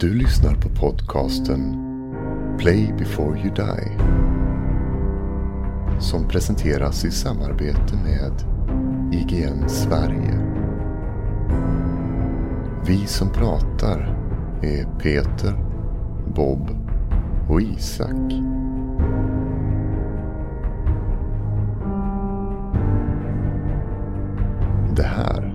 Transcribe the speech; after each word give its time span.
Du 0.00 0.14
lyssnar 0.14 0.54
på 0.54 0.68
podcasten 0.68 1.76
Play 2.58 2.94
before 2.98 3.38
you 3.38 3.54
die. 3.54 3.98
Som 6.00 6.28
presenteras 6.28 7.04
i 7.04 7.10
samarbete 7.10 7.96
med 8.04 8.32
IGN 9.12 9.68
Sverige. 9.68 10.38
Vi 12.86 13.06
som 13.06 13.30
pratar 13.30 13.98
är 14.62 14.98
Peter, 14.98 15.54
Bob 16.34 16.70
och 17.48 17.62
Isak. 17.62 18.32
Det 24.96 25.06
här 25.06 25.54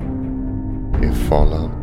är 1.03 1.11
Fallout 1.11 1.74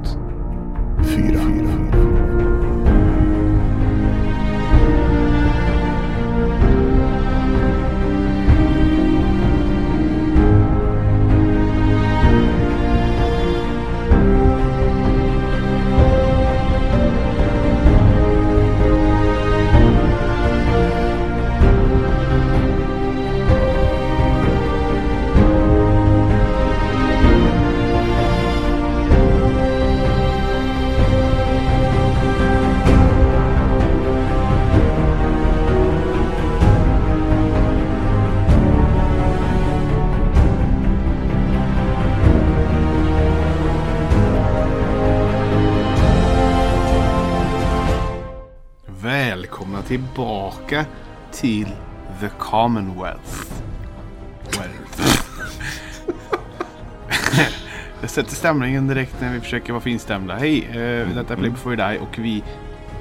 sätter 58.12 58.34
stämningen 58.34 58.88
direkt 58.88 59.20
när 59.20 59.32
vi 59.32 59.40
försöker 59.40 59.72
vara 59.72 59.82
finstämda. 59.82 60.34
Hej, 60.34 60.64
eh, 60.64 61.08
detta 61.14 61.32
är 61.32 61.36
Play 61.36 61.50
before 61.50 61.76
you 61.76 61.90
die 61.90 61.98
och 61.98 62.18
vi 62.18 62.42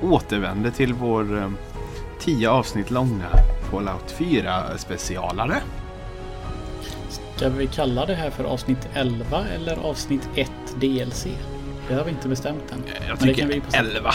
återvänder 0.01 0.71
till 0.71 0.93
vår 0.93 1.37
eh, 1.37 1.49
tio 2.19 2.49
avsnitt 2.49 2.91
långa 2.91 3.27
Fallout 3.71 4.11
4 4.11 4.77
specialare. 4.77 5.55
Ska 7.09 7.49
vi 7.49 7.67
kalla 7.67 8.05
det 8.05 8.15
här 8.15 8.29
för 8.29 8.43
avsnitt 8.43 8.89
11 8.93 9.45
eller 9.55 9.77
avsnitt 9.77 10.29
1 10.35 10.51
DLC? 10.75 11.27
Det 11.87 11.93
har 11.93 12.03
vi 12.03 12.11
inte 12.11 12.27
bestämt 12.27 12.71
än. 12.71 12.83
Jag 13.07 13.19
tycker 13.19 13.41
kan 13.41 13.49
vi 13.49 13.59
på 13.59 13.67
11. 13.73 14.13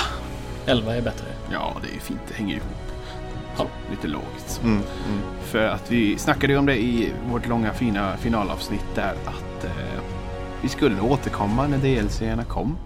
11 0.66 0.97
är 0.97 1.03
bättre. 1.03 1.27
Ja, 1.53 1.77
det 1.83 1.97
är 1.97 2.00
fint. 2.00 2.20
Det 2.28 2.34
hänger 2.34 2.56
ihop. 2.56 2.86
Så, 3.56 3.66
lite 3.91 4.08
logiskt. 4.08 4.60
Mm, 4.62 4.75
mm. 4.75 5.20
För 5.44 5.66
att 5.66 5.91
vi 5.91 6.19
snackade 6.19 6.53
ju 6.53 6.58
om 6.58 6.66
det 6.66 6.77
i 6.77 7.12
vårt 7.31 7.48
långa 7.48 7.72
fina 7.72 8.16
finalavsnitt 8.16 8.94
där 8.94 9.15
att 9.25 9.65
eh, 9.65 10.03
vi 10.62 10.69
skulle 10.69 11.00
återkomma 11.00 11.67
när 11.67 11.78
DLC-erna 11.78 12.44
kom. 12.44 12.77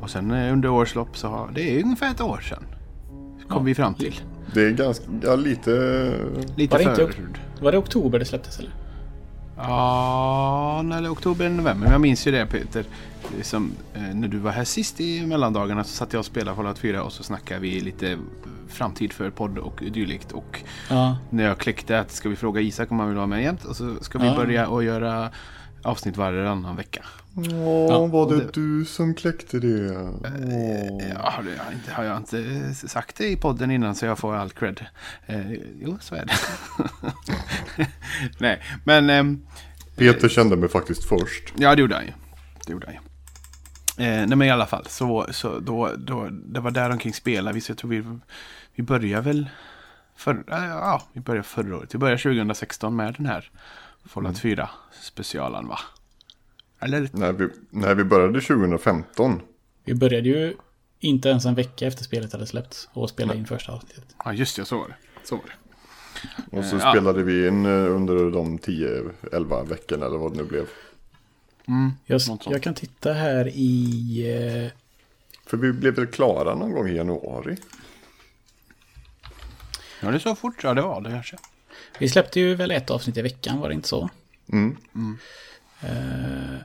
Och 0.00 0.10
sen 0.10 0.30
eh, 0.30 0.52
under 0.52 0.68
årets 0.68 0.94
lopp 0.94 1.16
så 1.16 1.28
har 1.28 1.50
det 1.54 1.78
är 1.78 1.82
ungefär 1.84 2.10
ett 2.10 2.20
år 2.20 2.40
sedan. 2.40 2.62
Kom 3.48 3.56
Ja. 3.56 3.58
vi 3.58 3.74
fram 3.74 3.94
till. 3.94 4.20
Det 4.54 4.60
är 4.66 4.70
ganska, 4.70 5.04
ja 5.22 5.36
lite... 5.36 5.70
Lite 6.56 6.72
Var 6.76 6.84
det 6.84 6.90
inte 7.02 7.12
för... 7.16 7.24
Var 7.62 7.72
det 7.72 7.78
oktober 7.78 8.18
det 8.18 8.24
släpptes 8.24 8.58
eller? 8.58 8.70
Ja, 9.56 10.80
eller 10.96 11.12
oktober, 11.12 11.44
eller 11.46 11.56
november. 11.56 11.84
Men 11.84 11.92
jag 11.92 12.00
minns 12.00 12.26
ju 12.26 12.30
det 12.30 12.46
Peter. 12.46 12.84
Som, 13.42 13.72
eh, 13.94 14.02
när 14.14 14.28
du 14.28 14.38
var 14.38 14.50
här 14.50 14.64
sist 14.64 15.00
i 15.00 15.26
mellandagarna 15.26 15.84
så 15.84 15.90
satt 15.90 16.12
jag 16.12 16.20
och 16.20 16.26
spelade 16.26 16.56
Fallout 16.56 16.78
4 16.78 17.02
och 17.02 17.12
så 17.12 17.22
snackade 17.22 17.60
vi 17.60 17.80
lite 17.80 18.18
framtid 18.68 19.12
för 19.12 19.30
podd 19.30 19.58
och 19.58 19.82
dylikt. 19.92 20.32
Och 20.32 20.60
Ja. 20.90 21.16
när 21.30 21.44
jag 21.44 21.58
kläckte 21.58 22.00
att 22.00 22.10
ska 22.10 22.28
vi 22.28 22.36
fråga 22.36 22.60
Isak 22.60 22.90
om 22.90 22.98
han 22.98 23.08
vill 23.08 23.16
vara 23.16 23.26
med 23.26 23.40
igen 23.40 23.58
och 23.68 23.76
så 23.76 23.96
ska 24.00 24.18
vi 24.18 24.26
Ja. 24.26 24.36
börja 24.36 24.68
och 24.68 24.84
göra 24.84 25.28
avsnitt 25.88 26.16
varannan 26.16 26.76
vecka. 26.76 27.04
Åh, 27.36 27.46
Ja, 27.88 28.06
var 28.06 28.30
det, 28.30 28.36
det- 28.36 28.52
du 28.52 28.84
som 28.84 29.14
kläckte 29.14 29.58
det? 29.58 29.96
Åh. 29.96 31.08
Ja, 31.14 31.30
har, 31.30 31.42
jag 31.42 31.72
inte, 31.74 31.92
har 31.92 32.04
jag 32.04 32.16
inte 32.16 32.74
sagt 32.74 33.16
det 33.16 33.28
i 33.28 33.36
podden 33.36 33.70
innan 33.70 33.94
så 33.94 34.06
jag 34.06 34.18
får 34.18 34.34
all 34.34 34.50
cred? 34.50 34.86
Eh, 35.26 35.52
jo, 35.80 35.98
så 36.00 36.14
är 36.14 36.24
det. 36.24 36.34
Nej, 38.38 38.62
men 38.84 39.10
ehm, 39.10 39.46
Peter 39.96 40.28
kände 40.28 40.56
mig 40.56 40.68
faktiskt 40.68 41.04
först. 41.08 41.54
ja, 41.56 41.74
det 41.74 41.80
gjorde 41.80 41.94
han 41.94 42.04
ju. 42.06 42.12
Det 42.66 42.72
gjorde 42.72 42.86
han 42.86 42.94
ju. 42.94 43.00
Eh, 44.04 44.26
nej, 44.26 44.36
men 44.36 44.42
i 44.42 44.50
alla 44.50 44.66
fall, 44.66 44.86
så, 44.88 45.26
så 45.30 45.58
då, 45.58 45.92
då, 45.98 46.28
det 46.30 46.60
var 46.60 46.70
där 46.70 46.90
omkring 46.90 47.14
spelade 47.14 47.54
vi, 47.54 47.60
så 47.60 47.70
jag 47.70 47.78
tror 47.78 47.90
vi, 47.90 48.04
vi 48.74 48.82
började 48.82 49.22
väl 49.22 49.48
för, 50.16 50.44
ja, 50.46 51.02
vi 51.12 51.20
började 51.20 51.48
förra 51.48 51.76
året. 51.76 51.94
Vi 51.94 51.98
började 51.98 52.22
2016 52.22 52.96
med 52.96 53.14
den 53.16 53.26
här 53.26 53.50
Fallout 54.08 54.38
4 54.38 54.70
specialen, 55.02 55.68
va? 55.68 55.78
Eller? 56.80 57.08
När 57.12 57.32
vi, 57.32 57.48
när 57.70 57.94
vi 57.94 58.04
började 58.04 58.40
2015. 58.40 59.40
Vi 59.84 59.94
började 59.94 60.28
ju 60.28 60.56
inte 61.00 61.28
ens 61.28 61.44
en 61.44 61.54
vecka 61.54 61.86
efter 61.86 62.04
spelet 62.04 62.32
hade 62.32 62.46
släppts 62.46 62.88
och 62.92 63.10
spela 63.10 63.34
in 63.34 63.46
första 63.46 63.72
avsnittet. 63.72 64.04
Ja, 64.24 64.32
just 64.32 64.56
det, 64.56 64.64
så 64.64 64.78
var 64.78 64.88
det. 64.88 64.94
Så 65.24 65.36
var 65.36 65.44
det. 65.44 65.52
Och 66.58 66.64
så 66.64 66.76
Eh, 66.76 66.82
ja. 66.84 66.90
spelade 66.92 67.22
vi 67.22 67.48
in 67.48 67.66
eh, 67.66 67.70
under 67.72 68.30
de 68.30 68.58
10-11 68.58 69.66
veckorna 69.68 70.06
eller 70.06 70.18
vad 70.18 70.32
det 70.32 70.36
nu 70.42 70.44
blev. 70.48 70.66
Jag, 72.06 72.14
Något 72.14 72.22
sånt. 72.22 72.46
jag 72.46 72.62
kan 72.62 72.74
titta 72.74 73.12
här 73.12 73.48
i... 73.54 74.64
eh, 74.66 74.72
För 75.46 75.56
vi 75.56 75.72
blev 75.72 75.94
väl 75.94 76.06
klara 76.06 76.54
någon 76.54 76.72
gång 76.72 76.88
i 76.88 76.96
januari. 76.96 77.56
Ja, 80.00 80.08
det 80.10 80.14
är 80.16 80.18
så 80.18 80.34
fort. 80.34 80.64
Ja, 80.64 80.74
det 80.74 80.82
var 80.82 81.00
det 81.00 81.10
kanske. 81.10 81.36
Vi 81.98 82.08
släppte 82.08 82.40
ju 82.40 82.54
väl 82.54 82.70
ett 82.70 82.90
avsnitt 82.90 83.16
i 83.16 83.22
veckan, 83.22 83.60
var 83.60 83.68
det 83.68 83.74
inte 83.74 83.88
så? 83.88 84.10
Mm. 84.52 84.76
Eh, 85.80 86.60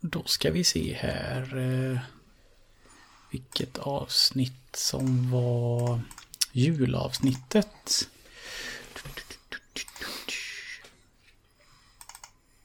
då 0.00 0.24
ska 0.24 0.50
vi 0.50 0.64
se 0.64 0.92
här. 1.00 1.56
eh, 1.58 1.98
vilket 3.30 3.78
avsnitt 3.78 4.76
som 4.76 5.30
var 5.30 6.00
julavsnittet. 6.52 8.08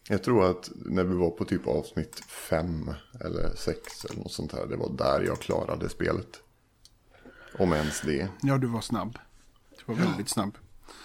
Jag 0.10 0.24
tror 0.24 0.52
att 0.52 0.70
när 0.76 1.04
vi 1.04 1.16
var 1.16 1.30
på 1.30 1.46
typ 1.46 1.68
avsnitt 1.68 2.20
5 2.50 2.94
eller 3.22 3.56
6 3.56 4.06
eller 4.06 4.20
något 4.20 4.32
sånt 4.32 4.52
här. 4.52 4.66
Det 4.66 4.76
var 4.76 4.90
där 4.90 5.22
jag 5.26 5.40
klarade 5.42 5.90
spelet. 5.90 6.28
Om 7.60 7.74
ens 7.74 8.02
det. 8.02 8.28
Ja, 8.42 8.58
du 8.58 8.68
var 8.68 8.82
snabb. 8.82 9.18
Var 9.88 9.96
väldigt 9.96 10.30
snabb. 10.30 10.58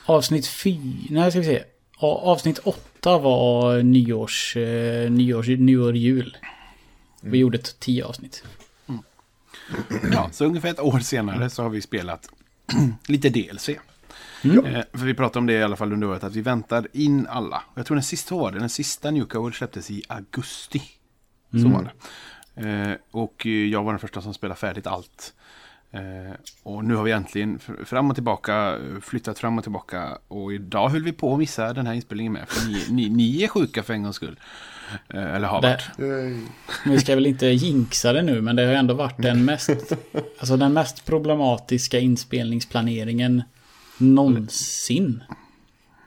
Avsnitt 0.06 0.46
4, 0.46 0.78
nej 1.10 1.30
ska 1.30 1.40
vi 1.40 1.46
se. 1.46 1.64
Avsnitt 1.98 2.58
8 2.58 3.18
var 3.18 3.82
nyårs, 3.82 4.56
eh, 4.56 5.10
nyårs, 5.10 5.48
nyår 5.48 5.96
jul. 5.96 6.36
Vi 7.20 7.38
gjorde 7.38 7.58
ett 7.58 7.76
10 7.80 8.04
avsnitt. 8.04 8.44
Ja, 10.12 10.28
så 10.32 10.44
ungefär 10.44 10.70
ett 10.70 10.80
år 10.80 10.98
senare 10.98 11.50
så 11.50 11.62
har 11.62 11.70
vi 11.70 11.80
spelat 11.80 12.28
lite 13.06 13.28
DLC. 13.28 13.70
Mm. 14.44 14.64
Eh, 14.64 14.84
för 14.92 15.04
vi 15.06 15.14
pratade 15.14 15.38
om 15.38 15.46
det 15.46 15.52
i 15.52 15.62
alla 15.62 15.76
fall 15.76 15.92
under 15.92 16.06
året, 16.06 16.24
att 16.24 16.34
vi 16.34 16.40
väntar 16.40 16.88
in 16.92 17.26
alla. 17.26 17.62
Jag 17.74 17.86
tror 17.86 17.94
den 17.94 18.04
sista 18.04 18.34
var 18.34 18.52
det, 18.52 18.58
den 18.58 18.68
sista 18.68 19.10
New 19.10 19.24
Code 19.24 19.54
släpptes 19.54 19.90
i 19.90 20.02
augusti. 20.08 20.82
Så 21.50 21.68
var 21.68 21.82
det. 21.82 21.90
Eh, 22.68 22.96
och 23.10 23.46
jag 23.46 23.82
var 23.82 23.92
den 23.92 23.98
första 23.98 24.22
som 24.22 24.34
spelade 24.34 24.60
färdigt 24.60 24.86
allt. 24.86 25.34
Eh, 25.94 26.32
och 26.62 26.84
nu 26.84 26.94
har 26.94 27.02
vi 27.04 27.12
äntligen 27.12 27.58
fr- 27.58 27.84
fram 27.84 28.08
och 28.10 28.14
tillbaka, 28.16 28.54
eh, 28.76 29.00
flyttat 29.02 29.38
fram 29.38 29.58
och 29.58 29.64
tillbaka. 29.64 30.18
Och 30.28 30.52
idag 30.52 30.88
höll 30.88 31.02
vi 31.02 31.12
på 31.12 31.32
att 31.32 31.38
missa 31.38 31.72
den 31.72 31.86
här 31.86 31.94
inspelningen 31.94 32.32
med. 32.32 32.48
För 32.48 32.68
ni, 32.68 32.84
ni, 32.90 33.08
ni 33.08 33.42
är 33.42 33.48
sjuka 33.48 33.82
för 33.82 33.92
en 33.94 34.02
gångs 34.02 34.16
skull. 34.16 34.38
Eh, 35.08 35.34
eller 35.34 35.48
har 35.48 35.62
Det- 35.62 35.68
varit. 35.98 36.50
Vi 36.86 36.98
ska 37.00 37.14
väl 37.14 37.26
inte 37.26 37.46
jinxa 37.46 38.12
det 38.12 38.22
nu, 38.22 38.40
men 38.40 38.56
det 38.56 38.62
har 38.66 38.72
ändå 38.72 38.94
varit 38.94 39.22
den 39.22 39.44
mest, 39.44 39.70
alltså 40.38 40.56
den 40.56 40.72
mest 40.72 41.04
problematiska 41.06 41.98
inspelningsplaneringen 41.98 43.42
någonsin. 43.98 45.22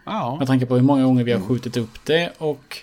Ja, 0.05 0.35
Med 0.39 0.47
tanke 0.47 0.65
på 0.65 0.75
hur 0.75 0.81
många 0.81 1.03
gånger 1.03 1.23
vi 1.23 1.31
har 1.31 1.41
skjutit 1.41 1.77
upp 1.77 2.05
det 2.05 2.31
och 2.37 2.77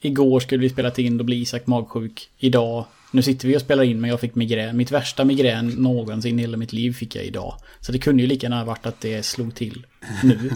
igår 0.00 0.40
skulle 0.40 0.60
vi 0.62 0.68
spelat 0.68 0.98
in, 0.98 1.18
då 1.18 1.24
blir 1.24 1.36
Isak 1.36 1.66
magsjuk. 1.66 2.30
Idag, 2.38 2.84
nu 3.10 3.22
sitter 3.22 3.48
vi 3.48 3.56
och 3.56 3.60
spelar 3.60 3.84
in 3.84 4.00
men 4.00 4.10
jag 4.10 4.20
fick 4.20 4.34
migrän. 4.34 4.76
Mitt 4.76 4.90
värsta 4.90 5.24
migrän 5.24 5.68
någonsin 5.68 6.38
i 6.38 6.42
hela 6.42 6.56
mitt 6.56 6.72
liv 6.72 6.92
fick 6.92 7.16
jag 7.16 7.24
idag. 7.24 7.54
Så 7.80 7.92
det 7.92 7.98
kunde 7.98 8.22
ju 8.22 8.28
lika 8.28 8.46
gärna 8.46 8.64
varit 8.64 8.86
att 8.86 9.00
det 9.00 9.22
slog 9.22 9.54
till 9.54 9.86
nu. 10.22 10.50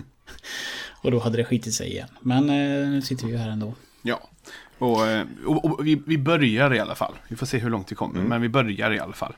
och 1.03 1.11
då 1.11 1.19
hade 1.19 1.37
det 1.37 1.45
skitit 1.45 1.75
sig 1.75 1.91
igen. 1.91 2.09
Men 2.21 2.51
eh, 2.51 2.89
nu 2.91 3.03
sitter 3.03 3.27
vi 3.27 3.33
ju 3.33 3.39
här 3.39 3.51
ändå. 3.51 3.75
ja. 4.03 4.31
Och, 4.79 5.07
eh, 5.07 5.27
och, 5.47 5.65
och 5.65 5.87
vi, 5.87 6.03
vi 6.07 6.19
börjar 6.19 6.75
i 6.75 6.79
alla 6.79 6.95
fall. 6.95 7.15
Vi 7.29 7.37
får 7.37 7.47
se 7.47 7.59
hur 7.59 7.71
långt 7.71 7.93
vi 7.93 7.97
kommer, 7.97 8.21
men 8.21 8.43
vi 8.43 8.49
börjar 8.49 8.91
i 8.91 8.99
alla 8.99 9.13
fall. 9.13 9.35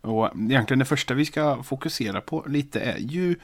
Och 0.00 0.30
egentligen 0.36 0.78
det 0.78 0.84
första 0.84 1.14
vi 1.14 1.24
ska 1.24 1.62
fokusera 1.62 2.20
på 2.20 2.44
lite 2.48 2.80
är 2.80 2.98
ju 2.98 3.36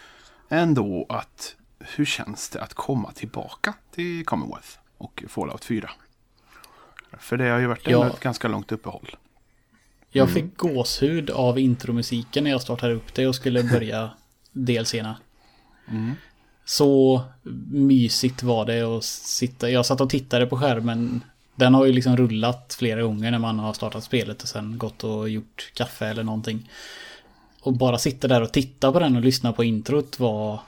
ändå 0.49 1.07
att 1.09 1.57
hur 1.79 2.05
känns 2.05 2.49
det 2.49 2.63
att 2.63 2.75
komma 2.75 3.13
tillbaka 3.13 3.75
till 3.95 4.25
Commonwealth 4.25 4.69
och 4.99 5.25
Fallout 5.29 5.65
4? 5.65 5.91
För 7.21 7.37
det 7.37 7.49
har 7.49 7.59
ju 7.59 7.67
varit 7.67 7.89
Ja. 7.89 8.07
ett 8.07 8.21
ganska 8.21 8.49
långt 8.49 8.73
uppehåll. 8.73 9.17
Jag 10.11 10.31
fick 10.31 10.57
gåshud 10.57 11.31
av 11.31 11.59
intromusiken 11.59 12.45
när 12.45 12.51
jag 12.51 12.63
startade 12.63 12.95
upp 12.95 13.15
det 13.15 13.27
och 13.27 13.35
skulle 13.35 13.63
börja 13.63 14.11
delserna. 14.53 15.17
Så 16.65 17.23
mysigt 17.71 18.43
var 18.43 18.67
det 18.67 18.81
att 18.83 19.05
sitta. 19.05 19.71
Jag 19.71 19.87
satt 19.87 20.01
och 20.01 20.11
tittade 20.11 20.47
på 20.47 20.57
skärmen. 20.59 21.25
Den 21.55 21.75
har 21.75 21.85
ju 21.85 21.93
liksom 21.93 22.17
rullat 22.17 22.77
flera 22.79 23.03
gånger 23.03 23.31
när 23.31 23.39
man 23.39 23.59
har 23.59 23.73
startat 23.73 24.05
spelet 24.05 24.43
och 24.43 24.49
sen 24.49 24.79
gått 24.79 25.05
och 25.05 25.29
gjort 25.29 25.71
kaffe 25.75 26.07
eller 26.07 26.23
någonting. 26.23 26.71
Och 27.61 27.73
bara 27.73 27.99
sitta 27.99 28.29
där 28.29 28.43
och 28.43 28.53
titta 28.53 28.93
på 28.93 28.99
den 29.01 29.17
och 29.17 29.23
lyssna 29.23 29.53
på 29.53 29.65
introt 29.65 30.19
var 30.21 30.61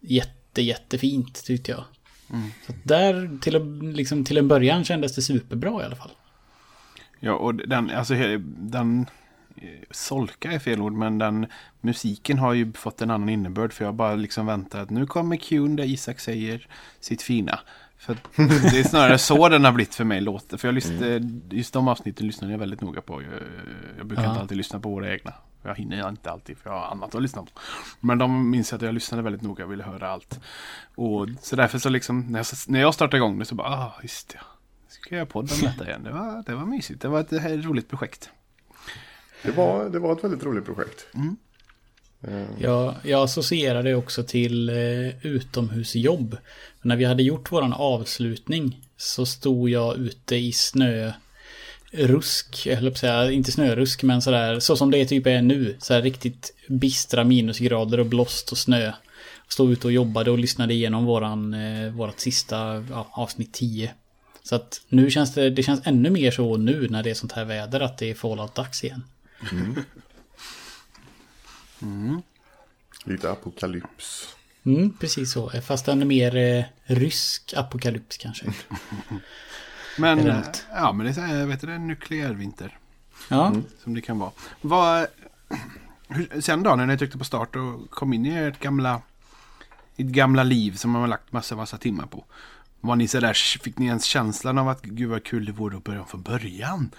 jätte, 0.00 0.62
jättefint 0.62 1.44
tyckte 1.44 1.70
jag. 1.70 1.84
Så 2.66 2.72
att 2.72 2.78
där 2.82 3.38
till, 3.40 3.80
liksom, 3.94 4.24
till 4.24 4.38
en 4.38 4.48
början 4.48 4.84
kändes 4.84 5.14
det 5.14 5.22
superbra 5.22 5.82
i 5.82 5.84
alla 5.84 5.96
fall. 5.96 6.10
Ja, 7.20 7.32
och 7.32 7.54
den, 7.54 7.90
alltså 7.90 8.14
den, 8.46 9.06
eh, 9.56 9.68
solka 9.90 10.52
är 10.52 10.58
fel 10.58 10.80
ord, 10.80 10.92
men 10.92 11.18
den 11.18 11.46
musiken 11.80 12.38
har 12.38 12.52
ju 12.52 12.72
fått 12.72 13.02
en 13.02 13.10
annan 13.10 13.28
innebörd. 13.28 13.72
För 13.72 13.84
jag 13.84 13.94
bara 13.94 14.14
liksom 14.14 14.46
väntar 14.46 14.80
att 14.80 14.90
nu 14.90 15.06
kommer 15.06 15.36
Qn 15.36 15.76
där 15.76 15.84
Isak 15.84 16.20
säger 16.20 16.66
sitt 17.00 17.22
fina. 17.22 17.58
För 17.98 18.16
det 18.72 18.78
är 18.78 18.88
snarare 18.88 19.18
så 19.18 19.48
den 19.48 19.64
har 19.64 19.72
blivit 19.72 19.94
för 19.94 20.04
mig 20.04 20.20
låter. 20.20 20.56
För 20.56 20.68
jag 20.68 20.74
lyssnade, 20.74 21.30
just 21.50 21.72
de 21.72 21.88
avsnitten 21.88 22.26
lyssnade 22.26 22.52
jag 22.52 22.58
väldigt 22.58 22.80
noga 22.80 23.00
på. 23.00 23.22
Jag, 23.22 23.30
jag 23.98 24.06
brukar 24.06 24.22
Ja. 24.24 24.28
inte 24.28 24.40
alltid 24.40 24.56
lyssna 24.56 24.80
på 24.80 24.88
våra 24.90 25.12
egna. 25.12 25.32
Jag 25.64 25.74
hinner 25.76 26.08
inte 26.08 26.30
alltid 26.30 26.58
för 26.58 26.70
jag 26.70 26.76
har 26.80 26.86
annat 26.86 27.14
att 27.14 27.22
lyssna 27.22 27.42
på. 27.42 27.48
Men 28.00 28.18
de 28.18 28.50
minns 28.50 28.72
att 28.72 28.82
jag 28.82 28.94
lyssnade 28.94 29.22
väldigt 29.22 29.42
noga 29.42 29.64
och 29.64 29.72
ville 29.72 29.84
höra 29.84 30.08
allt. 30.10 30.40
Och 30.94 31.28
så 31.42 31.56
därför 31.56 31.78
så 31.78 31.88
liksom, 31.88 32.20
när 32.20 32.38
jag, 32.38 32.46
när 32.68 32.80
jag 32.80 32.94
startade 32.94 33.16
igång 33.16 33.38
det 33.38 33.44
så 33.44 33.54
bara, 33.54 33.68
ah, 33.68 33.92
just 34.02 34.28
det. 34.28 34.40
Ska 34.88 35.16
jag 35.16 35.28
podda 35.28 35.54
om 35.54 35.60
detta 35.60 35.86
igen? 35.88 36.02
Det 36.02 36.10
var, 36.12 36.42
det 36.46 36.54
var 36.54 36.66
mysigt. 36.66 37.00
Det 37.00 37.08
var 37.08 37.20
ett, 37.20 37.32
ett 37.32 37.64
roligt 37.64 37.88
projekt. 37.88 38.30
Det 39.42 39.50
var, 39.50 39.88
det 39.90 39.98
var 39.98 40.12
ett 40.12 40.24
väldigt 40.24 40.44
roligt 40.44 40.64
projekt. 40.64 41.06
Eh, 42.22 42.42
Jag, 42.58 42.94
jag 43.02 43.22
associerar 43.22 43.82
det 43.82 43.94
också 43.94 44.22
till 44.22 44.68
eh, 44.68 45.26
utomhusjobb. 45.26 46.36
När 46.82 46.96
vi 46.96 47.04
hade 47.04 47.22
gjort 47.22 47.52
våran 47.52 47.72
avslutning 47.72 48.88
så 48.96 49.26
stod 49.26 49.70
jag 49.70 49.96
ute 49.96 50.36
i 50.36 50.52
snörusk, 50.52 51.16
jag 52.66 52.76
höll 52.76 52.84
på 52.84 52.88
att 52.88 52.98
säga, 52.98 53.30
inte 53.30 53.52
snörusk 53.52 54.02
men 54.02 54.22
sådär, 54.22 54.60
så 54.60 54.76
som 54.76 54.90
det 54.90 55.06
typ 55.06 55.26
är 55.26 55.42
nu. 55.42 55.76
Så 55.78 55.94
här 55.94 56.02
riktigt 56.02 56.54
bistra 56.68 57.24
minusgrader 57.24 58.00
och 58.00 58.06
blåst 58.06 58.52
och 58.52 58.58
snö. 58.58 58.92
Stod 59.48 59.72
ute 59.72 59.86
och 59.86 59.92
jobbade 59.92 60.30
och 60.30 60.38
lyssnade 60.38 60.74
igenom 60.74 61.04
våran, 61.04 61.54
eh, 61.54 61.92
vårat 61.92 62.20
sista 62.20 62.84
ja, 62.90 63.08
avsnitt 63.10 63.52
10. 63.52 63.94
Så 64.42 64.54
att 64.54 64.80
nu 64.88 65.10
känns 65.10 65.34
det, 65.34 65.50
det 65.50 65.62
känns 65.62 65.80
ännu 65.84 66.10
mer 66.10 66.30
så 66.30 66.56
nu 66.56 66.88
när 66.90 67.02
det 67.02 67.10
är 67.10 67.14
sånt 67.14 67.32
här 67.32 67.44
väder 67.44 67.80
att 67.80 67.98
det 67.98 68.10
är 68.10 68.14
fallout-dags 68.14 68.84
igen. 68.84 69.02
Lite 73.04 73.30
apokalyps. 73.30 74.28
Mm, 74.66 74.96
precis 74.96 75.32
så. 75.32 75.50
Fast 75.50 75.88
en 75.88 76.08
mer 76.08 76.36
eh, 76.36 76.64
rysk 76.84 77.54
apokalyps 77.56 78.16
kanske. 78.16 78.46
Men, 79.98 80.42
ja, 80.72 80.92
men 80.92 81.06
det 81.06 81.18
är 81.20 81.46
vet 81.46 81.60
du, 81.60 81.72
en 81.74 81.86
nukleärvinter. 81.86 82.78
Ja, 83.28 83.52
Som 83.82 83.94
det 83.94 84.00
kan 84.00 84.18
vara. 84.18 84.30
Vad, 84.60 85.06
hur, 86.08 86.40
sen 86.40 86.62
då 86.62 86.74
när 86.76 86.86
ni 86.86 86.98
tryckte 86.98 87.18
på 87.18 87.24
start 87.24 87.56
och 87.56 87.90
kom 87.90 88.12
in 88.12 88.26
i 88.26 88.34
ert 88.34 88.60
gamla, 88.60 89.00
ert 89.96 90.06
gamla 90.06 90.42
liv 90.42 90.72
som 90.76 90.90
man 90.90 91.00
har 91.00 91.08
lagt 91.08 91.32
massa, 91.32 91.56
massa 91.56 91.78
timmar 91.78 92.06
på. 92.06 92.24
Var 92.80 92.96
ni 92.96 93.08
så 93.08 93.20
där, 93.20 93.32
fick 93.62 93.78
ni 93.78 93.86
ens 93.86 94.04
känslan 94.04 94.58
av 94.58 94.68
att 94.68 94.82
gud 94.82 95.10
vad 95.10 95.24
kul 95.24 95.44
det 95.44 95.52
vore 95.52 95.76
att 95.76 95.84
börja 95.84 96.04
från 96.04 96.22
början? 96.22 96.90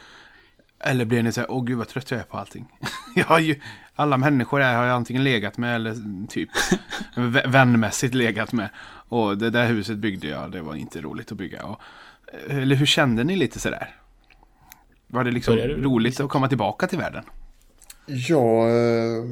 Eller 0.79 1.05
blev 1.05 1.23
ni 1.23 1.31
så 1.31 1.41
här, 1.41 1.51
åh 1.51 1.63
gud 1.63 1.77
vad 1.77 1.87
trött 1.87 2.11
jag 2.11 2.19
är 2.19 2.23
på 2.23 2.37
allting. 2.37 2.65
jag 3.15 3.25
har 3.25 3.39
ju, 3.39 3.59
alla 3.95 4.17
människor 4.17 4.59
här 4.59 4.75
har 4.75 4.85
jag 4.85 4.95
antingen 4.95 5.23
legat 5.23 5.57
med 5.57 5.75
eller 5.75 6.27
typ 6.27 6.49
vä- 7.15 7.47
vänmässigt 7.49 8.13
legat 8.13 8.51
med. 8.51 8.69
Och 9.09 9.37
det 9.37 9.49
där 9.49 9.67
huset 9.67 9.97
byggde 9.97 10.27
jag, 10.27 10.51
det 10.51 10.61
var 10.61 10.75
inte 10.75 11.01
roligt 11.01 11.31
att 11.31 11.37
bygga. 11.37 11.63
Och, 11.63 11.81
eller 12.49 12.75
hur 12.75 12.85
kände 12.85 13.23
ni 13.23 13.35
lite 13.35 13.59
sådär? 13.59 13.95
Var 15.07 15.23
det 15.23 15.31
liksom 15.31 15.55
Började 15.55 15.73
roligt 15.73 16.19
att 16.19 16.29
komma 16.29 16.47
tillbaka 16.47 16.87
till 16.87 16.97
världen? 16.97 17.23
Ja, 18.05 18.69
eh, 18.69 19.25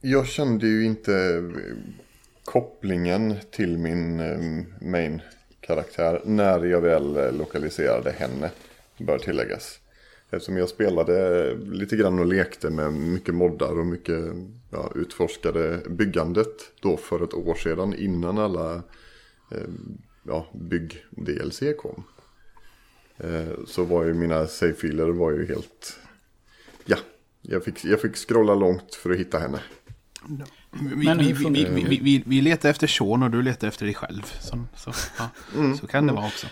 jag 0.00 0.26
kände 0.26 0.66
ju 0.66 0.84
inte 0.84 1.14
eh, 1.14 1.76
kopplingen 2.44 3.34
till 3.50 3.78
min 3.78 4.20
eh, 4.20 4.64
main-karaktär 4.86 6.20
när 6.24 6.64
jag 6.64 6.80
väl 6.80 7.36
lokaliserade 7.38 8.10
henne, 8.10 8.50
bör 8.98 9.18
tilläggas. 9.18 9.80
Eftersom 10.30 10.56
jag 10.56 10.68
spelade 10.68 11.54
lite 11.54 11.96
grann 11.96 12.18
och 12.18 12.26
lekte 12.26 12.70
med 12.70 12.92
mycket 12.92 13.34
moddar 13.34 13.78
och 13.78 13.86
mycket 13.86 14.20
ja, 14.70 14.92
utforskade 14.94 15.80
byggandet 15.88 16.72
då 16.80 16.96
för 16.96 17.24
ett 17.24 17.34
år 17.34 17.54
sedan 17.54 17.94
innan 17.94 18.38
alla 18.38 18.74
eh, 19.52 19.68
ja, 20.26 20.46
bygg-DLC 20.54 21.62
kom. 21.78 22.04
Eh, 23.18 23.48
så 23.66 23.84
var 23.84 24.04
ju 24.04 24.14
mina 24.14 24.46
save-filer 24.46 25.08
var 25.08 25.30
ju 25.30 25.46
helt 25.46 25.98
Ja, 26.84 26.96
jag 27.42 27.64
fick, 27.64 27.84
jag 27.84 28.00
fick 28.00 28.16
scrolla 28.16 28.54
långt 28.54 28.94
för 28.94 29.10
att 29.10 29.16
hitta 29.18 29.38
henne. 29.38 29.60
Vi, 30.72 31.06
Men 31.06 31.18
vi, 31.18 31.32
vi, 31.32 31.44
vi, 31.64 31.84
vi, 31.84 31.98
vi, 32.02 32.22
vi 32.26 32.40
letar 32.40 32.68
efter 32.70 32.86
Sean 32.86 33.22
och 33.22 33.30
du 33.30 33.42
letar 33.42 33.68
efter 33.68 33.84
dig 33.86 33.94
själv. 33.94 34.22
Så, 34.40 34.58
så, 34.76 34.92
ja, 35.18 35.28
så 35.80 35.86
kan 35.86 36.06
det 36.06 36.12
vara 36.12 36.26
också. 36.26 36.46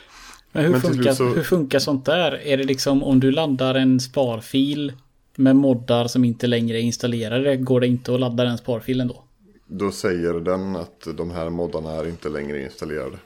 men 0.53 0.65
hur, 0.65 0.70
Men 0.70 0.81
funkar, 0.81 1.12
så- 1.12 1.35
hur 1.35 1.43
funkar 1.43 1.79
sånt 1.79 2.05
där? 2.06 2.32
Är 2.47 2.56
det 2.56 2.65
liksom 2.65 3.03
om 3.03 3.20
du 3.20 3.31
laddar 3.31 3.75
en 3.75 4.00
sparfil 4.00 4.93
med 5.37 5.56
moddar 5.56 6.06
som 6.06 6.25
inte 6.25 6.47
längre 6.47 6.79
är 6.79 6.82
installerade, 6.82 7.56
går 7.56 7.81
det 7.81 7.87
inte 7.87 8.15
att 8.15 8.20
ladda 8.20 8.44
den 8.44 8.58
sparfilen 8.58 9.08
då? 9.08 9.25
Då 9.67 9.91
säger 9.93 10.34
den 10.34 10.77
att 10.77 11.06
de 11.17 11.31
här 11.31 11.51
moddarna 11.51 11.91
är 11.93 12.08
inte 12.08 12.29
längre 12.29 12.63
installerade. 12.63 13.17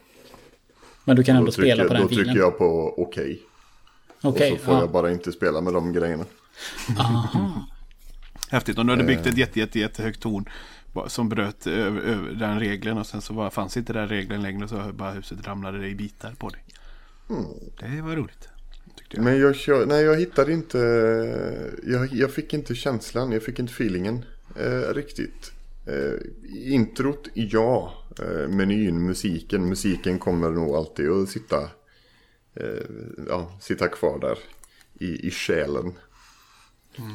Men 1.09 1.17
du 1.17 1.25
kan 1.25 1.35
Då 1.35 1.39
ändå 1.39 1.53
spela 1.53 1.75
trycker, 1.75 1.89
på 1.89 1.95
den 1.95 2.03
då 2.03 2.09
filen? 2.09 2.25
trycker 2.25 2.41
jag 2.41 2.59
på 2.59 2.95
okej. 3.03 3.41
Okej, 4.23 4.53
och 4.53 4.59
så 4.59 4.65
får 4.65 4.75
ja. 4.75 4.81
jag 4.81 4.91
bara 4.91 5.11
inte 5.11 5.33
spela 5.33 5.61
med 5.61 5.73
de 5.73 5.93
grejerna. 5.93 6.25
Aha. 6.99 7.67
Häftigt. 8.51 8.79
Om 8.79 8.87
du 8.87 8.93
hade 8.93 9.05
byggt 9.05 9.27
Eh. 9.27 9.33
ett 9.33 9.39
jätte, 9.39 9.59
jätte, 9.61 9.79
jättehögt 9.79 10.21
torn 10.21 10.49
som 11.07 11.29
bröt 11.29 11.67
över, 11.67 12.01
över 12.01 12.31
den 12.33 12.61
regeln 12.61 12.99
och 12.99 13.07
sen 13.07 13.23
så 13.23 13.35
var, 13.35 13.51
fanns 13.51 13.77
inte 13.77 13.93
den 13.93 14.09
regeln 14.09 14.43
längre 14.43 14.69
så 14.69 14.93
bara 14.93 15.11
huset 15.11 15.47
ramlade 15.47 15.89
i 15.89 15.95
bitar 15.95 16.35
på 16.39 16.49
dig. 16.49 16.65
Det 17.81 18.03
var 18.03 18.17
roligt. 18.17 18.49
Jag. 19.09 19.25
Men 19.25 19.41
jag, 19.41 19.57
kör, 19.57 19.87
nej, 19.87 20.05
jag 20.05 20.17
hittade 20.21 20.53
inte, 20.53 20.79
jag, 21.87 22.13
jag 22.13 22.33
fick 22.33 22.55
inte 22.55 22.75
känslan, 22.75 23.33
jag 23.33 23.43
fick 23.43 23.59
inte 23.59 23.73
feelingen 23.73 24.25
eh, 24.57 24.95
riktigt. 24.95 25.53
Eh, 25.87 26.21
introt, 26.73 27.29
ja. 27.35 27.95
Eh, 28.19 28.49
menyn, 28.49 29.07
musiken, 29.07 29.69
musiken 29.69 30.19
kommer 30.19 30.51
nog 30.51 30.77
alltid 30.77 31.11
att 31.11 31.29
sitta, 31.29 31.63
eh, 32.55 32.85
ja, 33.29 33.53
sitta 33.61 33.89
kvar 33.89 34.19
där 34.19 34.39
i, 34.99 35.27
i 35.27 35.31
själen. 35.31 35.93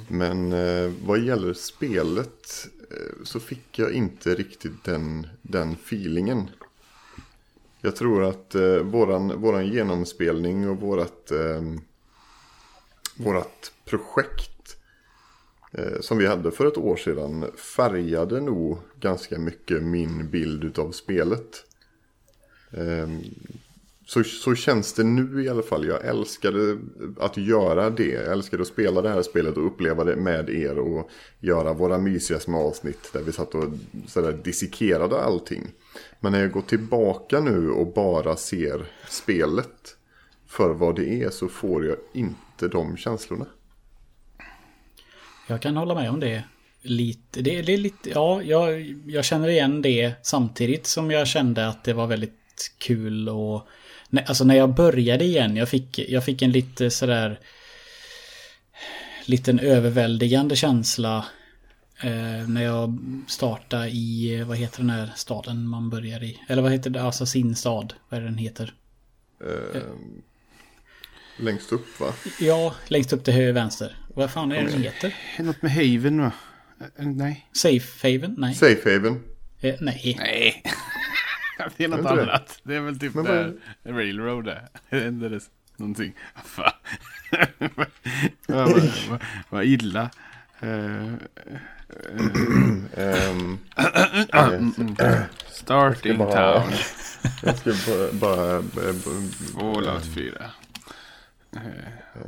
Men 0.07 0.53
eh, 0.53 0.91
vad 1.05 1.19
gäller 1.19 1.53
spelet 1.53 2.67
så 3.23 3.39
fick 3.39 3.79
jag 3.79 3.91
inte 3.91 4.35
riktigt 4.35 4.83
den, 4.83 5.27
den 5.41 5.73
feelingen. 5.73 6.49
Jag 7.81 7.95
tror 7.95 8.23
att 8.23 8.55
eh, 8.55 8.77
våran, 8.77 9.41
våran 9.41 9.67
genomspelning 9.67 10.69
och 10.69 10.77
vårat, 10.77 11.31
eh, 11.31 11.61
vårat 13.15 13.71
projekt 13.85 14.52
Eh, 15.73 15.99
som 16.01 16.17
vi 16.17 16.27
hade 16.27 16.51
för 16.51 16.65
ett 16.65 16.77
år 16.77 16.95
sedan 16.95 17.45
färgade 17.55 18.41
nog 18.41 18.77
ganska 18.99 19.39
mycket 19.39 19.83
min 19.83 20.29
bild 20.29 20.79
av 20.79 20.91
spelet. 20.91 21.65
Ehm, 22.71 23.19
så, 24.05 24.23
så 24.23 24.55
känns 24.55 24.93
det 24.93 25.03
nu 25.03 25.43
i 25.43 25.49
alla 25.49 25.61
fall. 25.61 25.87
Jag 25.87 26.05
älskade 26.05 26.77
att 27.19 27.37
göra 27.37 27.89
det. 27.89 28.07
Jag 28.07 28.31
älskade 28.31 28.61
att 28.61 28.67
spela 28.67 29.01
det 29.01 29.09
här 29.09 29.21
spelet 29.21 29.57
och 29.57 29.65
uppleva 29.65 30.03
det 30.03 30.15
med 30.15 30.49
er 30.49 30.77
och 30.77 31.09
göra 31.39 31.73
våra 31.73 31.97
mysiga 31.97 32.39
små 32.39 32.67
avsnitt 32.67 33.09
där 33.13 33.21
vi 33.21 33.31
satt 33.31 33.55
och 33.55 33.63
sådär 34.07 34.39
dissekerade 34.43 35.21
allting. 35.21 35.71
Men 36.19 36.31
när 36.31 36.41
jag 36.41 36.51
går 36.51 36.61
tillbaka 36.61 37.39
nu 37.39 37.69
och 37.69 37.93
bara 37.93 38.35
ser 38.35 38.85
spelet 39.09 39.95
för 40.47 40.73
vad 40.73 40.95
det 40.95 41.23
är 41.23 41.29
så 41.29 41.47
får 41.47 41.85
jag 41.85 41.97
inte 42.13 42.67
de 42.67 42.97
känslorna. 42.97 43.45
Jag 45.47 45.61
kan 45.61 45.77
hålla 45.77 45.95
med 45.95 46.09
om 46.09 46.19
det. 46.19 46.43
Lite, 46.81 47.41
det, 47.41 47.61
det 47.61 47.73
är 47.73 47.77
lite, 47.77 48.09
ja, 48.09 48.41
jag, 48.41 48.95
jag 49.07 49.25
känner 49.25 49.47
igen 49.47 49.81
det 49.81 50.13
samtidigt 50.21 50.87
som 50.87 51.11
jag 51.11 51.27
kände 51.27 51.67
att 51.67 51.83
det 51.83 51.93
var 51.93 52.07
väldigt 52.07 52.71
kul 52.77 53.29
och 53.29 53.67
alltså 54.25 54.43
när 54.43 54.55
jag 54.55 54.73
började 54.73 55.25
igen, 55.25 55.55
jag 55.55 55.69
fick, 55.69 55.99
jag 55.99 56.25
fick 56.25 56.41
en 56.41 56.51
lite 56.51 56.89
sådär... 56.89 57.39
Liten 59.25 59.59
överväldigande 59.59 60.55
känsla 60.55 61.25
eh, 62.01 62.47
när 62.47 62.63
jag 62.63 62.99
startade 63.27 63.89
i, 63.89 64.43
vad 64.43 64.57
heter 64.57 64.79
den 64.79 64.89
här 64.89 65.11
staden 65.15 65.67
man 65.67 65.89
börjar 65.89 66.23
i? 66.23 66.39
Eller 66.47 66.61
vad 66.61 66.71
heter 66.71 66.89
det, 66.89 67.01
alltså 67.01 67.25
sin 67.25 67.55
stad, 67.55 67.93
vad 68.09 68.17
är 68.17 68.21
det 68.21 68.27
den 68.27 68.37
heter? 68.37 68.73
Eh, 69.41 69.81
längst 71.37 71.71
upp 71.71 71.99
va? 71.99 72.13
Ja, 72.39 72.75
längst 72.87 73.13
upp 73.13 73.23
till 73.23 73.33
höger 73.33 73.53
vänster. 73.53 73.95
Vad 74.07 74.31
fan 74.31 74.51
är 74.51 74.63
det 74.63 74.71
den 74.71 74.83
heter? 74.83 75.15
Något 75.39 75.61
med 75.61 75.71
Haven 75.71 76.21
va? 76.21 76.31
Eh, 76.97 77.05
Nej. 77.05 77.49
Safe 77.51 78.07
Haven? 78.13 78.35
Nej. 78.37 78.55
Safe 78.55 78.93
Haven. 78.93 79.23
Eh, 79.61 79.75
nej. 79.81 80.15
Nej. 80.19 80.63
det 81.77 81.83
är 81.83 81.87
något 81.87 81.99
Inte 81.99 82.15
det? 82.15 82.21
annat. 82.23 82.59
Det 82.63 82.75
är 82.75 82.79
väl 82.81 82.99
typ 82.99 83.13
Men 83.13 83.23
där 83.25 83.53
Railroad 83.83 84.45
där. 84.45 84.67
Är 84.89 85.07
inte 85.07 85.29
det 85.29 85.39
någonting? 85.77 86.13
Fan. 86.45 86.71
vad, 87.57 87.87
vad, 88.47 88.91
vad, 89.09 89.21
vad 89.49 89.65
illa. 89.65 90.09
Eh, 90.59 91.13
Ehm, 92.97 93.59
starting 95.51 96.17
town. 96.17 96.71
jag 97.43 97.57
ska 97.57 97.73
bara... 98.11 98.61
Fallout 99.53 100.05
4. 100.15 100.51
Eh, 101.55 101.61
eh, 102.15 102.21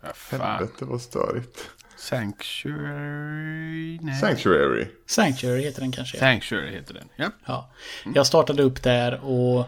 vad 0.00 0.16
fan. 0.16 0.40
helvete 0.40 0.84
vad 0.84 1.00
störigt. 1.00 1.70
Sanctuary? 1.96 3.98
Nej. 4.00 4.20
Sanctuary. 4.20 4.86
Sanctuary 5.06 5.62
heter 5.62 5.80
den 5.80 5.92
kanske. 5.92 6.18
Sanctuary 6.18 6.70
heter 6.70 6.94
den. 6.94 7.08
Ja. 7.16 7.30
Ja. 7.44 7.70
Jag 8.14 8.26
startade 8.26 8.62
upp 8.62 8.82
där 8.82 9.20
och 9.24 9.60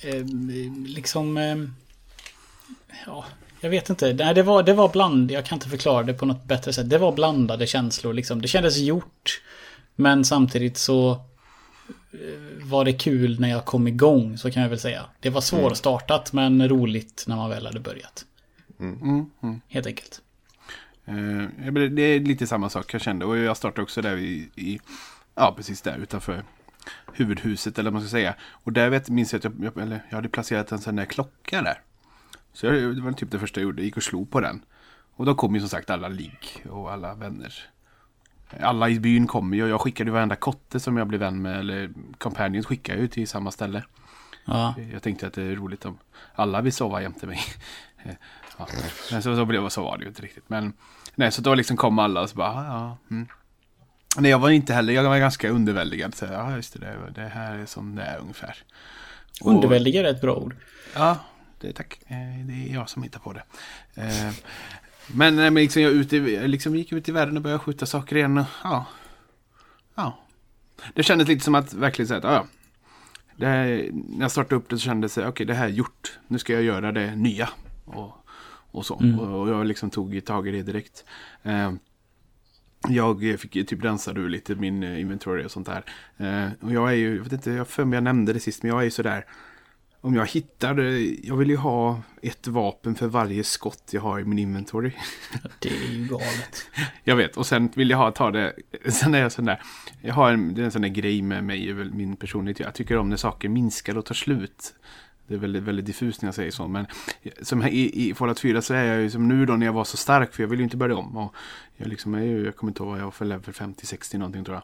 eh, 0.00 0.24
liksom... 0.86 1.36
Eh, 1.36 1.56
ja, 3.06 3.24
jag 3.60 3.70
vet 3.70 3.90
inte. 3.90 4.12
Nej, 4.12 4.34
det 4.34 4.42
var, 4.42 4.62
det 4.62 4.72
var 4.72 4.88
bland... 4.88 5.30
Jag 5.30 5.44
kan 5.44 5.56
inte 5.56 5.68
förklara 5.68 6.02
det 6.02 6.14
på 6.14 6.26
något 6.26 6.44
bättre 6.44 6.72
sätt. 6.72 6.90
Det 6.90 6.98
var 6.98 7.12
blandade 7.12 7.66
känslor 7.66 8.12
liksom. 8.12 8.42
Det 8.42 8.48
kändes 8.48 8.78
gjort. 8.78 9.40
Men 9.96 10.24
samtidigt 10.24 10.76
så 10.76 11.10
eh, 11.12 11.20
var 12.62 12.84
det 12.84 12.92
kul 12.92 13.40
när 13.40 13.48
jag 13.48 13.64
kom 13.64 13.88
igång, 13.88 14.38
så 14.38 14.50
kan 14.50 14.62
jag 14.62 14.70
väl 14.70 14.78
säga. 14.78 15.06
Det 15.20 15.30
var 15.30 15.40
svårstartat 15.40 16.32
men 16.32 16.68
roligt 16.68 17.24
när 17.26 17.36
man 17.36 17.50
väl 17.50 17.66
hade 17.66 17.80
börjat. 17.80 18.24
Mm, 18.80 19.30
mm. 19.42 19.60
Helt 19.68 19.86
enkelt. 19.86 20.22
Eh, 21.04 21.72
det 21.72 22.02
är 22.02 22.20
lite 22.20 22.46
samma 22.46 22.70
sak 22.70 22.94
jag 22.94 23.00
kände. 23.00 23.24
Och 23.24 23.38
jag 23.38 23.56
startade 23.56 23.82
också 23.82 24.02
där 24.02 24.16
i, 24.16 24.50
i 24.54 24.80
ja 25.34 25.54
precis 25.56 25.82
där 25.82 25.98
utanför 25.98 26.44
huvudhuset 27.12 27.78
eller 27.78 27.90
vad 27.90 27.92
man 27.92 28.02
ska 28.02 28.10
säga. 28.10 28.34
Och 28.40 28.72
där 28.72 28.90
vet, 28.90 29.08
minns 29.08 29.32
jag 29.32 29.38
att 29.38 29.44
jag, 29.44 29.54
jag, 29.60 29.82
eller, 29.82 30.04
jag 30.08 30.16
hade 30.16 30.28
placerat 30.28 30.72
en 30.72 30.78
sån 30.78 30.96
där 30.96 31.04
klocka 31.04 31.62
där. 31.62 31.80
Så 32.52 32.66
jag, 32.66 32.96
det 32.96 33.02
var 33.02 33.12
typ 33.12 33.30
det 33.30 33.38
första 33.38 33.60
jag 33.60 33.64
gjorde, 33.64 33.82
jag 33.82 33.86
gick 33.86 33.96
och 33.96 34.02
slog 34.02 34.30
på 34.30 34.40
den. 34.40 34.64
Och 35.16 35.26
då 35.26 35.34
kom 35.34 35.54
ju 35.54 35.60
som 35.60 35.68
sagt 35.68 35.90
alla 35.90 36.08
ligg 36.08 36.64
och 36.70 36.92
alla 36.92 37.14
vänner. 37.14 37.54
Alla 38.60 38.88
i 38.88 39.00
byn 39.00 39.26
kom 39.26 39.54
ju 39.54 39.62
och 39.62 39.68
jag 39.68 39.80
skickade 39.80 40.10
varenda 40.10 40.36
kotte 40.36 40.80
som 40.80 40.96
jag 40.96 41.06
blev 41.06 41.20
vän 41.20 41.42
med, 41.42 41.58
eller 41.58 41.90
companions 42.18 42.66
skickade 42.66 42.98
jag 42.98 43.02
ju 43.02 43.08
till 43.08 43.28
samma 43.28 43.50
ställe. 43.50 43.84
Ja. 44.44 44.74
Jag 44.92 45.02
tänkte 45.02 45.26
att 45.26 45.32
det 45.32 45.42
är 45.42 45.56
roligt 45.56 45.84
om 45.84 45.98
alla 46.34 46.60
vill 46.60 46.72
sova 46.72 47.02
jämte 47.02 47.26
mig. 47.26 47.40
ja. 48.58 48.66
Men 49.10 49.22
så, 49.22 49.36
så, 49.36 49.44
blev, 49.44 49.68
så 49.68 49.82
var 49.82 49.96
det 49.98 50.02
ju 50.02 50.08
inte 50.08 50.22
riktigt. 50.22 50.44
Men 50.48 50.72
nej, 51.14 51.32
så 51.32 51.42
då 51.42 51.54
liksom 51.54 51.76
kom 51.76 51.98
alla 51.98 52.20
och 52.22 52.30
så 52.30 52.36
bara, 52.36 52.48
"Ah, 52.50 52.64
ja. 52.66 52.96
Mm. 53.10 53.28
Nej, 54.18 54.30
jag 54.30 54.38
var 54.38 54.50
inte 54.50 54.74
heller, 54.74 54.92
jag 54.92 55.02
var 55.02 55.18
ganska 55.18 55.48
underväldigad. 55.50 56.14
Så, 56.14 56.24
ja, 56.24 56.56
just 56.56 56.72
det, 56.72 56.78
det, 56.80 57.22
det 57.22 57.28
här 57.28 57.58
är 57.58 57.66
som 57.66 57.94
det 57.94 58.02
är 58.02 58.18
ungefär. 58.18 58.56
Och- 59.40 59.50
Underväldigad 59.50 60.06
är 60.06 60.10
ett 60.10 60.20
bra 60.20 60.34
ord. 60.34 60.56
Ja, 60.94 61.16
det, 61.60 61.72
tack. 61.72 61.98
Eh, 62.06 62.16
Det 62.46 62.52
är 62.70 62.74
jag 62.74 62.88
som 62.88 63.02
hittar 63.02 63.20
på 63.20 63.32
det. 63.32 63.42
Eh, 65.10 65.16
Men, 65.16 65.36
nej, 65.36 65.50
men 65.50 65.62
liksom, 65.62 65.82
jag, 65.82 65.92
ut 65.92 66.12
i, 66.12 66.34
jag 66.34 66.50
liksom 66.50 66.76
gick 66.76 66.92
ut 66.92 67.08
i 67.08 67.12
världen 67.12 67.36
och 67.36 67.42
började 67.42 67.58
skjuta 67.58 67.86
saker 67.86 68.16
igen. 68.16 68.38
Och, 68.38 68.46
ja. 68.64 68.86
ja. 69.94 70.18
Det 70.94 71.02
kändes 71.02 71.28
lite 71.28 71.44
som 71.44 71.54
att 71.54 71.74
verkligen 71.74 72.08
säga 72.08 72.18
att 72.18 72.24
ja. 72.24 72.46
Det 73.36 73.46
här, 73.46 73.90
när 73.92 74.20
jag 74.20 74.30
startade 74.30 74.56
upp 74.56 74.68
det 74.68 74.78
så 74.78 74.84
kändes 74.84 75.14
det, 75.14 75.28
okej 75.28 75.46
det 75.46 75.54
här 75.54 75.64
är 75.64 75.68
gjort. 75.68 76.18
Nu 76.28 76.38
ska 76.38 76.52
jag 76.52 76.62
göra 76.62 76.92
det 76.92 77.16
nya. 77.16 77.48
Och, 77.84 78.12
och 78.70 78.86
så. 78.86 79.00
Mm. 79.00 79.20
Och, 79.20 79.40
och 79.40 79.48
jag 79.48 79.66
liksom 79.66 79.90
tog 79.90 80.24
tag 80.24 80.48
i 80.48 80.50
det 80.50 80.62
direkt. 80.62 81.04
Eh, 81.42 81.72
jag 82.88 83.40
fick 83.40 83.52
typ 83.52 83.84
rensa 83.84 84.12
ur 84.12 84.28
lite 84.28 84.54
min 84.54 84.82
eh, 84.82 85.00
inventory 85.00 85.44
och 85.44 85.50
sånt 85.50 85.66
där. 85.66 85.84
Eh, 86.16 86.50
och 86.60 86.72
jag 86.72 86.90
är 86.90 86.94
ju, 86.94 87.16
jag 87.16 87.22
vet 87.22 87.32
inte, 87.32 87.50
jag 87.50 87.68
för 87.68 87.84
mig 87.84 87.96
jag 87.96 88.04
nämnde 88.04 88.32
det 88.32 88.40
sist, 88.40 88.62
men 88.62 88.70
jag 88.70 88.80
är 88.80 88.84
ju 88.84 88.90
sådär. 88.90 89.26
Om 90.02 90.14
jag 90.14 90.26
hittar, 90.26 90.78
jag 91.26 91.36
vill 91.36 91.50
ju 91.50 91.56
ha 91.56 92.02
ett 92.22 92.46
vapen 92.46 92.94
för 92.94 93.06
varje 93.06 93.44
skott 93.44 93.90
jag 93.90 94.00
har 94.00 94.20
i 94.20 94.24
min 94.24 94.38
inventory. 94.38 94.92
Det 95.58 95.68
är 95.68 95.92
ju 95.92 96.06
galet. 96.06 96.68
Jag 97.04 97.16
vet, 97.16 97.36
och 97.36 97.46
sen 97.46 97.70
vill 97.74 97.90
jag 97.90 97.98
ha, 97.98 98.10
ta 98.10 98.30
det, 98.30 98.54
sen 98.88 99.14
är 99.14 99.18
jag 99.18 99.32
sån 99.32 99.44
där, 99.44 99.62
jag 100.02 100.14
har 100.14 100.32
en, 100.32 100.54
det 100.54 100.60
är 100.60 100.64
en 100.64 100.70
sån 100.70 100.82
där 100.82 100.88
grej 100.88 101.22
med 101.22 101.44
mig, 101.44 101.74
min 101.74 102.16
personlighet, 102.16 102.60
jag 102.60 102.74
tycker 102.74 102.96
om 102.96 103.08
när 103.08 103.16
saker 103.16 103.48
minskar 103.48 103.98
och 103.98 104.04
tar 104.04 104.14
slut. 104.14 104.74
Det 105.26 105.34
är 105.34 105.38
väldigt, 105.38 105.62
väldigt 105.62 105.86
diffust 105.86 106.22
när 106.22 106.26
jag 106.26 106.34
säger 106.34 106.50
så, 106.50 106.68
men 106.68 106.86
som 107.42 107.62
i, 107.62 108.08
i 108.08 108.14
Fallout 108.14 108.40
4 108.40 108.62
så 108.62 108.74
är 108.74 108.84
jag 108.84 109.00
ju 109.00 109.10
som 109.10 109.28
nu 109.28 109.46
då 109.46 109.56
när 109.56 109.66
jag 109.66 109.72
var 109.72 109.84
så 109.84 109.96
stark, 109.96 110.34
för 110.34 110.42
jag 110.42 110.48
vill 110.48 110.58
ju 110.58 110.64
inte 110.64 110.76
börja 110.76 110.96
om. 110.96 111.16
Och 111.16 111.34
jag 111.76 111.88
liksom 111.88 112.14
är 112.14 112.22
ju, 112.22 112.44
jag 112.44 112.56
kommer 112.56 112.70
inte 112.70 112.82
ihåg 112.82 112.90
vad 112.90 113.00
jag 113.00 113.04
var 113.04 113.10
för 113.10 113.24
level 113.24 113.54
50-60 113.54 114.18
någonting 114.18 114.44
tror 114.44 114.56
jag. 114.56 114.62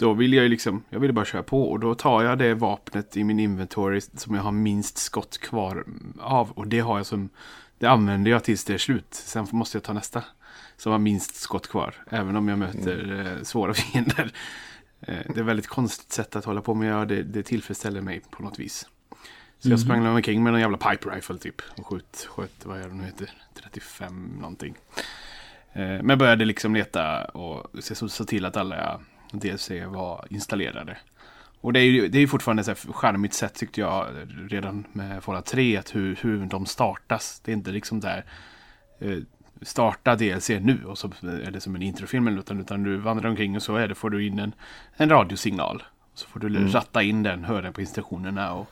Då 0.00 0.12
vill 0.12 0.32
jag 0.32 0.42
ju 0.42 0.48
liksom, 0.48 0.82
jag 0.90 1.00
vill 1.00 1.12
bara 1.12 1.24
köra 1.24 1.42
på 1.42 1.70
och 1.70 1.80
då 1.80 1.94
tar 1.94 2.22
jag 2.22 2.38
det 2.38 2.54
vapnet 2.54 3.16
i 3.16 3.24
min 3.24 3.40
inventory 3.40 4.00
som 4.00 4.34
jag 4.34 4.42
har 4.42 4.52
minst 4.52 4.98
skott 4.98 5.38
kvar 5.38 5.84
av. 6.20 6.50
Och 6.50 6.66
det 6.66 6.80
har 6.80 6.96
jag 6.96 7.06
som, 7.06 7.28
det 7.78 7.86
använder 7.86 8.30
jag 8.30 8.44
tills 8.44 8.64
det 8.64 8.74
är 8.74 8.78
slut. 8.78 9.06
Sen 9.10 9.46
måste 9.50 9.76
jag 9.76 9.82
ta 9.82 9.92
nästa 9.92 10.24
som 10.76 10.92
har 10.92 10.98
minst 10.98 11.34
skott 11.34 11.68
kvar. 11.68 11.94
Även 12.10 12.36
om 12.36 12.48
jag 12.48 12.58
möter 12.58 13.26
eh, 13.26 13.42
svåra 13.42 13.74
fiender. 13.74 14.32
Eh, 15.00 15.14
det 15.26 15.36
är 15.36 15.40
ett 15.40 15.46
väldigt 15.46 15.66
konstigt 15.66 16.12
sätt 16.12 16.36
att 16.36 16.44
hålla 16.44 16.62
på 16.62 16.74
med. 16.74 16.92
Ja, 16.92 17.04
det, 17.04 17.22
det 17.22 17.42
tillfredsställer 17.42 18.00
mig 18.00 18.20
på 18.30 18.42
något 18.42 18.58
vis. 18.58 18.86
Så 19.58 19.70
jag 19.70 19.80
sprang 19.80 20.06
omkring 20.06 20.42
med 20.42 20.54
en 20.54 20.60
jävla 20.60 20.76
pipe 20.76 21.10
rifle 21.10 21.38
typ. 21.38 21.62
Och 21.78 21.86
sköt, 21.86 22.26
sköt 22.30 22.66
vad 22.66 22.80
är 22.80 22.88
det 22.88 22.94
nu 22.94 23.04
heter? 23.04 23.30
35 23.62 24.36
någonting. 24.40 24.74
Eh, 25.72 26.02
men 26.02 26.18
började 26.18 26.44
liksom 26.44 26.74
leta 26.74 27.24
och 27.24 27.82
se, 27.82 28.24
till 28.24 28.44
att 28.44 28.56
alla 28.56 29.00
DLC 29.32 29.70
var 29.86 30.26
installerade. 30.30 30.96
Och 31.60 31.72
det 31.72 31.80
är 31.80 31.84
ju 31.84 32.08
det 32.08 32.18
är 32.18 32.26
fortfarande 32.26 32.64
så 32.64 32.70
här 32.70 32.92
charmigt 32.92 33.34
sätt 33.34 33.54
tyckte 33.54 33.80
jag 33.80 34.06
redan 34.48 34.84
med 34.92 35.22
Fallout 35.22 35.46
3. 35.46 35.76
Att 35.76 35.94
hur, 35.94 36.18
hur 36.22 36.46
de 36.46 36.66
startas. 36.66 37.40
Det 37.44 37.52
är 37.52 37.56
inte 37.56 37.70
liksom 37.70 38.00
där 38.00 38.24
eh, 38.98 39.18
starta 39.62 40.16
DLC 40.16 40.48
nu 40.48 40.84
och 40.84 40.98
så 40.98 41.06
är 41.22 41.50
det 41.50 41.60
som 41.60 41.74
en 41.74 41.82
introfilm. 41.82 42.28
Utan, 42.28 42.60
utan 42.60 42.82
du 42.82 42.96
vandrar 42.96 43.30
omkring 43.30 43.56
och 43.56 43.62
så 43.62 43.76
är 43.76 43.88
det, 43.88 43.94
får 43.94 44.10
du 44.10 44.26
in 44.26 44.38
en, 44.38 44.52
en 44.96 45.08
radiosignal. 45.08 45.82
Så 46.14 46.28
får 46.28 46.40
du 46.40 46.68
ratta 46.68 47.02
in 47.02 47.22
den, 47.22 47.44
höra 47.44 47.72
på 47.72 47.80
instruktionerna 47.80 48.52
och 48.52 48.70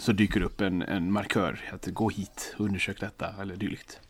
så 0.00 0.12
dyker 0.12 0.42
upp 0.42 0.60
en, 0.60 0.82
en 0.82 1.12
markör. 1.12 1.60
Att 1.72 1.86
gå 1.86 2.08
hit, 2.08 2.54
undersök 2.58 3.00
detta 3.00 3.34
eller 3.42 3.56
dylikt. 3.56 4.00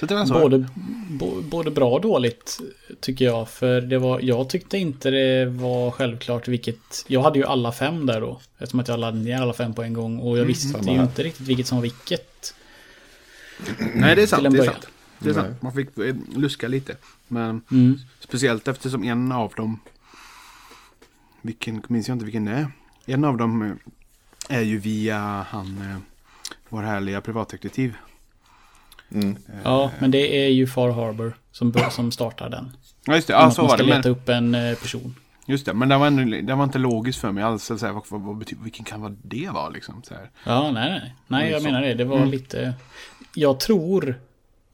Så 0.00 0.06
det 0.06 0.14
var 0.14 0.26
så. 0.26 0.34
Både, 0.40 0.68
bo, 1.10 1.42
både 1.42 1.70
bra 1.70 1.90
och 1.90 2.00
dåligt 2.00 2.60
tycker 3.00 3.24
jag. 3.24 3.48
För 3.48 3.80
det 3.80 3.98
var, 3.98 4.20
jag 4.20 4.48
tyckte 4.48 4.78
inte 4.78 5.10
det 5.10 5.46
var 5.46 5.90
självklart 5.90 6.48
vilket... 6.48 7.04
Jag 7.06 7.22
hade 7.22 7.38
ju 7.38 7.44
alla 7.44 7.72
fem 7.72 8.06
där 8.06 8.20
då. 8.20 8.40
Eftersom 8.58 8.80
att 8.80 8.88
jag 8.88 9.00
laddade 9.00 9.24
ner 9.24 9.40
alla 9.40 9.52
fem 9.52 9.74
på 9.74 9.82
en 9.82 9.92
gång. 9.92 10.18
Och 10.18 10.38
jag 10.38 10.44
visste 10.44 10.68
samma 10.68 10.92
ju 10.92 11.02
inte 11.02 11.22
riktigt 11.22 11.46
vilket 11.46 11.66
som 11.66 11.78
var 11.78 11.82
vilket. 11.82 12.54
Nej, 13.94 14.16
det 14.16 14.22
är 14.22 14.26
sant. 14.26 14.42
Det 14.52 14.58
är 14.58 14.64
sant. 14.64 14.86
Det 15.18 15.30
är 15.30 15.34
sant. 15.34 15.62
Man 15.62 15.72
fick 15.72 15.98
eh, 15.98 16.14
luska 16.36 16.68
lite. 16.68 16.96
Men 17.28 17.62
Mm. 17.70 17.98
speciellt 18.20 18.68
eftersom 18.68 19.04
en 19.04 19.32
av 19.32 19.52
dem... 19.56 19.80
Vilken, 21.42 21.82
minns 21.88 22.08
jag 22.08 22.14
inte 22.14 22.24
vilken 22.24 22.44
det 22.44 22.52
är. 22.52 22.70
En 23.06 23.24
av 23.24 23.36
dem 23.36 23.62
eh, 23.62 24.56
är 24.56 24.62
ju 24.62 24.78
via 24.78 25.18
han... 25.48 25.78
eh, 25.78 25.96
Vår 26.68 26.82
härliga 26.82 27.20
privatdetektiv. 27.20 27.94
Mm. 29.12 29.36
Ja, 29.64 29.90
men 29.98 30.10
det 30.10 30.44
är 30.46 30.48
ju 30.48 30.66
Far 30.66 30.90
Harbor 30.90 31.36
som, 31.52 31.74
som 31.90 32.12
startar 32.12 32.50
den. 32.50 32.76
Ja, 33.06 33.14
just 33.14 33.26
det. 33.26 33.32
Ja, 33.32 33.50
så 33.50 33.62
man 33.62 33.68
var 33.68 33.76
ska 33.76 33.86
det. 33.86 33.96
leta 33.96 34.08
Men, 34.08 34.12
upp 34.18 34.28
en 34.28 34.54
eh, 34.54 34.74
person. 34.74 35.14
just 35.46 35.66
det. 35.66 35.74
Men 35.74 35.88
det 35.88 35.96
var, 35.98 36.06
ändå, 36.06 36.36
det 36.42 36.54
var 36.54 36.64
inte 36.64 36.78
logiskt 36.78 37.20
för 37.20 37.32
mig 37.32 37.44
alls. 37.44 37.64
Så 37.64 37.76
här, 37.86 37.92
vad, 37.92 38.02
vad, 38.08 38.20
vad 38.20 38.36
betyder, 38.36 38.62
vilken 38.62 38.84
kan 38.84 39.18
det 39.22 39.48
vara 39.48 39.68
liksom? 39.68 40.02
Så 40.08 40.14
här. 40.14 40.30
Ja, 40.44 40.70
nej, 40.70 40.90
nej. 40.90 41.14
Nej, 41.26 41.50
jag 41.50 41.62
Så. 41.62 41.66
menar 41.68 41.82
det. 41.82 41.94
Det 41.94 42.04
var 42.04 42.16
Mm. 42.16 42.30
lite... 42.30 42.74
Jag 43.34 43.60
tror, 43.60 44.20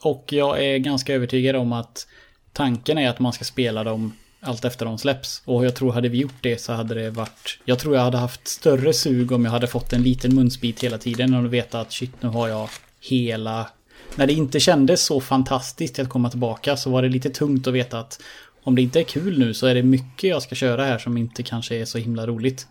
och 0.03 0.25
jag 0.29 0.65
är 0.65 0.79
ganska 0.79 1.15
övertygad 1.15 1.57
om 1.57 1.73
att 1.73 2.07
tanken 2.53 2.99
är 2.99 3.09
att 3.11 3.19
man 3.21 3.33
ska 3.33 3.45
spela 3.45 3.85
dem 3.85 4.13
allt 4.41 4.65
efter 4.65 4.85
de 4.87 4.99
släpps. 4.99 5.43
Och 5.45 5.67
jag 5.67 5.75
tror 5.77 5.93
hade 5.93 6.09
vi 6.09 6.19
gjort 6.19 6.35
det 6.41 6.61
så 6.61 6.73
hade 6.73 6.95
det 6.95 7.11
varit... 7.11 7.59
Jag 7.65 7.79
tror 7.79 7.97
jag 7.97 8.03
hade 8.03 8.19
haft 8.19 8.49
större 8.49 8.93
sug 8.93 9.33
om 9.33 9.45
jag 9.45 9.53
hade 9.53 9.67
fått 9.67 9.93
en 9.93 10.03
liten 10.03 10.35
munsbit 10.35 10.85
hela 10.85 10.99
tiden 10.99 11.35
och 11.35 11.55
veta 11.55 11.81
att 11.81 11.93
shit, 11.93 12.13
nu 12.23 12.29
har 12.29 12.49
jag 12.49 12.69
hela... 13.01 13.69
När 14.17 14.27
det 14.27 14.33
inte 14.33 14.61
kändes 14.61 15.03
så 15.03 15.21
fantastiskt 15.21 15.99
att 15.99 16.09
komma 16.09 16.31
tillbaka 16.31 16.77
så 16.77 16.91
var 16.91 17.03
det 17.03 17.09
lite 17.09 17.31
tungt 17.31 17.67
att 17.67 17.75
veta 17.75 17.99
att 17.99 18.23
om 18.63 18.75
det 18.75 18.83
inte 18.83 19.01
är 19.01 19.05
kul 19.05 19.39
nu 19.39 19.55
så 19.55 19.67
är 19.67 19.75
det 19.75 19.83
mycket 19.83 20.31
jag 20.31 20.43
ska 20.43 20.55
köra 20.55 20.85
här 20.85 20.99
som 20.99 21.17
inte 21.17 21.43
kanske 21.43 21.77
är 21.77 21.85
så 21.85 21.99
himla 21.99 22.27
roligt. 22.27 22.67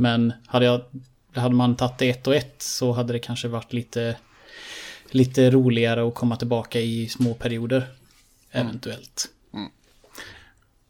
Men 0.00 0.32
hade 0.46 0.64
jag 0.64 0.80
hade 1.34 1.54
man 1.54 1.76
tagit 1.76 1.98
det 1.98 2.10
ett 2.10 2.26
och 2.26 2.34
ett 2.34 2.62
så 2.62 2.92
hade 2.92 3.12
det 3.12 3.18
kanske 3.18 3.48
varit 3.48 3.72
lite, 3.72 4.16
lite 5.10 5.50
roligare 5.50 6.08
att 6.08 6.14
komma 6.14 6.36
tillbaka 6.36 6.80
i 6.80 7.08
små 7.08 7.34
perioder. 7.34 7.86
Eventuellt. 8.52 9.28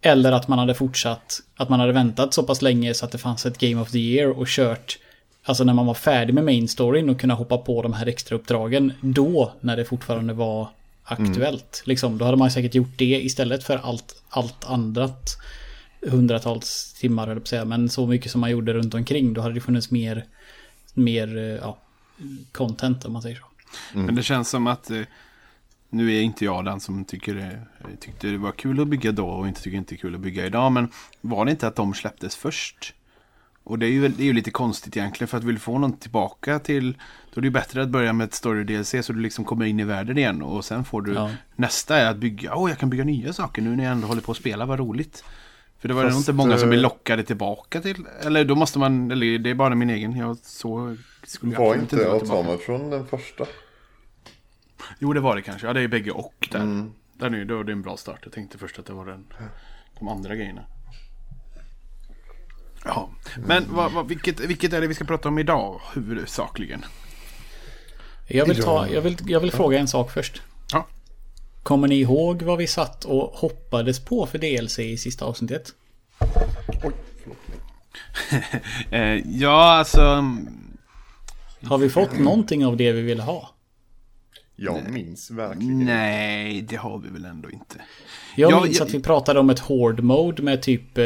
Eller 0.00 0.32
att 0.32 0.48
man 0.48 0.58
hade 0.58 0.74
fortsatt, 0.74 1.42
att 1.56 1.68
man 1.68 1.80
hade 1.80 1.92
väntat 1.92 2.34
så 2.34 2.42
pass 2.42 2.62
länge 2.62 2.94
så 2.94 3.04
att 3.04 3.12
det 3.12 3.18
fanns 3.18 3.46
ett 3.46 3.58
Game 3.58 3.80
of 3.80 3.90
the 3.90 3.98
Year 3.98 4.30
och 4.30 4.46
kört 4.46 4.98
Alltså 5.44 5.64
när 5.64 5.74
man 5.74 5.86
var 5.86 5.94
färdig 5.94 6.34
med 6.34 6.44
main 6.44 6.68
storyn 6.68 7.10
och 7.10 7.20
kunna 7.20 7.34
hoppa 7.34 7.58
på 7.58 7.82
de 7.82 7.92
här 7.92 8.06
extra 8.06 8.36
uppdragen 8.36 8.92
då 9.00 9.52
när 9.60 9.76
det 9.76 9.84
fortfarande 9.84 10.32
var 10.32 10.68
aktuellt. 11.04 11.82
Liksom, 11.86 12.18
då 12.18 12.24
hade 12.24 12.36
man 12.36 12.50
säkert 12.50 12.74
gjort 12.74 12.98
det 12.98 13.24
istället 13.24 13.64
för 13.64 13.76
allt, 13.76 14.22
allt 14.28 14.64
annat 14.64 15.36
hundratals 16.06 16.92
timmar, 17.00 17.26
höll 17.26 17.36
jag 17.36 17.42
på 17.42 17.44
att 17.44 17.48
säga, 17.48 17.64
men 17.64 17.88
så 17.88 18.06
mycket 18.06 18.32
som 18.32 18.40
man 18.40 18.50
gjorde 18.50 18.72
runt 18.72 18.94
omkring. 18.94 19.34
Då 19.34 19.40
hade 19.40 19.54
det 19.54 19.60
funnits 19.60 19.90
mer, 19.90 20.24
mer 20.94 21.36
eh, 21.36 21.42
ja, 21.42 21.78
content 22.52 23.04
om 23.04 23.12
man 23.12 23.22
säger 23.22 23.36
så. 23.36 23.46
Men 23.92 24.14
det 24.14 24.22
känns 24.22 24.50
som 24.50 24.66
att 24.66 24.90
eh, 24.90 25.02
nu 25.90 26.16
är 26.16 26.20
inte 26.20 26.44
jag 26.44 26.64
den 26.64 26.80
som 26.80 27.04
tycker 27.04 27.34
det, 27.34 27.60
tyckte 28.00 28.26
det 28.26 28.38
var 28.38 28.52
kul 28.52 28.80
att 28.80 28.88
bygga 28.88 29.12
då 29.12 29.26
och 29.26 29.48
inte 29.48 29.62
tycker 29.62 29.78
inte 29.78 29.94
det 29.94 29.96
är 29.96 30.00
kul 30.00 30.14
att 30.14 30.20
bygga 30.20 30.46
idag. 30.46 30.72
Men 30.72 30.88
var 31.20 31.44
det 31.44 31.50
inte 31.50 31.66
att 31.66 31.76
de 31.76 31.94
släpptes 31.94 32.36
först? 32.36 32.94
Och 33.64 33.78
det 33.78 33.86
är 33.86 33.90
ju, 33.90 34.08
det 34.08 34.22
är 34.22 34.26
ju 34.26 34.32
lite 34.32 34.50
konstigt 34.50 34.96
egentligen 34.96 35.28
för 35.28 35.38
att 35.38 35.44
vill 35.44 35.54
du 35.54 35.60
få 35.60 35.78
någon 35.78 35.92
tillbaka 35.92 36.58
till 36.58 36.92
Då 37.34 37.38
är 37.38 37.42
det 37.42 37.46
ju 37.46 37.50
bättre 37.50 37.82
att 37.82 37.88
börja 37.88 38.12
med 38.12 38.24
ett 38.24 38.34
story 38.34 38.64
DLC 38.64 38.94
så 39.02 39.12
du 39.12 39.20
liksom 39.20 39.44
kommer 39.44 39.64
in 39.64 39.80
i 39.80 39.84
världen 39.84 40.18
igen. 40.18 40.42
Och 40.42 40.64
sen 40.64 40.84
får 40.84 41.02
du 41.02 41.12
Ja. 41.12 41.30
Nästa 41.56 41.96
är 41.96 42.10
att 42.10 42.16
bygga, 42.16 42.54
åh 42.54 42.70
jag 42.70 42.78
kan 42.78 42.90
bygga 42.90 43.04
nya 43.04 43.32
saker 43.32 43.62
nu 43.62 43.76
när 43.76 43.84
jag 43.84 43.92
ändå 43.92 44.06
håller 44.06 44.22
på 44.22 44.32
att 44.32 44.38
spela, 44.38 44.66
vad 44.66 44.78
roligt. 44.78 45.24
För 45.78 45.88
det 45.88 45.94
var 45.94 46.02
Fast, 46.02 46.14
nog 46.14 46.20
inte 46.20 46.32
många 46.32 46.58
som 46.58 46.68
blev 46.68 46.78
eh, 46.78 46.82
lockade 46.82 47.22
tillbaka 47.22 47.80
till 47.80 48.06
Eller 48.22 48.44
då 48.44 48.54
måste 48.54 48.78
man, 48.78 49.10
eller 49.10 49.38
det 49.38 49.50
är 49.50 49.54
bara 49.54 49.74
min 49.74 49.90
egen, 49.90 50.16
jag 50.16 50.36
så 50.36 50.96
skulle 51.24 51.52
jag 51.52 51.60
Var 51.60 51.74
inte 51.74 51.96
vara 51.96 52.18
tillbaka. 52.18 52.38
Automatron 52.40 52.90
den 52.90 53.06
första? 53.06 53.46
Jo 54.98 55.12
det 55.12 55.20
var 55.20 55.36
det 55.36 55.42
kanske, 55.42 55.66
ja 55.66 55.72
det 55.72 55.80
är 55.80 55.88
bägge 55.88 56.10
och 56.10 56.48
där. 56.52 56.58
Den 57.14 57.34
är 57.34 57.38
ju, 57.38 57.44
då 57.44 57.60
är 57.60 57.64
det 57.64 57.72
en 57.72 57.82
bra 57.82 57.96
start, 57.96 58.20
jag 58.22 58.32
tänkte 58.32 58.58
först 58.58 58.78
att 58.78 58.86
det 58.86 58.92
var 58.92 59.06
den 59.06 59.26
De 59.98 60.08
andra 60.08 60.34
grejerna 60.34 60.62
Ja, 62.84 63.10
men 63.46 63.64
vad, 63.74 63.92
vad, 63.92 64.08
vilket, 64.08 64.40
vilket 64.40 64.72
är 64.72 64.80
det 64.80 64.86
vi 64.86 64.94
ska 64.94 65.04
prata 65.04 65.28
om 65.28 65.38
idag 65.38 65.80
huvudsakligen? 65.94 66.84
Jag 68.28 68.46
vill, 68.46 68.62
ta, 68.62 68.86
Ja. 68.86 68.94
jag 68.94 69.00
vill, 69.02 69.16
jag 69.26 69.40
vill 69.40 69.52
fråga 69.52 69.78
en 69.78 69.88
sak 69.88 70.10
först. 70.12 70.42
Ja. 70.72 70.86
Kommer 71.62 71.88
ni 71.88 72.00
ihåg 72.00 72.42
vad 72.42 72.58
vi 72.58 72.66
satt 72.66 73.04
och 73.04 73.22
hoppades 73.34 74.00
på 74.04 74.26
för 74.26 74.38
DLC 74.38 74.78
i 74.78 74.96
sista 74.96 75.24
avsnittet? 75.24 75.72
Oj, 76.84 76.92
Eh, 78.90 79.20
ja, 79.40 79.62
alltså... 79.78 80.00
mm, 80.00 80.48
Har 81.64 81.78
vi 81.78 81.88
fått 81.90 82.18
någonting 82.18 82.66
av 82.66 82.76
det 82.76 82.92
vi 82.92 83.02
ville 83.02 83.22
ha? 83.22 83.50
Jag 84.56 84.90
minns 84.90 85.30
verkligen. 85.30 85.84
Nej, 85.84 86.62
det 86.62 86.76
har 86.76 86.98
vi 86.98 87.08
väl 87.08 87.24
ändå 87.24 87.50
inte. 87.50 87.76
Jag 88.36 88.52
Ja, 88.52 88.64
minns 88.64 88.78
jag- 88.78 88.86
att 88.88 88.94
vi 88.94 89.00
pratade 89.00 89.40
om 89.40 89.50
ett 89.50 89.58
hård 89.58 90.00
mode 90.00 90.42
med 90.42 90.62
typ 90.62 90.98
eh, 90.98 91.04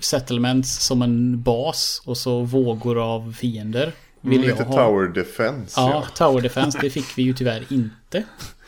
settlements 0.00 0.80
som 0.86 1.02
en 1.02 1.42
bas 1.42 2.02
och 2.04 2.16
så 2.16 2.40
vågor 2.42 2.98
av 3.14 3.32
fiender. 3.32 3.92
Ville 4.20 4.46
jag 4.46 4.50
Lite 4.58 4.64
ha. 4.64 4.76
Tower 4.76 5.08
Defense. 5.08 5.80
Ja, 5.80 6.06
Tower 6.14 6.40
Defense, 6.40 6.78
det 6.80 6.90
fick 6.90 7.18
vi 7.18 7.22
ju 7.22 7.34
tyvärr 7.34 7.64
inte. 7.70 8.24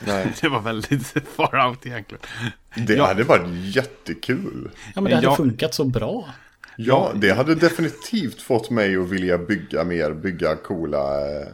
Nej, 0.07 0.33
Det 0.41 0.49
var 0.49 0.61
väldigt 0.61 1.07
far 1.35 1.67
out 1.69 1.85
egentligen. 1.85 2.21
det 2.87 2.93
Ja. 2.93 3.05
hade 3.07 3.23
varit 3.23 3.75
jättekul. 3.75 4.69
Ja, 4.95 5.01
men 5.01 5.03
det 5.09 5.15
hade 5.15 5.27
jag- 5.27 5.37
funkat 5.37 5.73
så 5.73 5.83
bra. 5.83 6.25
Ja, 6.77 7.11
det 7.15 7.31
hade 7.33 7.55
definitivt 7.55 8.41
fått 8.41 8.69
mig 8.69 8.97
att 8.97 9.09
vilja 9.09 9.37
bygga 9.37 9.83
mer, 9.83 10.13
bygga 10.13 10.55
coola 10.55 11.21
eh, 11.21 11.47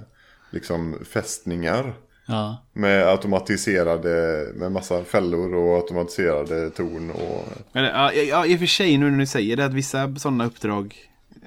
liksom 0.52 0.98
fästningar. 1.10 1.94
Ja. 2.32 2.58
Med 2.74 3.08
automatiserade, 3.08 4.48
med 4.56 4.72
massa 4.72 5.04
fällor 5.04 5.54
och 5.56 5.76
automatiserade 5.76 6.70
torn 6.70 7.12
och... 7.12 7.46
Ja, 7.72 8.14
ja, 8.14 8.46
i 8.46 8.56
och 8.56 8.60
för 8.60 8.66
sig 8.66 8.98
nu 8.98 9.10
när 9.10 9.18
ni 9.18 9.28
säger 9.28 9.58
det 9.58 9.66
att 9.66 9.74
vissa 9.74 10.16
sådana 10.16 10.46
uppdrag 10.46 10.96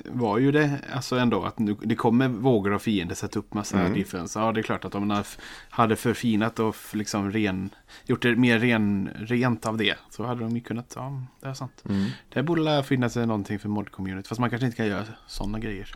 var 0.05 0.39
ju 0.39 0.53
det. 0.53 0.79
Alltså 0.93 1.17
ändå 1.17 1.45
att 1.45 1.59
nu, 1.59 1.77
det 1.83 1.95
kommer 1.95 2.29
vågor 2.29 2.75
av 2.75 2.79
fiender 2.79 3.15
sätta 3.15 3.39
upp 3.39 3.55
massa 3.55 3.81
Mm. 3.81 3.95
defense. 3.95 4.39
Ja 4.39 4.53
det 4.53 4.61
är 4.61 4.63
klart 4.63 4.85
att 4.85 4.95
om 4.95 5.09
man 5.09 5.25
hade 5.69 5.97
förfinat 5.97 6.59
och 6.59 6.77
liksom 6.93 7.31
ren, 7.33 7.71
gjort 8.05 8.23
det 8.23 8.37
mer 8.37 8.59
ren, 8.59 9.11
rent 9.17 9.67
av 9.67 9.77
det. 9.77 9.95
Så 10.11 10.25
hade 10.25 10.41
de 10.41 10.57
ju 10.57 10.61
kunnat, 10.61 10.93
ja 10.97 11.23
det 11.41 11.49
är 11.49 11.55
sant. 11.55 11.83
Mm. 11.89 12.07
Det 12.29 12.43
borde 12.43 12.83
finnas 12.83 13.17
någonting 13.17 13.59
för 13.59 13.69
mod-community. 13.69 14.29
Fast 14.29 14.41
man 14.41 14.51
kanske 14.51 14.67
inte 14.67 14.77
kan 14.77 14.87
göra 14.87 15.05
sådana 15.27 15.59
grejer. 15.59 15.95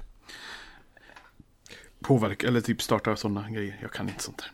Påverka, 2.00 2.46
eller 2.46 2.60
typ 2.60 2.82
starta 2.82 3.16
sådana 3.16 3.50
grejer. 3.50 3.78
Jag 3.82 3.92
kan 3.92 4.08
inte 4.08 4.22
sånt 4.22 4.38
där. 4.38 4.50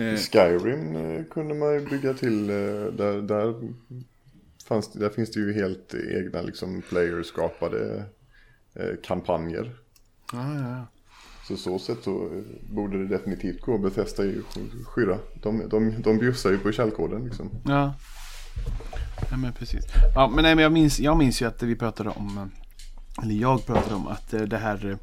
I 0.00 0.10
Eh, 0.12 0.16
Skyrim 0.16 0.96
eh, 0.96 1.24
kunde 1.24 1.54
man 1.54 1.72
ju 1.74 1.86
bygga 1.88 2.14
till, 2.14 2.50
eh, 2.50 2.56
där, 2.96 3.22
där, 3.22 3.54
fanns, 4.68 4.92
där 4.92 5.08
finns 5.08 5.30
det 5.30 5.40
ju 5.40 5.52
helt 5.52 5.94
egna 5.94 6.42
liksom 6.42 6.82
player-skapade 6.88 8.04
kampanjer. 9.02 9.72
ja, 10.32 10.54
ja, 10.54 10.68
ja. 10.70 10.86
Så 11.48 11.56
så 11.56 11.78
sätt 11.78 11.98
så 12.02 12.42
borde 12.70 12.98
det 12.98 13.06
definitivt 13.06 13.60
gå 13.60 13.74
att 13.74 13.82
befästa 13.82 14.24
i 14.24 14.40
sk- 14.40 14.84
skydda. 14.84 15.18
De, 15.42 15.68
de, 15.68 16.02
de 16.02 16.18
bjussar 16.18 16.50
ju 16.50 16.58
på 16.58 16.72
källkoden 16.72 17.24
liksom. 17.24 17.50
Ja. 17.64 17.94
ja 19.30 19.36
men 19.36 19.52
precis. 19.52 19.84
Ja, 20.14 20.28
men, 20.34 20.42
nej, 20.42 20.54
men 20.54 20.62
jag, 20.62 20.72
minns, 20.72 21.00
jag 21.00 21.16
minns 21.16 21.42
ju 21.42 21.46
att 21.46 21.62
vi 21.62 21.76
pratade 21.76 22.10
om, 22.10 22.50
eller 23.22 23.34
jag 23.34 23.66
pratade 23.66 23.94
om 23.94 24.06
att 24.06 24.30
det 24.30 24.56
här 24.56 24.98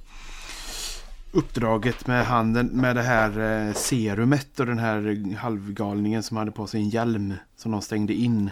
uppdraget 1.32 2.08
med 2.08 2.26
handen 2.26 2.68
med 2.68 2.96
det 2.96 3.02
här 3.02 3.68
eh, 3.68 3.74
serumet 3.74 4.60
och 4.60 4.66
den 4.66 4.80
här 4.80 5.36
halvgalningen 5.36 6.24
som 6.24 6.38
hade 6.38 6.52
på 6.52 6.68
sig 6.68 6.82
en 6.82 6.90
hjälm 6.90 7.34
som 7.56 7.72
de 7.72 7.82
stängde 7.82 8.14
in. 8.14 8.50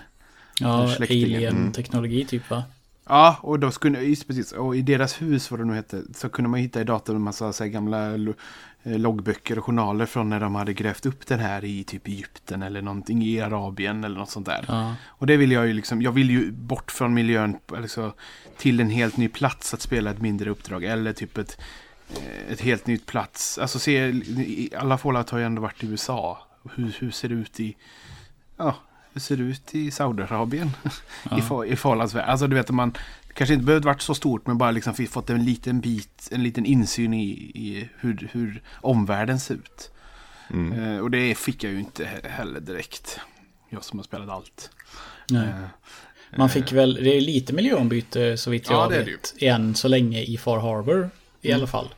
Ja, 0.59 0.95
alien-teknologi 0.99 2.25
typ 2.25 2.49
va? 2.49 2.63
Ja, 3.07 3.37
och 3.41 3.59
då 3.59 3.71
skulle, 3.71 4.01
just 4.01 4.27
precis, 4.27 4.51
och 4.51 4.75
i 4.75 4.81
deras 4.81 5.21
hus 5.21 5.51
vad 5.51 5.59
det 5.59 5.65
nu 5.65 5.73
hette, 5.73 6.01
så 6.13 6.29
kunde 6.29 6.49
man 6.49 6.59
hitta 6.59 6.81
i 6.81 6.83
datorn 6.83 7.15
en 7.15 7.21
massa 7.21 7.53
så 7.53 7.63
här, 7.63 7.71
gamla 7.71 8.13
eh, 8.13 8.99
loggböcker 8.99 9.57
och 9.57 9.65
journaler 9.65 10.05
från 10.05 10.29
när 10.29 10.39
de 10.39 10.55
hade 10.55 10.73
grävt 10.73 11.05
upp 11.05 11.27
den 11.27 11.39
här 11.39 11.65
i 11.65 11.83
typ 11.83 12.07
Egypten 12.07 12.63
eller 12.63 12.81
någonting 12.81 13.23
i 13.23 13.41
Arabien 13.41 14.03
eller 14.03 14.17
något 14.17 14.29
sånt 14.29 14.45
där. 14.45 14.65
Ja. 14.67 14.95
Och 15.05 15.27
det 15.27 15.37
vill 15.37 15.51
jag 15.51 15.67
ju 15.67 15.73
liksom, 15.73 16.01
jag 16.01 16.11
vill 16.11 16.29
ju 16.29 16.51
bort 16.51 16.91
från 16.91 17.13
miljön 17.13 17.57
alltså, 17.67 18.13
till 18.57 18.79
en 18.79 18.89
helt 18.89 19.17
ny 19.17 19.29
plats 19.29 19.73
att 19.73 19.81
spela 19.81 20.11
ett 20.11 20.21
mindre 20.21 20.49
uppdrag. 20.49 20.83
Eller 20.83 21.13
typ 21.13 21.37
ett, 21.37 21.57
ett 22.49 22.61
helt 22.61 22.87
nytt 22.87 23.05
plats. 23.05 23.57
Alltså 23.57 23.79
se, 23.79 24.07
i- 24.07 24.69
alla 24.77 24.97
Fallout 24.97 25.29
har 25.29 25.39
ju 25.39 25.45
ändå 25.45 25.61
varit 25.61 25.83
i 25.83 25.87
USA. 25.87 26.47
Hur, 26.75 26.95
hur 26.99 27.11
ser 27.11 27.29
det 27.29 27.35
ut 27.35 27.59
i, 27.59 27.75
ja, 28.57 28.75
hur 29.13 29.21
ser 29.21 29.37
det 29.37 29.43
ut 29.43 29.75
i 29.75 29.91
Saudiarabien? 29.91 30.71
I, 31.25 31.27
Fa- 31.41 31.65
I 31.65 31.75
Fallouts 31.75 32.13
värld. 32.13 32.29
Alltså 32.29 32.47
du 32.47 32.55
vet, 32.55 32.69
man 32.69 32.93
kanske 33.33 33.53
inte 33.53 33.65
behövt 33.65 33.85
varit 33.85 34.01
så 34.01 34.15
stort 34.15 34.47
men 34.47 34.57
bara 34.57 34.71
liksom 34.71 34.93
fått 35.07 35.29
en 35.29 35.45
liten 35.45 35.81
bit, 35.81 36.29
en 36.31 36.43
liten 36.43 36.65
insyn 36.65 37.13
i, 37.13 37.23
i 37.55 37.89
hur, 37.99 38.29
hur 38.31 38.61
omvärlden 38.81 39.39
ser 39.39 39.53
ut. 39.55 39.91
Eh, 40.77 40.97
och 40.99 41.11
det 41.11 41.35
fick 41.35 41.63
jag 41.63 41.73
ju 41.73 41.79
inte 41.79 42.03
he- 42.03 42.27
heller 42.29 42.59
direkt. 42.59 43.19
Jag 43.69 43.83
som 43.83 43.99
har 43.99 44.03
spelat 44.03 44.29
allt. 44.29 44.69
Nej. 45.29 45.47
Eh, 45.47 46.37
Man 46.37 46.49
fick 46.49 46.71
väl, 46.71 46.93
det 46.93 47.17
är 47.17 47.21
lite 47.21 47.53
miljöombyte 47.53 48.37
så 48.37 48.49
vitt 48.49 48.67
Ja, 48.69 48.81
jag 48.81 48.91
det 49.05 49.11
vet. 49.11 49.33
Än 49.41 49.75
så 49.75 49.87
länge 49.87 50.21
i 50.21 50.37
Far 50.37 50.59
Harbor. 50.59 51.09
I 51.49 51.53
alla 51.53 51.67
fall. 51.67 51.93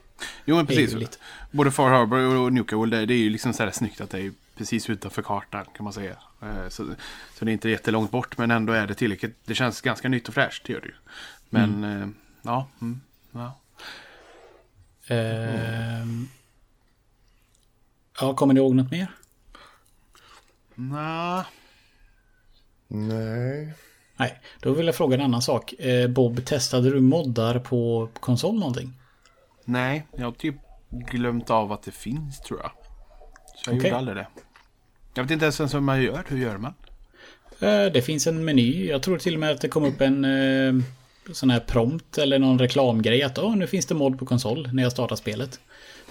Jo 0.46 0.56
men 0.56 0.68
precis. 0.68 0.94
lite- 0.94 1.18
Både 1.52 1.72
Far 1.72 1.90
Harbor 1.90 2.36
och 2.36 2.54
Newcastle, 2.54 2.98
det, 2.98 3.06
det 3.06 3.14
är 3.14 3.18
ju 3.18 3.30
liksom 3.30 3.54
så 3.54 3.64
här 3.64 3.72
snyggt 3.72 4.02
att 4.02 4.10
det 4.10 4.20
är 4.22 4.32
precis 4.56 4.90
utanför 4.90 5.22
kartan 5.22 5.66
kan 5.76 5.84
man 5.84 5.94
säga. 5.94 6.16
Eh, 6.42 6.70
Så, 6.70 6.86
så 7.34 7.46
det 7.46 7.52
är 7.52 7.54
inte 7.54 7.70
jättelångt 7.70 8.12
bort 8.12 8.38
men 8.38 8.52
ändå 8.52 8.74
är 8.74 8.88
det 8.88 8.94
tillräckligt. 8.96 9.36
Det 9.46 9.56
känns 9.56 9.82
ganska 9.82 10.10
nytt 10.10 10.28
och 10.28 10.34
fräscht, 10.34 10.64
det 10.66 10.74
gör 10.74 10.82
det 10.82 10.88
ju. 10.88 10.94
Men 11.50 11.84
eh, 11.84 12.08
ja, 12.42 12.68
mm, 12.82 13.02
ja. 13.32 13.54
Ehm. 15.08 16.28
Ja, 18.22 18.34
kommer 18.36 18.54
ni 18.54 18.60
ihåg 18.60 18.76
något 18.76 18.92
mer? 18.92 19.08
Nja. 20.76 21.46
Nej. 22.88 23.74
Nej, 24.18 24.40
då 24.60 24.74
vill 24.74 24.86
jag 24.86 24.96
fråga 24.96 25.16
en 25.16 25.22
annan 25.22 25.42
sak. 25.42 25.74
Eh, 25.74 26.08
Bob, 26.10 26.46
testade 26.46 26.90
du 26.92 27.00
moddar 27.02 27.60
på 27.60 28.10
konsol 28.20 28.60
någonting? 28.60 28.94
Nej, 29.69 30.08
jag 30.17 30.25
har 30.25 30.32
typ 30.32 30.56
glömt 30.89 31.49
av 31.49 31.71
att 31.71 31.84
det 31.84 31.91
finns 31.91 32.39
tror 32.39 32.60
jag. 32.60 32.71
Så 33.56 33.69
jag 33.69 33.77
Okej. 33.77 33.88
gjorde 33.89 33.97
aldrig 33.97 34.17
det. 34.17 34.27
Jag 35.13 35.23
vet 35.23 35.32
inte 35.32 35.45
ens 35.45 35.60
hur 35.73 35.80
man 35.80 36.01
gör. 36.03 36.23
Hur 36.27 36.38
gör 36.38 36.58
man? 36.58 36.73
Eh, 37.60 37.86
Det 37.93 38.01
finns 38.06 38.27
en 38.27 38.45
meny. 38.45 38.88
Jag 38.88 39.03
tror 39.03 39.17
till 39.17 39.34
och 39.34 39.39
med 39.39 39.51
att 39.51 39.62
det 39.62 39.67
kom 39.69 39.86
upp 39.86 40.01
en 40.01 40.25
eh, 40.25 40.84
sån 41.34 41.49
här 41.49 41.60
prompt 41.60 42.17
eller 42.17 42.39
någon 42.39 42.60
reklamgrej 42.60 43.23
att 43.23 43.38
Åh, 43.38 43.56
nu 43.56 43.67
finns 43.67 43.86
det 43.86 43.95
mod 43.95 44.19
på 44.19 44.25
konsol 44.25 44.69
när 44.73 44.84
jag 44.84 44.91
startar 44.91 45.15
spelet. 45.15 45.60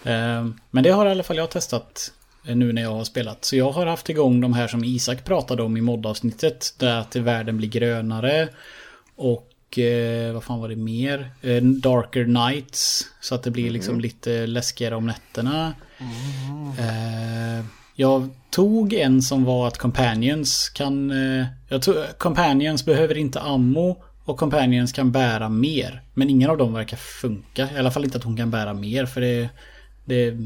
Eh, 0.04 0.46
Men 0.70 0.84
det 0.84 0.90
har 0.90 1.06
i 1.06 1.10
alla 1.10 1.22
fall 1.22 1.36
jag 1.36 1.50
testat 1.50 2.12
nu 2.42 2.72
när 2.72 2.82
jag 2.82 2.90
har 2.90 3.04
spelat. 3.04 3.44
Så 3.44 3.56
jag 3.56 3.70
har 3.70 3.86
haft 3.86 4.08
igång 4.08 4.40
de 4.40 4.52
här 4.52 4.68
som 4.68 4.84
Isak 4.84 5.24
pratade 5.24 5.62
om 5.62 5.76
i 5.76 5.80
moddavsnittet. 5.80 6.74
Där 6.78 6.96
att 7.00 7.16
världen 7.16 7.56
blir 7.56 7.68
grönare. 7.68 8.48
Och 9.16 9.50
och 9.66 9.78
eh, 9.78 10.32
vad 10.32 10.44
fan 10.44 10.60
var 10.60 10.68
det 10.68 10.76
mer? 10.76 11.30
Eh, 11.42 11.62
Darker 11.62 12.24
Nights. 12.24 13.06
Så 13.20 13.34
att 13.34 13.42
det 13.42 13.50
blir 13.50 13.70
liksom 13.70 14.00
lite 14.00 14.46
läskigare 14.46 14.96
om 14.96 15.06
nätterna. 15.06 15.74
Eh, 16.78 17.64
jag 17.94 18.28
tog 18.50 18.92
en 18.92 19.22
som 19.22 19.44
var 19.44 19.68
att 19.68 19.78
Companions 19.78 20.68
kan... 20.68 21.10
Eh, 21.10 21.46
jag 21.68 21.82
tog, 21.82 21.94
Companions 22.18 22.84
behöver 22.84 23.16
inte 23.18 23.40
ammo 23.40 24.04
och 24.24 24.38
Companions 24.38 24.92
kan 24.92 25.12
bära 25.12 25.48
mer. 25.48 26.02
Men 26.14 26.30
ingen 26.30 26.50
av 26.50 26.56
dem 26.56 26.72
verkar 26.72 26.96
funka. 26.96 27.68
I 27.74 27.78
alla 27.78 27.90
fall 27.90 28.04
inte 28.04 28.18
att 28.18 28.24
hon 28.24 28.36
kan 28.36 28.50
bära 28.50 28.74
mer 28.74 29.06
för 29.06 29.20
det, 29.20 29.48
det 30.04 30.36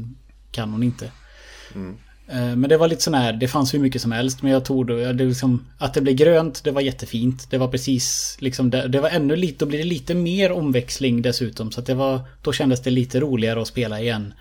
kan 0.51 0.71
hon 0.71 0.83
inte. 0.83 1.05
Eh, 1.75 1.81
Men 2.33 2.61
det 2.69 2.77
var 2.77 2.87
lite 2.87 3.01
sån 3.01 3.13
här, 3.13 3.33
det 3.33 3.47
fanns 3.47 3.73
hur 3.73 3.79
mycket 3.79 4.01
som 4.01 4.11
helst 4.11 4.41
men 4.41 4.51
jag 4.51 4.65
tog 4.65 4.87
det, 4.87 5.13
det 5.13 5.23
liksom, 5.25 5.67
att 5.77 5.93
det 5.93 6.01
blev 6.01 6.15
grönt, 6.15 6.63
det 6.63 6.71
var 6.71 6.81
jättefint. 6.81 7.51
Det 7.51 7.57
var 7.57 7.67
precis, 7.67 8.37
liksom, 8.39 8.69
det, 8.69 8.87
det 8.87 9.01
var 9.01 9.09
ännu 9.09 9.35
lite, 9.35 9.65
då 9.65 9.65
blir 9.65 9.79
det 9.79 9.85
lite 9.85 10.13
mer 10.13 10.51
omväxling 10.51 11.21
dessutom. 11.21 11.71
Så 11.71 11.81
det 11.81 11.93
var, 11.93 12.21
då 12.41 12.53
kändes 12.53 12.81
det 12.81 12.89
lite 12.89 13.19
roligare 13.19 13.61
att 13.61 13.67
spela 13.67 14.01
igen. 14.01 14.33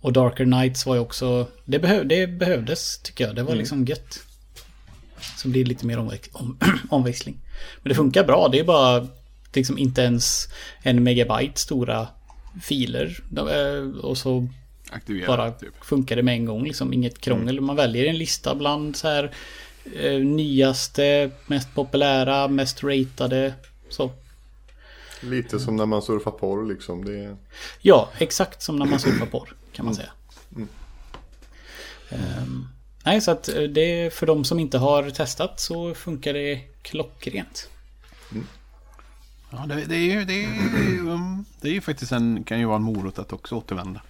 Och 0.00 0.12
Darker 0.12 0.44
Nights 0.44 0.86
var 0.86 0.94
ju 0.94 1.00
också, 1.00 1.46
det, 1.64 1.78
behöv, 1.78 2.06
det 2.06 2.26
behövdes 2.26 2.98
tycker 3.02 3.26
jag. 3.26 3.36
Det 3.36 3.42
var 3.42 3.54
liksom 3.54 3.84
gött. 3.84 4.18
Så 5.36 5.48
blir 5.48 5.64
det 5.64 5.68
lite 5.68 5.86
mer 5.86 5.98
omväx, 5.98 6.28
om, 6.32 6.58
omväxling. 6.90 7.36
Men 7.82 7.88
det 7.88 7.94
funkar 7.94 8.24
bra, 8.24 8.48
det 8.52 8.58
är 8.58 8.64
bara 8.64 9.06
liksom 9.54 9.78
inte 9.78 10.02
ens 10.02 10.48
en 10.82 11.02
megabyte 11.02 11.60
stora 11.60 12.08
filer. 12.62 13.18
Eh, 13.36 13.98
Och 14.00 14.18
så 14.18 14.48
Aktivera. 14.90 15.26
bara 15.26 15.50
typ. 15.50 15.84
funkar 15.84 16.16
det 16.16 16.22
med 16.22 16.34
en 16.34 16.44
gång 16.44 16.64
liksom. 16.64 16.92
Inget 16.92 17.18
krångel. 17.18 17.60
Man 17.60 17.76
väljer 17.76 18.06
en 18.06 18.18
lista 18.18 18.54
bland 18.54 18.96
så 18.96 19.08
här 19.08 19.34
eh, 19.96 20.20
nyaste, 20.20 21.30
mest 21.46 21.74
populära, 21.74 22.48
mest 22.48 22.84
ratade. 22.84 23.54
Så. 23.88 24.10
Lite 25.20 25.60
som 25.60 25.76
när 25.76 25.86
man 25.86 26.02
surfar 26.02 26.30
porr 26.30 26.68
liksom. 26.68 27.04
Det. 27.04 27.36
Ja, 27.80 28.08
exakt 28.18 28.62
som 28.62 28.76
när 28.76 28.86
man 28.86 29.00
surfar 29.00 29.26
porr 29.26 29.54
kan 29.72 29.84
man 29.84 29.94
säga. 29.94 30.10
Ehm, 32.10 32.68
nej, 33.04 33.20
så 33.20 33.30
att 33.30 33.48
eh, 33.48 33.62
det 33.62 34.14
för 34.14 34.26
de 34.26 34.44
som 34.44 34.60
inte 34.60 34.78
har 34.78 35.10
testat 35.10 35.60
så 35.60 35.94
funkar 35.94 36.32
det 36.32 36.60
klockrent. 36.82 37.70
Ja, 39.50 39.66
det, 39.66 39.84
det, 39.84 39.94
är 39.94 40.14
ju, 40.14 40.24
det, 40.24 40.44
är, 40.44 40.90
ju, 40.90 41.10
um, 41.10 41.44
det 41.60 41.68
är 41.68 41.72
ju 41.72 41.80
faktiskt 41.80 42.12
en, 42.12 42.44
kan 42.44 42.58
ju 42.58 42.64
vara 42.64 42.76
en 42.76 42.82
morot 42.82 43.18
att 43.18 43.32
också 43.32 43.54
återvända. 43.54 44.00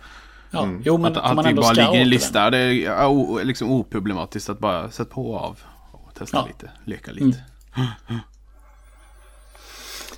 Ja, 0.50 0.68
jo 0.84 0.98
men 0.98 1.16
att 1.16 1.30
om 1.30 1.36
man 1.36 1.46
ändå 1.46 1.62
bara 1.62 1.74
ska 1.74 1.82
ligger 1.82 1.98
i 1.98 2.02
en 2.02 2.08
lista. 2.08 2.50
Det 2.50 2.58
är 2.58 3.06
o, 3.06 3.40
liksom 3.44 3.70
oproblematiskt 3.70 4.48
att 4.48 4.58
bara 4.58 4.90
sätta 4.90 5.10
på 5.14 5.30
och 5.30 5.40
av. 5.40 5.58
Och 5.92 6.14
testa 6.14 6.36
Ja. 6.36 6.46
lite, 6.46 6.70
leka 6.84 7.12
lite. 7.12 7.38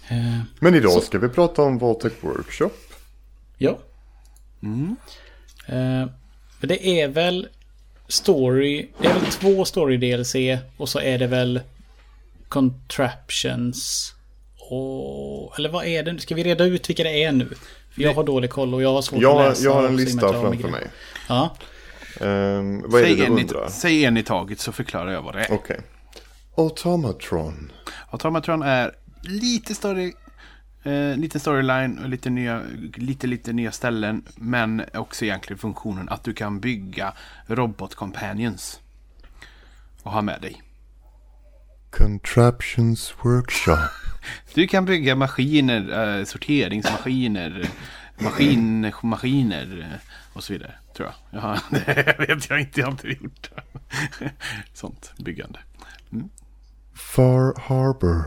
Eh, 0.08 0.40
Men 0.60 0.74
idag 0.74 0.92
Så- 0.92 1.00
ska 1.00 1.18
vi 1.18 1.28
prata 1.28 1.62
om 1.62 1.78
Voltec 1.78 2.12
Workshop. 2.20 2.70
Ja. 3.58 3.78
Eh, 5.66 6.08
men 6.60 6.68
det 6.68 6.86
är 7.00 7.08
väl 7.08 7.48
story. 8.08 8.88
Det 9.00 9.06
är 9.08 9.14
väl 9.14 9.24
två 9.32 9.64
story 9.64 9.96
DLC 9.96 10.34
och 10.76 10.88
så 10.88 11.00
är 11.00 11.18
det 11.18 11.26
väl 11.26 11.60
contraptions. 12.48 14.12
Och, 14.70 15.58
eller 15.58 15.68
vad 15.68 15.84
är 15.84 16.02
det? 16.02 16.18
Ska 16.20 16.34
vi 16.34 16.44
reda 16.44 16.64
ut 16.64 16.88
vilka 16.88 17.02
det 17.02 17.24
är 17.24 17.32
nu? 17.32 17.48
Jag 17.98 18.14
har 18.14 18.24
dålig 18.24 18.50
koll 18.50 18.74
och 18.74 18.82
jag 18.82 18.92
har 18.92 19.02
svårt 19.02 19.16
att 19.16 19.22
Jag, 19.22 19.48
läsa. 19.48 19.64
jag 19.64 19.74
har 19.74 19.86
en 19.88 19.96
lista 19.96 20.26
att 20.26 20.40
framför 20.40 20.68
mig. 20.68 20.90
Ja. 21.28 21.56
Ehm, 22.20 22.82
vad 22.86 23.00
är 23.00 23.04
det 23.04 23.08
Säg, 23.08 23.16
du 23.16 23.24
en 23.24 23.38
i, 23.38 23.42
undrar? 23.42 23.68
säg 23.68 24.04
en 24.04 24.16
i 24.16 24.22
taget 24.22 24.60
så 24.60 24.72
förklarar 24.72 25.12
jag 25.12 25.22
vad 25.22 25.34
det 25.34 25.44
är. 25.44 25.52
Okej. 25.52 25.80
Automatron. 26.56 27.72
Automatron 28.10 28.62
är 28.62 28.92
lite 29.22 29.74
större, 29.74 30.02
eh, 30.82 31.16
lite 31.16 31.40
storyline 31.40 31.98
och 31.98 32.08
lite 32.08 32.30
nya, 32.30 32.62
lite, 32.94 33.26
lite 33.26 33.52
nya 33.52 33.72
ställen. 33.72 34.22
Men 34.36 34.82
också 34.94 35.24
egentligen 35.24 35.58
funktionen 35.58 36.08
att 36.08 36.24
du 36.24 36.34
kan 36.34 36.60
bygga 36.60 37.12
robot 37.46 37.94
companions. 37.94 38.80
Och 40.02 40.12
ha 40.12 40.22
med 40.22 40.40
dig. 40.40 40.62
Contraptions 41.90 43.14
Workshop. 43.22 43.78
Du 44.54 44.66
kan 44.66 44.84
bygga 44.84 45.14
maskiner, 45.16 46.18
eh, 46.18 46.24
sorteringsmaskiner, 46.24 47.68
maskin, 48.18 48.92
maskiner 49.02 49.98
och 50.32 50.44
så 50.44 50.52
vidare. 50.52 50.74
Tror 50.96 51.08
jag. 51.30 51.42
Ja, 51.42 51.58
det 51.70 52.16
vet 52.28 52.50
jag 52.50 52.60
inte, 52.60 52.80
jag 52.80 52.86
har 52.86 52.92
inte 52.92 53.08
gjort. 53.08 53.50
Sånt 54.74 55.12
byggande. 55.18 55.58
Far 56.94 57.60
Harbor. 57.60 58.24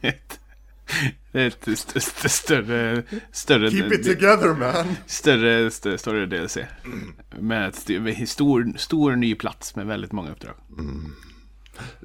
Ett, 0.00 0.40
ett 1.32 1.68
st- 1.68 1.98
st- 1.98 2.28
större, 2.28 3.02
större, 3.32 3.70
Keep 3.70 3.92
it 3.92 4.04
together 4.04 4.54
man. 4.54 4.96
större, 5.06 5.70
större, 5.70 5.98
större 5.98 6.26
DLC. 6.26 6.58
Med 7.38 7.68
ett 7.68 7.88
med 7.88 8.28
stor, 8.28 8.72
stor 8.76 9.16
ny 9.16 9.34
plats 9.34 9.76
med 9.76 9.86
väldigt 9.86 10.12
många 10.12 10.30
uppdrag. 10.30 10.54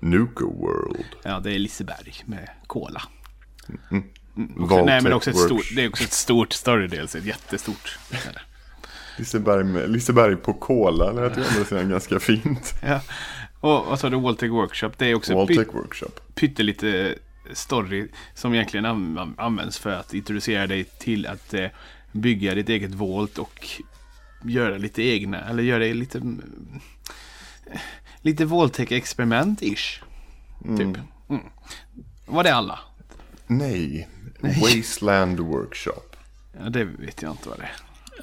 Nuka 0.02 0.46
World. 0.46 1.06
Ja, 1.24 1.40
det 1.40 1.52
är 1.56 1.60
Liseberg 1.60 2.14
med 2.26 2.50
Cola. 2.68 3.02
Och, 4.58 4.70
Vaultec 4.70 4.86
nej, 4.86 5.02
men 5.02 5.14
också 5.14 5.30
ett 5.30 5.38
stort, 5.40 5.66
det 5.76 5.84
är 5.84 5.90
också 5.90 6.04
ett 6.04 6.14
stort 6.14 6.54
story 6.54 6.88
DLC. 6.88 7.16
Jättestort. 7.16 7.98
är 8.12 8.34
det. 8.34 8.42
Liseberg, 9.18 9.64
med, 9.64 9.90
Liseberg 9.90 10.36
på 10.36 10.54
Kola 10.54 11.12
lät 11.12 11.38
ju 11.38 11.42
å 11.42 11.46
andra 11.52 11.66
sidan 11.66 11.90
ganska 11.90 12.20
fint. 12.20 12.76
Ja. 12.84 13.02
Och 13.60 13.86
vad 13.86 14.00
sa 14.00 14.10
du, 14.10 14.18
Waltec 14.20 14.50
Workshop? 14.52 14.90
Det 14.98 15.06
är 15.06 15.16
också 15.16 15.32
py- 15.32 15.36
Voltec 15.36 15.68
Workshop. 15.74 16.12
pyttelite 16.36 17.16
story 17.54 18.08
som 18.34 18.54
egentligen 18.54 18.86
an- 18.86 19.36
används 19.38 19.80
för 19.80 19.90
att 19.90 20.14
introducera 20.14 20.68
dig 20.68 20.84
till 20.84 21.26
att 21.28 21.54
eh, 21.54 21.68
bygga 22.12 22.56
ditt 22.56 22.70
eget 22.70 22.92
Vault 22.94 23.38
och 23.38 23.68
göra 24.44 24.78
lite 24.78 25.04
egna, 25.04 25.42
eller 25.50 25.64
göra 25.64 25.84
lite 25.84 26.18
mm, 26.18 26.42
lite 28.26 28.46
Vaultec-experiment-ish. 28.46 30.02
Typ. 30.78 30.98
Mm. 31.30 31.44
Var 32.26 32.44
det 32.44 32.56
alla? 32.56 32.80
Nej. 33.48 34.08
Wasteland 34.40 35.40
Workshop. 35.40 36.16
Ja, 36.60 36.70
det 36.70 36.84
vet 36.84 37.22
jag 37.22 37.32
inte 37.32 37.50
vad 37.50 37.58
det 37.58 37.64
är. 37.64 37.72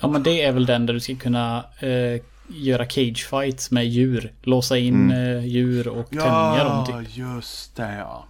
ja 0.01 0.09
men 0.09 0.23
det 0.23 0.43
är 0.43 0.53
väl 0.53 0.67
den 0.67 0.87
där 0.87 0.95
du 0.95 1.01
ska 1.01 1.17
kunna 1.17 1.65
eh, 1.81 2.21
göra 2.49 2.87
cage 2.87 3.27
fights 3.31 3.71
med 3.71 3.87
djur. 3.87 4.33
Låsa 4.43 4.79
in 4.79 5.11
eh, 5.11 5.45
djur 5.47 5.89
och 5.89 6.11
tämja 6.11 6.65
dem 6.65 6.87
typ. 6.87 7.17
just 7.17 7.77
det 7.77 7.95
ja. 7.95 8.27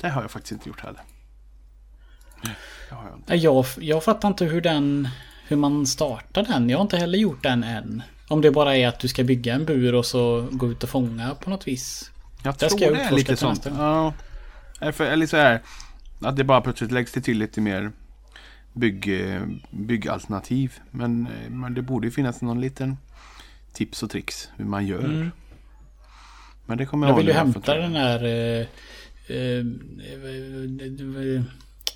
Det 0.00 0.08
har 0.08 0.22
jag 0.22 0.30
faktiskt 0.30 0.52
inte 0.52 0.68
gjort 0.68 0.80
heller. 0.80 1.00
Det 2.88 2.94
har 2.94 3.08
jag 3.08 3.18
inte. 3.18 3.34
Jag, 3.34 3.66
jag 3.78 4.04
fattar 4.04 4.28
inte 4.28 4.44
hur 4.44 4.60
den... 4.60 5.08
Hur 5.48 5.56
man 5.56 5.86
startar 5.86 6.42
den. 6.44 6.70
Jag 6.70 6.78
har 6.78 6.82
inte 6.82 6.96
heller 6.96 7.18
gjort 7.18 7.42
den 7.42 7.64
än. 7.64 8.02
Om 8.28 8.40
det 8.40 8.50
bara 8.50 8.76
är 8.76 8.88
att 8.88 9.00
du 9.00 9.08
ska 9.08 9.24
bygga 9.24 9.54
en 9.54 9.64
bur 9.64 9.94
och 9.94 10.06
så 10.06 10.48
gå 10.50 10.70
ut 10.70 10.82
och 10.82 10.88
fånga 10.88 11.34
på 11.34 11.50
något 11.50 11.68
vis. 11.68 12.10
Jag 12.42 12.54
Där 12.54 12.68
tror 12.68 12.78
ska 12.78 12.86
jag 12.86 12.94
det 12.94 13.00
är 13.00 13.12
lite 13.12 13.36
sånt. 13.36 13.66
Ja. 13.66 14.14
Eller 14.80 15.26
så 15.26 15.36
här. 15.36 15.62
Att 16.20 16.36
det 16.36 16.44
bara 16.44 16.60
plötsligt 16.60 16.92
läggs 16.92 17.12
det 17.12 17.20
till 17.20 17.38
lite 17.38 17.60
mer 17.60 17.92
bygg, 18.72 19.20
eh, 19.20 19.42
byggalternativ. 19.70 20.74
Men, 20.90 21.26
eh, 21.26 21.50
men 21.50 21.74
det 21.74 21.82
borde 21.82 22.06
ju 22.06 22.10
finnas 22.10 22.42
någon 22.42 22.60
liten 22.60 22.96
tips 23.72 24.02
och 24.02 24.10
tricks 24.10 24.48
hur 24.56 24.64
man 24.64 24.86
gör. 24.86 25.04
Mm. 25.04 25.30
Men 26.66 26.78
det 26.78 26.86
kommer 26.86 27.08
Jag 27.08 27.16
vill 27.16 27.26
ju 27.26 27.32
hämta 27.32 27.74
jag. 27.74 27.84
den 27.84 27.96
här... 27.96 28.24
Eh, 28.24 28.66
eh, 29.36 29.64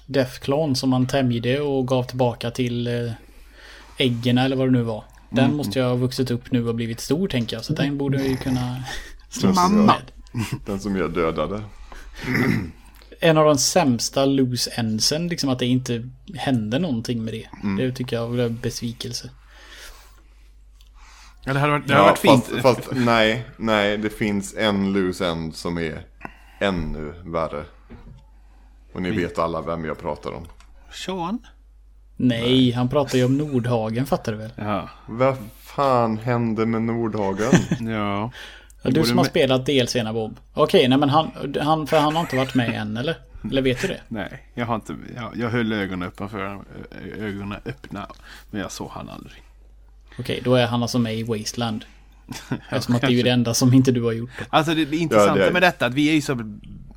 Deathclone 0.07 0.75
som 0.75 0.91
man 0.91 1.07
tämjde 1.07 1.61
och 1.61 1.89
gav 1.89 2.03
tillbaka 2.03 2.51
till 2.51 2.87
eh, 2.87 3.13
äggen 3.97 4.39
eller 4.39 4.57
vad 4.57 4.69
det 4.69 4.73
nu 4.73 4.83
var. 4.83 5.05
Den 5.31 5.45
Mm. 5.45 5.57
måste 5.57 5.79
jag 5.79 5.89
ha 5.89 5.95
vuxit 5.95 6.31
upp 6.31 6.53
nu 6.53 6.69
och 6.69 6.75
blivit 6.75 7.01
stor 7.01 7.29
tänker 7.29 7.57
jag. 7.57 7.65
Så 7.65 7.73
den 7.73 7.99
borde 7.99 8.19
jag 8.19 8.27
ju 8.29 8.37
kunna 8.37 8.83
Mamma. 9.55 9.83
med. 9.87 10.03
Den 10.67 10.81
som 10.81 10.97
jag 10.97 11.13
dödade. 11.15 11.63
En 13.21 13.39
av 13.39 13.45
de 13.45 13.59
sämsta 13.59 14.25
loose 14.25 14.71
endsen, 14.71 15.29
liksom 15.29 15.51
att 15.51 15.59
det 15.59 15.67
inte 15.67 16.11
hände 16.35 16.79
någonting 16.79 17.25
med 17.25 17.35
det. 17.35 17.49
Det 17.79 17.93
tycker 17.93 18.17
jag 18.17 18.29
var 18.29 18.49
besvikelse. 18.49 19.31
Ja, 21.45 21.53
det 21.53 21.61
hade 21.61 21.73
varit, 21.73 21.89
det 21.89 21.95
hade 21.95 22.07
varit 22.09 22.19
fint. 22.19 22.45
Fast, 22.47 22.63
fast 22.63 22.89
nej, 22.93 23.45
nej, 23.57 23.99
det 23.99 24.11
finns 24.11 24.55
en 24.57 24.93
loose 24.93 25.27
end 25.27 25.55
som 25.55 25.79
är 25.79 26.07
ännu 26.61 27.15
värre. 27.25 27.65
Och 28.93 29.03
ni 29.03 29.11
vet 29.11 29.39
alla 29.39 29.61
vem 29.63 29.85
jag 29.85 29.99
pratar 29.99 30.31
om. 30.33 30.47
Sean? 30.93 31.39
Nej, 32.23 32.71
han 32.73 32.89
pratar 32.89 33.19
ju 33.19 33.25
om 33.25 33.39
Nordhagen 33.39 34.07
fattar 34.07 34.33
du 34.33 34.39
väl? 34.39 34.51
Ja. 34.57 34.89
Vad 35.07 35.37
fan 35.61 36.19
hände 36.19 36.67
med 36.67 36.83
Nordhagen? 36.83 37.53
ja. 37.93 38.31
Du 38.83 39.03
som 39.05 39.19
har 39.19 39.25
med- 39.25 39.31
spelat 39.31 39.67
DLC'na 39.69 40.13
Bob. 40.13 40.37
Okej, 40.55 40.89
nej 40.89 40.99
men 40.99 41.09
han, 41.09 41.31
han, 41.61 41.87
för 41.87 41.99
han 41.99 42.15
har 42.15 42.21
inte 42.21 42.37
varit 42.37 42.55
med 42.55 42.75
än 42.81 42.97
eller? 42.97 43.17
Eller 43.51 43.63
vet 43.63 43.81
du 43.83 43.89
det? 43.89 44.01
Nej, 44.09 44.51
jag 44.55 44.67
har 44.67 44.75
inte... 44.75 44.95
Jag, 45.17 45.37
jag 45.37 45.51
höll 45.51 45.73
ögonen 45.73 46.09
öppna 46.09 46.29
för 46.29 46.59
ögonen 47.19 47.59
öppna. 47.65 48.07
Men 48.51 48.61
jag 48.61 48.73
såg 48.73 48.91
han 48.91 49.09
aldrig. 49.09 49.43
Okej, 50.19 50.41
då 50.45 50.55
är 50.55 50.67
han 50.67 50.83
alltså 50.83 50.99
med 50.99 51.15
i 51.17 51.23
Wasteland. 51.23 51.85
Eftersom 52.71 52.95
att 52.95 53.01
det 53.01 53.07
är 53.07 53.11
ju 53.11 53.23
det 53.23 53.31
enda 53.31 53.55
som 53.55 53.75
inte 53.75 53.93
du 53.93 54.03
har 54.03 54.13
gjort. 54.13 54.31
Alltså 54.51 54.75
det, 54.75 54.85
det 54.85 54.97
intressanta 54.97 55.33
Ja, 55.39 55.45
det 55.45 55.49
är- 55.49 55.53
med 55.53 55.63
detta 55.63 55.87
att 55.87 55.95
vi 55.95 56.09
är 56.11 56.15
ju 56.15 56.21
så 56.21 56.39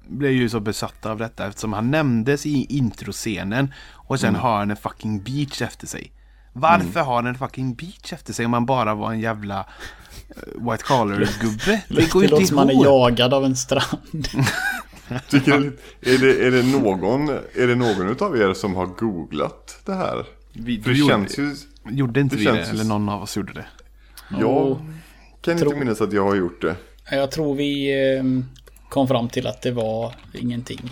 blev 0.08 0.32
ju 0.32 0.50
så 0.50 0.60
besatt 0.60 1.06
av 1.06 1.18
detta 1.18 1.48
eftersom 1.48 1.74
han 1.74 1.92
nämndes 1.92 2.46
i 2.46 2.66
introscenen 2.70 3.74
och 4.14 4.20
sen 4.20 4.36
har 4.36 4.58
han 4.58 4.72
en 4.72 4.78
fucking 4.78 5.24
beach 5.24 5.62
efter 5.62 5.88
sig. 5.88 6.12
Varför 6.54 7.00
har 7.02 7.16
han 7.16 7.28
en 7.28 7.36
fucking 7.38 7.76
beach 7.76 8.14
efter 8.14 8.34
sig 8.34 8.46
om 8.46 8.54
han 8.54 8.66
bara 8.66 8.96
var 8.96 9.12
en 9.12 9.20
jävla 9.20 9.60
eh, 10.30 10.72
white 10.72 10.84
collar-gubbe? 10.84 11.82
Det, 11.88 12.20
det 12.22 12.28
låter 12.28 12.46
som 12.46 12.58
han 12.58 12.70
är 12.70 12.84
jagad 12.84 13.34
av 13.34 13.46
en 13.46 13.56
strand. 13.56 14.28
Tycker 15.30 15.52
är, 16.02 16.18
det, 16.18 16.48
är, 16.48 16.52
det 16.52 16.64
någon, 16.64 17.30
är 17.30 17.68
det 17.68 17.76
någon 17.76 18.10
utav 18.10 18.38
er 18.38 18.54
som 18.54 18.76
har 18.76 18.86
googlat 18.86 19.82
det 19.86 19.94
här? 19.94 20.26
Vi, 20.54 20.78
det 20.78 20.92
gjorde, 20.92 21.12
känns 21.14 21.38
ju... 21.40 21.56
gjorde 21.90 22.20
inte 22.20 22.36
det 22.36 22.40
vi 22.40 22.46
det? 22.46 22.58
ju- 22.66 22.70
Eller 22.70 22.84
någon 22.84 23.10
av 23.10 23.22
oss 23.22 23.38
gjorde 23.38 23.54
det. 23.54 23.66
Jag 24.40 24.78
kan 25.42 25.58
Tror- 25.58 25.68
inte 25.74 25.86
minnas 25.86 26.02
att 26.02 26.14
jag 26.14 26.24
har 26.24 26.36
gjort 26.36 26.62
det. 26.62 26.76
Jag 27.12 27.32
tror 27.32 27.56
vi 27.56 27.92
eh, 28.18 28.24
kom 28.90 29.08
fram 29.08 29.30
till 29.30 29.48
att 29.48 29.62
det 29.62 29.72
var 29.72 30.14
ingenting. 30.34 30.92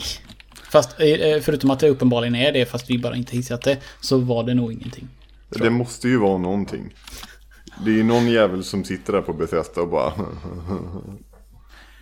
Fast 0.72 1.00
eh, 1.00 1.42
förutom 1.42 1.70
att 1.72 1.80
det 1.80 1.90
uppenbarligen 1.90 2.36
är 2.36 2.52
det, 2.52 2.66
fast 2.66 2.90
vi 2.90 3.00
bara 3.00 3.16
inte 3.16 3.36
hissat 3.36 3.62
det, 3.62 3.78
så 4.02 4.18
var 4.18 4.44
det 4.44 4.54
nog 4.54 4.74
ingenting. 4.74 5.08
Det 5.50 5.70
måste 5.70 6.08
ju 6.08 6.18
vara 6.18 6.38
någonting. 6.38 6.94
Det 7.86 7.92
är 7.92 7.96
ju 7.96 8.04
någon 8.04 8.28
jävel 8.28 8.64
som 8.64 8.84
sitter 8.84 9.14
där 9.14 9.22
på 9.22 9.34
Bethesda 9.34 9.82
och 9.82 9.90
bara... 9.90 10.14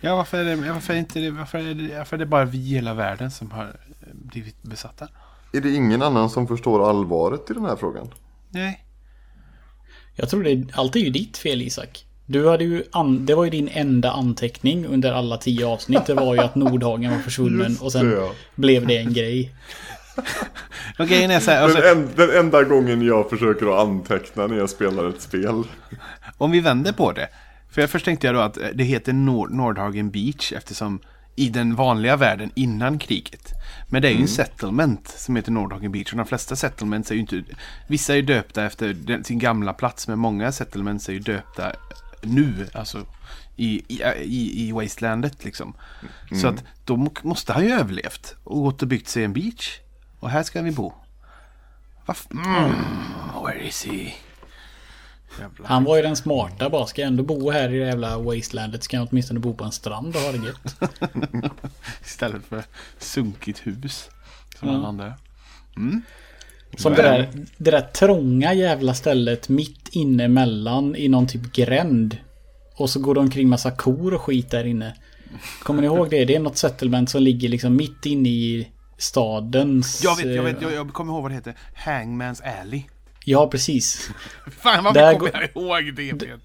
Ja, 0.02 0.16
varför 0.16 0.38
är 0.38 0.44
det, 0.44 0.72
varför 0.72 0.94
är 0.94 0.98
inte 0.98 1.20
det, 1.20 1.30
varför 1.30 1.58
är 1.58 1.74
det, 1.74 1.98
varför 1.98 2.16
är 2.16 2.18
det 2.18 2.26
bara 2.26 2.44
vi 2.44 2.58
i 2.58 2.74
hela 2.74 2.94
världen 2.94 3.30
som 3.30 3.50
har 3.50 3.64
eh, 3.64 4.06
blivit 4.12 4.62
besatta? 4.62 5.08
Är 5.52 5.60
det 5.60 5.70
ingen 5.70 6.02
annan 6.02 6.30
som 6.30 6.46
förstår 6.46 6.90
allvaret 6.90 7.50
i 7.50 7.54
den 7.54 7.64
här 7.64 7.76
frågan? 7.76 8.08
Nej. 8.48 8.84
Jag 10.14 10.28
tror 10.28 10.44
det, 10.44 10.64
allt 10.72 10.96
är 10.96 11.00
ju 11.00 11.10
ditt 11.10 11.38
fel 11.38 11.62
Isak. 11.62 12.06
Du 12.30 12.48
hade 12.48 12.64
ju 12.64 12.84
an, 12.92 13.26
det 13.26 13.34
var 13.34 13.44
ju 13.44 13.50
din 13.50 13.68
enda 13.68 14.10
anteckning 14.10 14.86
under 14.86 15.12
alla 15.12 15.36
tio 15.36 15.66
avsnitt. 15.66 16.06
Det 16.06 16.14
var 16.14 16.34
ju 16.34 16.40
att 16.40 16.54
Nordhagen 16.54 17.10
var 17.10 17.18
försvunnen 17.18 17.76
och 17.80 17.92
sen 17.92 18.10
det, 18.10 18.16
ja. 18.16 18.32
blev 18.54 18.86
det 18.86 18.98
en 18.98 19.12
grej. 19.12 19.54
Och 20.98 21.08
grejen 21.08 21.30
är 21.30 21.40
så 21.40 21.50
här, 21.50 21.62
alltså, 21.62 21.80
Den, 21.80 21.98
en, 21.98 22.08
den 22.16 22.30
enda 22.30 22.62
gången 22.62 23.02
jag 23.02 23.30
försöker 23.30 23.66
att 23.66 23.88
anteckna 23.88 24.46
när 24.46 24.56
jag 24.56 24.70
spelar 24.70 25.08
ett 25.08 25.20
spel. 25.20 25.64
om 26.38 26.50
vi 26.50 26.60
vänder 26.60 26.92
på 26.92 27.12
det. 27.12 27.28
För 27.70 27.80
jag 27.80 27.90
först 27.90 28.04
tänkte 28.04 28.26
jag 28.26 28.36
då 28.36 28.40
att 28.40 28.56
eh, 28.56 28.68
det 28.74 28.84
heter 28.84 29.12
Nord 29.12 29.50
Nordhagen 29.50 30.10
Beach 30.10 30.52
eftersom 30.52 31.00
i 31.36 31.48
den 31.48 31.74
vanliga 31.74 32.16
världen 32.16 32.50
innan 32.54 32.98
kriget. 32.98 33.52
Men 33.88 34.02
det 34.02 34.08
är 34.08 34.12
ju 34.12 34.20
en 34.20 34.28
settlement 34.28 35.08
som 35.08 35.36
heter 35.36 35.52
Nordhagen 35.52 35.92
Beach 35.92 36.12
och 36.12 36.18
de 36.18 36.26
flesta 36.26 36.56
settlements 36.56 37.10
är 37.10 37.14
ju 37.14 37.20
inte... 37.20 37.42
Vissa 37.88 38.12
är 38.12 38.16
ju 38.16 38.22
döpta 38.22 38.64
efter 38.64 39.22
sin 39.24 39.38
gamla 39.38 39.72
plats 39.72 40.08
men 40.08 40.18
många 40.18 40.52
settlements 40.52 41.08
är 41.08 41.12
ju 41.12 41.18
döpta 41.18 41.72
nu, 42.22 42.68
alltså 42.74 43.06
i, 43.56 43.82
i, 43.88 44.66
i, 44.68 44.72
Wastelandet 44.72 45.44
liksom. 45.44 45.74
Så 46.40 46.48
att 46.48 46.64
då 46.84 46.96
må- 46.96 47.12
måste 47.22 47.52
han 47.52 47.64
ju 47.64 47.70
överlevt 47.72 48.34
och 48.44 48.62
gått 48.62 48.82
och 48.82 48.88
byggt 48.88 49.08
sig 49.08 49.24
en 49.24 49.32
beach. 49.32 49.78
Och 50.20 50.30
här 50.30 50.42
ska 50.42 50.62
vi 50.62 50.70
bo. 50.70 50.92
Varför? 52.06 52.30
Mm, 52.32 52.74
where 53.44 53.66
is 53.68 53.86
he? 53.86 54.12
Jävla 55.40 55.68
Han 55.68 55.84
var 55.84 55.96
ju 55.96 56.02
den 56.02 56.16
smarta 56.16 56.70
bara. 56.70 56.86
Ska 56.86 57.00
jag 57.00 57.08
ändå 57.08 57.22
bo 57.22 57.50
här 57.50 57.68
i 57.74 57.78
det 57.78 57.86
jävla 57.86 58.18
wastelandet 58.18 58.84
ska 58.84 58.96
jag 58.96 59.08
åtminstone 59.10 59.40
bo 59.40 59.54
på 59.54 59.64
en 59.64 59.72
strand 59.72 60.16
och 60.16 60.22
ha 60.22 60.32
det 60.32 60.38
gött. 60.46 60.80
Istället 62.04 62.44
för 62.46 62.64
sunkigt 62.98 63.66
hus. 63.66 64.10
Som 64.58 64.68
Ja. 64.68 64.74
alla 64.74 64.88
andra. 64.88 65.14
Som 66.76 66.94
det 66.94 67.02
där, 67.02 67.28
det 67.56 67.70
där 67.70 67.80
trånga 67.80 68.54
jävla 68.54 68.94
stället 68.94 69.48
mitt 69.48 69.88
inne 69.92 70.28
mellan 70.28 70.96
i 70.96 71.08
någon 71.08 71.26
typ 71.26 71.52
gränd. 71.52 72.16
Och 72.76 72.90
så 72.90 73.00
går 73.00 73.14
det 73.14 73.20
omkring 73.20 73.48
massa 73.48 73.70
kor 73.70 74.14
och 74.14 74.20
skit 74.20 74.50
där 74.50 74.64
inne. 74.64 74.94
Kommer 75.62 75.80
ni 75.80 75.86
ihåg 75.86 76.10
det? 76.10 76.24
Det 76.24 76.34
är 76.34 76.40
något 76.40 76.56
settlement 76.56 77.10
som 77.10 77.22
ligger 77.22 77.48
liksom 77.48 77.76
mitt 77.76 78.06
inne 78.06 78.28
i 78.28 78.68
stadens... 78.98 80.00
Jag 80.04 80.16
vet, 80.16 80.34
jag 80.36 80.42
vet, 80.42 80.56
eh, 80.56 80.62
jag, 80.62 80.72
jag 80.72 80.92
kommer 80.92 81.12
ihåg 81.12 81.22
vad 81.22 81.30
det 81.30 81.34
heter. 81.34 81.54
Hangman's 81.84 82.60
Alley. 82.60 82.82
Ja, 83.24 83.48
precis. 83.48 84.10
Fan 84.58 84.84
varför 84.84 85.00
Där 85.00 85.14
kommer 85.14 85.50
jag 85.54 85.64
ihåg 85.64 85.94
det 85.96 86.12
Peter? 86.12 86.38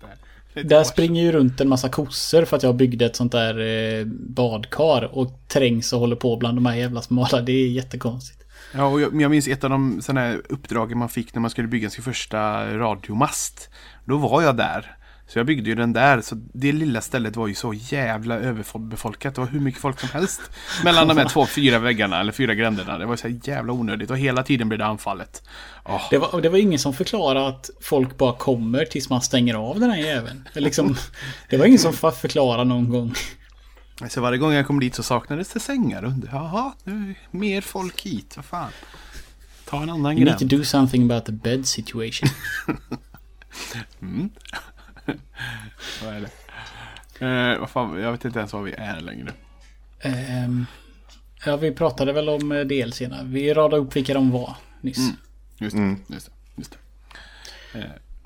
Det 0.54 0.60
är 0.60 0.64
Där 0.64 0.84
springer 0.84 1.24
ju 1.24 1.32
runt 1.32 1.62
en 1.62 1.70
massa 1.70 1.90
kossor 1.90 2.46
för 2.46 2.58
att 2.58 2.64
jag 2.64 2.76
byggde 2.76 3.06
ett 3.06 3.16
sånt 3.16 3.32
där 3.32 3.60
eh, 3.60 4.06
badkar. 4.06 5.18
Och 5.18 5.40
trängs 5.48 5.94
och 5.94 6.00
håller 6.00 6.16
på 6.16 6.38
bland 6.38 6.58
de 6.58 6.66
här 6.66 6.76
jävla 6.76 7.02
smala. 7.02 7.42
Det 7.42 7.52
är 7.52 7.68
jättekonstigt. 7.68 8.45
Ja, 8.74 8.86
och 8.86 9.02
jag, 9.02 9.22
jag 9.22 9.32
minns 9.32 9.48
ett 9.48 9.64
av 9.64 9.70
de 9.70 10.02
sådana 10.02 10.22
här 10.22 10.42
uppdragen 10.50 10.98
man 10.98 11.10
fick 11.10 11.34
när 11.34 11.42
man 11.42 11.50
skulle 11.50 11.68
bygga 11.68 11.90
sin 11.90 12.04
första 12.04 12.68
radiomast. 12.78 13.70
Då 14.06 14.18
var 14.18 14.42
jag 14.42 14.58
där. 14.58 14.98
Så 15.28 15.40
jag 15.40 15.46
byggde 15.46 15.70
ju 15.70 15.76
den 15.76 15.94
där. 15.94 16.22
Så 16.22 16.36
det 16.54 16.72
lilla 16.72 17.02
stället 17.02 17.36
var 17.36 17.48
ju 17.48 17.56
så 17.56 17.74
jävla 17.74 18.36
överbefolkat. 18.36 19.36
Det 19.36 19.42
var 19.42 19.48
hur 19.48 19.60
mycket 19.60 19.82
folk 19.82 20.00
som 20.00 20.10
helst. 20.10 20.42
Mellan 20.84 21.08
de 21.08 21.18
här 21.18 21.30
två, 21.30 21.46
fyra 21.46 21.80
väggarna 21.80 22.20
eller 22.20 22.32
fyra 22.32 22.54
gränderna. 22.54 22.98
Det 22.98 23.06
var 23.06 23.16
så 23.16 23.28
jävla 23.44 23.74
onödigt. 23.74 24.12
Och 24.12 24.18
hela 24.18 24.44
tiden 24.44 24.70
blev 24.70 24.80
det 24.80 24.86
anfallet. 24.86 25.44
Åh, 25.86 26.02
Det 26.10 26.18
var, 26.18 26.42
det 26.42 26.50
var 26.50 26.58
ingen 26.58 26.80
som 26.80 26.94
förklarade 26.94 27.48
att 27.48 27.70
folk 27.82 28.18
bara 28.18 28.34
kommer 28.34 28.86
tills 28.86 29.10
man 29.10 29.22
stänger 29.22 29.56
av 29.56 29.80
den 29.80 29.90
här 29.92 29.98
jäveln. 29.98 30.50
Det, 30.54 30.60
liksom, 30.60 30.96
det 31.50 31.58
var 31.58 31.66
ingen 31.66 31.80
som 31.80 31.94
förklarade 31.94 32.64
någon 32.64 32.90
gång. 32.90 33.14
Så 34.10 34.22
varje 34.22 34.38
gång 34.38 34.54
jag 34.54 34.68
kom 34.68 34.80
dit 34.80 34.96
så 34.96 35.04
saknades 35.04 35.54
det 35.54 35.60
sängar 35.60 36.04
under. 36.06 36.30
Jaha, 36.32 36.74
nu 36.84 37.10
är 37.10 37.38
mer 37.38 37.62
folk 37.62 38.02
hit. 38.02 38.34
Vad 38.36 38.46
fan. 38.46 38.72
Ta 39.66 39.84
en 39.84 39.90
annan 39.90 40.12
You 40.18 40.26
need 40.26 40.38
to 40.40 40.46
gränd. 40.46 40.60
do 40.62 40.64
something 40.66 41.04
about 41.12 41.26
the 41.26 41.32
bed 41.32 41.66
situation. 41.68 42.30
Vad 46.04 46.14
är 46.16 46.22
det? 46.22 46.30
Eh, 47.26 47.60
vad 47.60 47.70
fan, 47.70 48.00
jag 48.02 48.12
vet 48.12 48.26
inte 48.26 48.40
ens 48.40 48.54
var 48.54 48.62
vi 48.62 48.72
är 48.74 49.00
längre. 49.02 49.32
Ehm, 50.02 50.66
ja, 51.46 51.58
vi 51.58 51.72
pratade 51.72 52.14
väl 52.14 52.30
om 52.30 52.52
eh, 52.52 52.56
DLC'na. 52.56 53.24
Vi 53.24 53.54
radade 53.54 53.82
upp 53.82 53.96
vilka 53.96 54.14
de 54.14 54.32
var 54.32 54.56
nyss. 54.82 54.98
Just 55.58 55.76
det. 55.76 55.98
Just 56.08 56.26
det, 56.26 56.32
just 56.56 56.78
det. 57.74 57.80
Eh, 57.80 57.86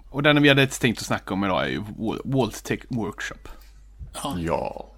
och 0.10 0.24
den 0.24 0.42
vi 0.42 0.50
hade 0.50 0.68
tänkt 0.68 1.00
att 1.00 1.06
snacka 1.06 1.34
om 1.34 1.44
idag 1.44 1.64
är 1.64 1.68
ju 1.68 1.80
Wal- 1.82 2.22
Walt 2.24 2.64
Tech 2.64 2.80
Workshop. 2.90 3.48
Ja. 4.38 4.92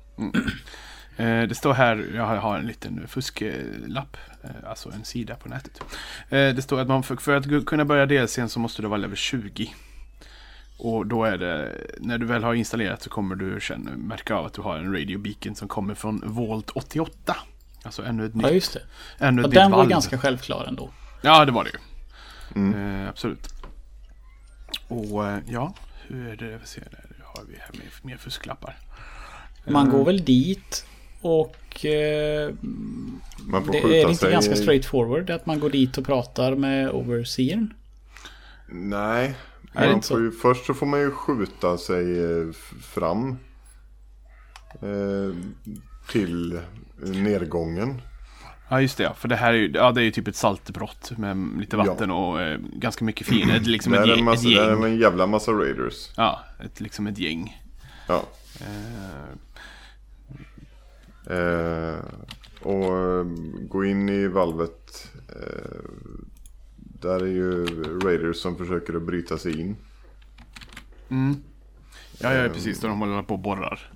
Eh, 1.18 1.42
det 1.44 1.56
står 1.56 1.74
här, 1.74 2.12
jag 2.16 2.26
har- 2.26 2.58
en 2.58 2.66
liten 2.68 3.08
fusklapp, 3.08 4.18
eh, 4.44 4.50
alltså 4.70 4.92
en 4.92 5.06
sida 5.06 5.36
på 5.36 5.50
nätet. 5.50 5.80
Eh, 6.30 6.56
det 6.56 6.62
står 6.62 6.80
att 6.82 6.88
man 6.88 7.04
för, 7.04 7.16
för 7.16 7.36
att 7.36 7.66
kunna 7.66 7.86
börja 7.86 8.06
DLCn 8.06 8.50
så 8.50 8.60
måste 8.60 8.82
du 8.82 8.88
vara 8.88 8.98
level 8.98 9.18
20. 9.18 9.74
Och 10.78 11.06
då 11.08 11.24
är 11.24 11.38
det, 11.38 11.78
när 12.00 12.18
du 12.18 12.26
väl 12.26 12.44
har 12.44 12.54
installerat 12.54 13.02
så 13.02 13.10
kommer 13.10 13.36
du 13.36 13.60
sen 13.62 13.82
märka 13.84 14.36
av 14.36 14.46
att 14.46 14.54
du 14.54 14.62
har 14.62 14.78
en 14.78 14.94
radio 14.94 15.18
beacon 15.20 15.56
som 15.56 15.68
kommer 15.68 15.96
från 15.96 16.22
Volt 16.26 16.70
88. 16.70 17.36
Alltså 17.84 18.04
ännu 18.06 18.26
ett 18.26 18.32
Ja, 18.36 18.42
nytt, 18.42 18.54
just 18.54 18.74
det. 18.74 18.82
ännu 19.26 19.42
ett 19.42 19.46
Och 19.46 19.52
nytt 19.52 19.60
den 19.60 19.72
var 19.72 19.78
valv. 19.78 19.90
ganska 19.90 20.18
självklar 20.18 20.66
ändå. 20.68 20.90
Ja, 21.22 21.46
det 21.46 21.52
var 21.52 21.64
det 21.64 21.70
ju. 21.70 21.80
Eh, 23.04 23.10
absolut. 23.10 23.48
Och 24.88 25.24
ja, 25.48 25.74
hur 26.08 26.28
är 26.28 26.36
det? 26.36 26.58
Vi 26.58 26.68
ser 26.68 26.82
där. 26.92 27.06
Har 27.24 27.44
vi 27.44 27.56
här 27.60 27.70
med 27.74 27.88
mer 28.02 28.18
fusklappar. 28.18 28.78
Man 29.68 29.86
Mm. 29.88 29.98
går 29.98 30.06
väl 30.06 30.24
dit 30.26 30.86
och... 31.22 31.86
Eh, 31.86 32.54
Man 33.40 33.66
får 33.66 33.74
det, 33.74 33.82
skjuta 33.82 33.96
är 33.96 34.04
det 34.06 34.10
inte 34.10 34.16
sig... 34.16 34.32
ganska 34.32 34.56
straightforward 34.56 35.30
att 35.30 35.46
man 35.46 35.60
går 35.60 35.70
dit 35.70 35.98
och 35.98 36.06
pratar 36.06 36.56
med 36.56 36.90
overseern? 36.92 37.74
Nej. 38.72 39.36
Är 39.74 39.82
det 39.82 39.88
Man 39.88 39.96
inte 39.96 40.08
så? 40.08 40.14
får 40.14 40.22
ju, 40.24 40.32
först 40.32 40.66
så 40.66 40.74
får 40.74 40.86
man 40.86 41.00
ju 41.00 41.12
skjuta 41.12 41.78
sig 41.78 42.24
eh, 42.24 42.52
fram. 42.94 43.38
Eh, 44.82 45.36
till 46.10 46.60
nedgången. 46.98 48.02
Ja, 48.70 48.82
just 48.82 48.98
det. 48.98 49.04
Ja. 49.04 49.14
För 49.14 49.28
det 49.28 49.36
här 49.36 49.54
är 49.54 49.58
ju, 49.58 49.72
ja, 49.74 49.92
det 49.92 50.02
är 50.02 50.04
ju 50.04 50.12
typ 50.12 50.28
ett 50.28 50.36
saltbrott 50.36 51.12
med 51.18 51.38
lite 51.60 51.78
vatten 51.78 52.12
och 52.12 52.42
eh, 52.42 52.60
ganska 52.74 53.06
mycket 53.06 53.28
fiender. 53.28 53.60
Det 53.60 53.66
är 53.66 53.70
liksom 53.70 53.94
ett, 53.94 54.00
är, 54.00 54.04
en 54.04 54.10
gäng, 54.16 54.26
massa, 54.26 54.48
ett 54.50 54.56
där 54.56 54.70
är 54.70 54.86
en 54.86 55.00
jävla 55.00 55.28
massa 55.28 55.52
raiders. 55.52 56.10
Ja, 56.18 56.40
ett, 56.66 56.80
liksom 56.82 57.08
ett 57.08 57.18
gäng. 57.18 57.62
Ja. 58.08 58.24
Eh, 58.62 59.36
Eh, 61.30 62.00
och 62.62 62.98
eh, 62.98 63.26
gå 63.70 63.86
in 63.86 64.10
i 64.10 64.28
valvet. 64.28 65.10
Eh, 65.30 65.80
där 66.76 67.20
är 67.20 67.28
ju 67.28 67.66
raiders 68.00 68.38
som 68.38 68.58
försöker 68.58 68.94
att 68.96 69.02
bryta 69.02 69.38
sig 69.38 69.62
in. 69.62 69.76
ja, 72.20 72.34
ja, 72.34 72.50
precis. 72.50 72.80
Där 72.80 72.90
de 72.90 73.00
håller 73.00 73.24
på 73.24 73.34
och 73.34 73.40
borrar. 73.40 73.92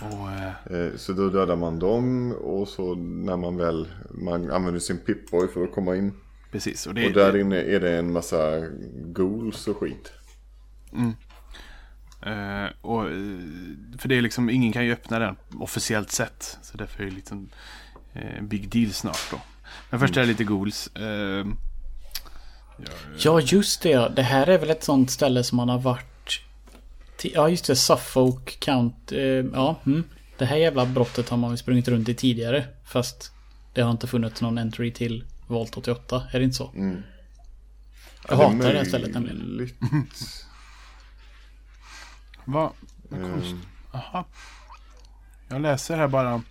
Och, 0.00 0.30
eh, 0.30 0.80
Eh, 0.80 0.96
så 0.96 1.12
då 1.12 1.28
dödar 1.28 1.56
man 1.56 1.78
dem 1.78 2.32
och 2.32 2.68
så 2.68 2.94
när 2.94 3.36
man 3.36 3.56
väl 3.56 3.88
man 4.10 4.50
använder 4.50 4.80
sin 4.80 4.98
pipboy 4.98 5.48
för 5.48 5.64
att 5.64 5.72
komma 5.72 5.96
in. 5.96 6.12
precis. 6.52 6.86
Och 6.86 6.94
det, 6.94 7.06
Och 7.06 7.12
där 7.12 7.36
inne 7.36 7.56
är 7.62 7.80
det 7.80 7.98
en 7.98 8.12
massa 8.12 8.60
ghouls 8.94 9.68
och 9.68 9.76
skit. 9.76 10.12
Eh, 12.22 12.66
och, 12.80 13.04
eh, 13.04 13.10
för 13.98 14.08
det 14.08 14.18
är 14.18 14.22
liksom, 14.22 14.50
ingen 14.50 14.72
kan 14.72 14.84
ju 14.84 14.92
öppna 14.92 15.18
den 15.18 15.36
officiellt 15.58 16.10
sett. 16.12 16.58
Så 16.62 16.76
därför 16.76 17.02
är 17.02 17.06
det 17.06 17.14
liksom 17.16 17.48
eh, 18.12 18.38
en 18.38 18.48
big 18.48 18.68
deal 18.68 18.92
snart 18.92 19.30
då. 19.30 19.40
Men 19.90 20.00
först 20.00 20.16
är 20.16 20.20
det 20.20 20.26
lite 20.26 20.44
ghouls. 20.44 20.86
Eh, 20.96 21.46
Ja, 23.18 23.40
just 23.40 23.82
det. 23.82 23.88
ja. 23.90 24.08
Det 24.08 24.22
här 24.22 24.46
är 24.46 24.58
väl 24.58 24.70
ett 24.70 24.84
sånt 24.84 25.10
ställe 25.10 25.44
som 25.44 25.56
man 25.56 25.68
har 25.68 25.78
varit... 25.78 26.40
till- 27.16 27.32
Ja, 27.34 27.48
just 27.48 27.66
det. 27.66 27.76
Suffolk 27.76 28.56
Count. 28.60 29.12
Eh, 29.12 29.18
ja, 29.20 29.80
mm. 29.86 30.04
Det 30.38 30.44
här 30.44 30.56
jävla 30.56 30.86
brottet 30.86 31.28
har 31.28 31.36
man 31.36 31.50
väl 31.50 31.58
sprungit 31.58 31.88
runt 31.88 32.08
i 32.08 32.14
tidigare. 32.14 32.64
Fast 32.84 33.32
det 33.74 33.80
har 33.82 33.90
inte 33.90 34.06
funnits 34.06 34.40
någon 34.40 34.58
entry 34.58 34.92
till 34.92 35.24
Volt 35.46 35.76
88. 35.76 36.22
Är 36.32 36.38
det 36.38 36.44
inte 36.44 36.56
så? 36.56 36.70
Mm. 36.74 37.02
Jag 38.28 38.38
Ja, 38.38 38.44
hatar 38.48 38.72
det 38.72 38.78
här 38.78 38.84
stället 38.84 39.14
nämligen. 39.14 39.68
Vad? 42.48 42.72
Mm. 43.12 43.30
konstigt. 43.30 43.68
Aha. 43.92 44.24
Jag 45.48 45.60
läser 45.60 45.96
här 45.96 46.08
bara. 46.08 46.42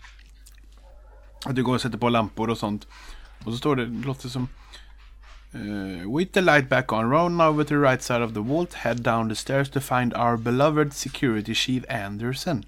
Att 1.46 1.56
du 1.56 1.64
går 1.64 1.76
och 1.76 1.82
sätter 1.82 1.98
på 1.98 2.10
lampor 2.10 2.50
och 2.50 2.58
sånt. 2.58 2.88
Och 3.44 3.52
så 3.52 3.58
står 3.58 3.76
det, 3.76 3.86
det 3.86 4.08
låter 4.08 4.30
som... 4.30 4.48
eh, 5.54 6.18
with 6.18 6.32
the 6.32 6.42
light 6.42 6.70
back 6.70 6.92
on, 6.94 7.12
round 7.12 7.42
over 7.42 7.64
to 7.64 7.70
the 7.70 7.76
right 7.76 8.02
side 8.02 8.22
of 8.22 8.34
the 8.34 8.40
vault, 8.40 8.74
head 8.74 8.96
down 8.96 9.30
the 9.30 9.36
stairs 9.36 9.70
to 9.70 9.80
find 9.80 10.14
our 10.14 10.38
beloved 10.38 10.94
security 10.94 11.54
chief 11.54 11.84
Anderson. 11.90 12.64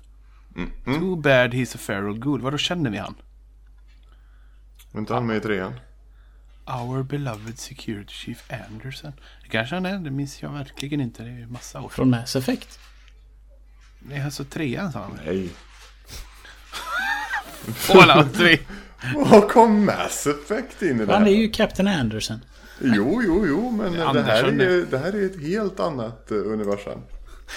Mm. 0.55 0.99
Too 0.99 1.15
bad 1.15 1.53
he's 1.53 1.75
a 1.75 1.77
feral 1.77 2.19
ghoul. 2.19 2.41
Vadå 2.41 2.57
känner 2.57 2.89
vi 2.89 2.97
han? 2.97 3.15
Var 4.91 5.01
inte 5.01 5.13
han 5.13 5.27
med 5.27 5.37
i 5.37 5.39
trean? 5.39 5.73
Our 6.65 7.03
beloved 7.03 7.59
security 7.59 8.13
chief 8.13 8.51
Anderson. 8.69 9.13
Det 9.43 9.49
kanske 9.49 9.75
han 9.75 9.85
är, 9.85 9.99
det 9.99 10.11
minns 10.11 10.41
jag 10.41 10.49
verkligen 10.49 11.01
inte. 11.01 11.23
Det 11.23 11.29
är 11.29 11.47
massa 11.47 11.81
år. 11.81 11.89
Från 11.89 12.09
Mass 12.09 12.35
Effect. 12.35 12.79
Det 13.99 14.15
är 14.15 14.25
alltså 14.25 14.43
trean 14.43 14.91
sa 14.91 14.99
han. 14.99 15.19
Nej. 15.25 15.49
Fallout 17.75 18.33
3. 18.33 18.59
Var 19.15 19.49
kom 19.49 19.85
Mass 19.85 20.27
Effect 20.27 20.81
in 20.81 21.01
i 21.01 21.05
det 21.05 21.13
Han 21.13 21.21
är 21.21 21.25
här? 21.25 21.33
ju 21.33 21.49
Captain 21.49 21.87
Anderson. 21.87 22.39
Jo, 22.81 23.21
jo, 23.25 23.45
jo, 23.47 23.71
men 23.71 23.93
det 23.93 23.99
här, 23.99 24.05
Andersson, 24.07 24.61
är, 24.61 24.85
det 24.91 24.97
här 24.97 25.13
är 25.13 25.25
ett 25.25 25.41
helt 25.41 25.79
annat 25.79 26.31
eh, 26.31 26.37
universum. 26.37 26.99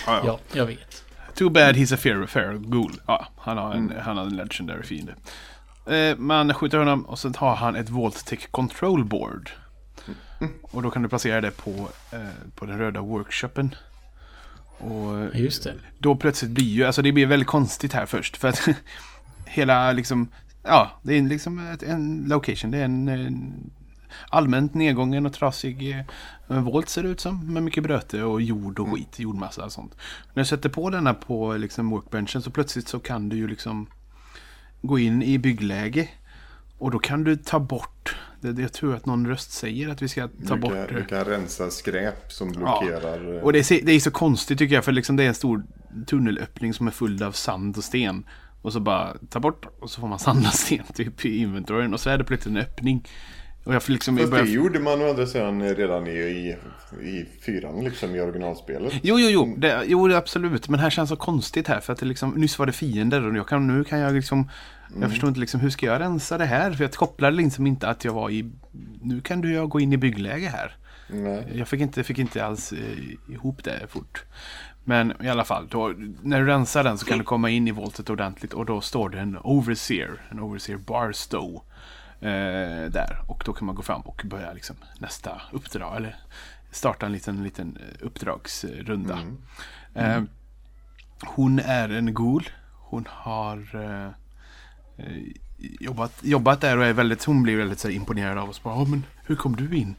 Ja, 0.07 0.41
jag 0.53 0.67
vet. 0.67 1.05
Too 1.35 1.51
bad 1.51 1.77
he's 1.77 1.95
a 1.95 1.97
feral, 1.97 2.27
feral 2.27 2.59
ghoul. 2.59 3.01
Ja, 3.07 3.27
han 3.39 3.59
har 3.59 3.75
en, 3.75 3.93
han 4.01 4.17
har 4.17 4.25
en 4.25 4.37
legendary 4.37 4.83
fiende. 4.83 5.15
Eh, 5.87 6.17
man 6.19 6.55
skjuter 6.55 6.79
honom 6.79 7.07
och 7.07 7.19
sen 7.19 7.35
har 7.39 7.55
han 7.55 7.77
ett 7.77 7.89
Vault-Tech 7.89 8.51
control 8.51 9.05
board. 9.05 9.51
Och 10.63 10.83
då 10.83 10.91
kan 10.91 11.03
du 11.03 11.09
placera 11.09 11.41
det 11.41 11.51
på, 11.51 11.89
eh, 12.13 12.19
på 12.55 12.67
den 12.67 12.79
röda 12.79 13.01
workshopen. 13.01 13.75
Och 14.83 15.19
Ja, 15.19 15.39
Just 15.39 15.65
det. 15.65 15.75
då 15.99 16.17
plötsligt 16.17 16.51
blir 16.51 16.65
ju, 16.65 16.85
alltså 16.85 17.03
det 17.03 17.13
blir 17.13 17.27
väldigt 17.27 17.49
konstigt 17.49 17.93
här 17.93 18.07
först. 18.07 18.37
För 18.37 18.49
att 18.49 18.69
hela 19.47 19.93
liksom, 19.93 20.29
ja, 20.63 21.01
det 21.03 21.19
är 21.19 21.23
liksom 21.23 21.77
en 21.87 22.25
location. 22.29 22.71
Det 22.71 22.79
är 22.79 22.85
en, 22.85 23.09
en 23.09 23.71
allmänt 24.29 24.75
nedgången 24.75 25.27
och 25.27 25.33
trasig 25.33 26.05
eh, 26.49 26.61
volt 26.61 26.89
ser 26.89 27.03
det 27.03 27.09
ut 27.09 27.21
som. 27.21 27.53
Med 27.55 27.63
mycket 27.63 27.83
bröte 27.83 28.23
och 28.23 28.43
jord 28.43 28.79
och 28.79 28.89
skit, 28.95 29.19
jordmassa 29.19 29.65
och 29.65 29.73
sånt. 29.73 29.97
När 30.35 30.43
du 30.43 30.47
sätter 30.47 30.69
på 30.69 30.91
denna 30.91 31.15
på 31.15 31.53
liksom 31.57 31.91
workbenchen 31.91 32.43
så 32.43 32.51
plötsligt 32.51 32.89
så 32.89 32.99
kan 32.99 33.29
du 33.29 33.37
ju 33.37 33.49
liksom 33.49 33.87
gå 34.83 34.99
in 34.99 35.23
i 35.23 35.39
byggläge. 35.39 36.09
Och 36.83 36.91
då 36.91 36.99
kan 36.99 37.25
du 37.25 37.37
ta 37.37 37.61
bort, 37.61 38.17
det, 38.41 38.53
det- 38.53 38.63
jag 38.63 38.73
tror 38.73 38.95
att 38.95 39.07
någon 39.07 39.27
röst 39.27 39.53
säger 39.53 39.89
att 39.89 40.03
vi 40.03 40.09
ska 40.09 40.29
ta 40.49 40.55
Du 40.55 40.61
bort 40.61 40.73
kan, 40.73 40.81
eh, 40.81 40.95
du 40.95 41.05
kan 41.05 41.25
rensa 41.25 41.71
skräp 41.71 42.33
som 42.33 42.53
blockerar. 42.53 43.37
eh, 43.37 43.43
och 43.43 43.53
det 43.53 43.71
är, 43.71 43.85
det 43.87 43.93
är 43.93 44.01
så 44.01 44.11
konstigt 44.11 44.59
tycker 44.59 44.75
jag 44.75 44.85
för 44.85 44.93
liksom 44.93 45.17
det 45.17 45.25
är 45.25 45.29
en 45.29 45.35
stor 45.35 45.63
tunnelöppning 46.07 46.75
som 46.75 46.87
är 46.87 46.91
full 46.91 47.23
av 47.23 47.33
sand 47.33 47.77
och 47.77 47.85
sten. 47.85 48.25
Och 48.63 48.73
så 48.73 48.81
bara 48.81 49.15
ta 49.31 49.41
bort 49.41 49.67
och 49.81 49.91
så 49.91 50.01
får 50.01 50.09
man 50.09 50.19
sand 50.19 50.47
och 50.47 50.53
sten 50.55 50.85
typ 50.95 51.25
i 51.25 51.37
inventoryn 51.39 51.95
och 51.95 52.01
så 52.01 52.11
är 52.11 52.19
det 52.19 52.25
plötsligt 52.25 52.55
en 52.57 52.61
öppning. 52.63 53.09
Och 53.65 53.75
jag 53.75 53.83
liksom... 53.89 54.17
Fast 54.19 54.31
börjar- 54.31 54.45
det 54.45 54.51
gjorde 54.51 54.81
man 54.81 55.03
å 55.03 55.11
andra 55.11 55.27
sidan 55.27 55.63
redan 55.75 56.07
i, 56.07 56.11
i, 56.11 56.57
i 57.09 57.27
fyran 57.47 57.85
liksom 57.85 58.15
i 58.15 58.21
originalspelet. 58.21 58.93
Jo, 59.03 59.19
jo, 59.19 59.29
jo, 59.31 59.55
det, 59.59 59.83
jo 59.87 60.09
det, 60.09 60.17
absolut. 60.17 60.69
Men 60.69 60.81
här 60.81 60.91
känns 60.91 61.09
så 61.09 61.17
konstigt 61.17 61.69
här 61.69 61.81
för 61.81 61.93
att 61.93 61.99
det 61.99 62.07
liksom, 62.07 62.31
nyss 62.31 62.59
var 62.59 62.67
det 62.67 62.73
fiender 62.73 63.27
och 63.29 63.37
jag 63.37 63.49
kan, 63.49 63.67
nu 63.67 63.85
kan 63.85 63.99
jag 63.99 64.13
liksom 64.15 64.49
Jag 65.01 65.11
förstår 65.11 65.29
inte 65.29 65.41
liksom 65.41 65.61
hur 65.61 65.71
ska 65.71 65.87
jag 65.87 66.01
rensa 66.01 66.39
det 66.39 66.45
här? 66.45 66.73
För 66.73 66.85
jag 66.85 66.93
kopplar 66.93 67.31
liksom 67.31 67.67
inte 67.67 67.89
att 67.89 68.05
jag 68.05 68.13
var 68.13 68.31
i 68.31 68.51
Nu 69.03 69.21
kan 69.21 69.41
du 69.41 69.53
jag 69.53 69.69
gå 69.69 69.81
in 69.81 69.93
i 69.93 69.97
byggläge 69.97 70.49
här. 70.49 70.77
Nej. 71.09 71.53
Jag 71.55 71.69
fick 71.69 71.81
inte, 71.81 72.05
fick 72.05 72.19
inte 72.19 72.45
alls 72.45 72.73
eh, 72.73 73.33
ihop 73.33 73.65
det 73.65 73.87
fort. 73.89 74.25
Men 74.85 75.13
i 75.23 75.29
alla 75.29 75.45
fall, 75.45 75.69
då, 75.71 75.95
när 76.23 76.41
du 76.41 76.47
rensar 76.47 76.85
den 76.85 76.99
så 76.99 77.07
kan 77.07 77.19
du 77.19 77.25
komma 77.25 77.51
in 77.51 77.69
i 77.69 77.71
voltet 77.71 78.11
ordentligt 78.11 78.53
och 78.53 78.67
då 78.67 78.81
står 78.81 79.09
det 79.09 79.21
en 79.21 79.39
Overseer, 79.39 80.21
en 80.31 80.41
Overseer 80.41 80.77
Barstow. 80.77 81.63
Eh, 82.21 82.91
där. 82.91 83.21
Och 83.27 83.43
då 83.47 83.53
kan 83.53 83.67
man 83.67 83.75
gå 83.75 83.83
fram 83.83 84.01
och 84.01 84.23
börja 84.25 84.53
liksom 84.53 84.77
nästa 84.99 85.43
uppdrag, 85.53 85.97
eller 85.97 86.17
starta 86.71 87.07
en 87.07 87.13
liten, 87.13 87.45
liten 87.45 87.79
eh, 87.81 88.07
uppdragsrunda. 88.07 89.19
Eh, 89.95 90.23
hon 91.27 91.59
är 91.59 91.89
en 91.89 92.15
ghoul. 92.15 92.49
Hon 92.73 93.07
har 93.11 93.59
eh, 93.75 94.11
jobbat, 95.59 96.19
jobbat 96.23 96.61
där 96.61 96.79
och 96.79 96.85
är 96.85 96.93
väldigt, 96.93 97.25
hon 97.25 97.43
blir 97.43 97.57
väldigt 97.57 97.79
så 97.79 97.89
imponerad 97.89 98.39
av 98.39 98.51
oss. 98.51 98.63
Bara, 98.63 98.75
"Ja, 98.75 98.85
men 98.85 99.05
hur 99.25 99.37
kom 99.37 99.57
du 99.57 99.77
in? 99.77 99.95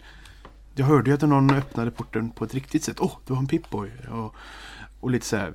Jag 0.76 0.86
hörde 0.86 1.10
ju 1.10 1.14
att 1.16 1.22
någon 1.22 1.52
öppnade 1.52 1.92
porten 1.92 2.32
på 2.32 2.44
ett 2.46 2.54
riktigt 2.54 2.84
sätt. 2.84 2.98
Åh, 3.00 3.08
oh, 3.08 3.18
du 3.28 3.34
var 3.34 3.40
en 3.40 3.48
Pip-Boy. 3.48 4.08
Och, 4.10 4.36
och 5.00 5.12
lite 5.12 5.26
så 5.26 5.38
här, 5.38 5.54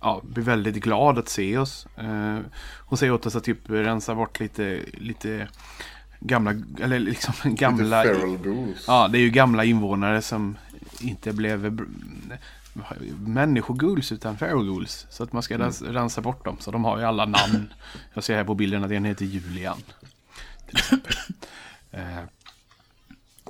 ja, 0.00 0.22
blir 0.24 0.44
väldigt 0.44 0.74
glad 0.76 1.18
att 1.18 1.28
se 1.28 1.58
oss. 1.58 1.86
Eh, 1.96 2.38
hon 2.78 2.98
säger 2.98 3.12
åt 3.12 3.26
oss 3.26 3.36
att 3.36 3.44
typ 3.44 3.70
rensa 3.70 4.14
bort 4.14 4.40
lite, 4.40 4.80
lite 4.92 5.48
gamla, 6.20 6.54
eller 6.80 6.98
liksom 6.98 7.34
gamla... 7.54 8.02
Lite 8.04 8.18
feral. 8.18 8.74
Ja, 8.86 9.08
det 9.08 9.18
är 9.18 9.22
ju 9.22 9.30
gamla 9.30 9.64
invånare 9.64 10.22
som 10.22 10.56
inte 11.00 11.32
blev 11.32 11.78
människoghouls 13.18 14.12
utan 14.12 14.36
ghouls. 14.36 15.06
Så 15.10 15.22
att 15.22 15.32
man 15.32 15.42
ska 15.42 15.58
rens, 15.58 15.82
rensa 15.82 16.20
bort 16.20 16.44
dem. 16.44 16.56
Så 16.60 16.70
de 16.70 16.84
har 16.84 16.98
ju 16.98 17.04
alla 17.04 17.24
namn. 17.26 17.72
Jag 18.14 18.24
ser 18.24 18.36
här 18.36 18.44
på 18.44 18.54
bilden 18.54 18.84
att 18.84 18.90
en 18.90 19.04
heter 19.04 19.24
Julian. 19.24 19.82
Till 20.66 20.78
exempel. 20.78 21.14
eh, 21.90 22.24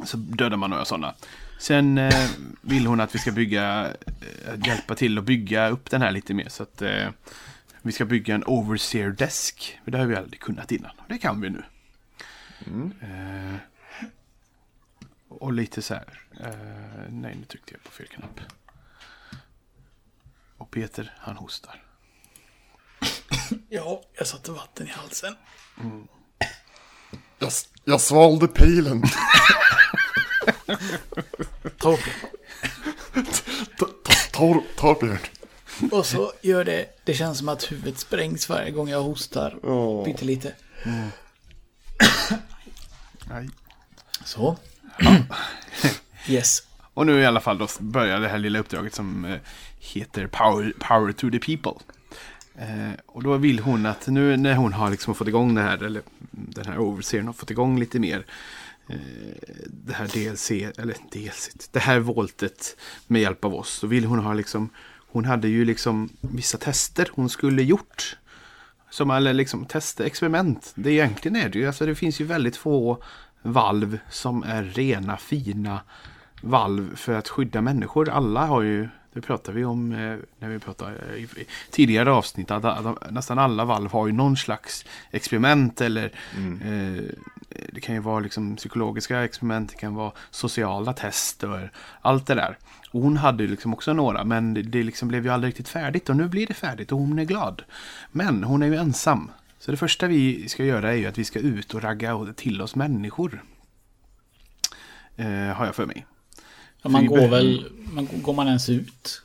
så 0.05 0.17
dödar 0.17 0.57
man 0.57 0.71
några 0.71 0.85
sådana. 0.85 1.15
Sen 1.59 1.99
eh, 1.99 2.31
vill 2.61 2.87
hon 2.87 3.01
att 3.01 3.15
vi 3.15 3.19
ska 3.19 3.33
bygga, 3.33 3.87
eh, 4.47 4.67
hjälpa 4.67 4.95
till 4.95 5.19
att 5.19 5.25
bygga 5.25 5.69
upp 5.69 5.91
den 5.91 6.03
här 6.03 6.11
lite 6.11 6.35
mer. 6.35 6.49
Så 6.49 6.63
att 6.63 6.83
eh, 6.83 7.09
vi 7.83 7.93
ska 7.93 8.05
bygga 8.05 8.35
en 8.35 8.45
overseer 8.47 9.11
desk. 9.11 9.81
Det 9.85 9.99
har 9.99 10.07
vi 10.07 10.17
aldrig 10.17 10.41
kunnat 10.41 10.73
innan. 10.73 10.91
Och 10.99 11.09
det 11.09 11.19
kan 11.19 11.41
vi 11.41 11.51
nu. 11.51 11.63
Eh, 13.01 13.57
och 15.29 15.53
lite 15.53 15.83
så 15.83 15.95
här. 15.95 16.21
Eh, 16.41 17.11
nej, 17.11 17.37
nu 17.39 17.45
tryckte 17.45 17.75
jag 17.75 17.83
på 17.83 17.91
fel 17.91 18.07
knapp. 18.07 18.41
Och 20.69 20.75
Peter, 20.75 21.15
han 21.19 21.37
hostar. 21.37 21.83
Ja, 23.69 24.03
jag 24.19 24.27
satte 24.27 24.51
vatten 24.51 24.87
i 24.87 24.91
halsen. 24.91 25.37
Jag, 27.39 27.53
jag 27.85 28.01
svalde 28.01 28.49
pilen. 28.49 29.03
Torbjörn. 31.79 32.31
Tor, 34.33 34.63
Torbjörn. 34.77 35.19
Och 35.93 36.07
så 36.07 36.33
gör 36.43 36.65
det, 36.65 36.87
det 37.05 37.15
känns 37.15 37.39
som 37.39 37.49
att 37.49 37.73
huvudet 37.73 37.99
sprängs 37.99 38.49
varje 38.49 38.71
gång 38.71 38.89
jag 38.89 39.03
hostar. 39.03 39.59
Åh. 39.63 40.05
Pyttelite. 40.05 40.55
Nej. 43.29 43.49
Så. 44.25 44.57
yes. 46.29 46.63
Och 46.95 47.07
nu 47.07 47.21
i 47.21 47.27
alla 47.27 47.41
fall 47.41 47.59
då 47.59 47.69
börjar 47.81 48.21
det 48.21 48.29
här 48.29 48.39
lilla 48.39 48.59
uppdraget 48.59 48.95
som 48.95 49.25
eh, 49.25 49.41
heter 49.95 50.27
Power, 50.27 50.73
Power 50.79 51.13
to 51.13 51.31
the 51.31 51.39
People. 51.39 51.85
Eh, 52.59 52.93
och 53.07 53.23
då 53.23 53.37
vill 53.37 53.59
hon 53.59 53.87
att 53.87 54.07
nu 54.07 54.37
när 54.37 54.55
hon 54.55 54.73
har 54.73 54.91
liksom 54.91 55.15
fått 55.15 55.29
igång 55.29 55.55
det 55.55 55.63
här, 55.63 55.83
eller 55.83 56.03
den 56.31 56.67
här 56.67 56.79
overseern 56.79 57.27
har 57.27 57.33
fått 57.33 57.51
igång 57.51 57.79
lite 57.79 57.99
mer 57.99 58.27
eh, 58.89 58.97
det 59.67 59.93
här 59.93 60.07
DLC, 60.07 60.51
eller 60.51 60.95
DLC, 61.13 61.51
det 61.73 61.81
här 61.81 61.99
voltet 61.99 62.77
med 63.07 63.23
hjälp 63.23 63.45
av 63.45 63.55
oss. 63.55 63.81
Då 63.81 63.87
vill 63.87 64.05
hon 64.05 64.19
ha 64.19 64.35
liksom, 64.35 64.71
hon 65.11 65.25
hade 65.25 65.49
ju 65.49 65.65
liksom 65.65 66.09
vissa 66.21 66.59
tester 66.59 67.09
hon 67.13 67.29
skulle 67.29 67.63
gjort. 67.63 68.17
Som 68.91 69.11
eller 69.11 69.35
liksom 69.35 69.67
testa 69.67 70.07
experiment. 70.07 70.73
Det 70.75 70.93
egentligen 70.93 71.37
är 71.37 71.49
det 71.49 71.59
ju, 71.59 71.67
alltså 71.67 71.87
det 71.87 71.95
finns 71.95 72.21
ju 72.21 72.25
väldigt 72.25 72.57
få 72.57 73.03
valv 73.43 73.99
som 74.11 74.43
är 74.43 74.63
rena, 74.63 75.17
fina 75.17 75.81
valv 76.43 76.97
för 76.97 77.13
att 77.13 77.29
skydda 77.29 77.61
människor. 77.61 78.09
Alla 78.09 78.47
har 78.47 78.63
ju, 78.63 78.89
det 79.13 79.21
pratar 79.21 79.53
vi 79.53 79.65
om 79.65 79.93
eh, 79.93 80.17
när 80.39 80.49
vi 80.49 80.59
pratar 80.59 81.15
i, 81.17 81.23
i 81.23 81.47
tidigare 81.71 82.13
avsnitt, 82.13 82.51
att, 82.51 82.65
att 82.65 83.11
nästan 83.11 83.39
alla 83.39 83.65
valv 83.65 83.93
har 83.93 84.07
ju 84.07 84.13
någon 84.13 84.37
slags 84.37 84.85
experiment 85.11 85.81
eller 85.81 86.05
eh, 86.05 87.03
det 87.73 87.81
kan 87.81 87.95
ju 87.95 88.01
vara 88.01 88.21
liksom 88.21 88.57
psykologiska 88.57 89.25
experiment, 89.25 89.71
det 89.71 89.77
kan 89.77 89.95
vara 89.95 90.13
sociala 90.31 90.93
tester, 90.93 91.73
allt 92.01 92.27
det 92.27 92.35
där. 92.35 92.59
Och 92.91 93.03
hon 93.03 93.17
hade 93.17 93.43
ju 93.43 93.51
liksom 93.51 93.75
också 93.75 93.93
några, 93.93 94.25
men 94.25 94.55
det, 94.55 94.63
det 94.63 94.83
liksom 94.83 95.09
blev 95.09 95.25
ju 95.25 95.33
aldrig 95.33 95.49
riktigt 95.49 95.69
färdigt 95.69 96.09
och 96.09 96.17
nu 96.17 96.29
blir 96.29 96.47
det 96.47 96.55
färdigt 96.55 96.93
och 96.93 96.99
hon 96.99 97.19
är 97.19 97.25
glad. 97.25 97.63
Men 98.13 98.45
hon 98.45 98.63
är 98.63 98.67
ju 98.67 98.77
ensam. 98.77 99.31
Så 99.59 99.71
det 99.71 99.77
första 99.77 100.07
vi 100.07 100.49
ska 100.49 100.65
göra 100.65 100.93
är 100.93 100.97
ju 100.97 101.07
att 101.07 101.19
vi 101.19 101.25
ska 101.25 101.39
ut 101.39 101.75
och 101.75 101.83
ragga 101.83 102.27
till 102.37 102.63
oss 102.63 102.75
människor. 102.75 103.45
Eh, 105.17 105.27
har 105.29 105.67
jag 105.67 105.75
för 105.75 105.87
mig. 105.87 106.07
Ja, 106.89 106.93
man 106.93 107.07
går 107.07 107.29
väl, 107.29 107.65
man, 107.93 108.09
går 108.23 108.35
man 108.35 108.47
ens 108.47 108.69
ut? 108.69 109.23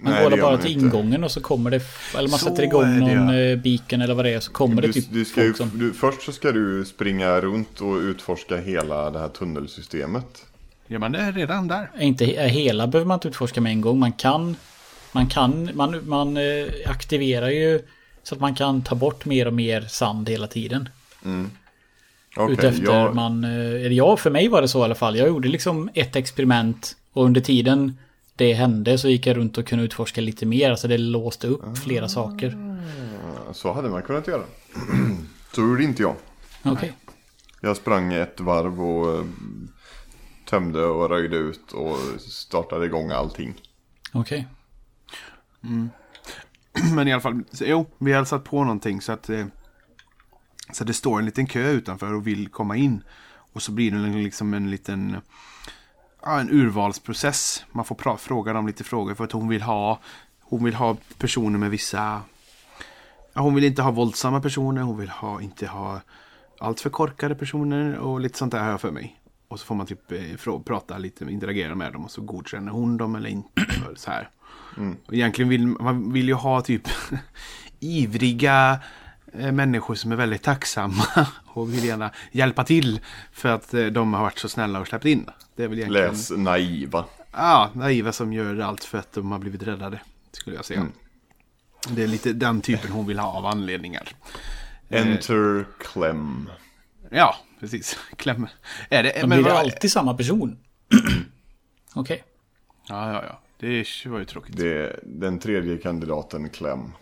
Man 0.00 0.12
Nej, 0.12 0.30
går 0.30 0.36
bara 0.36 0.50
man 0.50 0.60
till 0.60 0.72
inte. 0.72 0.84
ingången 0.84 1.24
och 1.24 1.30
så 1.30 1.40
kommer 1.40 1.70
det... 1.70 1.82
Eller 2.18 2.28
man 2.28 2.38
Så 2.38 2.46
sätter 2.46 2.62
igång 2.62 2.84
är 2.84 3.00
någon 3.00 3.28
ja. 3.28 3.40
eh, 3.40 3.58
beacon 3.58 4.02
eller 4.02 4.14
vad 4.14 4.24
det 4.24 4.30
är. 4.30 4.40
Så 4.40 4.52
kommer 4.52 4.82
Du, 4.82 4.88
det 4.88 4.92
typ 4.92 5.06
du 5.12 5.24
ska 5.24 5.44
ju, 5.44 5.54
som... 5.54 5.70
du, 5.74 5.92
först 5.92 6.22
så 6.22 6.32
ska 6.32 6.52
du 6.52 6.84
springa 6.84 7.40
runt 7.40 7.80
och 7.80 7.96
utforska 7.96 8.56
hela 8.56 9.10
det 9.10 9.18
här 9.18 9.28
tunnelsystemet. 9.28 10.44
Gör 10.86 10.98
man 10.98 11.12
det 11.12 11.30
redan 11.32 11.68
där? 11.68 11.90
Är 11.94 12.02
Inte 12.02 12.34
är 12.34 12.48
hela 12.48 12.86
behöver 12.86 13.06
man 13.08 13.16
inte 13.16 13.28
utforska 13.28 13.60
med 13.60 13.72
en 13.72 13.80
gång. 13.80 13.98
Man 13.98 14.12
kan... 14.12 14.56
Man 15.12 15.26
kan... 15.26 15.70
Man, 15.74 16.08
man 16.08 16.36
eh, 16.36 16.66
aktiverar 16.86 17.48
ju 17.48 17.82
så 18.22 18.34
att 18.34 18.40
man 18.40 18.54
kan 18.54 18.82
ta 18.82 18.94
bort 18.94 19.24
mer 19.24 19.46
och 19.46 19.54
mer 19.54 19.80
sand 19.88 20.28
hela 20.28 20.46
tiden. 20.46 20.88
Okej, 22.38 22.52
Utefter 22.52 22.84
jag, 22.84 23.14
man... 23.14 23.44
eh, 23.44 23.50
Eller 23.50 23.90
ja, 23.90 24.16
för 24.16 24.30
mig 24.30 24.48
var 24.48 24.62
det 24.62 24.68
så 24.68 24.80
i 24.80 24.82
alla 24.82 24.94
fall. 24.94 25.16
Jag 25.16 25.28
gjorde 25.28 25.48
liksom 25.48 25.90
ett 25.94 26.16
experiment 26.16 26.96
och 27.12 27.24
under 27.24 27.40
tiden 27.40 27.98
det 28.36 28.52
hände 28.52 28.98
så 28.98 29.08
gick 29.08 29.26
jag 29.26 29.36
runt 29.36 29.58
och 29.58 29.66
kunde 29.66 29.84
utforska 29.84 30.20
lite 30.20 30.46
mer. 30.46 30.70
Alltså 30.70 30.88
det 30.88 30.98
låste 30.98 31.46
upp 31.46 31.78
flera 31.78 32.08
saker. 32.08 32.78
så 33.52 33.72
hade 33.72 33.88
man 33.88 34.02
kunnat 34.02 34.26
göra. 34.26 34.42
så 35.54 35.60
gjorde 35.60 35.84
inte 35.84 36.02
jag. 36.02 36.14
Okej. 36.64 36.92
Jag 37.60 37.76
sprang 37.76 38.12
ett 38.12 38.40
varv 38.40 38.82
och 38.82 39.14
eh, 39.18 39.24
tömde 40.44 40.84
och 40.84 41.08
röjde 41.10 41.36
ut 41.36 41.72
och 41.72 41.96
startade 42.20 42.86
igång 42.86 43.10
allting. 43.10 43.54
Okej. 44.12 44.46
Men 46.94 47.08
i 47.08 47.12
alla 47.12 47.20
fall, 47.20 47.42
jo, 47.60 47.86
vi 47.98 48.12
har 48.12 48.24
satt 48.24 48.44
på 48.44 48.64
någonting 48.64 49.00
så 49.00 49.12
att, 49.12 49.30
eh, 49.30 49.46
så 50.72 50.84
det 50.84 50.94
står 50.94 51.18
en 51.18 51.24
liten 51.24 51.46
kö 51.46 51.70
utanför 51.70 52.14
och 52.14 52.26
vill 52.26 52.48
komma 52.48 52.76
in. 52.76 53.02
Och 53.52 53.62
så 53.62 53.72
blir 53.72 53.90
det 53.90 53.98
liksom 53.98 54.54
en 54.54 54.70
liten 54.70 55.16
ja, 56.22 56.40
en 56.40 56.50
urvalsprocess. 56.50 57.64
Man 57.72 57.84
får 57.84 58.16
fråga 58.16 58.52
dem 58.52 58.66
lite 58.66 58.84
frågor 58.84 59.14
för 59.14 59.24
att 59.24 59.32
hon 59.32 59.48
vill 59.48 59.62
ha 59.62 60.00
hon 60.40 60.64
vill 60.64 60.74
ha 60.74 60.96
personer 61.18 61.58
med 61.58 61.70
vissa 61.70 62.22
ja, 63.32 63.40
hon 63.40 63.54
vill 63.54 63.64
inte 63.64 63.82
ha 63.82 63.90
våldsamma 63.90 64.40
personer, 64.40 64.82
hon 64.82 64.98
vill 64.98 65.08
ha, 65.08 65.40
inte 65.40 65.66
ha 65.66 66.00
allt 66.58 66.80
för 66.80 66.90
korkade 66.90 67.34
personer 67.34 67.98
och 67.98 68.20
lite 68.20 68.38
sånt 68.38 68.52
där 68.52 68.62
har 68.62 68.70
jag 68.70 68.80
för 68.80 68.90
mig. 68.90 69.16
Och 69.48 69.60
så 69.60 69.66
får 69.66 69.74
man 69.74 69.86
typ 69.86 70.12
eh, 70.12 70.58
prata 70.64 70.98
lite, 70.98 71.24
interagera 71.24 71.74
med 71.74 71.92
dem 71.92 72.04
och 72.04 72.10
så 72.10 72.20
godkänner 72.20 72.72
hon 72.72 72.96
dem 72.96 73.14
eller 73.14 73.30
inte. 73.30 73.66
så 73.96 74.10
här. 74.10 74.30
Och 75.06 75.14
egentligen 75.14 75.48
vill 75.48 75.66
man 75.66 76.12
vill 76.12 76.28
ju 76.28 76.34
ha 76.34 76.60
typ 76.60 76.82
ivriga 77.80 78.78
människor 79.32 79.94
som 79.94 80.12
är 80.12 80.16
väldigt 80.16 80.42
tacksamma 80.42 81.04
och 81.46 81.74
vill 81.74 81.84
gärna 81.84 82.10
hjälpa 82.32 82.64
till 82.64 83.00
för 83.32 83.48
att 83.48 83.74
eh, 83.74 83.86
de 83.86 84.14
har 84.14 84.22
varit 84.22 84.38
så 84.38 84.48
snälla 84.48 84.80
och 84.80 84.86
släppt 84.86 85.04
in. 85.04 85.30
Det 85.56 85.64
är 85.64 85.68
väl 85.68 85.78
egentligen... 85.78 86.10
Läs 86.10 86.30
naiva. 86.30 87.04
Ja, 87.32 87.70
naiva 87.74 88.12
som 88.12 88.32
gör 88.32 88.58
allt 88.58 88.84
för 88.84 88.98
att 88.98 89.12
de 89.12 89.32
har 89.32 89.38
blivit 89.38 89.62
räddade. 89.62 90.00
Skulle 90.32 90.56
jag 90.56 90.64
säga. 90.64 90.86
Det 91.88 92.02
är 92.02 92.06
lite 92.06 92.32
den 92.32 92.60
typen 92.60 92.90
hon 92.90 93.06
vill 93.06 93.18
ha 93.18 93.32
av 93.32 93.46
anledningar. 93.46 94.08
Enter 94.88 95.66
Clem. 95.78 96.50
Ja, 97.10 97.36
precis. 97.60 97.98
Kläm. 98.16 98.46
Är 98.88 99.02
det... 99.02 99.26
Men 99.26 99.42
blir 99.42 99.50
det 99.50 99.58
alltid 99.58 99.92
samma 99.92 100.14
person? 100.14 100.58
Okej. 101.94 102.24
Ja, 102.88 103.12
ja, 103.12 103.24
ja. 103.28 103.40
Det 103.60 104.06
var 104.06 104.18
ju 104.18 104.24
tråkigt. 104.24 104.56
Det 104.56 104.68
är 104.68 105.00
den 105.02 105.38
tredje 105.38 105.78
kandidaten 105.78 106.50
Clem. 106.50 106.92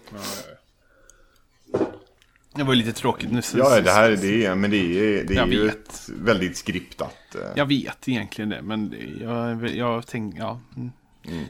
Det 2.57 2.65
var 2.65 2.75
ju 2.75 2.79
lite 2.79 2.93
tråkigt 2.93 3.31
nu. 3.33 3.41
Ja, 3.55 3.81
det 3.81 3.91
här 3.91 4.11
det 4.11 4.45
är, 4.47 4.55
men 4.55 4.71
det 4.71 4.77
är, 4.77 5.25
det 5.25 5.37
är 5.37 5.47
ju 5.47 5.65
vet. 5.67 5.77
ett 5.89 6.09
väldigt 6.09 6.57
skriptat. 6.57 7.35
eh, 7.35 7.41
Jag 7.57 7.67
vet 7.67 8.09
egentligen 8.09 8.49
det, 8.49 8.63
men 8.63 8.91
det- 8.91 9.23
jag, 9.25 9.69
jag 9.77 10.07
tänker, 10.07 10.39
ja. 10.39 10.61
mm. 10.77 10.91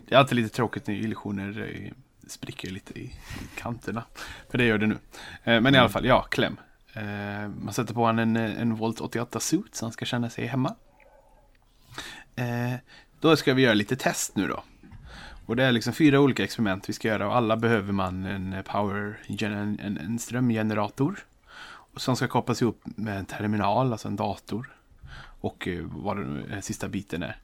Det 0.08 0.14
är 0.14 0.18
alltid 0.18 0.36
lite 0.36 0.54
tråkigt 0.56 0.86
när 0.86 0.94
illusioner 0.94 1.68
eh, 1.84 1.92
spricker 2.26 2.70
lite 2.70 2.98
i, 3.00 3.12
kanterna. 3.56 4.02
För 4.50 4.58
det 4.58 4.64
gör 4.64 4.78
det 4.78 4.86
nu. 4.86 4.98
Eh, 5.44 5.60
Men 5.60 5.74
i 5.74 5.78
alla 5.78 5.88
fall, 5.88 6.04
ja, 6.04 6.22
kläm. 6.22 6.56
Man 7.60 7.72
sätter 7.74 7.94
på 7.94 8.00
honom 8.00 8.18
en, 8.18 8.36
en 8.36 8.74
Volt 8.74 9.00
88 9.00 9.40
suit 9.40 9.74
så 9.74 9.84
han 9.84 9.92
ska 9.92 10.04
känna 10.04 10.30
sig 10.30 10.46
hemma. 10.46 10.74
Då 13.20 13.36
ska 13.36 13.54
vi 13.54 13.62
göra 13.62 13.74
lite 13.74 13.96
test 13.96 14.36
nu 14.36 14.48
då. 14.48 14.62
Och 15.46 15.56
det 15.56 15.64
är 15.64 15.72
liksom 15.72 15.92
fyra 15.92 16.20
olika 16.20 16.44
experiment 16.44 16.88
vi 16.88 16.92
ska 16.92 17.08
göra 17.08 17.28
och 17.28 17.36
alla 17.36 17.56
behöver 17.56 17.92
man 17.92 18.24
en 18.24 18.56
power, 18.64 19.18
en, 19.38 19.80
en, 19.80 19.98
en 19.98 20.18
strömgenerator. 20.18 21.24
Och 21.96 22.00
som 22.00 22.16
ska 22.16 22.28
kopplas 22.28 22.62
ihop 22.62 22.82
med 22.84 23.18
en 23.18 23.26
terminal, 23.26 23.92
alltså 23.92 24.08
en 24.08 24.16
dator. 24.16 24.70
Och 25.40 25.68
eh, 25.68 25.84
vad 25.84 26.16
den 26.16 26.44
den 26.48 26.62
sista 26.62 26.88
biten 26.88 27.22
är. 27.22 27.36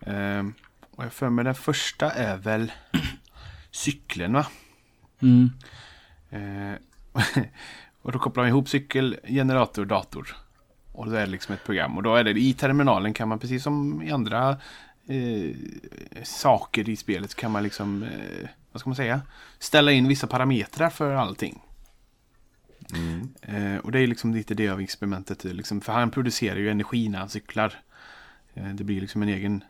Ehm, 0.00 0.54
och 0.90 1.04
jag 1.04 1.12
för 1.12 1.28
mig 1.28 1.44
den 1.44 1.54
första 1.54 2.10
är 2.10 2.36
väl 2.36 2.72
cykeln 3.70 4.32
va? 4.32 4.46
Mm. 5.20 5.50
Eh, 6.30 6.78
och 8.02 8.12
då 8.12 8.18
kopplar 8.18 8.42
man 8.42 8.48
ihop 8.48 8.68
cykel, 8.68 9.16
generator, 9.24 9.84
dator. 9.84 10.36
Och 10.92 11.10
då 11.10 11.16
är 11.16 11.20
det 11.20 11.26
liksom 11.26 11.54
ett 11.54 11.64
program. 11.64 11.96
Och 11.96 12.02
då 12.02 12.14
är 12.14 12.24
det 12.24 12.40
i 12.40 12.52
terminalen 12.52 13.12
kan 13.12 13.28
man 13.28 13.38
precis 13.38 13.62
som 13.62 14.02
i 14.02 14.10
andra 14.10 14.56
eh, 15.08 15.56
saker 16.24 16.88
i 16.88 16.96
spelet 16.96 17.34
kan 17.34 17.50
man 17.50 17.62
liksom, 17.62 18.02
eh, 18.02 18.48
vad 18.72 18.80
ska 18.80 18.90
man 18.90 18.96
säga, 18.96 19.20
ställa 19.58 19.92
in 19.92 20.08
vissa 20.08 20.26
parametrar 20.26 20.90
för 20.90 21.14
allting. 21.14 21.62
Eh, 23.42 23.76
och 23.76 23.92
det 23.92 24.00
är 24.00 24.06
liksom 24.06 24.34
lite 24.34 24.54
det 24.54 24.68
av 24.68 24.80
experimentet. 24.80 25.44
eh, 25.44 25.52
Liksom, 25.52 25.80
för 25.80 25.92
han 25.92 26.10
producerar 26.10 26.56
ju 26.56 26.70
energi 26.70 27.08
när 27.08 27.18
han 27.18 27.28
cyklar. 27.28 27.74
Eh, 28.54 28.68
det 28.68 28.84
blir 28.84 29.00
liksom 29.00 29.22
en 29.22 29.28
egen... 29.28 29.64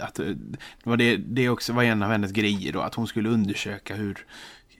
Att, 0.00 0.18
eh, 0.18 0.26
det, 0.26 0.58
var 0.84 0.96
det, 0.96 1.16
det 1.16 1.48
också 1.48 1.72
var 1.72 1.82
en 1.82 2.02
av 2.02 2.10
hennes 2.10 2.32
grejer 2.32 2.72
då. 2.72 2.80
Att 2.80 2.94
hon 2.94 3.06
skulle 3.06 3.28
undersöka 3.28 3.94
hur, 3.94 4.26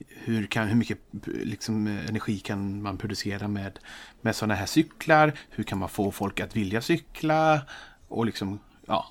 hur, 0.09 0.47
kan, 0.47 0.69
hur 0.69 0.77
mycket 0.77 0.99
liksom, 1.27 1.87
eh, 1.87 2.09
energi 2.09 2.39
kan 2.39 2.83
man 2.83 2.99
producera 2.99 3.49
med, 3.49 3.79
med 4.21 4.37
sådana 4.37 4.55
här 4.55 4.67
cyklar. 4.67 5.33
Hur 5.51 5.65
kan 5.65 5.79
man 5.79 5.89
få 5.89 6.11
folk 6.11 6.41
att 6.41 6.57
vilja 6.57 6.81
cykla? 6.81 7.61
Och 8.09 8.27
liksom, 8.27 8.59
ja. 8.87 9.11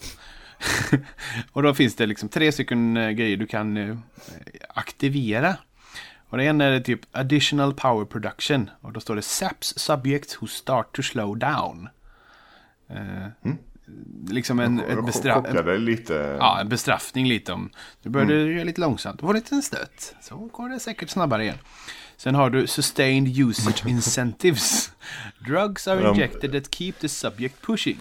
och 1.52 1.64
då 1.64 1.74
finns 1.74 1.96
det 1.96 2.06
liksom 2.06 2.30
tre 2.30 2.52
stycken 2.52 2.98
eh, 2.98 3.10
grejer 3.10 3.38
du 3.38 3.46
kan 3.48 3.78
eh, 3.78 3.98
aktivera. 4.70 5.58
Och 6.30 6.38
det 6.38 6.44
ena 6.44 6.66
är 6.66 6.80
typ 6.80 7.00
additional 7.12 7.74
power 7.74 8.06
production. 8.06 8.70
Och 8.82 8.94
då 8.94 9.00
står 9.00 9.16
det 9.16 9.22
saps 9.22 9.74
subjects 9.80 10.42
who 10.42 10.48
start 10.48 10.96
to 10.96 11.02
slow 11.02 11.38
down. 11.38 11.90
Eh, 12.90 13.52
Liksom 14.30 14.60
en, 14.60 14.80
ett 14.80 14.98
bestra- 14.98 15.36
en, 15.38 15.44
Kopplade 15.44 15.78
lite. 15.78 16.38
ja, 16.40 16.60
en 16.62 16.70
bestraffning 16.70 17.28
lite 17.28 17.54
om 17.54 17.70
du 18.04 18.10
börjar 18.10 18.30
göra 18.48 18.64
lite 18.64 18.82
långsamt. 18.82 19.20
Du 19.20 19.22
får 19.22 19.30
en 19.30 19.36
liten 19.36 19.62
stöt. 19.62 20.16
Så 20.22 20.36
går 20.36 20.70
det 20.70 20.80
säkert 20.80 21.10
snabbare 21.10 21.44
igen. 21.44 21.58
Sen 22.18 22.36
har 22.36 22.50
du 22.50 22.68
sustained 22.68 23.38
usage 23.40 23.86
incentives. 23.88 24.92
Drugs 25.48 25.88
are 25.88 26.10
injected 26.10 26.52
that 26.52 26.76
keep 26.76 26.92
the 27.00 27.10
subject 27.10 27.62
pushing. 27.62 27.98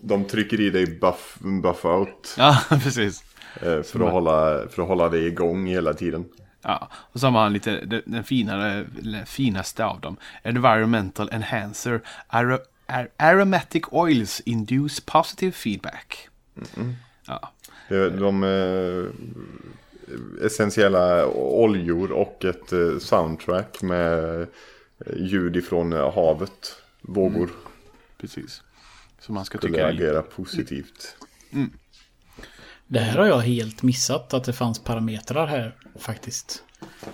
De 0.00 0.24
trycker 0.24 0.60
i 0.60 0.70
dig 0.70 0.98
buff, 1.00 1.38
buff 1.62 1.84
out. 1.84 2.34
Ja, 2.38 2.58
precis. 2.82 3.24
eh, 3.54 3.82
För 3.82 4.06
att, 4.06 4.12
hålla, 4.12 4.68
för 4.68 4.82
att 4.82 4.88
hålla 4.88 5.08
dig 5.08 5.26
igång 5.26 5.66
hela 5.66 5.94
tiden. 5.94 6.24
Ja, 6.62 6.88
och 6.92 7.20
så 7.20 7.26
har 7.26 7.30
man 7.32 7.52
lite 7.52 7.70
den, 7.84 8.02
den 8.06 8.24
finare, 8.24 8.86
den 9.02 9.26
finaste 9.26 9.84
av 9.84 10.00
dem. 10.00 10.16
Environmental 10.42 11.28
enhancer. 11.32 12.00
Ar- 12.28 12.60
ar- 12.86 13.08
aromatic 13.16 13.82
oils 13.90 14.40
induce 14.40 15.02
positive 15.06 15.52
feedback. 15.52 16.28
Ja, 17.26 17.52
Det- 17.88 18.10
De 18.10 18.42
eh, 18.44 19.04
essentiella 20.46 21.26
oljor 21.36 22.12
och 22.12 22.44
ett 22.44 22.72
eh, 22.72 22.98
soundtrack 22.98 23.82
med 23.82 24.40
eh, 24.42 24.46
ljud 25.16 25.56
ifrån 25.56 25.92
eh, 25.92 26.14
havet. 26.14 26.82
Vågor. 27.00 27.50
precis. 28.20 28.62
Så 29.20 29.32
man 29.32 29.44
ska 29.44 29.58
Skulle 29.58 29.72
tycka 29.72 29.86
agera 29.86 30.22
positivt. 30.22 31.16
Det 32.86 33.00
här 33.00 33.18
har 33.18 33.26
jag 33.26 33.38
helt 33.40 33.82
missat 33.82 34.34
att 34.34 34.44
det 34.44 34.52
fanns 34.52 34.78
parametrar 34.78 35.46
här 35.46 35.74
faktiskt. 35.98 36.62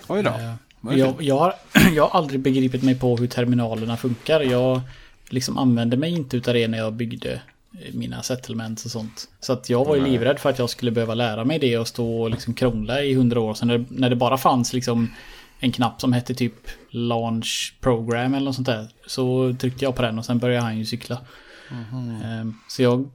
Oj 0.09 0.23
då. 0.23 0.31
Eh, 0.31 0.55
Jag, 0.99 1.23
jag, 1.23 1.39
har, 1.39 1.55
jag 1.95 2.07
har 2.09 2.19
aldrig 2.19 2.41
begripit 2.41 2.83
mig 2.83 2.99
på 2.99 3.17
hur 3.17 3.27
terminalerna 3.27 3.97
funkar. 3.97 4.41
Jag 4.41 4.81
liksom 5.29 5.59
använde 5.59 5.97
mig 5.97 6.11
inte 6.13 6.37
utav 6.37 6.55
det 6.55 6.69
när 6.69 6.79
jag 6.79 6.93
byggde 6.93 7.33
eh, 7.33 7.95
mina 7.95 8.23
settlements 8.23 8.85
och 8.85 8.91
sånt. 8.91 9.29
Så 9.41 9.53
att 9.53 9.71
jag 9.71 9.85
var 9.85 9.97
ju 9.97 10.05
livrädd 10.05 10.39
för 10.39 10.51
att 10.51 10.59
jag 10.59 10.71
skulle 10.71 10.91
behöva 10.91 11.15
lära 11.15 11.45
mig 11.45 11.59
det 11.59 11.79
och 11.79 11.89
stå 11.89 12.23
och 12.23 12.31
liksom 12.31 12.55
krångla 12.55 13.03
i 13.03 13.15
hundra 13.15 13.41
år. 13.41 13.55
Så 13.55 13.67
när, 13.67 13.79
det- 13.79 13.85
när 13.89 14.11
det 14.11 14.17
bara 14.17 14.39
fanns 14.39 14.73
liksom 14.73 15.11
en 15.61 15.73
knapp 15.73 16.01
som 16.01 16.13
hette 16.13 16.35
typ 16.35 16.55
launch 16.91 17.75
program 17.81 18.35
eller 18.35 18.45
något 18.45 18.55
sånt 18.55 18.67
där. 18.67 18.89
Så 19.07 19.55
tryckte 19.61 19.85
jag 19.85 19.97
på 19.97 20.03
den 20.03 20.19
och 20.19 20.25
sen 20.25 20.39
började 20.39 20.63
han 20.63 20.79
ju 20.79 20.85
cykla. 20.85 21.19
Eh, 21.71 22.51
Så 22.69 22.83
jag 22.83 23.11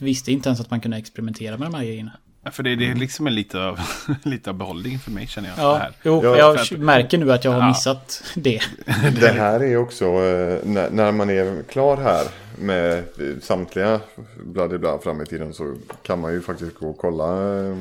visste 0.00 0.32
inte 0.32 0.48
ens 0.48 0.60
att 0.60 0.70
man 0.70 0.80
kunde 0.80 0.96
experimentera 0.96 1.58
med 1.58 1.66
de 1.66 1.74
här 1.74 1.84
grejerna. 1.84 2.12
För 2.52 2.62
det, 2.62 2.76
det 2.76 2.90
är 2.90 2.94
liksom 2.94 3.26
en 3.26 3.34
lite 3.34 3.58
av, 3.64 3.78
lite 4.22 4.50
av 4.50 4.56
behållning 4.56 4.98
för 4.98 5.10
mig 5.10 5.26
känner 5.26 5.48
jag. 5.48 5.58
Ja, 5.58 5.76
här. 5.76 5.92
jo, 6.02 6.20
Ja, 6.24 6.36
jag 6.36 6.56
att- 6.58 6.70
märker 6.70 7.18
nu 7.18 7.32
att 7.32 7.44
jag 7.44 7.52
har 7.52 7.58
Ja. 7.60 7.68
missat 7.68 8.22
det. 8.34 8.60
Det 9.20 9.28
här 9.32 9.62
är 9.62 9.76
också 9.76 10.04
eh, 10.04 10.58
när, 10.64 10.90
när 10.90 11.12
man 11.12 11.30
är 11.30 11.62
klar 11.62 11.96
här 11.96 12.26
med 12.58 12.98
eh, 12.98 13.04
samtliga 13.42 14.00
bla 14.44 14.68
bla 14.78 14.98
fram 14.98 15.22
i 15.22 15.26
tiden 15.26 15.54
så 15.54 15.74
kan 16.02 16.20
man 16.20 16.32
ju 16.32 16.40
faktiskt 16.42 16.74
gå 16.78 16.90
och 16.90 16.98
kolla 16.98 17.58
eh, 17.66 17.76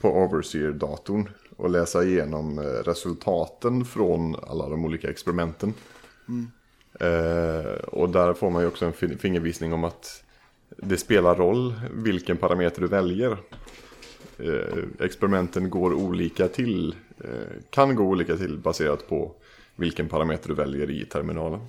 på 0.00 0.08
Overseer-datorn 0.08 1.28
och 1.56 1.70
läsa 1.70 2.04
igenom 2.04 2.60
resultaten 2.60 3.84
från 3.84 4.36
alla 4.48 4.68
de 4.68 4.84
olika 4.84 5.10
experimenten. 5.10 5.74
Eh, 7.00 7.72
och 7.72 8.08
där 8.08 8.34
får 8.34 8.50
man 8.50 8.62
ju 8.62 8.68
också 8.68 8.86
en 8.86 8.92
fin- 8.92 9.18
fingervisning 9.18 9.72
om 9.72 9.84
att 9.84 10.22
det 10.76 10.96
spelar 10.96 11.34
roll 11.34 11.74
vilken 11.94 12.36
parameter 12.36 12.80
du 12.80 12.86
väljer. 12.88 13.36
Eh, 14.38 15.04
experimenten 15.06 15.70
går 15.70 15.94
olika 15.94 16.48
till, 16.48 16.94
eh, 17.24 17.30
kan 17.70 17.94
gå 17.94 18.04
olika 18.04 18.36
till 18.36 18.58
baserat 18.58 19.08
på 19.08 19.32
vilken 19.76 20.08
parameter 20.08 20.48
du 20.48 20.54
väljer 20.54 20.90
i 20.90 21.04
terminalen. 21.04 21.60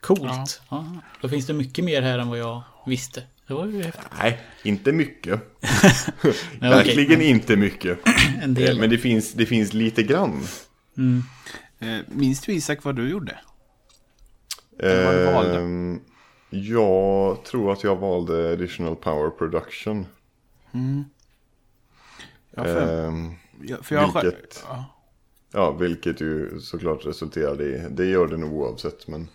Coolt. 0.00 0.60
Ja. 0.70 0.86
Då 1.20 1.28
finns 1.28 1.46
det 1.46 1.52
mycket 1.52 1.84
mer 1.84 2.02
här 2.02 2.18
än 2.18 2.28
vad 2.28 2.38
jag 2.38 2.62
visste. 2.86 3.22
Det 3.46 3.54
var 3.54 3.66
ju 3.66 3.82
häftigt. 3.82 4.06
Nej, 4.18 4.40
inte 4.62 4.92
mycket. 4.92 5.40
Ja. 6.60 6.70
Verkligen 6.70 7.20
inte 7.22 7.56
mycket. 7.56 7.98
En 8.42 8.54
del. 8.54 8.78
Men 8.80 8.90
det 8.90 8.98
finns, 8.98 9.32
det 9.32 9.46
finns 9.46 9.72
lite 9.72 10.02
grann. 10.02 10.40
Eh, 10.98 11.04
minns 12.08 12.40
du 12.40 12.52
Isak 12.52 12.84
vad 12.84 12.96
du 12.96 13.08
gjorde? 13.08 13.38
Eller 14.78 15.04
vad 15.04 15.14
du 15.14 15.24
valde? 15.24 15.58
Ehm, 15.60 16.00
jag 16.50 17.44
tror 17.44 17.72
att 17.72 17.84
jag 17.84 17.96
valde 17.96 18.52
additional 18.52 18.96
power 18.96 19.30
production. 19.30 20.06
Ja, 22.56 22.64
för, 22.64 23.06
Ehm, 23.08 23.32
ja, 23.62 23.76
för 23.82 23.94
jag 23.94 24.22
vilket- 24.22 24.64
Ja. 24.68 24.84
ja, 25.52 25.70
vilket 25.72 26.20
ju 26.20 26.60
såklart 26.60 27.06
resulterade 27.06 27.64
i, 27.64 27.86
det 27.90 28.04
gör 28.06 28.26
det 28.26 28.36
nog 28.36 28.52
oavsett, 28.52 29.08
men 29.08 29.28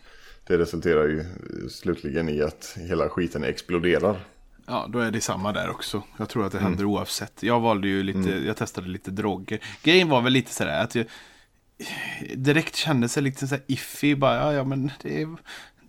det 0.47 0.57
resulterar 0.57 1.03
ju 1.07 1.25
slutligen 1.69 2.29
i 2.29 2.41
att 2.41 2.77
hela 2.89 3.09
skiten 3.09 3.43
exploderar. 3.43 4.19
Ja, 4.65 4.87
då 4.89 4.99
är 4.99 5.11
det 5.11 5.21
samma 5.21 5.51
där 5.53 5.69
också. 5.69 6.03
Jag 6.17 6.29
tror 6.29 6.45
att 6.45 6.51
det 6.51 6.59
händer 6.59 6.85
oavsett. 6.85 7.43
Jag 7.43 7.59
valde 7.59 7.87
ju 7.87 8.03
lite, 8.03 8.29
jag 8.45 8.57
testade 8.57 8.87
lite 8.87 9.11
droger. 9.11 9.59
Grejen 9.83 10.09
var 10.09 10.21
väl 10.21 10.33
lite 10.33 10.53
sådär 10.53 10.83
att 10.83 10.95
jag 10.95 11.05
direkt 12.35 12.75
kände 12.75 13.09
sig 13.09 13.23
lite 13.23 13.47
såhär 13.47 13.63
iffy. 13.67 14.15
Bara, 14.15 14.35
ja, 14.35 14.53
ja, 14.53 14.63
men 14.63 14.91
det 15.01 15.21
är, 15.21 15.27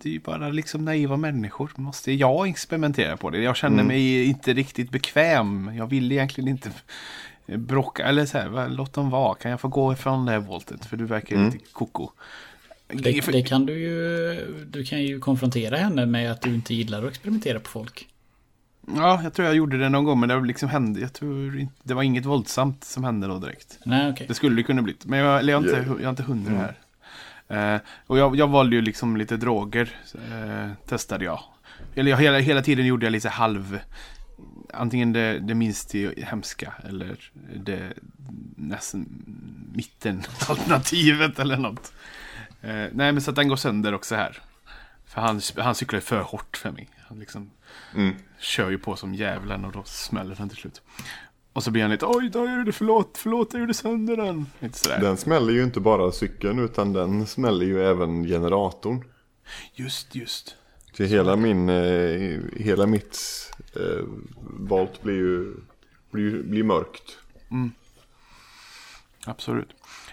det 0.01 0.09
är 0.09 0.13
ju 0.13 0.19
bara 0.19 0.49
liksom 0.49 0.85
naiva 0.85 1.17
människor. 1.17 1.71
Måste 1.75 2.11
jag 2.11 2.49
experimentera 2.49 3.17
på 3.17 3.29
det? 3.29 3.37
Jag 3.37 3.55
känner 3.55 3.83
mig 3.83 4.25
inte 4.25 4.53
riktigt 4.53 4.91
bekväm. 4.91 5.71
Jag 5.77 5.87
vill 5.87 6.11
egentligen 6.11 6.47
inte 6.47 6.71
bråka. 7.45 8.05
Eller 8.05 8.25
så 8.25 8.37
här, 8.37 8.69
låt 8.69 8.93
dem 8.93 9.09
vara. 9.09 9.35
Kan 9.35 9.51
jag 9.51 9.61
få 9.61 9.67
gå 9.67 9.93
ifrån 9.93 10.25
det 10.25 10.31
här 10.31 10.39
voltet? 10.39 10.85
För 10.85 10.97
du 10.97 11.05
verkar 11.05 11.45
lite 11.45 11.57
koko. 11.73 12.09
Det, 12.87 13.31
det 13.31 13.43
kan 13.43 13.65
du 13.65 13.79
ju... 13.79 14.65
Du 14.69 14.83
kan 14.83 15.03
ju 15.03 15.19
konfrontera 15.19 15.77
henne 15.77 16.05
med 16.05 16.31
att 16.31 16.41
du 16.41 16.53
inte 16.53 16.73
gillar 16.73 17.03
att 17.03 17.09
experimentera 17.09 17.59
på 17.59 17.69
folk. 17.69 18.07
Ja, 18.95 19.19
jag 19.23 19.33
tror 19.33 19.45
jag 19.45 19.55
gjorde 19.55 19.77
det 19.77 19.89
någon 19.89 20.03
gång. 20.03 20.19
Men 20.19 20.29
det 20.29 20.41
liksom 20.41 20.69
hände. 20.69 20.99
Jag 20.99 21.13
tror 21.13 21.59
inte, 21.59 21.73
det 21.83 21.93
var 21.93 22.03
inget 22.03 22.25
våldsamt 22.25 22.83
som 22.83 23.03
hände 23.03 23.27
då 23.27 23.39
direkt. 23.39 23.79
Nej, 23.85 24.11
okej. 24.11 24.27
Det 24.27 24.33
skulle 24.33 24.55
det 24.55 24.63
kunna 24.63 24.81
bli. 24.81 24.95
Men 25.05 25.19
jag, 25.19 25.39
eller 25.39 25.53
jag, 25.53 25.63
är 25.63 25.67
inte, 25.67 25.83
Ja. 25.89 25.93
jag 25.95 26.03
är 26.05 26.09
inte 26.09 26.23
hundra 26.23 26.51
här. 26.57 27.75
Eh, 27.75 27.81
och 28.07 28.17
jag, 28.17 28.35
jag 28.35 28.47
valde 28.47 28.75
ju 28.75 28.81
liksom 28.81 29.17
lite 29.17 29.37
droger. 29.37 29.91
Eh, 30.13 30.69
testade 30.87 31.25
jag. 31.25 31.39
Eller 31.95 32.11
jag, 32.11 32.17
hela, 32.17 32.39
hela 32.39 32.61
tiden 32.61 32.85
gjorde 32.85 33.05
jag 33.05 33.11
lite 33.11 33.29
halv. 33.29 33.79
Antingen 34.73 35.13
det, 35.13 35.39
det 35.39 35.55
minst 35.55 35.95
hemska 36.17 36.73
eller 36.89 37.31
det 37.55 37.93
nästan 38.55 39.05
mitten 39.73 40.23
alternativet 40.49 41.39
eller 41.39 41.57
något. 41.57 41.93
Eh, 42.61 42.69
nej 42.71 43.11
men 43.11 43.21
så 43.21 43.29
att 43.29 43.35
den 43.35 43.47
går 43.47 43.55
sönder 43.55 43.93
också 43.93 44.15
här. 44.15 44.37
För 45.09 45.21
han, 45.21 45.41
han 45.57 45.75
cyklar 45.75 45.97
ju 45.97 46.01
för 46.01 46.21
hårt 46.21 46.57
för 46.57 46.71
mig. 46.71 46.89
Han 47.07 47.19
liksom 47.19 47.51
Mm. 47.95 48.15
kör 48.39 48.69
ju 48.69 48.77
på 48.77 48.95
som 48.95 49.13
djävulen 49.13 49.65
och 49.65 49.71
då 49.71 49.83
smäller 49.83 50.35
den 50.35 50.49
till 50.49 50.57
slut. 50.57 50.81
Och 51.53 51.63
så 51.63 51.71
blir 51.71 51.81
han 51.81 51.91
lite 51.91 52.05
oj 52.05 52.29
då 52.29 52.39
gjorde 52.39 52.63
det 52.63 52.71
förlåt, 52.71 53.17
förlåt 53.17 53.53
jag 53.53 53.59
gjorde 53.59 53.73
sönder 53.73 54.17
den. 54.17 54.45
Lite 54.59 54.77
sådär. 54.79 54.99
Den 54.99 55.17
smäller 55.17 55.53
ju 55.53 55.63
inte 55.63 55.79
bara 55.79 56.11
cykeln 56.11 56.59
utan 56.59 56.93
den 56.93 57.27
smäller 57.27 57.65
ju 57.65 57.83
även 57.83 58.23
generatorn. 58.23 59.03
Just, 59.73 60.15
just. 60.15 60.55
Så 60.93 61.03
hela 61.03 61.35
min, 61.35 61.69
eh, 61.69 62.39
hela 62.57 62.85
mitt 62.85 63.19
eh, 63.75 64.03
volt 64.41 65.01
blir 65.03 65.15
ju 65.15 65.53
blir, 66.11 66.43
blir 66.43 66.63
mörkt. 66.63 67.17
Absolut. 69.25 69.69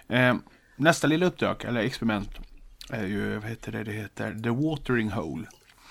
Eh, 0.09 0.37
nästa 0.77 1.07
lilla 1.07 1.27
uppdrag, 1.27 1.65
eller 1.65 1.81
experiment, 1.81 2.31
är 2.91 3.07
ju, 3.07 3.35
vad 3.39 3.51
heter 3.51 3.73
det, 3.73 3.85
det 3.85 3.93
heter 3.93 4.35
The 4.43 4.51
Watering 4.51 5.11
Hole. 5.11 5.47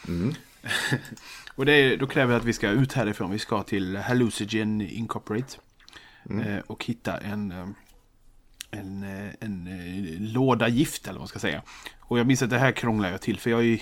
och 1.56 1.66
det 1.66 1.96
då 1.96 2.08
kräver 2.08 2.32
det 2.34 2.38
att 2.40 2.46
vi 2.46 2.54
ska 2.54 2.70
ut 2.70 2.94
härifrån. 2.94 3.32
Vi 3.32 3.40
ska 3.40 3.64
till 3.64 3.98
Hallucigen 3.98 4.82
Incorporate. 4.82 5.58
Eh, 6.30 6.58
och 6.68 6.86
hitta 6.86 7.18
en, 7.18 7.52
eh, 7.52 7.68
en, 8.72 9.04
eh, 9.04 9.34
en, 9.40 9.68
eh, 9.68 10.22
låda 10.34 10.68
gift 10.68 11.04
eller 11.04 11.14
vad 11.14 11.22
man 11.22 11.28
ska 11.28 11.40
säga. 11.40 11.62
Och 12.00 12.20
jag 12.20 12.28
minns 12.28 12.42
att 12.42 12.50
det 12.50 12.58
här 12.60 12.72
krånglar 12.72 13.12
jag 13.12 13.22
till. 13.22 13.40
För 13.40 13.50
jag 13.50 13.60
är 13.60 13.64
ju 13.64 13.80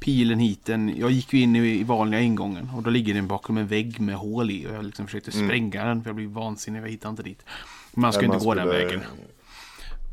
pilen 0.00 0.38
hit. 0.38 0.68
En, 0.68 0.96
jag 0.98 1.10
gick 1.10 1.32
ju 1.32 1.40
in 1.40 1.56
i, 1.56 1.80
i 1.80 1.84
vanliga 1.84 2.20
ingången. 2.20 2.70
Och 2.76 2.82
då 2.82 2.90
ligger 2.90 3.14
den 3.14 3.28
bakom 3.28 3.58
en 3.58 3.66
vägg 3.66 4.00
med 4.00 4.14
hål 4.16 4.50
i. 4.50 4.66
Och 4.66 4.74
jag 4.74 4.84
liksom 4.84 5.06
försökte 5.06 5.32
spränga 5.32 5.84
den. 5.84 6.02
För 6.02 6.08
jag 6.10 6.16
blev 6.16 6.28
vansinnig. 6.28 6.82
Jag 6.82 6.88
hittade 6.88 7.10
inte 7.10 7.22
dit. 7.22 7.42
Man 7.94 8.12
ska 8.12 8.20
Nej, 8.20 8.24
inte 8.34 8.36
man 8.36 8.44
gå 8.46 8.54
den 8.54 8.68
skulle- 8.68 8.84
vägen. 8.84 9.00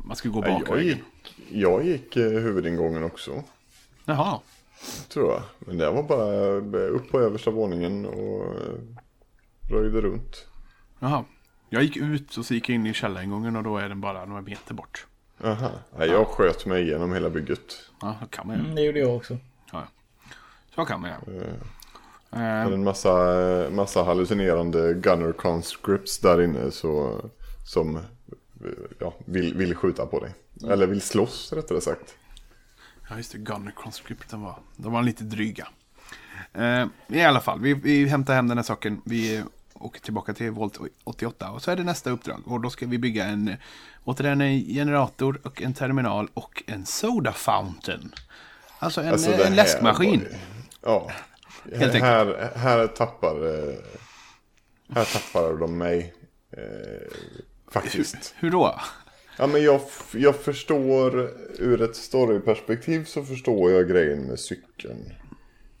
Man 0.04 0.16
ska 0.16 0.28
gå 0.28 0.40
bakvägen. 0.40 0.98
Jag 1.52 1.84
gick 1.84 2.16
eh, 2.16 2.30
huvudingången 2.30 3.04
också. 3.04 3.42
Jaha. 4.04 4.40
Tror 5.08 5.32
jag. 5.32 5.42
Men 5.58 5.78
det 5.78 5.90
var 5.90 6.02
bara 6.02 6.34
eh, 6.46 6.94
upp 6.94 7.10
på 7.10 7.20
översta 7.20 7.50
våningen 7.50 8.06
och 8.06 8.44
eh, 8.44 8.74
röjde 9.70 10.00
runt. 10.00 10.46
Jaha. 10.98 11.24
Jag 11.68 11.82
gick 11.82 11.96
ut 11.96 12.36
och 12.36 12.44
så 12.44 12.54
gick 12.54 12.68
jag 12.68 12.74
in 12.74 12.86
i 12.86 12.94
källaringången 12.94 13.56
och 13.56 13.62
då 13.62 13.76
är 13.78 13.88
den 13.88 14.00
bara 14.00 14.24
några 14.24 14.42
meter 14.42 14.74
bort. 14.74 15.06
Aha. 15.44 15.70
Nej, 15.98 16.08
jag 16.08 16.26
sköt 16.26 16.66
mig 16.66 16.82
igenom 16.82 17.12
hela 17.12 17.30
bygget. 17.30 17.90
Ja, 18.00 18.16
så 18.20 18.26
kan 18.26 18.46
man 18.46 18.56
ju. 18.56 18.62
Mm, 18.62 18.74
det 18.74 18.82
gjorde 18.82 18.98
jag 18.98 19.16
också. 19.16 19.36
Ja. 19.72 19.82
Så 20.74 20.84
kan 20.84 21.00
man 21.00 21.10
ju. 21.10 21.32
Det 21.38 21.46
Eh, 22.34 22.40
är 22.40 22.72
en 22.72 22.84
massa, 22.84 23.14
massa 23.70 24.02
hallucinerande 24.02 24.94
gunner 24.94 25.32
conscripts 25.32 26.18
där 26.18 26.42
inne 26.42 26.70
så, 26.70 27.20
som 27.66 27.98
ja, 28.98 29.14
vill, 29.24 29.54
vill 29.54 29.74
skjuta 29.74 30.06
på 30.06 30.20
dig. 30.20 30.34
Eller 30.70 30.86
vill 30.86 31.00
slåss 31.00 31.52
rättare 31.52 31.80
sagt. 31.80 32.14
Ja, 33.10 33.16
just 33.16 33.32
det. 33.32 33.38
Gunner 33.38 33.70
Conscript, 33.70 34.32
var, 34.32 34.58
de 34.76 34.92
var 34.92 35.02
lite 35.02 35.24
dryga. 35.24 35.68
Eh, 36.52 36.86
I 37.08 37.22
alla 37.22 37.40
fall, 37.40 37.60
vi, 37.60 37.74
vi 37.74 38.06
hämtar 38.06 38.34
hem 38.34 38.48
den 38.48 38.58
här 38.58 38.64
saken. 38.64 39.00
Vi 39.04 39.42
åker 39.74 40.00
tillbaka 40.00 40.34
till 40.34 40.50
Volt 40.50 40.78
88 41.04 41.50
och 41.50 41.62
så 41.62 41.70
är 41.70 41.76
det 41.76 41.84
nästa 41.84 42.10
uppdrag. 42.10 42.42
Och 42.44 42.60
då 42.60 42.70
ska 42.70 42.86
vi 42.86 42.98
bygga 42.98 43.24
en, 43.24 43.56
återigen 44.04 44.40
en 44.40 44.60
generator 44.60 45.40
och 45.42 45.62
en 45.62 45.74
terminal 45.74 46.28
och 46.34 46.62
en 46.66 46.86
soda 46.86 47.32
fountain. 47.32 48.14
Alltså 48.78 49.00
en, 49.00 49.08
Alltså, 49.08 49.32
en 49.32 49.56
läskmaskin. 49.56 50.26
Ja. 50.82 51.10
Helt 51.76 51.94
här, 51.94 52.50
här 52.56 52.86
tappar 52.86 53.46
eh, 53.46 53.74
Här 54.94 55.04
tappar 55.04 55.56
de 55.56 55.78
mig. 55.78 56.14
Faktiskt. 57.72 58.34
Hur 58.38 58.50
då? 58.50 58.80
Ja 59.38 59.46
men 59.46 59.62
jag, 59.62 59.80
jag 60.12 60.36
förstår 60.36 61.30
ur 61.58 61.82
ett 61.82 61.96
storyperspektiv 61.96 63.04
så 63.04 63.24
förstår 63.24 63.70
jag 63.70 63.88
grejen 63.88 64.22
med 64.22 64.38
cykeln. 64.38 65.12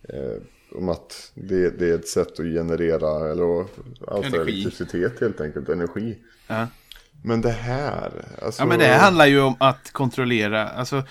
Eh, 0.08 0.42
om 0.74 0.88
att 0.88 1.32
det, 1.34 1.70
det 1.78 1.90
är 1.90 1.94
ett 1.94 2.08
sätt 2.08 2.40
att 2.40 2.46
generera 2.46 3.32
eller 3.32 3.66
Energi. 4.10 4.36
elektricitet 4.36 5.20
helt 5.20 5.40
enkelt, 5.40 5.68
energi. 5.68 6.18
Ja. 6.46 6.66
Men 7.22 7.40
det 7.40 7.50
här, 7.50 8.10
alltså. 8.42 8.62
Ja 8.62 8.66
men 8.66 8.78
det 8.78 8.84
här 8.84 8.98
handlar 8.98 9.26
ju 9.26 9.40
om 9.40 9.56
att 9.60 9.90
kontrollera, 9.92 10.68
alltså 10.68 11.02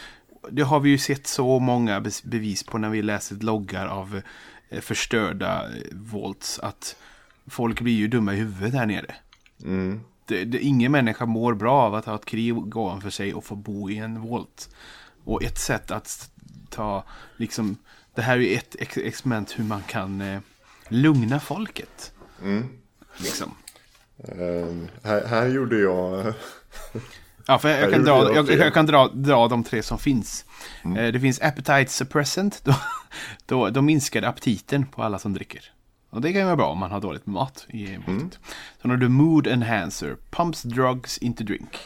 det 0.49 0.61
har 0.61 0.79
vi 0.79 0.89
ju 0.89 0.97
sett 0.97 1.27
så 1.27 1.59
många 1.59 2.03
bevis 2.23 2.63
på 2.63 2.77
när 2.77 2.89
vi 2.89 3.01
läser 3.01 3.35
loggar 3.35 3.87
av 3.87 4.21
eh, 4.69 4.81
förstörda 4.81 5.63
eh, 5.63 5.83
volts 5.91 6.59
att 6.59 6.95
folk 7.47 7.81
blir 7.81 7.95
ju 7.95 8.07
dumma 8.07 8.33
i 8.33 8.37
huvudet 8.37 8.73
här 8.73 8.85
nere. 8.85 9.15
Mm. 9.63 10.01
Det, 10.31 10.45
det, 10.45 10.59
ingen 10.59 10.91
människa 10.91 11.25
mår 11.25 11.53
bra 11.53 11.81
av 11.81 11.95
att 11.95 12.05
ha 12.05 12.15
ett 12.15 12.25
krig 12.25 12.77
ovanför 12.77 13.09
sig 13.09 13.33
och 13.33 13.43
få 13.45 13.55
bo 13.55 13.89
i 13.89 13.97
en 13.97 14.21
volt. 14.21 14.69
Och 15.23 15.43
ett 15.43 15.57
sätt 15.59 15.91
att 15.91 16.31
ta, 16.69 17.03
liksom, 17.37 17.77
det 18.15 18.21
här 18.21 18.37
är 18.39 18.57
ett 18.57 18.75
ex- 18.79 18.97
experiment 18.97 19.59
hur 19.59 19.63
man 19.63 19.81
kan 19.87 20.21
eh, 20.21 20.39
lugna 20.87 21.39
folket. 21.39 22.13
Mm. 22.43 22.69
Liksom. 23.17 23.51
Eh, 24.17 24.75
här, 25.03 25.25
här 25.27 25.47
gjorde 25.47 25.79
jag. 25.79 26.33
Ja, 27.47 27.59
för 27.59 27.69
jag, 27.69 27.81
Jag 27.81 27.91
kan, 27.91 28.03
dra, 28.03 28.35
jag 28.35 28.49
jag, 28.51 28.73
kan 28.73 28.85
dra, 28.85 29.07
dra 29.07 29.47
de 29.47 29.63
tre 29.63 29.83
som 29.83 29.99
finns. 29.99 30.45
Eh, 30.83 31.07
Det 31.13 31.19
finns 31.19 31.41
Appetite 31.41 31.87
Suppressant. 31.87 32.61
Då, 32.65 32.75
då, 33.45 33.69
då 33.69 33.81
minskar 33.81 34.21
aptiten 34.23 34.85
på 34.85 35.03
alla 35.03 35.19
som 35.19 35.33
dricker. 35.33 35.71
Och 36.11 36.21
det 36.21 36.31
kan 36.31 36.41
ju 36.41 36.45
vara 36.45 36.55
bra 36.55 36.67
om 36.67 36.77
man 36.77 36.91
har 36.91 37.01
dåligt 37.01 37.25
med 37.25 37.33
mat 37.33 37.65
i 37.69 37.97
måttet. 38.07 38.39
Sen 38.81 38.91
har 38.91 38.97
du 38.97 39.09
Mood 39.09 39.47
Enhancer. 39.47 40.15
Pumps 40.29 40.61
drugs 40.63 41.17
into 41.17 41.43
drink. 41.43 41.77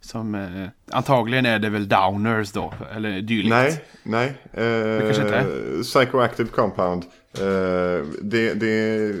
Som 0.00 0.34
eh, 0.34 0.68
antagligen 0.90 1.46
är 1.46 1.58
det 1.58 1.70
väl 1.70 1.88
downers 1.88 2.52
då, 2.52 2.74
eller 2.96 3.20
dylikt. 3.20 3.50
Nej, 3.50 3.84
nej. 4.02 4.26
Eh, 4.52 5.00
kanske 5.00 5.22
inte 5.22 5.46
Psychoactive 5.82 6.48
compound. 6.48 7.04
Eh, 7.38 8.06
det, 8.22 8.54
det 8.54 9.14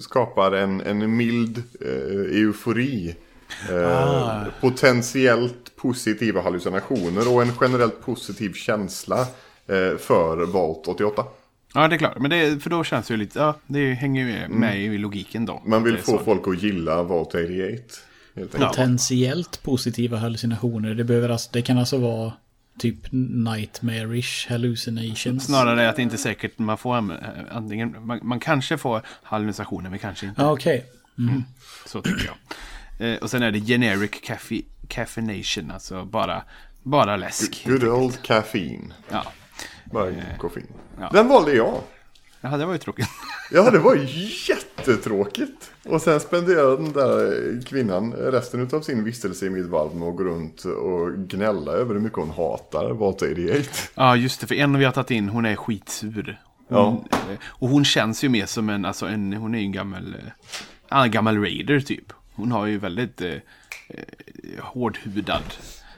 skapar 0.00 0.52
en, 0.52 0.80
en 0.80 1.16
mild 1.16 1.62
eh, 1.80 2.40
eufori. 2.40 3.16
Eh, 3.70 3.90
Ah. 3.90 4.44
Potentiellt 4.60 5.76
positiva 5.76 6.40
hallucinationer 6.42 7.34
och 7.34 7.42
en 7.42 7.52
generellt 7.60 8.00
positiv 8.04 8.52
känsla 8.52 9.20
eh, 9.66 9.96
för 9.98 10.46
Volt 10.46 10.88
88. 10.88 11.24
Ja, 11.74 11.88
det 11.88 11.96
är 11.96 11.98
klart. 11.98 12.18
Men 12.18 12.30
det, 12.30 12.62
för 12.62 12.70
då 12.70 12.84
känns 12.84 13.06
det 13.06 13.14
ju 13.14 13.18
lite, 13.18 13.38
ja, 13.38 13.56
det 13.66 13.94
hänger 13.94 14.26
ju 14.26 14.32
med, 14.32 14.50
med 14.50 14.80
i 14.80 14.98
logiken 14.98 15.46
då. 15.46 15.62
Man 15.66 15.82
vill 15.82 15.98
få 15.98 16.18
så. 16.18 16.24
folk 16.24 16.48
att 16.48 16.62
gilla 16.62 17.02
Volt 17.02 17.28
88. 17.28 17.50
Helt 18.36 18.54
enkelt. 18.54 18.70
Potentiellt 18.70 19.62
positiva 19.62 20.16
hallucinationer. 20.16 20.94
Det, 20.94 21.04
behöver 21.04 21.28
alltså, 21.28 21.50
det 21.52 21.62
kan 21.62 21.78
alltså 21.78 21.98
vara 21.98 22.32
typ 22.78 22.98
nightmarish 23.12 24.48
hallucinations. 24.48 25.44
Snarare 25.44 25.88
att 25.88 25.96
det 25.96 26.02
inte 26.02 26.16
är 26.16 26.18
säkert 26.18 26.58
man 26.58 26.78
får, 26.78 26.96
eh, 26.96 27.16
antingen, 27.50 28.06
man, 28.06 28.20
man 28.22 28.40
kanske 28.40 28.78
får 28.78 29.02
hallucinationer, 29.22 29.90
men 29.90 29.98
kanske 29.98 30.26
inte. 30.26 30.42
Ja, 30.42 30.52
okej. 30.52 30.84
Så 31.86 32.02
tycker 32.02 32.26
jag. 32.26 32.36
Eh, 33.08 33.18
och 33.18 33.30
sen 33.30 33.42
är 33.42 33.52
det 33.52 33.60
generic 33.60 34.10
caffe, 34.22 34.60
caffeination, 34.88 35.70
alltså 35.70 36.04
bara, 36.04 36.42
bara 36.82 37.16
läsk. 37.16 37.64
Good 37.66 37.84
old 37.84 38.22
caffeine. 38.22 38.92
Ja. 39.10 39.24
Bara 39.94 40.12
koffein. 40.38 40.66
ja. 41.00 41.08
Den 41.12 41.28
valde 41.28 41.54
jag. 41.54 41.74
Jaha, 42.40 42.56
det 42.56 42.66
var 42.66 42.72
ju 42.72 42.78
tråkigt. 42.78 43.08
Ja, 43.50 43.70
det 43.70 43.78
var 43.78 43.96
jättetråkigt. 44.48 45.70
Och 45.84 46.02
sen 46.02 46.20
spenderade 46.20 46.76
den 46.76 46.92
där 46.92 47.62
kvinnan 47.66 48.12
resten 48.12 48.68
av 48.72 48.80
sin 48.80 49.04
vistelse 49.04 49.46
i 49.46 49.50
mitt 49.50 49.66
valv 49.66 49.96
med 49.96 50.08
att 50.08 50.16
gå 50.16 50.24
runt 50.24 50.64
och 50.64 51.14
gnälla 51.28 51.72
över 51.72 51.94
hur 51.94 52.00
mycket 52.00 52.18
hon 52.18 52.30
hatar 52.30 52.90
Volt 52.90 53.22
88. 53.22 53.68
Ja, 53.94 54.16
just 54.16 54.40
det. 54.40 54.46
För 54.46 54.54
en 54.54 54.78
vi 54.78 54.84
har 54.84 54.92
tagit 54.92 55.10
in, 55.10 55.28
hon 55.28 55.44
är 55.46 55.56
skitsur. 55.56 56.40
Hon, 56.68 57.04
eh, 57.10 57.38
Och 57.46 57.68
hon 57.68 57.84
känns 57.84 58.24
ju 58.24 58.28
mer 58.28 58.46
som 58.46 58.68
en, 58.68 58.84
alltså 58.84 59.06
en, 59.06 59.32
hon 59.32 59.54
är 59.54 59.58
ju 59.58 59.64
en 59.64 59.72
gammal, 59.72 60.16
eh, 60.90 61.02
en 61.02 61.10
gammal 61.10 61.38
raider 61.38 61.80
typ. 61.80 62.12
Hon 62.34 62.52
har 62.52 62.66
ju 62.66 62.78
väldigt 62.78 63.20
eh, 63.20 63.30
eh, 63.30 63.38
hårdhudad. 64.60 65.42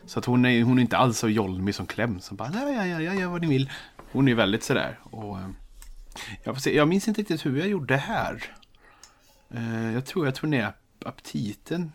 Så 0.07 0.19
att 0.19 0.25
hon 0.25 0.45
är, 0.45 0.63
hon 0.63 0.79
är 0.79 0.83
inte 0.83 0.97
alls 0.97 1.19
så 1.19 1.29
jolmig 1.29 1.75
som 1.75 1.87
Clem 1.87 2.21
som 2.21 2.37
bara, 2.37 2.51
ja, 2.55 2.71
ja, 2.87 3.01
ja, 3.01 3.15
gör 3.15 3.29
vad 3.29 3.41
ni 3.41 3.47
vill. 3.47 3.71
Hon 4.13 4.29
är 4.29 4.35
väldigt 4.35 4.63
sådär. 4.65 4.99
Och, 5.03 5.39
eh, 5.39 5.49
jag, 6.45 6.61
se, 6.61 6.77
jag 6.77 6.89
minns 6.89 7.09
inte 7.09 7.21
riktigt 7.21 7.47
hur 7.47 7.59
jag 7.59 7.69
gjorde 7.69 7.97
här. 7.97 8.43
Eh, 9.51 9.93
jag 9.93 10.07
tror 10.07 10.25
jag 10.27 10.35
tog 10.35 10.51
ner 10.51 10.73
aptiten. 11.05 11.93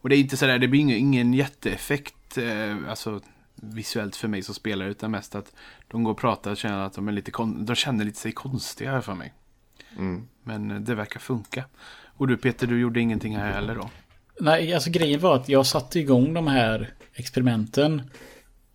Och 0.00 0.08
det 0.08 0.16
är 0.16 0.20
inte 0.20 0.36
sådär, 0.36 0.58
det 0.58 0.68
blir 0.68 0.80
ingen, 0.80 0.96
ingen 0.98 1.34
jätteeffekt, 1.34 2.38
eh, 2.38 2.76
alltså 2.88 3.20
visuellt 3.54 4.16
för 4.16 4.28
mig 4.28 4.42
som 4.42 4.54
spelare, 4.54 4.88
utan 4.90 5.10
mest 5.10 5.34
att 5.34 5.52
de 5.88 6.04
går 6.04 6.12
och 6.12 6.18
pratar 6.18 6.50
och 6.50 6.56
känner 6.56 6.78
att 6.86 6.92
de 6.92 7.08
är 7.08 7.12
lite, 7.12 7.30
kon- 7.30 7.64
de 7.66 7.76
känner 7.76 8.04
lite 8.04 8.18
sig 8.18 8.32
konstiga 8.32 9.02
för 9.02 9.14
mig. 9.14 9.34
Men 10.42 10.70
eh, 10.70 10.80
det 10.80 10.94
verkar 10.94 11.20
funka. 11.20 11.64
Och 12.04 12.28
du 12.28 12.36
Peter, 12.36 12.66
du 12.66 12.80
gjorde 12.80 13.00
ingenting 13.00 13.36
här 13.36 13.52
heller 13.52 13.74
då? 13.74 13.90
Nej, 14.40 14.74
alltså 14.74 14.90
grejen 14.90 15.20
var 15.20 15.36
att 15.36 15.48
jag 15.48 15.66
satte 15.66 16.00
igång 16.00 16.34
de 16.34 16.46
här 16.46 16.90
experimenten. 17.14 18.02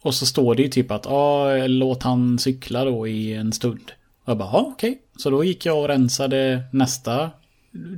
Och 0.01 0.13
så 0.13 0.25
står 0.25 0.55
det 0.55 0.61
ju 0.61 0.69
typ 0.69 0.91
att 0.91 1.07
ah, 1.07 1.67
låt 1.67 2.03
han 2.03 2.39
cykla 2.39 2.85
då 2.85 3.07
i 3.07 3.33
en 3.33 3.53
stund. 3.53 3.91
Och 4.23 4.29
jag 4.29 4.37
bara, 4.37 4.51
okej. 4.51 5.01
Så 5.17 5.29
då 5.29 5.43
gick 5.43 5.65
jag 5.65 5.79
och 5.79 5.87
rensade 5.87 6.63
nästa 6.71 7.31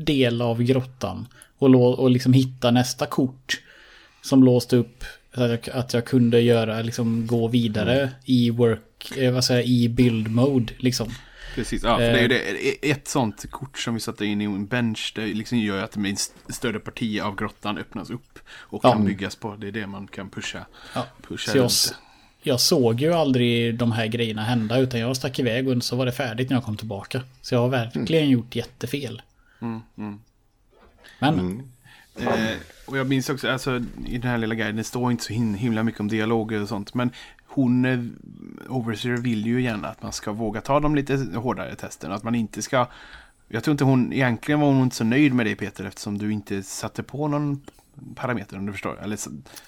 del 0.06 0.42
av 0.42 0.64
grottan. 0.64 1.28
Och, 1.58 2.00
och 2.00 2.10
liksom 2.10 2.34
hitta 2.34 2.72
nästa 2.72 3.06
kort. 3.06 3.62
Som 4.22 4.44
låste 4.44 4.76
upp 4.78 5.04
så 5.36 5.44
att 5.44 5.50
jag, 5.50 5.70
att 5.76 5.94
jag 5.94 6.06
kunde 6.06 6.42
göra, 6.42 6.82
liksom 6.82 7.28
gå 7.28 7.48
vidare 7.48 8.10
i 8.26 8.50
work, 8.50 9.18
eh, 9.18 9.34
vad 9.34 9.44
säger 9.44 9.64
i 9.64 9.90
build 9.90 10.32
mode 10.32 10.74
liksom. 10.78 11.12
Precis, 11.58 11.84
ja, 11.84 11.98
för 11.98 12.12
det 12.12 12.20
är 12.20 12.28
det, 12.30 12.92
ett 12.92 13.08
sånt 13.08 13.52
kort 13.52 13.78
som 13.80 13.94
vi 13.94 14.00
satte 14.00 14.26
in 14.26 14.42
i 14.42 14.46
en 14.46 14.66
bench, 14.68 15.14
det 15.16 15.26
liksom 15.26 15.58
gör 15.58 15.84
att 15.84 15.96
en 15.96 16.06
st- 16.06 16.54
större 16.54 16.80
parti 16.80 17.20
av 17.22 17.36
grottan 17.36 17.78
öppnas 17.78 18.10
upp 18.10 18.40
och 18.50 18.80
Ja. 18.86 18.92
kan 18.92 19.06
byggas 19.06 19.36
på. 19.36 19.56
Det 19.56 19.68
är 19.68 19.72
det 19.72 19.88
man 19.88 20.08
kan 20.08 20.30
pusha. 20.30 20.66
Ja, 20.96 21.06
pusha 21.28 21.52
Så 21.52 21.58
jag, 21.58 21.72
jag 22.42 22.62
såg 22.62 23.02
ju 23.02 23.14
aldrig 23.14 23.76
de 23.76 23.92
här 23.92 24.08
grejerna 24.08 24.44
hända 24.44 24.78
utan 24.80 25.00
jag 25.00 25.18
stack 25.18 25.40
iväg 25.40 25.68
och 25.68 25.84
så 25.84 25.96
var 25.96 26.06
det 26.06 26.12
färdigt 26.12 26.50
när 26.50 26.58
jag 26.58 26.64
kom 26.64 26.78
tillbaka. 26.78 27.22
Så 27.42 27.56
jag 27.56 27.60
har 27.62 27.70
verkligen 27.70 28.30
gjort 28.30 28.56
jättefel. 28.56 29.22
Men 31.20 31.64
Eh, 32.20 32.56
och 32.86 32.98
jag 32.98 33.08
minns 33.08 33.30
också, 33.30 33.50
alltså 33.50 33.84
i 34.08 34.18
den 34.18 34.32
här 34.32 34.38
lilla 34.38 34.56
guiden, 34.56 34.76
det 34.76 34.84
står 34.84 35.12
inte 35.12 35.24
så 35.24 35.34
himla 35.34 35.84
mycket 35.84 36.00
om 36.02 36.08
dialoger 36.08 36.62
och 36.62 36.68
sånt. 36.68 36.94
Men 36.94 37.10
hon, 37.58 37.86
eh, 37.86 38.00
Overseer, 38.70 39.18
vill 39.18 39.46
ju 39.46 39.62
gärna 39.62 39.88
att 39.88 40.02
man 40.02 40.12
ska 40.12 40.32
våga 40.32 40.62
ta 40.62 40.80
de 40.80 40.96
lite 40.96 41.16
hårdare 41.36 41.76
testerna. 41.76 42.16
Att 42.16 42.24
man 42.24 42.36
inte 42.36 42.62
ska... 42.62 42.88
Jag 43.48 43.64
tror 43.64 43.72
inte 43.72 43.84
hon, 43.84 44.14
egentligen 44.14 44.60
var 44.60 44.68
hon 44.68 44.84
inte 44.84 44.96
så 44.96 45.04
nöjd 45.04 45.34
med 45.34 45.46
dig 45.46 45.56
Peter 45.56 45.86
eftersom 45.86 46.18
du 46.18 46.32
inte 46.32 46.64
satte 46.64 47.04
på 47.04 47.28
någon 47.28 47.62
parameter 48.16 48.58
om 48.58 48.66
du 48.66 48.72
förstår. 48.72 49.00
Eller 49.04 49.18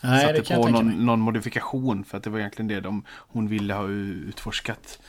Nej, 0.02 0.38
satte 0.38 0.56
på 0.56 0.68
någon, 0.68 1.06
någon 1.06 1.20
modifikation. 1.20 2.04
För 2.04 2.18
att 2.18 2.24
det 2.24 2.30
var 2.30 2.40
egentligen 2.40 2.68
det 2.68 2.80
de, 2.82 3.04
hon 3.10 3.48
ville 3.48 3.74
ha 3.74 3.88
utforskat. 3.88 5.00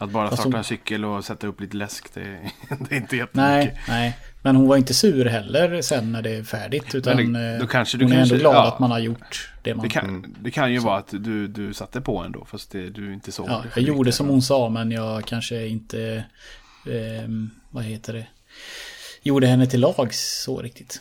Att 0.00 0.10
bara 0.10 0.28
Fast 0.28 0.42
starta 0.42 0.48
hon- 0.56 0.58
en 0.58 0.64
cykel 0.64 1.04
och 1.04 1.24
sätta 1.24 1.46
upp 1.46 1.60
lite 1.60 1.76
läsk, 1.76 2.14
det, 2.14 2.20
det 2.88 2.94
är 2.94 2.96
inte 2.96 3.16
jättemycket. 3.16 3.34
nej, 3.34 3.80
nej. 3.88 4.16
Men 4.42 4.56
hon 4.56 4.68
var 4.68 4.76
inte 4.76 4.94
sur 4.94 5.24
heller 5.24 5.82
sen 5.82 6.12
när 6.12 6.22
det 6.22 6.30
är 6.30 6.42
färdigt. 6.42 6.94
Utan 6.94 7.32
det- 7.32 7.58
då 7.58 7.64
eh, 7.64 7.68
kanske 7.68 7.98
du 7.98 8.04
hon 8.04 8.12
är 8.12 8.16
ändå 8.16 8.28
kanske- 8.28 8.36
glad 8.42 8.54
ja. 8.54 8.68
att 8.68 8.78
man 8.78 8.90
har 8.90 8.98
gjort 8.98 9.52
det 9.62 9.74
man... 9.74 9.82
Det 9.82 9.88
kan, 9.88 10.36
det 10.40 10.50
kan 10.50 10.72
ju 10.72 10.78
vara 10.78 10.98
att 10.98 11.08
du, 11.10 11.46
du 11.48 11.74
satte 11.74 12.00
på 12.00 12.18
ändå, 12.18 12.44
fast 12.44 12.70
det, 12.70 12.90
du 12.90 13.12
inte 13.14 13.32
såg 13.32 13.48
ja, 13.48 13.64
jag 13.74 13.84
gjorde 13.84 14.12
som 14.12 14.28
hon 14.28 14.42
sa 14.42 14.68
men 14.68 14.90
jag 14.90 15.24
kanske 15.24 15.66
inte... 15.66 16.24
ehm, 16.86 17.50
vad 17.70 17.84
heter 17.84 18.12
det? 18.12 18.26
Gjorde 19.22 19.46
henne 19.46 19.66
till 19.66 19.80
lags 19.80 20.42
så 20.44 20.62
riktigt. 20.62 21.00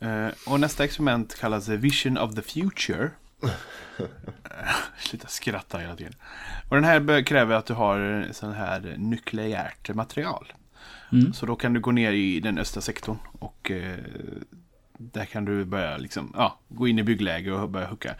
Eh, 0.00 0.28
och 0.46 0.60
nästa 0.60 0.84
experiment 0.84 1.34
kallas 1.40 1.68
Vision 1.68 2.18
of 2.18 2.34
the 2.34 2.42
Future. 2.42 3.10
Sluta 4.98 5.28
skratta 5.28 5.78
hela 5.78 5.96
tiden. 5.96 6.14
Och 6.68 6.76
den 6.76 6.84
här 6.84 7.22
kräver 7.22 7.54
att 7.54 7.66
du 7.66 7.74
har 7.74 8.26
sån 8.32 8.52
här 8.52 8.94
nukleärt 8.98 9.94
material. 9.94 10.52
Så 11.32 11.46
då 11.46 11.56
kan 11.56 11.72
du 11.72 11.80
gå 11.80 11.92
ner 11.92 12.12
i 12.12 12.40
den 12.40 12.58
östra 12.58 12.80
sektorn 12.80 13.18
och 13.38 13.70
eh, 13.70 13.98
där 14.98 15.24
kan 15.24 15.44
du 15.44 15.64
börja 15.64 15.96
liksom, 15.96 16.32
ja, 16.36 16.58
gå 16.68 16.88
in 16.88 16.98
i 16.98 17.02
byggläge 17.02 17.52
och 17.52 17.70
börja 17.70 17.86
hacka, 17.86 18.14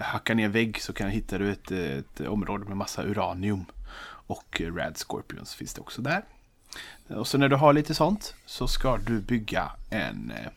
hacka 0.00 0.34
ner 0.34 0.48
vägg 0.48 0.82
så 0.82 0.92
kan 0.92 1.08
hittar 1.08 1.38
du 1.38 1.52
ett, 1.52 1.70
ett 1.70 2.20
område 2.20 2.64
med 2.64 2.76
massa 2.76 3.02
uranium. 3.02 3.64
Och 4.26 4.60
Rad 4.60 4.96
Scorpions 4.96 5.54
finns 5.54 5.74
det 5.74 5.80
också 5.80 6.02
där. 6.02 6.24
Och 7.08 7.26
så 7.26 7.38
när 7.38 7.48
du 7.48 7.56
har 7.56 7.72
lite 7.72 7.94
sånt 7.94 8.34
så 8.46 8.68
ska 8.68 8.96
du 8.96 9.20
bygga 9.20 9.70
en 9.90 10.30
eh, 10.30 10.50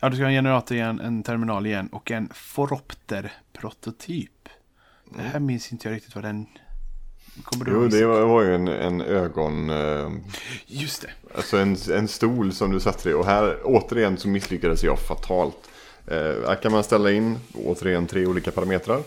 Ja, 0.00 0.08
du 0.08 0.16
ska 0.16 0.24
ha 0.24 0.28
en 0.30 0.34
generator 0.34 0.76
igen, 0.76 1.00
en 1.00 1.22
terminal 1.22 1.66
igen 1.66 1.88
och 1.92 2.10
en 2.10 2.28
Foropter-prototyp. 2.34 4.48
Det 5.16 5.22
här 5.22 5.40
minns 5.40 5.72
inte 5.72 5.88
jag 5.88 5.96
riktigt 5.96 6.14
vad 6.14 6.24
den... 6.24 6.46
Kommer 7.44 7.64
du 7.64 7.72
Jo, 7.72 7.88
det 7.88 8.06
var, 8.06 8.26
var 8.26 8.42
ju 8.42 8.54
en, 8.54 8.68
en 8.68 9.00
ögon... 9.00 9.70
Eh, 9.70 10.10
Just 10.66 11.02
det. 11.02 11.08
alltså 11.34 11.56
en, 11.56 11.76
en 11.92 12.08
stol 12.08 12.52
som 12.52 12.70
du 12.70 12.80
satte 12.80 13.08
dig 13.08 13.14
Och 13.14 13.26
här 13.26 13.58
återigen 13.64 14.16
så 14.16 14.28
misslyckades 14.28 14.84
jag 14.84 14.98
fatalt. 14.98 15.56
Eh, 16.06 16.16
här 16.46 16.62
kan 16.62 16.72
man 16.72 16.84
ställa 16.84 17.10
in 17.10 17.38
återigen 17.54 18.06
tre 18.06 18.26
olika 18.26 18.50
parametrar. 18.50 18.98
Eh, 18.98 19.02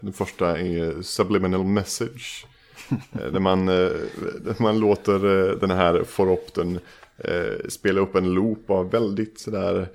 den 0.00 0.12
första 0.12 0.58
är 0.58 1.02
subliminal 1.02 1.64
message. 1.64 2.46
Eh, 2.90 2.96
där, 3.32 3.40
man, 3.40 3.68
eh, 3.68 3.74
där 3.74 4.62
man 4.62 4.78
låter 4.78 5.48
eh, 5.50 5.54
den 5.58 5.70
här 5.70 6.04
foropten 6.04 6.78
eh, 7.18 7.52
spela 7.68 8.00
upp 8.00 8.14
en 8.14 8.32
loop 8.34 8.70
av 8.70 8.90
väldigt 8.90 9.40
sådär 9.40 9.88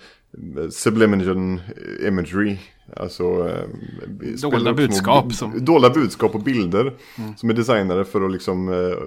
subliminal 0.71 1.59
imagery. 2.07 2.57
Alltså 2.95 3.23
eh, 3.49 4.35
små 4.37 4.73
budskap 4.73 5.33
som- 5.33 5.65
Dolda 5.65 5.89
budskap 5.89 6.35
och 6.35 6.41
bilder 6.43 6.93
som 7.37 7.49
är 7.49 7.53
designade 7.53 8.05
för 8.05 8.25
att 8.25 8.31
liksom 8.31 8.69
eh, 8.73 8.97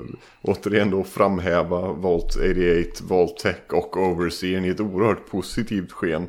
återigen 0.42 0.90
då 0.90 1.04
framhäva 1.04 1.92
Volt 1.92 2.36
88, 2.36 3.04
Volt 3.08 3.36
Tech 3.38 3.56
och 3.68 3.96
Overseer 3.96 4.66
i 4.66 4.68
ett 4.68 4.80
oerhört 4.80 5.30
positivt 5.30 5.92
sken. 5.92 6.28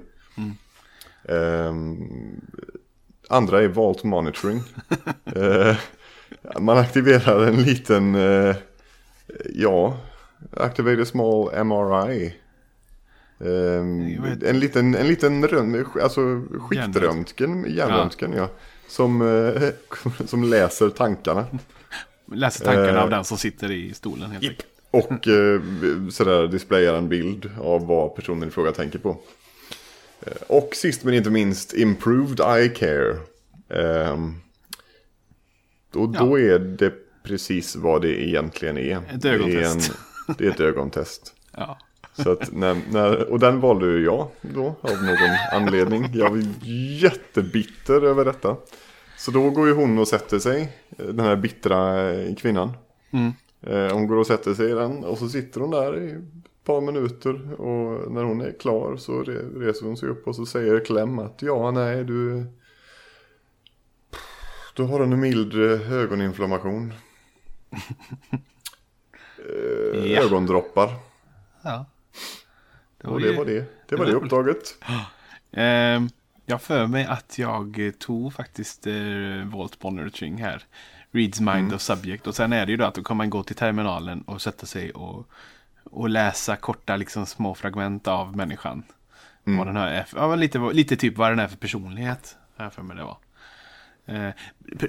Ehm, 1.30 1.98
andra 3.30 3.62
är 3.64 3.68
Vault 3.68 4.04
Monitoring. 4.04 4.62
Eh, 5.36 5.76
man 6.60 6.78
aktiverar 6.78 7.48
en 7.48 7.64
liten, 7.64 8.16
eh, 8.16 8.56
ja, 9.56 9.98
activate 10.58 11.02
a 11.02 11.06
small 11.06 11.50
MRI. 11.66 12.34
Ehm, 13.40 14.18
en 14.46 14.60
liten, 14.60 14.96
en 14.96 15.08
liten 15.08 15.48
rön, 15.48 15.86
alltså 16.02 16.42
skiktröntgen, 16.70 17.66
hjärnröntgen 17.70 18.34
ja. 18.34 18.50
Som, 18.88 19.22
eh, 19.22 19.70
som 20.26 20.44
läser 20.44 20.90
tankarna. 20.90 21.46
Läser 22.34 22.66
tankarna 22.66 22.90
Eh. 22.98 23.04
av 23.04 23.10
den 23.10 23.26
som 23.26 23.38
sitter 23.38 23.72
i 23.72 23.94
stolen 23.94 24.32
helt 24.32 24.44
enkelt. 24.44 24.66
Och 24.92 25.28
eh, 25.28 25.62
sådär 26.10 26.48
displayar 26.48 26.94
en 26.94 27.10
bild 27.10 27.52
av 27.62 27.88
vad 27.88 28.16
personen 28.16 28.48
i 28.48 28.52
fråga 28.52 28.72
tänker 28.72 29.00
på. 29.00 29.18
Eh, 30.22 30.34
Och 30.48 30.70
sist 30.76 31.04
men 31.04 31.14
inte 31.14 31.30
minst 31.30 31.74
Improved 31.74 32.40
Eye 32.40 32.70
Care. 32.70 33.18
Ehm, 33.70 34.36
och 35.94 36.10
då 36.10 36.40
är 36.40 36.60
det 36.60 36.94
precis 37.24 37.76
vad 37.76 38.02
det 38.02 38.22
egentligen 38.28 38.78
är. 38.78 38.98
Ett 38.98 39.22
Det 39.22 39.30
är, 39.30 39.34
ögontest. 39.34 39.92
en, 40.28 40.36
det 40.38 40.46
är 40.46 40.50
ett 40.52 40.60
ögontest. 40.60 41.34
Ja. 41.58 41.78
Så 42.24 42.32
att 42.32 42.52
när, 42.52 42.78
när, 42.92 43.32
och 43.32 43.40
den 43.40 43.60
valde 43.60 43.86
ju 43.86 44.04
jag 44.06 44.28
då 44.42 44.66
av 44.82 44.92
någon 45.04 45.62
anledning. 45.62 46.06
Jag 46.14 46.30
var 46.30 46.44
jättebitter 47.02 48.02
över 48.02 48.26
detta. 48.26 48.56
Så 49.18 49.32
då 49.32 49.50
går 49.50 49.68
ju 49.68 49.74
hon 49.74 50.00
och 50.00 50.08
sätter 50.08 50.40
sig, 50.40 50.78
den 50.90 51.20
här 51.20 51.36
bittra 51.36 52.10
eh, 52.14 52.36
kvinnan. 52.36 52.72
Mm. 53.12 53.32
Eh, 53.62 53.94
Hon 53.94 54.08
går 54.08 54.16
och 54.18 54.28
sätter 54.28 54.54
sig 54.54 54.72
i 54.72 54.74
den 54.74 55.04
och 55.04 55.18
så 55.18 55.30
sitter 55.30 55.62
hon 55.62 55.72
där 55.72 56.00
i 56.00 56.12
ett 56.12 56.64
par 56.66 56.82
minuter. 56.82 57.62
Och 57.62 58.12
när 58.12 58.24
hon 58.24 58.42
är 58.42 58.52
klar 58.60 58.98
så 58.98 59.12
re- 59.24 59.60
reser 59.60 59.86
hon 59.86 59.98
sig 59.98 60.10
upp 60.10 60.28
och 60.28 60.36
så 60.36 60.46
säger 60.46 60.86
Clem 60.86 61.20
att 61.20 61.42
ja, 61.42 61.72
nej, 61.72 62.04
du... 62.04 62.46
Du 64.76 64.84
har 64.84 65.00
en 65.00 65.20
mild 65.20 65.54
eh, 65.54 65.94
ögoninflammation. 65.94 66.94
Eh, 69.38 70.06
Ja. 70.12 70.22
Ögondroppar. 70.22 70.90
ja. 71.64 71.86
Och 73.04 73.22
det 73.22 73.32
var 73.38 73.46
det. 73.46 73.66
Det 73.88 73.96
var 73.96 74.06
det 74.06 74.12
det 74.12 74.18
var 74.18 74.24
uppdraget. 74.24 74.76
Ehm, 75.52 76.10
jag 76.46 76.62
för 76.62 76.88
mig 76.88 77.06
att 77.06 77.38
jag 77.38 77.88
eh, 77.88 77.92
tog 77.92 78.34
faktiskt 78.34 78.88
eh, 78.88 78.94
Volt 79.46 79.84
Monitoring 79.84 80.38
här. 80.38 80.64
Reads 81.12 81.40
mind 81.40 81.74
of 81.74 81.82
subject. 81.82 82.28
Och 82.28 82.36
sen 82.36 82.54
är 82.54 82.66
det 82.66 82.72
ju 82.72 82.78
då 82.78 82.86
att 82.86 82.96
då 82.96 83.04
kan 83.04 83.18
man 83.18 83.30
gå 83.30 83.44
till 83.44 83.56
terminalen 83.56 84.22
och 84.22 84.42
sätta 84.42 84.66
sig 84.66 84.92
och, 84.92 85.30
och 85.84 86.10
läsa 86.10 86.56
korta 86.56 86.96
liksom 86.96 87.26
små 87.26 87.56
fragment 87.56 88.08
av 88.08 88.38
människan. 88.38 88.84
Vad 89.44 89.68
den 89.68 89.78
här 89.78 89.88
är 89.88 90.04
för, 90.04 90.18
ja, 90.18 90.36
lite, 90.36 90.60
lite 90.60 90.96
typ 90.96 91.18
vad 91.18 91.32
den 91.32 91.40
är 91.40 91.48
för 91.48 91.58
personlighet. 91.58 92.38
Jag 92.58 92.74
för 92.74 92.82
mig 92.82 92.98
det 92.98 93.04
var. 93.04 93.18
Eh, 94.06 94.34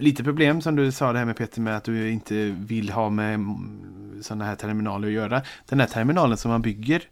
lite 0.00 0.24
problem 0.24 0.62
som 0.62 0.76
du 0.76 0.92
sa 0.92 1.12
det 1.12 1.18
här 1.18 1.26
med 1.26 1.36
Peter 1.36 1.61
med 1.61 1.76
att 1.76 1.84
du 1.84 2.11
inte 2.11 2.34
vill 2.58 2.90
ha 2.90 3.11
med 3.11 3.40
sådana 4.22 4.44
här 4.44 4.56
terminaler 4.56 5.08
att 5.08 5.14
göra. 5.14 5.42
Den 5.68 5.80
här 5.80 5.86
terminalen 5.86 6.36
som 6.36 6.50
man 6.50 6.62
bygger 6.62 7.02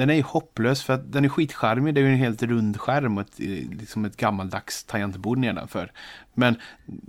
den 0.00 0.10
är 0.10 0.14
ju 0.14 0.22
hopplös 0.22 0.82
för 0.82 0.92
att 0.92 1.12
den 1.12 1.24
är 1.24 1.28
skitcharmig. 1.28 1.94
Det 1.94 2.00
är 2.00 2.02
ju 2.02 2.12
en 2.12 2.18
helt 2.18 2.42
rund 2.42 2.80
skärm 2.80 3.18
och 3.18 3.22
ett, 3.22 3.40
eh, 3.40 3.70
liksom 3.70 4.04
ett 4.04 4.16
gammaldags 4.16 4.84
tangentbord 4.84 5.38
nedanför. 5.38 5.92
Men 6.34 6.56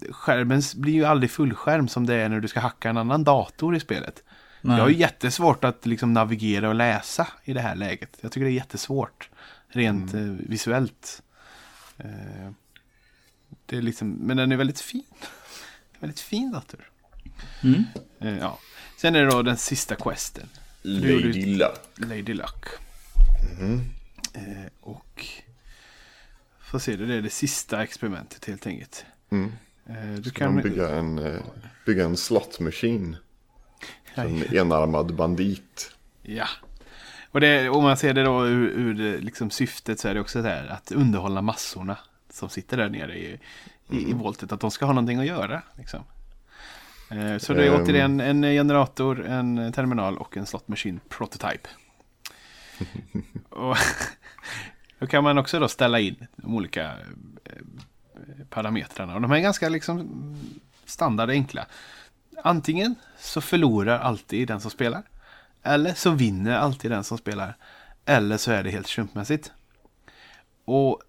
skärmen 0.09 0.61
blir 0.75 0.93
ju 0.93 1.05
aldrig 1.05 1.31
fullskärm 1.31 1.87
som 1.87 2.05
det 2.05 2.15
är 2.15 2.29
när 2.29 2.39
du 2.39 2.47
ska 2.47 2.59
hacka 2.59 2.89
en 2.89 2.97
annan 2.97 3.23
dator 3.23 3.75
i 3.75 3.79
spelet. 3.79 4.23
Nej. 4.61 4.77
Jag 4.77 4.83
har 4.83 4.89
ju 4.89 4.97
jättesvårt 4.97 5.63
att 5.63 5.85
liksom 5.85 6.13
navigera 6.13 6.69
och 6.69 6.75
läsa 6.75 7.27
i 7.43 7.53
det 7.53 7.61
här 7.61 7.75
läget. 7.75 8.17
Jag 8.21 8.31
tycker 8.31 8.45
det 8.45 8.51
är 8.51 8.55
jättesvårt. 8.55 9.29
Rent 9.67 10.13
eh, 10.13 10.21
visuellt. 10.21 11.21
Eh, 11.97 12.51
det 13.65 13.77
är 13.77 13.81
liksom, 13.81 14.11
men 14.11 14.37
den 14.37 14.51
är 14.51 14.57
väldigt 14.57 14.81
fin. 14.81 15.03
väldigt 15.99 16.19
fin 16.19 16.51
dator. 16.51 16.89
Mm. 17.63 17.83
Ja. 18.39 18.59
Sen 18.97 19.15
är 19.15 19.23
det 19.23 19.31
då 19.31 19.41
den 19.41 19.57
sista 19.57 19.95
questen. 19.95 20.49
Du 20.81 21.31
ju- 21.31 21.55
Luck. 21.57 21.79
Lady 21.95 22.33
Luck. 22.33 22.65
Eh, 24.33 24.71
och 24.81 25.25
får 26.59 26.79
se, 26.79 26.95
det 26.95 27.15
är 27.15 27.21
det 27.21 27.29
sista 27.29 27.83
experimentet 27.83 28.45
helt 28.45 28.67
enkelt. 28.67 29.05
Mm. 29.29 29.51
Eh, 29.85 30.19
du 30.19 30.31
Kan 30.31 30.53
kan... 30.61 30.63
bygga 30.63 30.89
en, 30.89 31.19
eh, 31.19 31.41
bygga 31.85 32.05
en 32.05 32.17
slot 32.17 32.59
machine. 32.59 33.17
En 34.15 34.55
enarmad 34.55 35.15
bandit. 35.15 35.91
Ja. 36.21 36.47
Och 37.31 37.41
det, 37.41 37.69
om 37.69 37.83
man 37.83 37.97
ser 37.97 38.13
det 38.13 38.23
då 38.23 38.47
ur, 38.47 38.67
ur 38.69 39.19
liksom 39.21 39.49
syftet 39.51 39.99
så 39.99 40.07
är 40.07 40.13
det 40.13 40.19
också 40.21 40.41
så 40.41 40.47
här 40.47 40.67
att 40.67 40.91
underhålla 40.91 41.41
massorna 41.41 41.97
som 42.29 42.49
sitter 42.49 42.77
där 42.77 42.89
nere 42.89 43.17
i, 43.17 43.39
i, 43.89 44.09
i 44.09 44.13
voltet. 44.13 44.51
Att 44.51 44.59
de 44.59 44.71
ska 44.71 44.85
ha 44.85 44.93
någonting 44.93 45.19
att 45.19 45.25
göra. 45.25 45.61
Liksom. 45.77 46.03
Eh, 47.11 47.37
så 47.37 47.53
det 47.53 47.65
är 47.65 47.73
Ehm. 47.75 47.83
återigen 47.83 48.19
en 48.19 48.41
generator, 48.41 49.25
en 49.25 49.71
terminal 49.71 50.17
och 50.17 50.37
en 50.37 50.45
slot 50.45 50.67
machine 50.67 50.99
prototype. 51.09 51.69
och 53.49 53.77
då 54.99 55.07
kan 55.07 55.23
man 55.23 55.37
också 55.37 55.59
då 55.59 55.67
ställa 55.67 55.99
in 55.99 56.27
de 56.35 56.55
olika 56.55 56.83
eh, 57.45 57.51
parametrarna. 58.49 59.15
Och 59.15 59.21
de 59.21 59.31
är 59.31 59.39
ganska 59.39 59.69
liksom 59.69 60.35
standard 60.85 61.29
enkla. 61.29 61.65
Antingen 62.43 62.95
så 63.17 63.41
förlorar 63.41 63.99
alltid 63.99 64.47
den 64.47 64.61
som 64.61 64.71
spelar. 64.71 65.03
Eller 65.63 65.93
så 65.93 66.11
vinner 66.11 66.57
alltid 66.57 66.91
den 66.91 67.03
som 67.03 67.17
spelar. 67.17 67.57
Eller 68.05 68.37
så 68.37 68.51
är 68.51 68.63
det 68.63 68.69
helt 68.69 68.87
slumpmässigt. 68.87 69.51
Och 70.65 71.01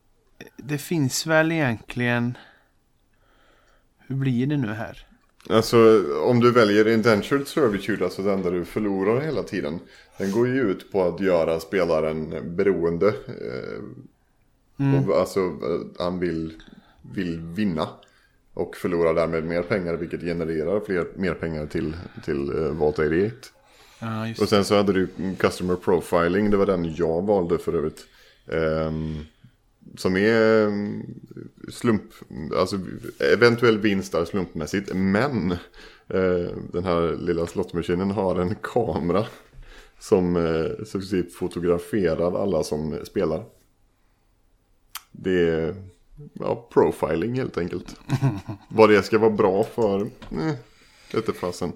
det 0.56 0.78
finns 0.78 1.26
väl 1.26 1.52
egentligen... 1.52 2.38
Hur 3.98 4.16
blir 4.16 4.46
det 4.46 4.56
nu 4.56 4.72
här? 4.72 5.06
Alltså 5.50 6.04
om 6.22 6.40
du 6.40 6.52
väljer 6.52 6.88
indentured 6.88 7.48
servitude, 7.48 8.04
alltså 8.04 8.22
den 8.22 8.42
där 8.42 8.50
du 8.50 8.64
förlorar 8.64 9.20
hela 9.20 9.42
tiden. 9.42 9.80
Den 10.18 10.32
går 10.32 10.48
ju 10.48 10.70
ut 10.70 10.92
på 10.92 11.02
att 11.04 11.20
göra 11.20 11.60
spelaren 11.60 12.34
beroende. 12.56 13.08
Eh, 13.08 13.82
och, 15.08 15.18
alltså 15.20 15.40
eh, 15.40 15.80
han 15.98 16.18
vill, 16.18 16.52
vill 17.14 17.40
vinna. 17.40 17.88
Och 18.54 18.76
förlorar 18.76 19.14
därmed 19.14 19.44
mer 19.44 19.62
pengar 19.62 19.94
vilket 19.94 20.20
genererar 20.20 20.80
fler, 20.80 21.06
mer 21.16 21.34
pengar 21.34 21.66
till, 21.66 21.96
till 22.24 22.52
uh, 22.52 22.72
Vault 22.72 22.98
88. 22.98 23.36
Ja, 24.00 24.28
just 24.28 24.42
Och 24.42 24.48
sen 24.48 24.64
så 24.64 24.76
hade 24.76 24.92
du 24.92 25.08
Customer 25.38 25.76
Profiling, 25.76 26.50
det 26.50 26.56
var 26.56 26.66
den 26.66 26.94
jag 26.94 27.22
valde 27.26 27.58
för 27.58 27.74
övrigt. 27.74 28.06
Ehm, 28.46 29.24
som 29.96 30.16
är 30.16 30.66
ehm, 30.66 31.02
slump, 31.68 32.02
alltså 32.56 32.78
eventuell 33.34 33.78
vinst 33.78 34.14
är 34.14 34.24
slumpmässigt. 34.24 34.94
Men 34.94 35.52
eh, 36.08 36.56
den 36.72 36.84
här 36.84 37.16
lilla 37.16 37.46
slottmaskinen 37.46 38.10
har 38.10 38.40
en 38.40 38.54
kamera 38.54 39.26
som 39.98 40.36
eh, 40.36 40.84
successivt 40.84 41.32
fotograferar 41.32 42.42
alla 42.42 42.62
som 42.62 42.98
spelar. 43.04 43.44
Det 45.12 45.48
är 45.48 45.74
ja, 46.32 46.68
profiling 46.72 47.34
helt 47.34 47.58
enkelt. 47.58 47.96
Vad 48.68 48.90
det 48.90 49.02
ska 49.02 49.18
vara 49.18 49.30
bra 49.30 49.64
för, 49.64 50.00
eh, 50.30 50.54
vet 51.12 51.36
fasen. 51.36 51.72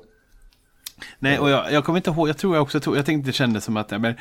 Nej, 1.18 1.38
och 1.38 1.50
jag, 1.50 1.72
jag 1.72 1.84
kommer 1.84 1.96
inte 1.98 2.10
ihåg, 2.10 2.28
jag 2.28 2.38
tror 2.38 2.54
jag 2.54 2.62
också 2.62 2.80
tog, 2.80 2.96
jag 2.96 3.06
tänkte 3.06 3.28
det 3.28 3.32
kändes 3.32 3.64
som 3.64 3.76
att 3.76 3.90
men, 3.90 4.14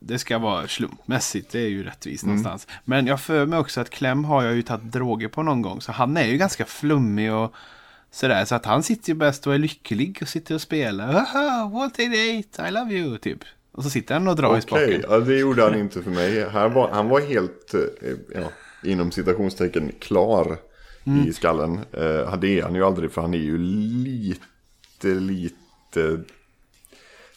det 0.00 0.18
ska 0.18 0.38
vara 0.38 0.68
slumpmässigt, 0.68 1.52
det 1.52 1.60
är 1.60 1.68
ju 1.68 1.84
rättvist 1.84 2.24
någonstans. 2.24 2.66
Men 2.84 3.06
jag 3.06 3.20
för 3.20 3.46
mig 3.46 3.58
också 3.58 3.80
att 3.80 3.90
Clem 3.90 4.24
har 4.24 4.42
jag 4.44 4.54
ju 4.54 4.62
tagit 4.62 4.92
droger 4.92 5.28
på 5.28 5.42
någon 5.42 5.62
gång, 5.62 5.80
så 5.80 5.92
han 5.92 6.16
är 6.16 6.24
ju 6.26 6.36
ganska 6.36 6.64
flummig 6.64 7.32
och 7.32 7.54
sådär. 8.10 8.44
Så 8.44 8.54
att 8.54 8.66
han 8.66 8.82
sitter 8.82 9.08
ju 9.08 9.14
bäst 9.14 9.46
och 9.46 9.54
är 9.54 9.58
lycklig 9.58 10.18
och 10.22 10.28
sitter 10.28 10.54
och 10.54 10.60
spelar. 10.60 11.12
Haha, 11.12 11.68
Walt 11.72 11.94
88, 11.94 12.68
I 12.68 12.70
love 12.70 12.94
you, 12.94 13.18
typ. 13.18 13.38
Och 13.72 13.84
så 13.84 13.90
sitter 13.90 14.14
han 14.14 14.28
och 14.28 14.36
drar 14.36 14.48
i 14.48 14.50
Okej, 14.50 14.62
spaken. 14.62 15.04
ja, 15.08 15.18
det 15.18 15.38
gjorde 15.38 15.62
han 15.62 15.74
inte 15.74 16.02
för 16.02 16.10
mig. 16.10 16.48
Här 16.50 16.68
var, 16.68 16.90
han 16.92 17.08
var 17.08 17.20
helt, 17.20 17.74
eh, 17.74 18.40
ja, 18.42 18.50
inom 18.90 19.10
citationstecken, 19.12 19.92
klar 20.00 20.56
Mm. 21.06 21.28
i 21.28 21.32
skallen. 21.32 21.74
Eh, 21.92 22.36
det 22.38 22.58
är 22.58 22.62
han 22.62 22.74
ju 22.74 22.84
aldrig 22.84 23.12
för 23.12 23.22
han 23.22 23.34
är 23.34 23.38
ju 23.38 23.58
lite, 23.58 25.08
lite... 25.08 25.54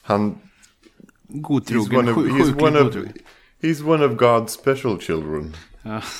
Han... 0.02 0.36
He's 1.28 1.41
Godtrogen, 1.41 1.97
one 1.97 2.10
of, 2.10 2.18
he's 2.18 2.62
one 2.62 2.76
of, 2.76 2.95
he's 3.62 3.84
one 3.84 4.06
of 4.06 4.12
God's 4.12 4.47
special 4.49 4.99
children. 4.99 5.56
Ja. 5.82 6.02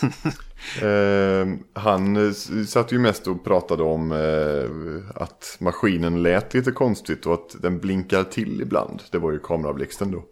Eh, 0.82 1.48
han 1.74 2.16
eh, 2.16 2.32
satt 2.68 2.92
ju 2.92 3.00
mest 3.00 3.28
och 3.28 3.44
pratade 3.44 3.84
om 3.84 4.12
eh, 4.12 5.22
att 5.22 5.58
maskinen 5.60 6.24
lät 6.24 6.54
lite 6.54 6.72
konstigt 6.72 7.26
och 7.26 7.34
att 7.34 7.62
den 7.62 7.80
blinkar 7.80 8.24
till 8.24 8.62
ibland. 8.62 9.04
Det 9.12 9.18
var 9.18 9.32
ju 9.32 9.40
kamerablixten 9.40 10.12
då. 10.12 10.24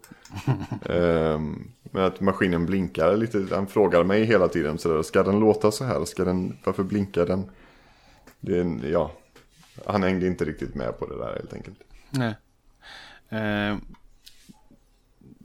eh, 0.94 1.40
men 1.82 2.04
att 2.04 2.20
maskinen 2.20 2.66
blinkar 2.66 3.16
lite. 3.16 3.46
Han 3.50 3.66
frågar 3.66 4.04
mig 4.04 4.24
hela 4.24 4.48
tiden 4.48 4.78
sådär. 4.78 5.02
Ska 5.02 5.22
den 5.22 5.40
låta 5.40 5.70
så 5.70 5.84
här? 5.84 6.04
Ska 6.04 6.24
den, 6.24 6.56
varför 6.64 6.82
blinkar 6.82 7.26
den? 7.26 7.50
Det 8.40 8.88
ja, 8.88 9.12
han 9.86 10.02
hängde 10.02 10.26
inte 10.26 10.44
riktigt 10.44 10.74
med 10.74 10.98
på 10.98 11.06
det 11.06 11.18
där 11.18 11.34
helt 11.34 11.54
enkelt. 11.54 11.78
Nej. 12.10 12.34
Eh, 13.28 13.76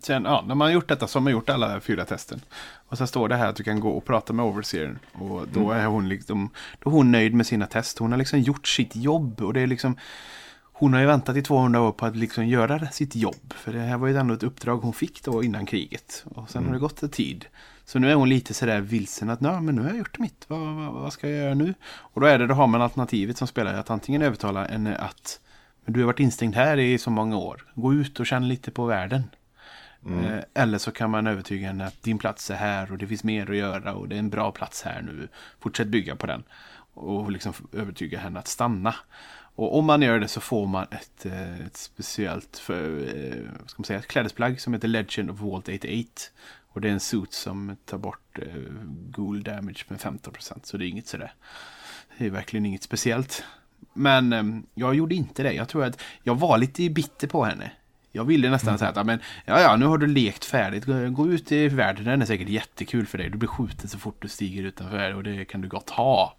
sen, 0.06 0.24
ja, 0.24 0.44
när 0.48 0.56
man 0.56 0.66
har 0.66 0.74
gjort 0.74 0.88
detta 0.88 1.08
så 1.08 1.20
har 1.20 1.24
man 1.24 1.34
gjort 1.34 1.50
alla 1.50 1.80
fyra 1.80 2.06
testen. 2.06 2.42
Och 2.88 2.98
sen 2.98 3.08
står 3.08 3.30
det 3.30 3.36
här 3.36 3.48
att 3.48 3.56
du 3.56 3.64
kan 3.64 3.80
gå 3.80 3.90
och 3.90 4.06
prata 4.06 4.34
med 4.34 4.46
overseeren. 4.46 5.00
Och 5.14 5.48
då 5.48 5.72
är 5.72 5.86
hon 5.86 6.10
liksom, 6.10 6.50
då 6.80 6.90
är 6.90 6.94
hon 6.94 7.12
nöjd 7.12 7.34
med 7.34 7.48
sina 7.48 7.68
test. 7.68 8.00
Hon 8.00 8.12
har 8.12 8.20
liksom 8.20 8.40
gjort 8.40 8.68
sitt 8.68 8.96
jobb. 8.96 9.42
Och 9.42 9.54
det 9.54 9.62
är 9.62 9.68
liksom, 9.68 9.98
hon 10.74 10.94
har 10.94 11.00
ju 11.00 11.06
väntat 11.08 11.38
i 11.38 11.42
200 11.42 11.82
år 11.82 11.92
på 11.92 12.06
att 12.06 12.16
liksom 12.16 12.48
göra 12.48 12.88
sitt 12.88 13.16
jobb. 13.16 13.54
För 13.54 13.74
det 13.74 13.80
här 13.80 13.98
var 13.98 14.08
ju 14.08 14.18
ändå 14.18 14.34
ett 14.34 14.44
uppdrag 14.44 14.78
hon 14.78 14.94
fick 14.94 15.24
då 15.24 15.44
innan 15.44 15.66
kriget. 15.66 16.26
Och 16.26 16.50
sen 16.50 16.66
har 16.66 16.74
det 16.74 16.80
gått 16.80 17.04
en 17.04 17.10
tid. 17.10 17.46
Så 17.86 18.00
nu 18.00 18.12
är 18.12 18.16
hon 18.16 18.30
lite 18.30 18.54
sådär 18.54 18.82
vilsen 18.82 19.30
att 19.30 19.42
Nej, 19.42 19.62
men 19.62 19.76
nu 19.76 19.82
har 19.82 19.90
jag 19.90 19.98
gjort 19.98 20.20
mitt. 20.20 20.46
Vad, 20.48 20.60
vad, 20.60 20.94
vad 20.94 21.14
ska 21.14 21.30
jag 21.30 21.38
göra 21.38 21.54
nu? 21.54 21.74
Och 21.88 22.22
då 22.22 22.28
är 22.28 22.40
det, 22.40 22.48
då 22.48 22.54
har 22.54 22.68
man 22.68 22.82
alternativet 22.82 23.38
som 23.38 23.48
spelar 23.48 23.74
att 23.74 23.90
antingen 23.90 24.22
övertala 24.22 24.64
henne 24.64 24.96
att 24.96 25.40
men 25.86 25.94
du 25.94 26.00
har 26.00 26.06
varit 26.08 26.20
instängd 26.20 26.56
här 26.56 26.78
i 26.78 26.98
så 26.98 27.10
många 27.10 27.38
år. 27.38 27.66
Gå 27.76 27.94
ut 27.94 28.20
och 28.20 28.26
känn 28.26 28.48
lite 28.48 28.72
på 28.72 28.86
världen. 28.86 29.24
Eh, 30.24 30.40
Eller 30.54 30.78
så 30.78 30.92
kan 30.92 31.10
man 31.10 31.28
övertyga 31.28 31.68
henne 31.68 31.86
att 31.86 32.04
din 32.04 32.18
plats 32.18 32.52
är 32.52 32.56
här 32.56 32.92
och 32.92 32.98
det 32.98 33.08
finns 33.08 33.24
mer 33.24 33.50
att 33.52 33.58
göra 33.58 33.94
och 33.94 34.10
det 34.10 34.16
är 34.16 34.20
en 34.20 34.30
bra 34.30 34.52
plats 34.52 34.82
här 34.82 35.02
nu. 35.02 35.28
Fortsätt 35.60 35.88
bygga 35.88 36.16
på 36.16 36.28
den. 36.28 36.44
Och 36.94 37.32
liksom 37.32 37.54
övertyga 37.74 38.20
henne 38.20 38.40
att 38.40 38.48
stanna. 38.48 38.96
Och 39.58 39.78
om 39.78 39.86
man 39.86 40.02
gör 40.02 40.20
det 40.20 40.28
så 40.28 40.42
får 40.42 40.68
man 40.68 40.88
ett, 40.92 41.26
eh, 41.26 41.60
ett 41.66 41.78
speciellt 41.78 42.58
för, 42.58 42.98
eh, 42.98 43.68
ska 43.68 43.80
man 43.82 43.86
säga, 43.86 44.00
ett 44.00 44.08
klädesplagg 44.08 44.62
som 44.62 44.74
heter 44.74 44.88
Legend 44.88 45.32
of 45.32 45.40
Vault 45.40 45.70
88. 45.70 46.22
Och 46.68 46.82
det 46.82 46.88
är 46.88 46.92
en 46.92 47.00
suit 47.00 47.34
som 47.34 47.78
tar 47.86 47.98
bort 47.98 48.40
ghoul 49.10 49.44
damage 49.44 49.86
med 49.88 50.02
15%. 50.02 50.66
Så 50.66 50.78
det 50.78 50.86
är 50.86 50.88
inget 50.90 51.08
sådär. 51.08 51.34
Det 52.18 52.26
är 52.26 52.30
verkligen 52.30 52.66
inget 52.66 52.84
speciellt. 52.84 53.44
Men 53.94 54.34
eh, 54.34 54.44
jag 54.74 54.96
gjorde 54.96 55.16
inte 55.16 55.44
det. 55.44 55.54
Jag 55.54 55.70
tror 55.70 55.84
att 55.84 56.02
jag 56.24 56.36
var 56.40 56.58
lite 56.58 56.90
bitter 56.90 57.28
på 57.28 57.44
henne. 57.44 57.72
Jag 58.12 58.26
ville 58.26 58.50
nästan 58.50 58.70
Mm. 58.70 58.78
säga 58.80 58.90
att 58.92 59.06
men, 59.06 59.20
ja, 59.46 59.62
ja, 59.62 59.76
nu 59.76 59.86
har 59.86 59.98
du 59.98 60.08
lekt 60.08 60.46
färdigt. 60.46 60.86
Gå, 61.10 61.28
ut 61.28 61.52
i 61.52 61.68
världen, 61.68 62.04
den 62.06 62.22
är 62.22 62.26
säkert 62.26 62.50
jättekul 62.50 63.06
för 63.06 63.18
dig. 63.18 63.30
Du 63.30 63.38
blir 63.38 63.50
skjuten 63.50 63.90
så 63.90 63.98
fort 63.98 64.22
du 64.22 64.28
stiger 64.28 64.64
utanför 64.64 65.14
och 65.16 65.24
det 65.24 65.46
kan 65.46 65.62
du 65.62 65.68
gott 65.68 65.90
ha. 65.90 66.36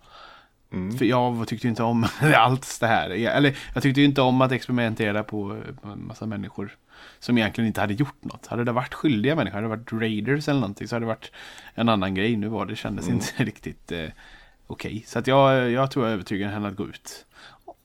Mm. 0.72 0.98
För 0.98 1.04
jag 1.04 1.48
tyckte 1.48 1.68
inte 1.68 1.82
om 1.82 2.06
allt 2.36 2.80
det 2.80 2.86
här. 2.86 3.10
Eller 3.10 3.58
jag 3.74 3.82
tyckte 3.82 4.02
inte 4.02 4.20
om 4.22 4.40
att 4.40 4.52
experimentera 4.52 5.24
på 5.24 5.62
en 5.84 6.06
massa 6.06 6.26
människor. 6.26 6.76
Som 7.18 7.38
egentligen 7.38 7.68
inte 7.68 7.80
hade 7.80 7.94
gjort 7.94 8.24
något. 8.24 8.46
Hade 8.46 8.64
det 8.64 8.72
varit 8.72 8.94
skyldiga 8.94 9.36
människor, 9.36 9.54
hade 9.54 9.64
det 9.64 9.76
varit 9.76 9.92
raiders 9.92 10.48
eller 10.48 10.60
någonting 10.60 10.88
så 10.88 10.94
hade 10.94 11.02
det 11.04 11.08
varit 11.08 11.32
en 11.74 11.88
annan 11.88 12.14
grej. 12.14 12.36
Nu 12.36 12.48
var 12.48 12.66
det, 12.66 12.76
kändes 12.76 13.08
inte 13.08 13.26
riktigt 13.44 13.92
eh, 13.92 14.06
okej. 14.66 15.04
Så 15.06 15.18
att 15.18 15.26
jag, 15.26 15.70
jag 15.70 15.90
tror 15.90 16.04
jag 16.04 16.14
övertygade 16.14 16.52
henne 16.52 16.68
att 16.68 16.76
gå 16.76 16.84
ut. 16.84 17.26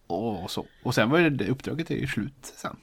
Och, 0.07 0.51
så. 0.51 0.65
Och 0.83 0.95
sen 0.95 1.09
var 1.09 1.19
det, 1.19 1.47
uppdraget 1.47 1.91
är 1.91 1.95
ju 1.95 2.07
slut 2.07 2.53
sen. 2.55 2.75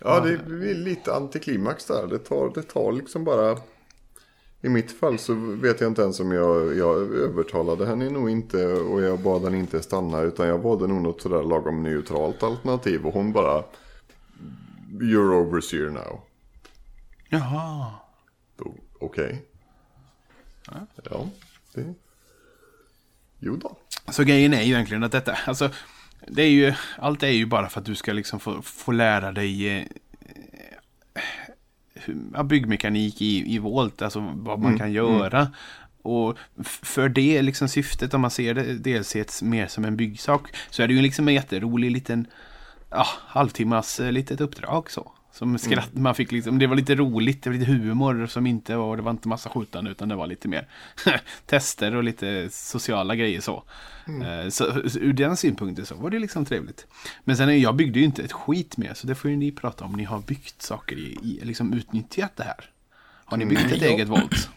Ja, 0.00 0.20
det 0.20 0.30
är 0.32 0.74
lite 0.74 1.14
antiklimax 1.14 1.86
där. 1.86 2.06
Det 2.06 2.18
tar, 2.18 2.52
det 2.54 2.62
tar 2.62 2.92
liksom 2.92 3.24
bara... 3.24 3.58
I 4.62 4.68
mitt 4.68 4.98
fall 4.98 5.18
så 5.18 5.34
vet 5.34 5.80
jag 5.80 5.90
inte 5.90 6.02
ens 6.02 6.20
om 6.20 6.32
jag, 6.32 6.76
jag 6.76 6.96
övertalade 7.14 7.86
henne 7.86 8.10
nog 8.10 8.30
inte 8.30 8.66
och 8.66 9.02
jag 9.02 9.20
bad 9.20 9.44
henne 9.44 9.58
inte 9.58 9.82
stanna 9.82 10.20
utan 10.20 10.48
jag 10.48 10.58
valde 10.58 10.86
nog 10.86 11.02
något 11.02 11.20
sådär 11.20 11.42
lagom 11.42 11.82
neutralt 11.82 12.42
alternativ 12.42 13.06
och 13.06 13.14
hon 13.14 13.32
bara 13.32 13.64
You're 15.00 15.34
overseer 15.34 15.90
now. 15.90 16.20
Jaha. 17.28 17.92
Okej. 19.00 19.46
Ja, 20.66 21.28
det... 21.74 21.94
Jo 23.40 23.56
då. 23.56 23.76
Så 24.12 24.24
grejen 24.24 24.54
är 24.54 24.62
ju 24.62 24.72
egentligen 24.74 25.02
att 25.04 25.12
detta, 25.12 25.38
alltså, 25.46 25.70
det 26.26 26.42
är 26.42 26.48
ju, 26.50 26.74
allt 26.98 27.22
är 27.22 27.28
ju 27.28 27.46
bara 27.46 27.68
för 27.68 27.80
att 27.80 27.86
du 27.86 27.94
ska 27.94 28.12
liksom 28.12 28.40
få, 28.40 28.62
få 28.62 28.92
lära 28.92 29.32
dig 29.32 29.68
eh, 29.78 29.86
hur- 31.94 32.16
ja, 32.34 32.42
byggmekanik 32.42 33.22
i, 33.22 33.54
i 33.54 33.58
Volt, 33.58 34.02
alltså 34.02 34.20
vad 34.36 34.58
man 34.58 34.78
kan 34.78 34.92
göra. 34.92 35.48
Och 36.02 36.36
f- 36.60 36.80
för 36.82 37.08
det 37.08 37.42
liksom 37.42 37.68
syftet, 37.68 38.14
om 38.14 38.20
man 38.20 38.30
ser 38.30 38.54
det 38.54 38.62
dels 38.78 39.42
mer 39.42 39.66
som 39.66 39.84
en 39.84 39.96
byggsak, 39.96 40.56
så 40.70 40.82
är 40.82 40.88
det 40.88 40.94
ju 40.94 41.02
liksom 41.02 41.28
en 41.28 41.34
jätterolig 41.34 41.90
liten 41.90 42.26
ja, 42.90 43.06
halvtimmas 43.26 44.00
eh, 44.00 44.12
litet 44.12 44.40
uppdrag 44.40 44.90
så. 44.90 45.12
Som 45.32 45.58
skratt, 45.58 45.94
man 45.94 46.14
fick 46.14 46.32
liksom, 46.32 46.58
det 46.58 46.66
var 46.66 46.76
lite 46.76 46.94
roligt, 46.94 47.42
det 47.42 47.50
var 47.50 47.56
lite 47.56 47.70
humor 47.72 48.26
som 48.26 48.46
inte 48.46 48.76
var, 48.76 48.96
det 48.96 49.02
var 49.02 49.10
inte 49.10 49.28
massa 49.28 49.48
skjutande 49.50 49.90
utan 49.90 50.08
det 50.08 50.14
var 50.14 50.26
lite 50.26 50.48
mer 50.48 50.68
tester 51.46 51.94
och 51.96 52.04
lite 52.04 52.48
sociala 52.50 53.14
grejer 53.14 53.40
så. 53.40 53.62
Eh, 54.06 54.48
Så 54.48 54.64
ur 55.00 55.12
den 55.12 55.36
synpunkten 55.36 55.86
så 55.86 55.94
var 55.94 56.10
det 56.10 56.18
liksom 56.18 56.44
trevligt. 56.44 56.86
Men 57.24 57.36
sen, 57.36 57.60
jag 57.60 57.76
byggde 57.76 57.98
ju 57.98 58.04
inte 58.04 58.22
ett 58.22 58.32
skit 58.32 58.76
med, 58.76 58.96
så 58.96 59.06
det 59.06 59.14
får 59.14 59.30
ju 59.30 59.36
ni 59.36 59.52
prata 59.52 59.84
om. 59.84 59.92
Ni 59.92 60.04
har 60.04 60.18
byggt 60.18 60.62
saker 60.62 60.96
i, 60.96 61.18
i 61.22 61.44
liksom 61.44 61.72
utnyttjat 61.72 62.36
det 62.36 62.44
här. 62.44 62.64
Har 63.24 63.36
ni 63.36 63.46
byggt 63.46 63.72
ett 63.72 63.82
Ja. 63.82 63.88
eget 63.88 64.08
volt? 64.08 64.48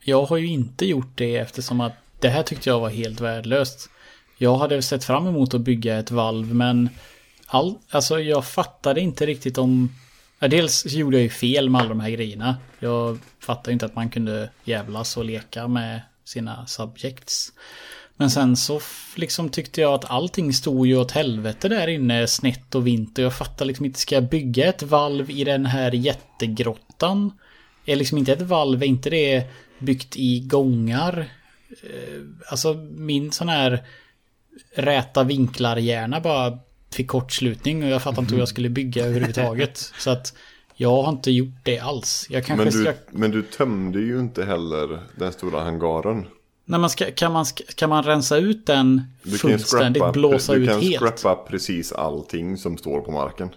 Jag 0.00 0.24
har 0.24 0.36
ju 0.36 0.46
inte 0.46 0.86
gjort 0.86 1.12
det 1.14 1.36
eftersom 1.36 1.80
att 1.80 1.92
det 2.20 2.28
här 2.28 2.42
tyckte 2.42 2.68
jag 2.68 2.80
var 2.80 2.90
helt 2.90 3.20
värdelöst. 3.20 3.90
Jag 4.38 4.56
hade 4.56 4.82
sett 4.82 5.04
fram 5.04 5.26
emot 5.26 5.54
att 5.54 5.60
bygga 5.60 5.98
ett 5.98 6.10
valv 6.10 6.54
men 6.54 6.88
all, 7.46 7.78
alltså 7.90 8.20
jag 8.20 8.44
fattade 8.46 9.00
inte 9.00 9.26
riktigt 9.26 9.58
om... 9.58 9.90
Ja, 10.42 10.48
dels 10.48 10.74
så 10.74 10.88
gjorde 10.88 11.16
jag 11.16 11.22
ju 11.22 11.28
fel 11.28 11.70
med 11.70 11.80
alla 11.80 11.88
de 11.88 12.00
här 12.00 12.10
grejerna. 12.10 12.56
Jag 12.78 13.18
fattade 13.40 13.72
inte 13.72 13.86
att 13.86 13.94
man 13.94 14.10
kunde 14.10 14.50
jävlas 14.64 15.16
och 15.16 15.24
leka 15.24 15.68
med 15.68 16.00
sina 16.24 16.66
subjects. 16.66 17.52
Men 18.16 18.30
sen 18.30 18.56
så 18.56 18.80
liksom 19.16 19.48
tyckte 19.48 19.80
jag 19.80 19.94
att 19.94 20.10
allting 20.10 20.52
stod 20.52 20.86
ju 20.86 20.96
åt 20.96 21.10
helvete 21.10 21.68
där 21.68 21.88
inne 21.88 22.26
snett 22.26 22.74
och 22.74 22.86
vint 22.86 23.18
och 23.18 23.24
jag 23.24 23.34
fattar 23.34 23.64
liksom 23.64 23.86
inte, 23.86 24.00
ska 24.00 24.14
jag 24.14 24.28
bygga 24.28 24.66
ett 24.66 24.82
valv 24.82 25.30
i 25.30 25.44
den 25.44 25.66
här 25.66 25.92
jättegrottan? 25.92 27.32
Är 27.86 27.96
liksom 27.96 28.18
inte 28.18 28.32
ett 28.32 28.42
valv, 28.42 28.82
är 28.82 28.86
inte 28.86 29.10
det 29.10 29.46
byggt 29.78 30.16
i 30.16 30.40
gångar? 30.40 31.30
Eh, 31.82 32.20
alltså 32.50 32.74
min 32.90 33.32
sån 33.32 33.48
här 33.48 33.84
räta 34.74 35.24
vinklar 35.24 35.76
hjärna 35.76 36.20
bara 36.20 36.58
fick 36.94 37.08
kortslutning 37.08 37.84
och 37.84 37.90
jag 37.90 38.02
fattar 38.02 38.22
inte 38.22 38.34
hur 38.34 38.40
jag 38.40 38.48
skulle 38.48 38.68
bygga 38.68 39.04
överhuvudtaget. 39.04 39.78
Så 39.98 40.10
att 40.10 40.34
jag 40.74 41.02
har 41.02 41.08
inte 41.12 41.30
gjort 41.30 41.54
det 41.62 41.78
alls. 41.78 42.28
Men 42.48 42.72
ska... 42.72 42.82
du, 42.82 42.94
men 43.10 43.30
du 43.30 43.42
tömde 43.42 44.00
ju 44.00 44.18
inte 44.20 44.44
heller 44.44 45.00
den 45.16 45.32
stora 45.32 45.60
hangaren. 45.64 46.26
Nej, 46.64 46.80
men 46.80 46.90
ska, 46.90 47.10
kan, 47.10 47.32
man, 47.32 47.46
ska- 47.46 47.64
kan 47.74 47.88
man 47.90 48.02
rensa 48.02 48.36
ut 48.36 48.66
den 48.66 49.02
Du 49.22 49.30
kan 49.30 49.50
fullständigt, 49.50 50.00
scrappa, 50.02 50.12
blåsa 50.12 50.52
du 50.54 50.58
ut 50.62 50.68
kan 50.70 50.80
helt? 50.80 50.98
scrappa 51.20 51.34
precis 51.50 51.92
allting 51.92 52.56
som 52.56 52.78
står 52.78 53.00
på 53.00 53.10
marken. 53.10 53.48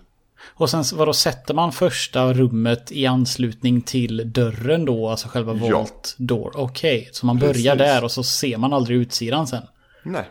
Och 0.47 0.69
sen 0.69 0.83
vadå, 0.93 1.13
sätter 1.13 1.53
man 1.53 1.71
första 1.71 2.33
rummet 2.33 2.91
i 2.91 3.05
anslutning 3.05 3.81
till 3.81 4.31
dörren 4.33 4.85
då, 4.85 5.09
alltså 5.09 5.27
själva 5.27 5.53
Ja. 5.55 5.69
vault 5.77 6.15
door? 6.17 6.51
Okej, 6.55 7.09
så 7.11 7.25
man 7.25 7.39
börjar 7.39 7.53
Precis. 7.53 7.77
där 7.77 8.03
och 8.03 8.11
så 8.11 8.23
ser 8.23 8.57
man 8.57 8.73
aldrig 8.73 8.97
utsidan 8.97 9.47
sen? 9.47 9.63
Nej. 10.03 10.29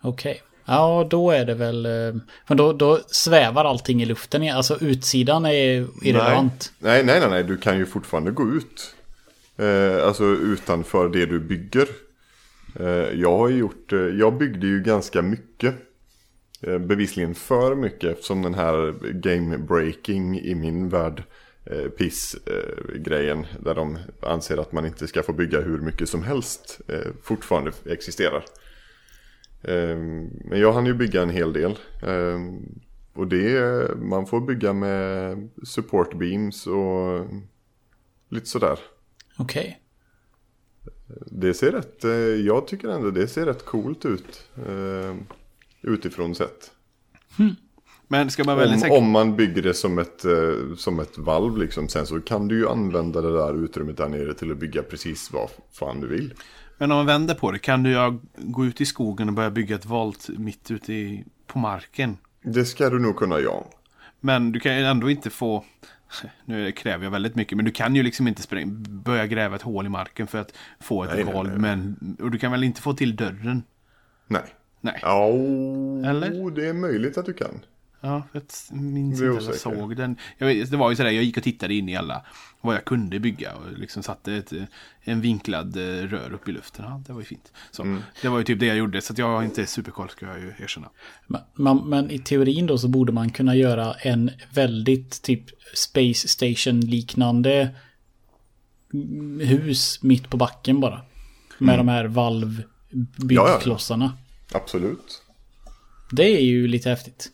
Okej. 0.00 0.42
Ja, 0.66 1.06
då 1.10 1.30
är 1.30 1.44
det 1.44 1.54
väl... 1.54 1.86
Eh, 1.86 2.14
men 2.48 2.56
då, 2.56 2.72
då 2.72 3.00
svävar 3.06 3.64
allting 3.64 4.02
i 4.02 4.06
luften. 4.06 4.42
igen. 4.42 4.56
Alltså 4.56 4.78
utsidan 4.80 5.46
är 5.46 5.86
irrelevant. 6.02 6.72
Nej, 6.78 7.04
nej, 7.04 7.20
nej, 7.20 7.30
nej, 7.30 7.44
du 7.44 7.56
kan 7.56 7.78
ju 7.78 7.86
fortfarande 7.86 8.30
gå 8.30 8.48
ut. 8.48 8.94
Eh, 9.56 10.06
alltså 10.06 10.24
utanför 10.24 11.08
det 11.08 11.26
du 11.26 11.40
bygger. 11.40 11.88
Eh, 12.80 13.20
jag 13.20 13.38
har 13.38 13.48
gjort, 13.48 13.92
eh, 13.92 13.98
jag 13.98 14.38
byggde 14.38 14.66
ju 14.66 14.82
ganska 14.82 15.22
mycket. 15.22 15.74
Eh, 16.62 16.78
bevisligen 16.78 17.34
för 17.34 17.74
mycket 17.74 18.10
eftersom 18.10 18.42
den 18.42 18.54
här 18.54 18.94
game 19.12 19.58
breaking 19.58 20.40
i 20.40 20.54
min 20.54 20.88
värld 20.88 21.22
eh, 21.70 21.88
piss 21.88 22.36
eh, 22.46 22.94
grejen 22.94 23.46
där 23.60 23.74
de 23.74 23.98
anser 24.22 24.56
att 24.56 24.72
man 24.72 24.86
inte 24.86 25.06
ska 25.06 25.22
få 25.22 25.32
bygga 25.32 25.60
hur 25.60 25.78
mycket 25.78 26.08
som 26.08 26.22
helst 26.22 26.80
eh, 26.88 27.12
fortfarande 27.22 27.72
existerar. 27.90 28.44
Eh, 29.62 29.96
men 30.44 30.60
jag 30.60 30.72
hann 30.72 30.86
ju 30.86 30.94
bygga 30.94 31.22
en 31.22 31.30
hel 31.30 31.52
del. 31.52 31.78
Eh, 32.02 32.40
och 33.14 33.26
det, 33.26 33.96
man 33.96 34.26
får 34.26 34.40
bygga 34.40 34.72
med 34.72 35.48
support 35.64 36.18
beams 36.18 36.66
och 36.66 37.26
lite 38.28 38.46
sådär. 38.46 38.78
Okej. 39.38 39.80
Det 41.26 41.54
ser 41.54 41.72
rätt, 41.72 42.04
eh, 42.04 42.10
jag 42.46 42.66
tycker 42.66 42.88
ändå 42.88 43.10
det 43.10 43.28
ser 43.28 43.46
rätt 43.46 43.64
coolt 43.64 44.04
ut. 44.04 44.48
Eh, 44.66 45.16
utifrån 45.82 46.34
sett. 46.34 46.70
Men 48.08 48.30
ska 48.30 48.44
man 48.44 48.56
välja 48.58 48.90
Om, 48.90 49.04
om 49.04 49.10
man 49.10 49.36
bygger 49.36 49.62
det 49.62 49.74
som 49.74 49.98
ett, 49.98 50.24
eh, 50.24 50.74
som 50.76 51.00
ett 51.00 51.18
valv 51.18 51.58
liksom. 51.58 51.88
Sen 51.88 52.06
så 52.06 52.20
kan 52.20 52.48
du 52.48 52.58
ju 52.58 52.68
använda 52.68 53.20
det 53.20 53.32
där 53.32 53.64
utrymmet 53.64 53.96
där 53.96 54.08
nere 54.08 54.34
till 54.34 54.52
att 54.52 54.58
bygga 54.58 54.82
precis 54.82 55.32
vad 55.32 55.50
fan 55.72 56.00
du 56.00 56.06
vill. 56.06 56.34
Men 56.78 56.90
om 56.90 56.96
man 56.96 57.06
vänder 57.06 57.34
på 57.34 57.50
det, 57.50 57.58
kan 57.58 57.82
du 57.82 58.18
gå 58.36 58.66
ut 58.66 58.80
i 58.80 58.86
skogen 58.86 59.28
och 59.28 59.34
börja 59.34 59.50
bygga 59.50 59.74
ett 59.74 59.86
volt 59.86 60.28
mitt 60.28 60.70
ute 60.70 60.92
i, 60.92 61.24
på 61.46 61.58
marken? 61.58 62.18
Det 62.42 62.64
ska 62.64 62.90
du 62.90 62.98
nog 62.98 63.16
kunna 63.16 63.40
ja. 63.40 63.66
Men 64.20 64.52
du 64.52 64.60
kan 64.60 64.76
ju 64.76 64.84
ändå 64.84 65.10
inte 65.10 65.30
få, 65.30 65.64
nu 66.44 66.72
kräver 66.72 67.04
jag 67.04 67.10
väldigt 67.10 67.34
mycket, 67.34 67.56
men 67.56 67.64
du 67.64 67.70
kan 67.70 67.94
ju 67.96 68.02
liksom 68.02 68.28
inte 68.28 68.42
spräng, 68.42 68.82
börja 69.02 69.26
gräva 69.26 69.56
ett 69.56 69.62
hål 69.62 69.86
i 69.86 69.88
marken 69.88 70.26
för 70.26 70.38
att 70.38 70.52
få 70.80 71.04
ett 71.04 71.10
Nej, 71.14 71.24
nej, 71.24 71.34
golv. 71.34 71.50
nej. 71.50 71.58
Men, 71.58 72.16
och 72.20 72.30
du 72.30 72.38
kan 72.38 72.52
väl 72.52 72.64
inte 72.64 72.82
få 72.82 72.92
till 72.92 73.16
dörren? 73.16 73.62
Nej. 74.28 74.54
Nej. 74.80 74.98
Ja, 75.02 75.28
Eller? 76.10 76.50
det 76.50 76.68
är 76.68 76.72
möjligt 76.72 77.18
att 77.18 77.26
du 77.26 77.32
kan. 77.32 77.60
Ja, 78.00 78.22
för 78.32 78.42
jag 78.70 78.80
minns 78.80 79.20
inte 79.22 79.38
att 79.38 79.44
jag 79.44 79.54
såg 79.54 79.96
den. 79.96 80.16
Jag 80.38 80.46
vet, 80.46 80.70
det 80.70 80.76
var 80.76 80.90
ju 80.90 80.96
sådär, 80.96 81.10
jag 81.10 81.24
gick 81.24 81.36
och 81.36 81.42
tittade 81.42 81.74
in 81.74 81.88
i 81.88 81.96
alla, 81.96 82.24
vad 82.66 82.74
jag 82.74 82.84
kunde 82.84 83.20
bygga 83.20 83.54
och 83.54 83.78
liksom 83.78 84.02
satte 84.02 84.34
ett, 84.34 84.52
en 85.00 85.20
vinklad 85.20 85.76
eh, 85.76 85.80
rör 86.08 86.32
upp 86.32 86.48
i 86.48 86.52
luften. 86.52 86.84
Ja, 86.84 87.02
det 87.06 87.12
var 87.12 87.20
ju 87.20 87.26
fint. 87.26 87.52
Så, 87.70 87.82
Mm. 87.82 88.02
Det 88.22 88.28
var 88.28 88.38
ju 88.38 88.44
typ 88.44 88.60
det 88.60 88.66
jag 88.66 88.76
gjorde, 88.76 89.00
så 89.00 89.12
att 89.12 89.18
jag 89.18 89.26
har 89.26 89.42
inte 89.42 89.66
superkoll 89.66 90.08
ska 90.08 90.26
jag 90.26 90.40
ju 90.40 90.52
erkänna. 90.58 90.90
Men, 91.26 91.40
man, 91.54 91.88
men 91.88 92.10
i 92.10 92.18
teorin 92.18 92.66
då 92.66 92.78
så 92.78 92.88
borde 92.88 93.12
man 93.12 93.30
kunna 93.30 93.56
göra 93.56 93.94
en 93.94 94.30
väldigt 94.50 95.22
typ 95.22 95.44
Space 95.74 96.28
Station 96.28 96.80
liknande 96.80 97.74
hus 99.40 100.02
mitt 100.02 100.30
på 100.30 100.36
backen 100.36 100.80
bara. 100.80 101.00
Med 101.58 101.78
de 101.78 101.88
här 101.88 102.04
valvbyggklossarna. 102.04 104.12
Absolut. 104.52 105.22
Det 106.10 106.24
är 106.24 106.42
ju 106.42 106.68
lite 106.68 106.88
häftigt. 106.88 107.32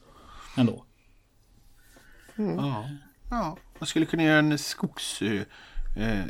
Ändå. 0.57 0.85
Ja. 2.37 2.89
Ja, 3.30 3.59
man 3.83 3.87
skulle 3.87 4.07
kunna 4.07 4.22
göra 4.22 4.39
en 4.39 4.59
skogs... 4.59 5.22
eh, 5.22 5.43
eh, 5.97 6.24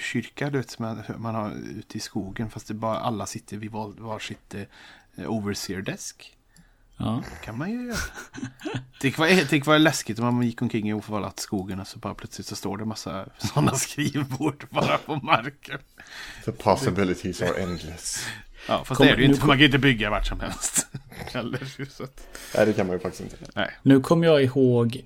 kyrka, 0.00 0.50
du 0.50 0.58
vet, 0.58 0.70
som 0.70 1.02
man, 1.18 1.34
har 1.34 1.52
ute 1.78 1.96
i 1.96 2.00
skogen. 2.00 2.50
Fast 2.50 2.68
det 2.68 2.74
bara 2.74 2.98
alla 2.98 3.26
sitter 3.26 3.56
vid 3.56 3.70
var, 3.70 3.88
varsitt 3.88 4.54
eh, 4.54 5.30
overseer-desk. 5.30 6.36
Ja. 6.96 7.22
kan 7.44 7.58
man 7.58 7.70
ju 7.70 7.86
göra. 7.86 7.96
Tänk 9.00 9.18
vad, 9.18 9.48
tänk 9.48 9.66
vad 9.66 9.80
läskigt 9.80 10.18
om 10.18 10.34
man 10.34 10.42
gick 10.46 10.62
omkring 10.62 10.88
i 10.88 10.92
oförvallat 10.92 11.40
skogen 11.40 11.80
och 11.80 11.86
så 11.88 11.98
bara 11.98 12.14
plötsligt 12.14 12.46
så 12.46 12.56
står 12.56 12.76
det 12.78 12.84
massa 12.84 13.26
sådana 13.38 13.74
skrivbord 13.74 14.66
bara 14.70 14.98
på 14.98 15.16
marken. 15.16 15.78
The 16.44 16.52
possibilities 16.52 17.42
are 17.42 17.62
endless. 17.62 18.26
Ja, 18.68 18.84
fast 18.84 18.98
Kom- 18.98 19.06
det 19.06 19.12
är 19.12 19.16
det 19.16 19.22
ju 19.22 19.28
inte. 19.28 19.40
kom- 19.40 19.46
Man 19.48 19.56
kan 19.56 19.60
ju 19.60 19.66
inte 19.66 19.78
bygga 19.78 20.10
vart 20.10 20.26
som 20.26 20.40
helst. 20.40 20.86
Eller, 21.32 21.86
så 21.90 22.04
att, 22.04 22.26
Nej, 22.56 22.66
det 22.66 22.72
kan 22.72 22.86
man 22.86 22.96
ju 22.96 23.00
faktiskt 23.00 23.22
inte. 23.22 23.36
nej. 23.54 23.70
Nu 23.82 24.00
kommer 24.00 24.26
jag 24.26 24.42
ihåg 24.42 25.04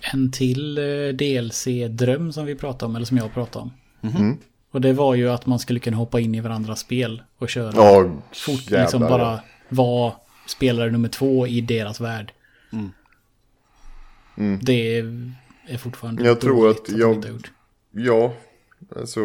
en 0.00 0.32
till 0.32 0.78
eh, 0.78 0.82
DLC-dröm 1.14 2.32
som 2.32 2.46
vi 2.46 2.54
pratade 2.54 2.84
om, 2.90 2.96
eller 2.96 3.06
som 3.06 3.16
jag 3.16 3.34
pratade 3.34 3.62
om. 3.62 3.72
Mm. 4.16 4.38
Och 4.70 4.80
det 4.80 4.92
var 4.92 5.14
ju 5.14 5.30
att 5.30 5.46
man 5.46 5.58
skulle 5.58 5.80
kunna 5.80 5.96
hoppa 5.96 6.20
in 6.20 6.34
i 6.34 6.40
varandras 6.40 6.80
spel 6.80 7.22
och 7.38 7.48
köra 7.48 7.72
Ja, 7.74 8.10
fort, 8.32 8.60
jävlar, 8.62 8.80
liksom 8.80 9.02
ja. 9.02 9.08
bara 9.08 9.40
vara 9.68 10.12
spelare 10.46 10.90
nummer 10.90 11.08
två 11.08 11.46
i 11.46 11.60
deras 11.60 12.00
värld. 12.00 12.32
Mm. 12.72 14.58
Det 14.62 14.98
är 15.68 15.78
fortfarande 15.78 16.24
Jag 16.24 16.40
tror 16.40 16.70
att 16.70 16.88
jag-. 16.88 17.24
Ja, 17.90 18.34
alltså 18.96 19.20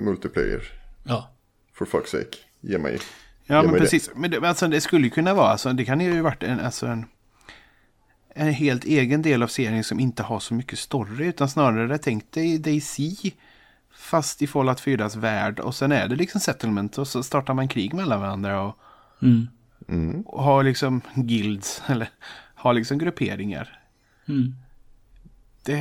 multiplayer. 0.00 0.62
Ja. 1.04 1.30
For 1.74 1.86
fuck's 1.86 2.06
sake. 2.06 2.36
Ge 2.60 2.78
mig. 2.78 2.98
Ja, 3.46 3.56
Ge 3.56 3.62
men 3.62 3.70
mig 3.70 3.80
det. 3.80 3.84
precis. 3.84 4.10
Men 4.14 4.30
det, 4.30 4.40
men 4.40 4.48
alltså, 4.48 4.68
det 4.68 4.80
skulle 4.80 5.04
ju 5.04 5.10
kunna 5.10 5.34
vara, 5.34 5.48
alltså, 5.48 5.72
det 5.72 5.84
kan 5.84 6.00
ju 6.00 6.20
varit 6.20 6.42
en, 6.42 6.60
alltså, 6.60 6.86
en, 6.86 7.06
en 8.34 8.52
helt 8.52 8.84
egen 8.84 9.22
del 9.22 9.42
av 9.42 9.46
serien 9.46 9.84
som 9.84 10.00
inte 10.00 10.22
har 10.22 10.40
så 10.40 10.54
mycket 10.54 10.78
story. 10.78 11.26
Utan 11.26 11.48
snarare 11.48 11.98
tänk 11.98 12.32
dig 12.32 12.58
DayZ. 12.58 12.96
Fast 13.94 14.42
i 14.42 14.46
Fallout 14.46 14.80
4s 14.80 15.18
värld. 15.18 15.60
Och 15.60 15.74
sen 15.74 15.92
är 15.92 16.08
det 16.08 16.16
liksom 16.16 16.40
settlement. 16.40 16.98
Och 16.98 17.08
så 17.08 17.22
startar 17.22 17.54
man 17.54 17.68
krig 17.68 17.94
mellan 17.94 18.20
varandra. 18.20 18.62
Och, 18.62 18.76
Mm. 19.88 20.22
och 20.26 20.42
har 20.42 20.62
liksom 20.62 21.00
guilds. 21.14 21.82
Eller 21.86 22.08
har 22.54 22.72
liksom 22.74 22.98
grupperingar. 22.98 23.78
Mm. 24.28 24.54
Det, 25.62 25.78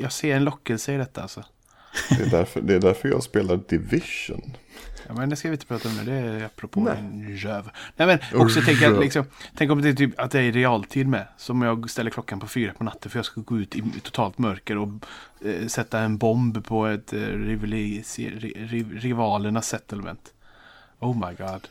jag 0.00 0.12
ser 0.12 0.36
en 0.36 0.44
lockelse 0.44 0.94
i 0.94 0.96
detta 0.96 1.22
alltså. 1.22 1.44
Det 2.18 2.22
är 2.26 2.30
därför, 2.30 2.60
det 2.60 2.74
är 2.74 2.80
därför 2.80 3.08
jag 3.08 3.22
spelar 3.22 3.60
Division. 3.68 4.56
Ja, 5.08 5.14
men 5.16 5.30
det 5.30 5.36
ska 5.36 5.48
vi 5.48 5.54
inte 5.54 5.66
prata 5.66 5.88
om 5.88 5.96
nu. 5.96 6.04
Det 6.04 6.12
är 6.18 6.44
apropå 6.44 6.80
Nej. 6.80 6.96
en 6.98 7.36
röv. 7.36 7.70
Nej, 7.96 8.06
men 8.32 8.40
också 8.40 8.60
tänk, 8.66 8.82
att, 8.82 9.00
liksom, 9.00 9.24
tänk 9.56 9.70
om 9.70 9.82
det 9.82 9.88
är 9.88 9.92
typ 9.92 10.20
att 10.20 10.30
det 10.30 10.38
är 10.38 10.42
i 10.42 10.52
realtid 10.52 11.06
med. 11.08 11.26
Som 11.38 11.62
jag 11.62 11.90
ställer 11.90 12.10
klockan 12.10 12.40
på 12.40 12.46
fyra 12.46 12.72
på 12.78 12.84
natten 12.84 13.10
för 13.10 13.18
jag 13.18 13.24
ska 13.26 13.40
gå 13.40 13.58
ut 13.58 13.76
i 13.76 13.82
totalt 14.02 14.38
mörker 14.38 14.78
och 14.78 14.88
eh, 15.44 15.66
sätta 15.66 15.98
en 15.98 16.18
bomb 16.18 16.64
på 16.66 16.86
ett 16.86 17.12
eh, 17.12 17.16
rivali- 17.18 18.02
ri- 18.16 18.68
ri- 18.68 18.98
rivalernas 19.00 19.68
settlement. 19.68 20.32
Oh 20.98 21.28
my 21.28 21.34
god. 21.46 21.68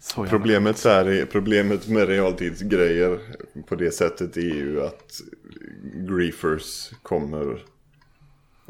Så 0.00 0.26
Problemet, 0.26 0.78
så 0.78 0.88
här, 0.88 1.04
är- 1.08 1.24
problemet 1.26 1.88
med 1.88 2.08
realtidsgrejer 2.08 3.18
på 3.68 3.74
det 3.74 3.90
sättet 3.94 4.36
är 4.36 4.40
ju 4.40 4.82
att 4.82 5.20
griefers 6.08 6.90
kommer 7.02 7.62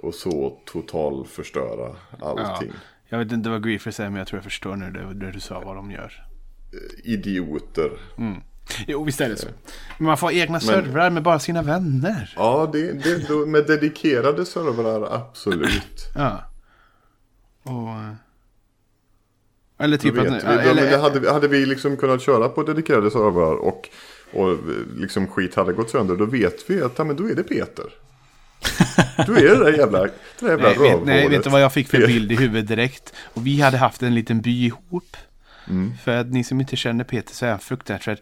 och 0.03 0.15
så 0.15 0.59
total 0.65 1.27
förstöra 1.27 1.97
allting. 2.21 2.73
Jag 3.09 3.19
vet 3.19 3.33
inte 3.33 3.51
vad 3.51 3.65
Griefers 3.65 4.01
är 4.01 4.05
men 4.11 4.17
jag 4.19 4.27
tror 4.27 4.37
jag 4.39 4.45
förstår 4.45 4.77
nu 4.77 4.91
det, 4.91 5.15
det 5.27 5.33
du 5.33 5.41
sa 5.41 5.61
vad 5.65 5.77
de 5.77 5.91
gör. 5.91 6.25
Idioter. 7.05 7.91
Jo, 8.87 9.05
visst 9.05 9.21
är 9.21 9.29
det 9.29 9.37
så. 9.37 9.47
Men 9.99 10.07
man 10.07 10.17
får 10.19 10.33
egna 10.33 10.61
servrar 10.61 11.11
med 11.11 11.23
bara 11.23 11.39
sina 11.39 11.63
vänner. 11.63 12.33
Ja, 12.37 12.71
det, 12.73 12.93
det, 12.93 13.47
med 13.47 13.67
dedikerade 13.67 14.47
servrar, 14.47 15.15
absolut. 15.15 16.11
Ja. 16.15 16.45
Och... 17.63 17.89
eh, 17.89 18.13
Eller 19.79 19.97
typ 19.97 20.19
att... 20.19 20.25
vi. 20.27 20.31
Men 20.31 20.41
eller, 20.59 20.91
det 20.91 20.99
hade, 20.99 21.21
vi- 21.21 21.29
hade 21.29 21.49
vi 21.49 21.67
liksom 21.67 21.97
kunnat 21.97 22.23
köra 22.23 22.49
på 22.49 22.63
dedikerade 22.63 23.11
servrar 23.11 23.55
och, 23.55 23.89
och 24.33 24.57
liksom 24.97 25.27
skit 25.27 25.55
hade 25.55 25.73
gått 25.73 25.91
sönder, 25.91 26.17
då 26.17 26.25
vet 26.25 26.71
vi 26.71 26.83
att 26.83 26.93
ja, 26.99 27.05
men 27.05 27.17
då 27.17 27.25
är 27.31 27.35
det 27.35 27.43
Peter. 27.43 27.85
Då 29.27 29.33
är 29.33 29.43
det 29.43 29.65
där 29.65 29.79
jävla, 29.79 29.99
det 29.99 30.11
där 30.41 30.49
jävla 30.49 30.69
Nej, 30.69 30.79
vet, 30.79 31.07
nej, 31.07 31.29
vet 31.29 31.45
du 31.45 31.51
vad 31.51 31.63
jag 31.63 31.73
fick 31.73 31.89
för 31.89 32.07
bild 32.07 32.33
i 32.33 32.37
huvudet 32.37 32.69
direkt? 32.69 33.13
Och 33.35 33.47
vi 33.47 33.61
hade 33.61 33.79
haft 33.79 34.03
en 34.03 34.15
liten 34.15 34.41
by 34.41 34.67
ihop. 34.67 35.17
Mm. 35.69 35.93
För 36.05 36.17
att 36.17 36.27
ni 36.27 36.45
som 36.45 36.61
inte 36.61 36.77
känner 36.77 37.05
Peter 37.05 37.35
så 37.35 37.47
är 37.47 37.51
han 37.51 37.59
fruktansvärt 37.59 38.21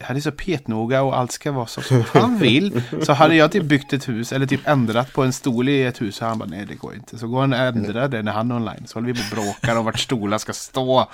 han 0.00 0.16
är 0.16 0.20
så 0.20 0.32
petnoga 0.32 1.02
och 1.02 1.18
allt 1.18 1.32
ska 1.32 1.52
vara 1.52 1.66
så 1.66 1.80
som 1.80 2.04
han 2.12 2.38
vill. 2.38 2.82
Så 3.02 3.12
hade 3.12 3.34
jag 3.34 3.52
typ 3.52 3.64
byggt 3.64 3.92
ett 3.92 4.08
hus 4.08 4.32
eller 4.32 4.46
typ 4.46 4.68
ändrat 4.68 5.12
på 5.12 5.22
en 5.22 5.32
stol 5.32 5.68
i 5.68 5.82
ett 5.82 6.00
hus. 6.00 6.20
Och 6.20 6.26
han 6.26 6.38
bara 6.38 6.48
nej 6.48 6.66
det 6.66 6.74
går 6.74 6.94
inte. 6.94 7.18
Så 7.18 7.28
går 7.28 7.40
han 7.40 7.52
och 7.52 7.58
ändrar 7.58 8.08
det 8.08 8.22
när 8.22 8.32
han 8.32 8.50
är 8.50 8.56
online. 8.56 8.86
Så 8.86 8.98
håller 8.98 9.12
vi 9.12 9.14
på 9.14 9.40
och 9.40 9.44
bråkar 9.44 9.76
om 9.76 9.84
vart 9.84 9.98
stolar 9.98 10.38
ska 10.38 10.52
stå. 10.52 11.08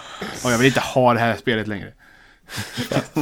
Och 0.44 0.52
jag 0.52 0.58
vill 0.58 0.66
inte 0.66 0.80
ha 0.80 1.14
det 1.14 1.20
här 1.20 1.36
spelet 1.36 1.66
längre. 1.66 1.92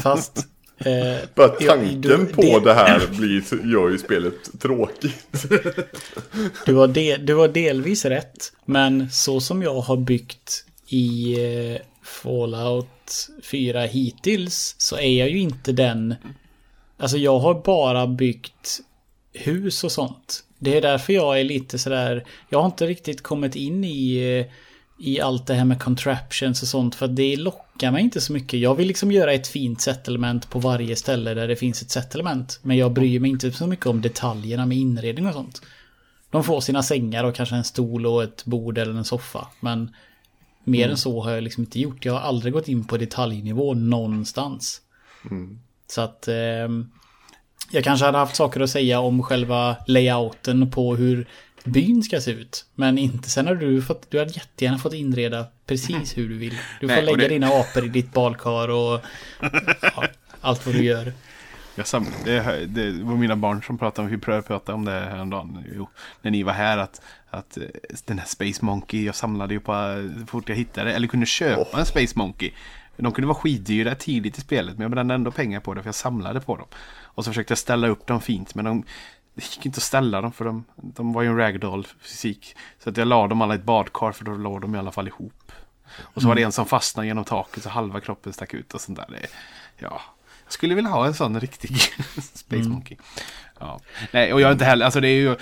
Fast... 0.03 0.49
Eh, 0.87 1.17
Bara 1.35 1.49
tanken 1.49 2.01
du- 2.01 2.27
på 2.27 2.43
det- 2.43 2.61
det 2.65 2.75
här 2.75 3.07
blir, 3.19 3.73
gör 3.73 3.89
ju 3.91 3.99
spelet 3.99 4.61
tråkigt. 4.61 5.17
Du 6.67 6.75
har, 6.75 6.87
del, 6.89 7.27
du 7.27 7.35
har 7.35 7.49
delvis 7.49 8.05
rätt. 8.05 8.53
Men 8.65 9.11
så 9.11 9.41
som 9.41 9.63
jag 9.63 9.75
har 9.81 9.97
byggt 9.97 10.65
i 10.89 11.35
eh, 11.75 11.81
Fallout 12.05 13.29
4 13.43 13.81
hittills 13.81 14.75
så 14.79 14.97
är 14.97 15.19
jag 15.19 15.31
ju 15.31 15.39
inte 15.39 15.73
den... 15.73 16.15
Alltså 16.99 17.17
jag 17.17 17.39
har 17.39 17.55
bara 17.63 18.07
byggt 18.07 18.81
hus 19.33 19.85
och 19.85 19.93
sånt. 19.93 20.45
Det 20.59 20.77
är 20.77 20.83
därför 20.83 21.13
jag 21.13 21.41
är 21.41 21.45
lite 21.45 21.79
sådär... 21.79 22.25
Jag 22.49 22.59
har 22.59 22.67
inte 22.67 22.87
riktigt 22.87 23.23
kommit 23.23 23.57
in 23.57 23.85
i, 23.85 24.17
eh, 24.39 24.53
i 25.05 25.21
allt 25.21 25.47
det 25.47 25.55
här 25.55 25.65
med 25.65 25.83
contraptions 25.83 26.63
och 26.63 26.69
sånt. 26.69 26.95
För 26.95 27.09
det 27.09 27.37
lockar 27.37 27.91
mig 27.91 28.03
inte 28.03 28.21
så 28.21 28.33
mycket. 28.33 28.61
Jag 28.61 28.75
vill 28.75 28.89
liksom 28.89 29.13
göra 29.13 29.33
ett 29.33 29.49
fint 29.49 29.81
settlement 29.81 30.51
på 30.51 30.59
varje 30.59 30.97
ställe 30.97 31.35
där 31.35 31.49
det 31.49 31.57
finns 31.57 31.83
ett 31.83 31.91
settlement. 31.91 32.61
Men 32.63 32.77
jag 32.77 32.93
bryr 32.93 33.21
mig 33.21 33.31
inte 33.31 33.53
så 33.53 33.67
mycket 33.67 33.87
om 33.87 34.01
detaljerna 34.01 34.67
med 34.67 34.79
inredning 34.79 35.27
och 35.27 35.33
sånt. 35.33 35.63
De 36.31 36.45
får 36.45 36.61
sina 36.61 36.83
sängar 36.83 37.25
och 37.25 37.35
kanske 37.35 37.55
en 37.55 37.65
stol 37.65 38.07
och 38.07 38.23
ett 38.23 38.45
bord 38.45 38.79
eller 38.79 38.95
en 38.95 39.05
soffa. 39.05 39.47
Men 39.61 39.95
mer 40.65 40.89
än 40.89 40.97
så 40.97 41.23
har 41.23 41.31
jag 41.31 41.43
liksom 41.43 41.63
inte 41.63 41.81
gjort. 41.81 42.05
Jag 42.05 42.13
har 42.13 42.21
aldrig 42.21 42.53
gått 42.53 42.69
in 42.69 42.85
på 42.85 42.97
detaljnivå 42.97 43.75
någonstans. 43.75 44.81
Så 45.87 46.01
att 46.01 46.29
ehm, 46.29 46.91
jag 47.71 47.85
kanske 47.85 48.07
hade 48.07 48.19
haft 48.19 48.37
saker 48.37 48.61
att 48.61 48.71
säga 48.71 49.01
om 49.01 49.23
själva 49.23 49.77
layouten 49.87 50.71
på 50.71 50.97
hur 50.97 51.29
byn 51.65 52.03
ska 52.03 52.21
se 52.21 52.31
ut. 52.31 52.67
Men 52.75 52.99
inte 52.99 53.31
sen 53.31 53.47
har 53.47 53.55
du 53.55 53.83
fått, 53.83 54.11
du 54.11 54.19
hade 54.19 54.31
jättegärna 54.33 54.79
fått 54.79 54.95
inreda 54.95 55.47
precis 55.67 56.19
hur 56.19 56.29
du 56.29 56.39
vill. 56.39 56.59
Du 56.81 56.89
får 56.89 56.95
Nej, 56.95 57.05
lägga 57.05 57.17
det- 57.17 57.29
dina 57.29 57.47
apor 57.47 57.85
i 57.85 57.89
ditt 57.89 58.13
badkar 58.13 58.69
och 58.69 59.01
ja, 59.83 60.05
allt 60.41 60.67
vad 60.67 60.75
du 60.75 60.85
gör. 60.85 61.13
Jag 61.75 61.87
sam- 61.87 62.07
det, 62.25 62.67
det 62.67 62.91
var 62.93 63.15
mina 63.17 63.37
barn 63.37 63.63
som 63.63 63.79
pratade 63.79 64.07
om, 64.07 64.13
vi 64.13 64.19
prövade 64.19 64.43
prata 64.47 64.75
om 64.75 64.85
det 64.85 64.93
häromdagen. 64.93 65.65
Jo, 65.77 65.89
när 66.23 66.31
ni 66.31 66.43
var 66.43 66.53
här 66.53 66.79
att, 66.79 67.03
att 67.31 67.57
eh, 67.57 67.63
den 68.07 68.19
här 68.19 68.27
Space 68.27 68.65
Monkey, 68.65 69.05
jag 69.05 69.15
samlade 69.15 69.55
ju 69.55 69.61
på 69.61 69.73
eh, 69.73 70.27
fort 70.27 70.49
jag 70.49 70.57
hittade, 70.57 70.93
eller 70.95 71.09
kunde 71.09 71.27
köpa 71.27 71.79
en 71.79 71.87
Space 71.87 72.19
Monkey. 72.19 72.51
De 72.97 73.13
kunde 73.13 73.27
vara 73.29 73.39
skitdyra 73.39 73.95
tidigt 73.95 74.39
i 74.39 74.41
spelet, 74.41 74.75
men 74.75 74.83
jag 74.83 74.91
brände 74.91 75.15
ändå 75.15 75.31
pengar 75.31 75.61
på 75.61 75.75
det 75.75 75.83
för 75.83 75.89
jag 75.89 75.95
samlade 75.95 76.41
på 76.41 76.57
dem. 76.57 76.67
Och 77.01 77.25
så 77.25 77.31
försökte 77.31 77.51
jag 77.53 77.59
ställa 77.59 77.89
upp 77.89 78.07
dem 78.07 78.21
fint, 78.21 78.55
men 78.55 78.65
de, 78.65 78.85
det 79.35 79.43
gick 79.57 79.67
inte 79.67 79.77
att 79.79 79.83
ställa 79.83 80.21
dem 80.21 80.33
för 80.33 80.45
de, 80.45 80.65
de 80.77 81.13
var 81.13 81.23
ju 81.23 81.29
en 81.29 81.37
ragdoll 81.37 81.87
fysik. 82.01 82.57
Så 82.79 82.91
att 82.91 82.97
jag 82.97 83.09
la 83.09 83.27
dem 83.29 83.43
alla 83.43 83.55
i 83.55 83.59
ett 83.59 83.65
badkar 83.65 84.13
för 84.13 84.25
då 84.25 84.33
låg 84.37 84.61
de 84.61 84.75
i 84.75 84.79
alla 84.79 84.93
fall 84.93 85.09
ihop. 85.09 85.53
Och 86.01 86.23
så 86.23 86.29
var 86.29 86.35
det 86.35 86.43
en 86.43 86.53
som 86.53 86.67
fastnade 86.67 87.07
genom 87.07 87.25
taket 87.25 87.63
så 87.63 87.69
halva 87.69 88.01
kroppen 88.01 88.33
stack 88.33 88.55
ut 88.55 88.75
och 88.75 88.81
sånt 88.81 88.99
där. 88.99 89.07
Det, 89.09 89.27
ja, 89.79 90.01
jag 90.45 90.53
skulle 90.53 90.75
vilja 90.75 90.91
ha 90.91 91.07
en 91.07 91.15
sån 91.15 91.41
riktig 91.41 91.77
Space 92.35 92.69
Monkey. 92.69 92.97
Ja. 93.61 93.81
Nej, 94.13 94.33
och 94.33 94.41
jag 94.41 94.49
är 94.49 94.53
inte 94.53 94.65
heller, 94.65 94.85
alltså 94.85 95.01
det 95.01 95.09
är 95.09 95.21
ju 95.21 95.37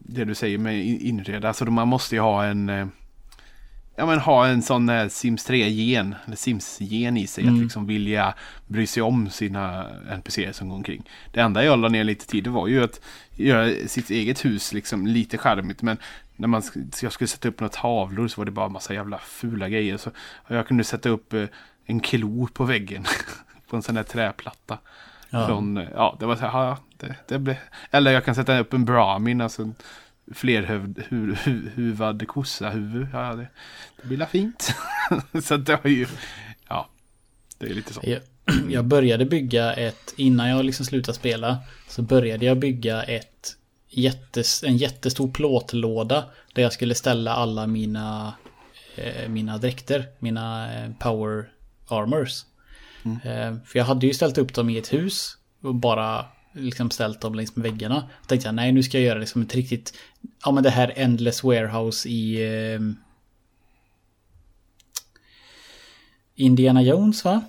det 0.00 0.24
du 0.24 0.34
säger 0.34 0.58
med 0.58 0.86
in- 0.86 1.00
inreda, 1.00 1.48
alltså 1.48 1.64
man 1.64 1.88
måste 1.88 2.14
ju 2.14 2.20
ha 2.20 2.44
en 2.44 2.68
eh, 2.68 2.86
Ja 3.98 4.06
men 4.06 4.18
ha 4.18 4.46
en 4.46 4.62
sån 4.62 4.88
eh, 4.88 5.08
Sims 5.08 5.48
3-gen, 5.50 6.14
eller 6.26 6.36
Sims-gen 6.36 7.16
i 7.16 7.26
sig, 7.26 7.48
att 7.48 7.58
liksom 7.58 7.86
vilja 7.86 8.34
bry 8.66 8.86
sig 8.86 9.02
om 9.02 9.30
sina 9.30 9.86
NPCer 10.10 10.52
som 10.52 10.68
går 10.68 10.76
omkring. 10.76 11.10
Det 11.32 11.40
enda 11.40 11.64
jag 11.64 11.78
la 11.78 11.88
ner 11.88 12.04
lite 12.04 12.26
tid 12.26 12.44
det 12.44 12.50
var 12.50 12.68
ju 12.68 12.84
att 12.84 13.00
göra 13.30 13.88
sitt 13.88 14.10
eget 14.10 14.44
hus 14.44 14.72
liksom 14.72 15.06
lite 15.06 15.38
charmigt, 15.38 15.82
men 15.82 15.96
när 16.36 16.48
man, 16.48 16.62
jag 17.02 17.12
skulle 17.12 17.28
sätta 17.28 17.48
upp 17.48 17.60
några 17.60 17.72
tavlor 17.72 18.28
så 18.28 18.40
var 18.40 18.44
det 18.44 18.50
bara 18.50 18.68
massa 18.68 18.94
jävla 18.94 19.18
fula 19.18 19.68
grejer. 19.68 19.96
Så 19.96 20.10
jag 20.48 20.66
kunde 20.66 20.84
sätta 20.84 21.08
upp 21.08 21.32
eh, 21.32 21.44
en 21.86 22.00
klo 22.00 22.48
på 22.52 22.64
väggen 22.64 23.04
på 23.68 23.76
en 23.76 23.82
sån 23.82 23.94
där 23.94 24.02
träplatta. 24.02 24.78
Ja. 25.30 25.46
Från, 25.46 25.76
eh, 25.76 25.88
ja, 25.94 26.16
det 26.20 26.26
var 26.26 26.36
så 26.36 26.46
här, 26.46 26.66
ja, 26.66 26.78
det, 26.96 27.14
det 27.28 27.38
blev, 27.38 27.56
eller 27.90 28.10
jag 28.10 28.24
kan 28.24 28.34
sätta 28.34 28.58
upp 28.58 28.72
en 28.72 28.84
Brahmin, 28.84 29.40
alltså 29.40 29.62
en 29.62 29.74
flerhuvud, 30.34 31.02
hu, 31.08 31.34
hu, 31.34 31.70
huvad 31.74 32.28
kossa 32.28 32.70
huvud. 32.70 33.06
Ja, 33.12 33.34
det, 33.34 33.48
det 34.02 34.08
blir 34.08 34.26
fint. 34.26 34.74
så 35.42 35.56
det 35.56 35.78
var 35.84 35.90
ju, 35.90 36.06
ja, 36.68 36.88
det 37.58 37.66
är 37.66 37.74
lite 37.74 37.94
så. 37.94 38.00
Jag, 38.04 38.20
jag 38.70 38.84
började 38.84 39.24
bygga 39.24 39.72
ett, 39.72 40.14
innan 40.16 40.48
jag 40.48 40.64
liksom 40.64 40.86
slutade 40.86 41.18
spela, 41.18 41.58
så 41.88 42.02
började 42.02 42.46
jag 42.46 42.58
bygga 42.58 43.02
ett 43.02 43.56
jättes, 43.88 44.64
en 44.64 44.76
jättestor 44.76 45.30
plåtlåda 45.30 46.24
där 46.54 46.62
jag 46.62 46.72
skulle 46.72 46.94
ställa 46.94 47.34
alla 47.34 47.66
mina, 47.66 48.34
eh, 48.96 49.28
mina 49.28 49.58
dräkter, 49.58 50.06
mina 50.18 50.74
eh, 50.74 50.90
power 50.98 51.48
armors. 51.88 52.44
Eh, 53.04 53.56
för 53.64 53.78
jag 53.78 53.84
hade 53.84 54.06
ju 54.06 54.14
ställt 54.14 54.38
upp 54.38 54.54
dem 54.54 54.70
i 54.70 54.78
ett 54.78 54.92
hus 54.92 55.38
och 55.62 55.74
bara 55.74 56.26
liksom 56.52 56.90
ställt 56.90 57.20
dem 57.20 57.34
längs 57.34 57.56
med 57.56 57.62
väggarna. 57.62 57.94
Då 57.94 58.26
tänkte 58.26 58.48
jag, 58.48 58.54
nej 58.54 58.72
nu 58.72 58.82
ska 58.82 58.98
jag 58.98 59.06
göra 59.06 59.18
liksom 59.18 59.42
ett 59.42 59.54
riktigt, 59.54 59.94
ja 60.44 60.52
men 60.52 60.62
det 60.62 60.70
här 60.70 60.92
Endless 60.96 61.44
Warehouse 61.44 62.08
i 62.08 62.46
eh, 62.74 62.80
Indiana 66.34 66.82
Jones 66.82 67.24
va? 67.24 67.42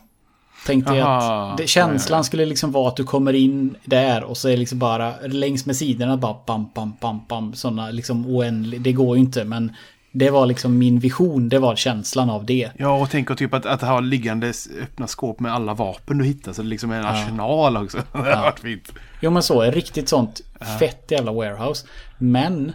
Tänkte 0.65 0.93
jag 0.93 1.07
att 1.07 1.57
det, 1.57 1.67
känslan 1.67 2.17
Ja, 2.17 2.19
ja, 2.19 2.23
skulle 2.23 2.45
liksom 2.45 2.71
vara 2.71 2.87
att 2.87 2.95
du 2.95 3.03
kommer 3.03 3.33
in 3.33 3.75
där 3.85 4.23
och 4.23 4.37
så 4.37 4.47
är 4.47 4.51
det 4.51 4.57
liksom 4.57 4.79
bara 4.79 5.19
längs 5.19 5.65
med 5.65 5.75
sidorna 5.75 6.17
bara 6.17 6.37
bam, 6.45 6.69
bam, 6.75 6.93
bam, 7.01 7.21
bam. 7.29 7.53
Sådana 7.53 7.91
liksom 7.91 8.27
oändligt. 8.27 8.83
Det 8.83 8.91
går 8.91 9.17
ju 9.17 9.23
inte 9.23 9.45
men 9.45 9.75
det 10.11 10.29
var 10.29 10.45
liksom 10.45 10.77
min 10.77 10.99
vision. 10.99 11.49
Det 11.49 11.59
var 11.59 11.75
känslan 11.75 12.29
av 12.29 12.45
det. 12.45 12.71
Ja, 12.77 13.01
och 13.01 13.09
tänk 13.09 13.29
och 13.29 13.37
typ 13.37 13.53
att, 13.53 13.65
att 13.65 13.81
ha 13.81 13.99
liggande 13.99 14.53
öppna 14.81 15.07
skåp 15.07 15.39
med 15.39 15.53
alla 15.53 15.73
vapen 15.73 16.17
du 16.17 16.25
hittar. 16.25 16.53
Så 16.53 16.61
det 16.61 16.67
liksom 16.67 16.91
är 16.91 16.99
en 16.99 17.05
arsenal 17.05 17.77
också. 17.77 17.97
Det 18.11 18.35
har 18.35 18.41
varit 18.41 18.59
fint. 18.59 18.93
Jo 19.21 19.31
men 19.31 19.43
så, 19.43 19.61
riktigt 19.61 20.09
sånt 20.09 20.41
fett 20.79 21.11
jävla 21.11 21.31
warehouse. 21.31 21.87
Men 22.17 22.71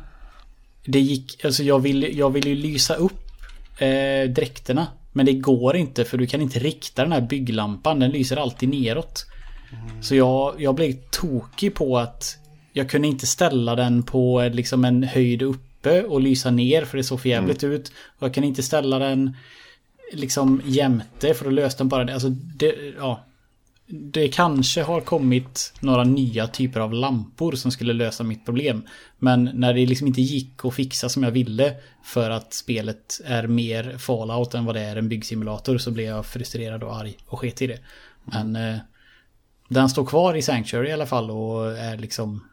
det 0.85 1.01
gick, 1.01 1.45
alltså 1.45 1.63
jag 1.63 1.79
vill, 1.79 2.19
jag 2.19 2.31
vill 2.31 2.47
ju 2.47 2.55
lysa 2.55 2.95
upp 2.95 3.31
eh, 3.79 4.31
dräkterna. 4.31 4.87
Men 5.13 5.27
det 5.27 5.33
går 5.33 5.77
inte 5.77 6.05
för 6.05 6.19
du 6.19 6.27
kan 6.27 6.41
inte 6.41 6.59
rikta 6.59 7.03
den 7.03 7.13
här 7.13 7.21
bygglampan. 7.21 8.01
Den 8.01 8.11
lyser 8.11 8.37
alltid 8.37 8.69
neråt. 8.69 9.27
Så 10.01 10.15
jag, 10.15 10.55
jag 10.59 10.75
blev 10.75 10.95
tokig 11.11 11.75
på 11.75 11.99
att 11.99 12.39
jag 12.73 12.91
kunde 12.91 13.09
inte 13.09 13.27
ställa 13.27 13.75
den 13.75 14.03
på 14.03 14.43
eh, 14.43 14.53
liksom 14.53 14.85
en 14.85 15.03
höjd 15.03 15.43
uppe 15.85 16.03
och 16.03 16.21
lysa 16.21 16.51
ner 16.51 16.85
för 16.85 16.97
det 16.97 17.05
såg 17.05 17.21
för 17.21 17.29
jävligt 17.29 17.65
ut. 17.65 17.93
Och 18.19 18.23
jag 18.23 18.35
kan 18.35 18.45
inte 18.45 18.63
ställa 18.63 18.99
den 18.99 19.37
liksom 20.13 20.63
jämte 20.65 21.35
för 21.35 21.45
då 21.45 21.51
löste 21.51 21.81
den 21.81 21.89
bara 21.89 22.05
det. 22.05 22.15
Alltså 22.15 22.29
det, 22.29 22.75
ja. 22.99 23.25
Det 23.87 24.29
kanske 24.29 24.83
har 24.83 25.01
kommit 25.01 25.73
några 25.81 26.05
nya 26.05 26.47
typer 26.47 26.81
av 26.81 26.93
lampor 26.93 27.53
som 27.53 27.71
skulle 27.71 27.93
lösa 27.93 28.25
mitt 28.25 28.45
problem. 28.45 28.83
Men 29.19 29.51
när 29.55 29.75
det 29.75 29.87
liksom 29.87 30.07
inte 30.07 30.21
gick 30.21 30.65
att 30.65 30.75
fixa 30.75 31.09
som 31.09 31.23
jag 31.23 31.31
ville 31.31 31.75
för 32.05 32.31
att 32.31 32.55
spelet 32.55 33.21
är 33.25 33.47
mer 33.47 33.99
fallout 33.99 34.55
än 34.55 34.65
vad 34.65 34.75
det 34.75 34.81
är 34.81 34.97
en 34.97 35.09
byggsimulator 35.09 35.79
så 35.79 35.91
blev 35.91 36.07
jag 36.07 36.27
frustrerad 36.27 36.83
och 36.83 36.97
arg 36.97 37.17
och 37.27 37.39
sket 37.39 37.63
i 37.63 37.67
det. 37.67 37.79
Men 38.25 38.57
eh, 38.57 38.77
den 39.69 39.89
står 39.89 40.07
kvar 40.07 40.35
i 40.35 40.43
Sanctuary 40.43 40.89
i 40.89 40.93
alla 40.93 41.07
fall 41.07 41.31
och 41.31 41.79
är 41.79 41.97
liksom... 41.97 42.45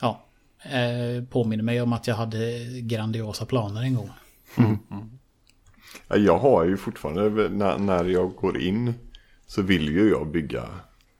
Ja. 0.00 0.24
Eh, 0.64 1.24
påminner 1.24 1.64
mig 1.64 1.80
om 1.82 1.92
att 1.92 2.06
jag 2.06 2.14
hade 2.14 2.64
grandiosa 2.80 3.46
planer 3.46 3.82
en 3.82 3.94
gång. 3.94 4.10
Ja, 6.08 6.16
Jag 6.16 6.38
har 6.38 6.64
ju 6.64 6.76
fortfarande, 6.76 7.48
när, 7.48 7.78
när 7.78 8.04
jag 8.04 8.34
går 8.34 8.60
in 8.60 8.94
så 9.46 9.62
vill 9.62 9.88
ju 9.88 10.08
jag 10.10 10.30
bygga 10.30 10.68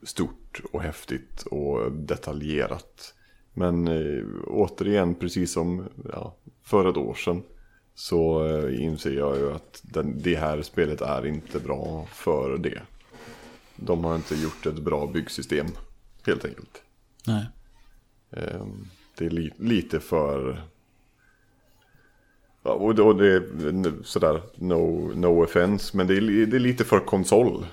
stort 0.03 0.61
och 0.73 0.83
häftigt 0.83 1.43
och 1.43 1.93
detaljerat. 1.93 3.15
Men 3.53 3.89
eh, 3.89 4.25
återigen, 4.47 5.15
precis 5.15 5.53
som 5.53 5.89
ja, 6.13 6.37
för 6.63 6.91
ett 6.91 6.97
år 6.97 7.15
sedan 7.15 7.43
så 7.95 8.47
eh, 8.47 8.83
inser 8.83 9.13
jag 9.13 9.37
ju 9.37 9.53
att 9.53 9.81
den, 9.83 10.23
det 10.23 10.37
här 10.37 10.63
spelet 10.63 11.01
är 11.01 11.27
inte 11.27 11.61
bra 11.61 12.07
för 12.11 12.59
det. 12.59 12.83
De 13.77 14.05
har 14.05 14.17
inte 14.17 14.35
gjort 14.35 14.67
ett 14.67 14.79
bra 14.79 15.07
byggsystem, 15.07 15.67
helt 16.27 16.45
enkelt. 16.45 16.83
Nej. 17.27 17.47
Eh, 18.31 18.67
Det 19.19 19.27
är 19.27 19.31
li 19.31 19.51
lite 19.57 20.01
för... 20.01 20.63
Ja, 22.63 22.71
och 22.71 22.95
det, 22.95 23.03
och 23.03 23.17
det 23.17 23.33
är 23.35 24.03
sådär, 24.05 24.43
no, 24.57 25.13
no 25.15 25.45
offense, 25.45 25.97
men 25.97 26.07
det 26.07 26.17
är, 26.17 26.47
det 26.47 26.57
är 26.57 26.61
lite 26.61 26.85
för 26.85 27.01
konsol. 27.01 27.67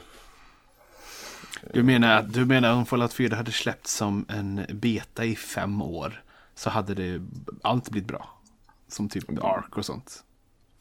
Du 1.74 1.84
menar, 1.84 2.18
att- 2.18 2.34
du 2.34 2.46
menar 2.46 2.74
om 2.74 2.86
Fallout 2.86 3.14
4 3.14 3.36
hade 3.36 3.52
släppts 3.52 3.94
som 3.94 4.26
en 4.30 4.66
beta 4.74 5.26
i 5.26 5.36
fem 5.36 5.82
år. 5.82 6.24
Så 6.56 6.70
hade 6.70 6.94
det 6.94 7.22
allt 7.62 7.90
blivit 7.90 8.08
bra. 8.08 8.40
Som 8.88 9.10
typ 9.10 9.44
Ark 9.44 9.78
och 9.78 9.86
sånt. 9.86 10.24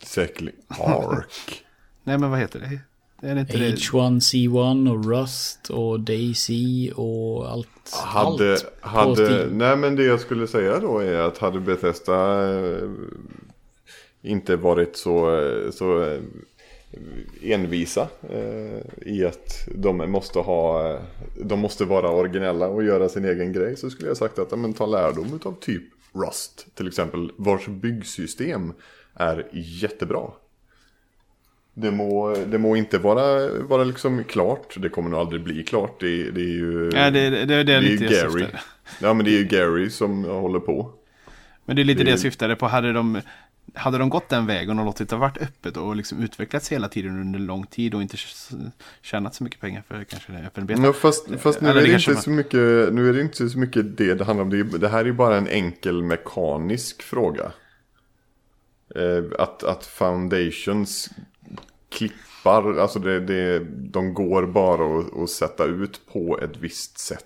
Säkerligen. 0.02 0.61
Ark. 0.68 1.64
Nej 2.04 2.18
men 2.18 2.30
vad 2.30 2.38
heter 2.38 2.61
det? 2.61 2.80
Är 3.22 3.34
det 3.34 3.40
inte 3.40 3.58
det? 3.58 3.74
H1C1 3.74 4.90
och 4.90 5.04
Rust 5.04 5.70
och 5.70 6.00
Daisy 6.00 6.90
och 6.92 7.50
allt. 7.50 7.68
hade, 7.92 8.58
allt 8.80 9.18
hade, 9.18 9.46
nej 9.52 9.76
men 9.76 9.96
det 9.96 10.04
jag 10.04 10.20
skulle 10.20 10.46
säga 10.46 10.78
då 10.78 10.98
är 10.98 11.18
att 11.18 11.38
hade 11.38 11.60
Bethesda 11.60 12.48
eh, 12.54 12.90
inte 14.22 14.56
varit 14.56 14.96
så, 14.96 15.40
eh, 15.40 15.70
så 15.70 16.02
eh, 16.02 16.20
envisa 17.42 18.08
eh, 18.30 19.08
i 19.12 19.24
att 19.24 19.68
de 19.74 20.10
måste 20.10 20.38
ha, 20.38 20.98
de 21.44 21.58
måste 21.58 21.84
vara 21.84 22.10
originella 22.10 22.68
och 22.68 22.84
göra 22.84 23.08
sin 23.08 23.24
egen 23.24 23.52
grej 23.52 23.76
så 23.76 23.90
skulle 23.90 24.08
jag 24.08 24.16
sagt 24.16 24.38
att 24.38 24.58
men, 24.58 24.74
ta 24.74 24.86
lärdom 24.86 25.40
av 25.44 25.54
typ 25.60 25.82
Rust 26.12 26.66
till 26.74 26.88
exempel 26.88 27.32
vars 27.36 27.66
byggsystem 27.66 28.72
är 29.14 29.48
jättebra. 29.52 30.30
Det 31.74 31.90
må, 31.90 32.34
det 32.46 32.58
må 32.58 32.76
inte 32.76 32.98
vara, 32.98 33.48
vara 33.62 33.84
liksom 33.84 34.24
klart, 34.24 34.74
det 34.76 34.88
kommer 34.88 35.10
nog 35.10 35.20
aldrig 35.20 35.42
bli 35.42 35.62
klart. 35.62 36.00
Det, 36.00 36.30
det 36.30 36.40
är 36.40 36.44
ju, 36.44 36.90
Ja, 36.94 37.10
det, 37.10 37.30
det, 37.30 37.44
det 37.44 37.54
är 37.54 37.64
det 37.64 37.72
är 37.74 37.80
ju 37.82 37.96
Gary. 37.96 38.46
Ja 39.00 39.14
men 39.14 39.24
det 39.24 39.30
är 39.30 39.38
ju 39.38 39.44
Gary 39.44 39.90
som 39.90 40.24
håller 40.24 40.60
på. 40.60 40.92
Men 41.64 41.76
det 41.76 41.82
är 41.82 41.84
lite 41.84 42.00
Det 42.00 42.04
det 42.04 42.10
jag 42.10 42.20
syftade 42.20 42.56
på. 42.56 42.66
Hade 42.66 42.92
de, 42.92 43.20
hade 43.74 43.98
de 43.98 44.08
gått 44.08 44.28
den 44.28 44.46
vägen 44.46 44.78
och 44.78 44.84
låtit 44.84 45.08
det 45.08 45.16
varit 45.16 45.38
öppet 45.42 45.76
och 45.76 45.96
liksom 45.96 46.22
utvecklats 46.22 46.72
hela 46.72 46.88
tiden 46.88 47.20
under 47.20 47.38
lång 47.38 47.66
tid 47.66 47.94
och 47.94 48.02
inte 48.02 48.16
tjänat 49.02 49.34
så 49.34 49.44
mycket 49.44 49.60
pengar 49.60 49.82
för 49.88 50.04
kanske 50.04 50.32
det 50.32 50.38
öppen 50.46 50.66
beta. 50.66 50.82
Ja, 50.82 50.92
fast, 50.92 51.28
fast 51.38 51.60
nu, 51.60 51.68
är 51.68 51.74
det 51.74 51.92
inte 51.92 52.12
man- 52.12 52.22
så 52.22 52.30
mycket, 52.30 52.92
nu 52.92 53.08
är 53.08 53.12
det 53.12 53.20
inte 53.20 53.48
så 53.48 53.58
mycket 53.58 53.96
det 53.96 54.14
det 54.14 54.24
handlar 54.24 54.44
om. 54.44 54.50
Det, 54.50 54.62
det 54.78 54.88
här 54.88 55.00
är 55.00 55.04
ju 55.04 55.12
bara 55.12 55.36
en 55.36 55.48
enkel 55.48 56.02
mekanisk 56.02 57.02
fråga. 57.02 57.52
Eh, 58.95 59.24
att, 59.43 59.64
att 59.64 59.86
foundations 59.86 61.11
klippar, 61.88 62.78
alltså 62.78 62.99
det, 62.99 63.20
det, 63.20 63.59
de 63.74 64.14
går 64.14 64.47
bara 64.47 64.99
att, 65.01 65.16
att 65.22 65.30
sätta 65.30 65.64
ut 65.64 66.01
på 66.12 66.41
ett 66.41 66.57
visst 66.57 66.99
sätt. 66.99 67.24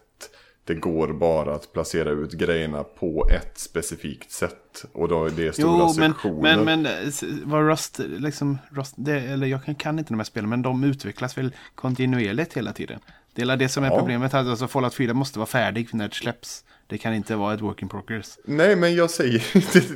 Det 0.67 0.75
går 0.75 1.13
bara 1.13 1.55
att 1.55 1.73
placera 1.73 2.11
ut 2.11 2.33
grejerna 2.33 2.85
på 2.85 3.29
ett 3.31 3.59
specifikt 3.59 4.31
sätt. 4.33 4.85
Och 4.93 5.09
då 5.09 5.25
är 5.25 5.31
det 5.31 5.53
stora 5.53 5.79
Jo, 5.79 5.95
men, 5.99 6.13
sektioner. 6.13 6.57
men, 6.65 6.83
men 6.83 7.13
var 7.45 7.63
Rust, 7.63 8.01
liksom, 8.19 8.59
Rust 8.71 8.95
det, 8.97 9.21
eller 9.21 9.47
jag 9.47 9.65
kan, 9.65 9.75
kan 9.75 9.99
inte 9.99 10.13
de 10.13 10.19
här 10.19 10.25
spelen, 10.25 10.51
men 10.51 10.63
de 10.63 10.85
utvecklas 10.85 11.39
väl 11.39 11.53
kontinuerligt 11.75 12.55
hela 12.57 12.73
tiden. 12.73 13.01
Det 13.35 13.43
är 13.43 13.57
det 13.57 13.69
som 13.69 13.85
är 13.85 13.91
Ja. 13.91 13.99
problemet, 13.99 14.35
alltså 14.35 14.69
Fallout 14.69 14.95
4 14.95 15.15
måste 15.15 15.39
vara 15.39 15.47
färdig 15.47 15.89
när 15.93 16.09
det 16.09 16.15
släpps. 16.15 16.65
Det 16.87 16.99
kan 16.99 17.15
inte 17.15 17.37
vara 17.37 17.55
ett 17.55 17.61
work 17.61 17.83
in 17.83 17.89
progress. 17.89 18.39
Nej, 18.45 18.77
men 18.77 18.95
jag 18.95 19.11
säger 19.11 19.43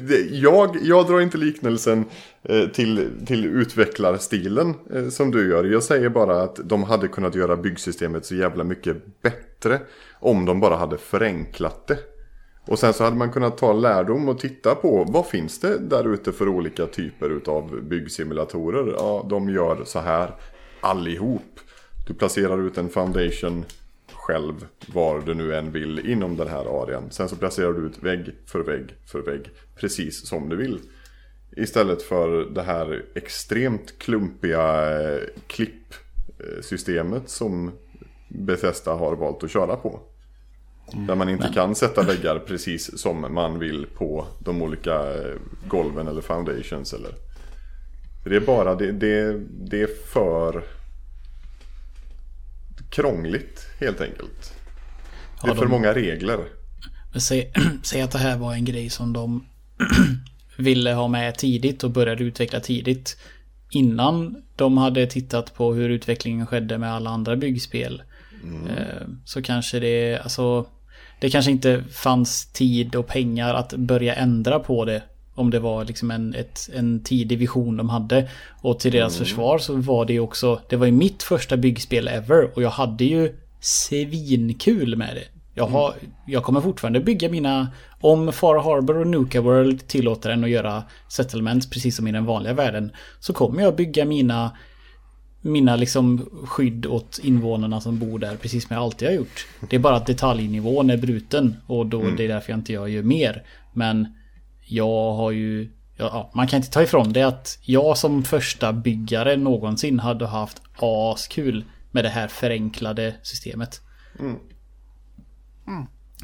det- 0.09 0.37
jag, 0.37 0.77
jag 0.83 1.07
drar 1.07 1.21
inte 1.21 1.39
liknelsen 1.39 2.05
eh, 2.43 2.67
till, 2.67 3.11
till 3.27 3.45
utvecklarstilen 3.47 4.75
eh, 4.95 5.09
som 5.09 5.31
du 5.31 5.51
gör. 5.51 5.65
Jag 5.65 5.83
säger 5.83 6.09
bara 6.09 6.43
att 6.43 6.57
de 6.65 6.83
hade 6.83 7.09
kunnat 7.09 7.35
göra 7.35 7.57
byggsystemet 7.57 8.27
så 8.27 8.35
jävla 8.35 8.65
mycket 8.65 9.23
bättre 9.23 9.81
om 10.21 10.45
de 10.45 10.61
bara 10.61 10.77
hade 10.77 10.99
förenklat 10.99 11.87
det. 11.87 11.99
Och 12.67 12.79
sen 12.79 12.93
så 12.93 13.05
hade 13.05 13.17
man 13.17 13.33
kunnat 13.33 13.59
ta 13.59 13.73
lärdom 13.73 14.29
och 14.29 14.39
titta 14.39 14.75
på 14.75 15.05
vad 15.09 15.27
finns 15.27 15.61
det 15.61 15.79
där 15.79 16.15
ute 16.15 16.33
för 16.33 16.49
olika 16.49 16.87
typer 16.87 17.41
av 17.47 17.83
byggsimulatorer. 17.83 18.95
Ja, 18.97 19.27
de 19.31 19.49
gör 19.49 19.85
så 19.85 19.99
här 20.01 20.35
allihop. 20.81 21.61
Du 22.07 22.15
placerar 22.15 22.67
ut 22.67 22.79
en 22.79 22.89
foundation 22.89 23.65
själv 24.29 24.67
var 24.87 25.21
du 25.21 25.35
nu 25.35 25.55
än 25.55 25.73
vill 25.73 26.11
inom 26.11 26.37
den 26.37 26.49
här 26.49 26.83
arean. 26.83 27.11
Sen 27.11 27.29
så 27.29 27.37
placerar 27.37 27.73
du 27.73 27.87
ut 27.87 28.03
vägg 28.03 28.35
för 28.47 28.61
vägg 28.61 28.95
för 29.07 29.21
vägg 29.21 29.51
precis 29.81 30.29
som 30.29 30.49
du 30.49 30.57
vill. 30.57 30.81
Istället 31.57 32.03
för 32.03 32.55
det 32.55 32.63
här 32.63 33.05
extremt 33.15 33.99
klumpiga 33.99 35.01
eh, 35.01 35.21
klippsystemet 35.47 37.29
som 37.29 37.71
Bethesda 38.29 38.95
har 38.95 39.17
valt 39.17 39.45
att 39.45 39.51
köra 39.51 39.77
på. 39.77 40.01
Där 41.07 41.15
man 41.15 41.29
inte 41.29 41.51
kan 41.55 41.75
sätta 41.75 42.03
väggar 42.07 42.39
precis 42.39 42.99
som 42.99 43.35
man 43.35 43.59
vill 43.59 43.87
på 43.87 44.27
de 44.45 44.63
olika 44.63 44.95
eh, 44.95 45.35
golven 45.69 46.09
eller 46.09 46.21
foundations. 46.21 46.93
Eller. 46.93 47.13
Det 48.25 48.37
är 48.37 48.41
bara, 48.41 48.75
det, 48.75 48.93
det, 48.93 49.41
det 49.49 49.83
är 49.83 49.91
för 50.13 50.63
krångligt 52.91 53.67
helt 53.81 54.01
enkelt. 54.01 54.55
Det 55.43 55.51
är 55.51 55.55
för 55.55 55.67
många 55.67 55.95
regler. 55.95 56.39
Men 57.13 57.21
säg, 57.21 57.53
säg 57.83 58.01
att 58.01 58.11
det 58.11 58.19
här 58.19 58.39
var 58.39 58.55
en 58.55 58.65
grej 58.65 58.91
som 58.91 59.13
de 59.13 59.47
ville 60.57 60.93
ha 60.93 61.09
med 61.09 61.39
tidigt 61.39 61.85
och 61.85 61.91
började 61.91 62.25
utveckla 62.25 62.61
tidigt. 62.61 63.17
innan 63.71 64.43
de 64.57 64.79
hade 64.79 65.07
tittat 65.07 65.55
på 65.55 65.75
hur 65.75 65.91
utvecklingen 65.91 66.47
skedde 66.47 66.79
med 66.79 66.93
alla 66.93 67.11
andra 67.11 67.37
byggspel. 67.37 68.03
Eh, 68.45 69.09
så 69.25 69.43
kanske 69.43 69.81
det, 69.81 70.19
alltså, 70.19 70.67
det 71.21 71.31
kanske 71.31 71.51
inte 71.51 71.85
fanns 71.91 72.53
tid 72.53 72.95
och 72.95 73.07
pengar 73.07 73.55
att 73.55 73.73
börja 73.73 74.15
ändra 74.15 74.59
på 74.59 74.85
det. 74.85 75.03
Om 75.39 75.51
det 75.51 75.59
var 75.59 75.85
liksom 75.85 76.11
en, 76.11 76.35
ett, 76.35 76.71
en 76.75 77.03
tidig 77.03 77.39
vision 77.39 77.77
de 77.77 77.89
hade. 77.89 78.29
Och 78.63 78.81
till 78.81 78.93
deras 78.93 79.17
försvar 79.19 79.59
så 79.59 79.75
var 79.75 80.05
det 80.05 80.21
också, 80.21 80.61
det 80.69 80.77
var 80.77 80.87
ju 80.87 80.93
mitt 80.93 81.23
första 81.23 81.57
byggspel 81.57 82.09
ever. 82.09 82.51
Och 82.55 82.63
jag 82.63 82.71
hade 82.71 83.05
ju 83.05 83.35
svinkul 83.61 84.97
med 84.97 85.17
det. 85.17 85.25
Jag, 85.55 85.67
har, 85.67 85.95
jag 86.27 86.43
kommer 86.43 86.61
fortfarande 86.61 87.01
bygga 87.01 87.29
mina... 87.29 87.69
Om 88.01 88.33
Far 88.33 88.59
Harbor 88.59 88.97
och 88.97 89.07
Nuka 89.07 89.41
World 89.41 89.89
tillåter 89.89 90.31
en 90.31 90.45
att 90.45 90.51
göra 90.51 90.83
settlements 91.09 91.71
precis 91.71 91.97
som 91.97 92.09
i 92.09 92.13
den 92.13 92.25
vanliga 92.25 92.55
världen. 92.55 92.93
Så 93.21 93.33
kommer 93.33 93.63
jag 93.63 93.77
bygga 93.77 94.05
mina... 94.05 94.57
Mina 95.43 95.77
liksom 95.77 96.29
skydd 96.45 96.87
åt 96.87 97.21
invånarna 97.23 97.81
som 97.81 97.99
bor 97.99 98.19
där 98.19 98.37
precis 98.37 98.67
som 98.67 98.75
jag 98.75 98.83
alltid 98.83 99.09
har 99.09 99.15
gjort. 99.15 99.47
Det 99.71 99.77
är 99.77 99.81
bara 99.81 99.97
att 99.97 100.07
detaljnivån 100.07 100.91
är 100.91 100.97
bruten 100.97 101.57
och 101.67 101.87
då 101.87 102.03
det 102.17 102.25
är 102.25 102.29
därför 102.29 102.53
jag 102.53 102.59
inte 102.59 102.73
jag 102.73 102.89
gör 102.89 103.03
mer. 103.03 103.43
Men 103.73 104.09
jag 104.69 105.13
har 105.13 105.31
ju... 105.31 105.71
Ja, 105.97 106.31
man 106.35 106.47
kan 106.47 106.57
inte 106.57 106.71
ta 106.71 106.83
ifrån 106.83 107.13
det 107.13 107.23
att 107.23 107.59
jag 107.63 107.99
som 107.99 108.25
första 108.25 108.73
byggare 108.73 109.37
någonsin 109.37 109.99
hade 109.99 110.27
haft 110.27 110.63
askul 110.77 111.65
med 111.91 112.05
det 112.05 112.09
här 112.09 112.29
förenklade 112.29 113.15
systemet. 113.23 113.81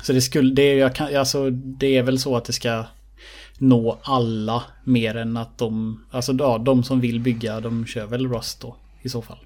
Så 0.03 0.12
det 0.12 0.21
skulle, 0.21 0.55
det, 0.55 0.75
jag 0.75 0.95
kan, 0.95 1.16
alltså, 1.16 1.51
det 1.51 1.97
är 1.97 2.03
väl 2.03 2.19
så 2.19 2.37
att 2.37 2.45
det 2.45 2.53
ska 2.53 2.85
nå 3.59 3.99
alla 4.03 4.62
mer 4.85 5.16
än 5.16 5.37
att 5.37 5.59
de, 5.59 6.01
alltså 6.11 6.33
ja, 6.33 6.59
de 6.59 6.85
som 6.85 7.01
vill 7.01 7.21
bygga 7.21 7.61
de 7.61 7.87
kör 7.87 8.07
väl 8.07 8.29
Rust 8.29 8.61
då 8.61 8.77
i 9.03 9.09
så 9.09 9.23
fall. 9.23 9.39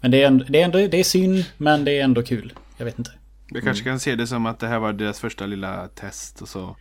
Men 0.00 0.10
det 0.10 0.22
är, 0.22 0.26
ändå, 0.26 0.44
det 0.48 0.60
är 0.60 0.64
ändå, 0.64 0.78
det 0.78 1.00
är 1.00 1.04
synd 1.04 1.44
men 1.56 1.84
det 1.84 1.98
är 1.98 2.04
ändå 2.04 2.22
kul. 2.22 2.52
Jag 2.76 2.84
vet 2.84 2.98
inte. 2.98 3.10
Vi 3.50 3.60
kanske 3.60 3.84
kan 3.84 4.00
se 4.00 4.14
det 4.14 4.26
som 4.26 4.46
att 4.46 4.58
det 4.58 4.66
här 4.66 4.78
var 4.78 4.92
deras 4.92 5.20
första 5.20 5.46
lilla 5.46 5.88
test 5.88 6.42
och 6.42 6.48
så 6.48 6.76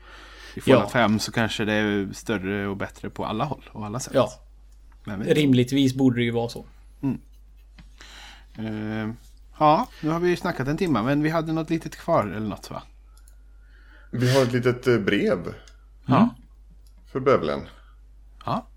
i 0.55 0.61
Fallout 0.61 0.81
Ja. 0.84 0.89
5 0.89 1.19
så 1.19 1.31
kanske 1.31 1.65
det 1.65 1.73
är 1.73 2.13
större 2.13 2.67
och 2.67 2.77
bättre 2.77 3.09
på 3.09 3.25
alla 3.25 3.43
håll 3.43 3.69
och 3.73 3.85
alla 3.85 3.99
sätt. 3.99 4.13
Ja, 4.15 4.30
rimligtvis 5.25 5.93
borde 5.95 6.15
det 6.19 6.23
ju 6.23 6.31
vara 6.31 6.49
så. 6.49 6.65
Eh, 8.57 9.09
ja, 9.59 9.88
nu 10.01 10.09
har 10.09 10.19
vi 10.19 10.30
ju 10.30 10.35
snackat 10.35 10.67
en 10.67 10.77
timme 10.77 11.01
men 11.01 11.23
vi 11.23 11.30
hade 11.30 11.53
något 11.53 11.69
litet 11.69 11.95
kvar 11.95 12.27
eller 12.27 12.47
något 12.47 12.71
va? 12.71 12.84
Vi 14.11 14.35
har 14.35 14.43
ett 14.43 14.51
litet 14.53 14.88
eh, 14.88 14.97
brev 14.97 15.38
Ja. 16.05 16.30
för 17.11 17.19
bövelen. 17.19 17.59
Ja. 18.45 18.67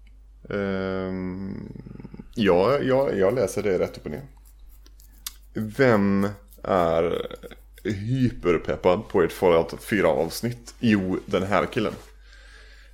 Ehm, 0.50 1.72
ja, 2.34 2.78
jag, 2.78 3.18
jag 3.18 3.34
läser 3.34 3.62
det 3.62 3.78
rätt 3.78 3.98
upp 3.98 4.04
och 4.04 4.10
ner. 4.10 4.22
Vem 5.54 6.28
är 6.62 7.26
hyperpeppad 7.92 9.08
på 9.08 9.22
ett 9.22 9.32
Fallout 9.32 9.74
4 9.80 10.08
avsnitt? 10.08 10.74
Jo, 10.80 11.18
den 11.26 11.42
här 11.42 11.66
killen. 11.66 11.92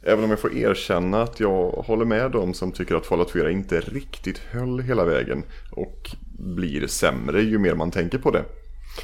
Även 0.02 0.24
om 0.24 0.31
jag 0.31 0.39
får 0.39 0.56
erkänna 0.56 1.23
att 1.23 1.40
jag 1.40 1.70
håller 1.70 2.05
med 2.05 2.31
dem 2.31 2.55
som 2.55 2.73
tycker 2.73 2.94
att 2.94 3.06
Fallout 3.06 3.31
4 3.31 3.51
inte 3.51 3.81
riktigt 3.81 4.39
höll 4.39 4.81
hela 4.81 5.05
vägen 5.05 5.44
och 5.70 6.10
blir 6.39 6.86
sämre 6.86 7.43
ju 7.43 7.59
mer 7.59 7.74
man 7.74 7.90
tänker 7.90 8.19
på 8.19 8.31
det. 8.31 8.44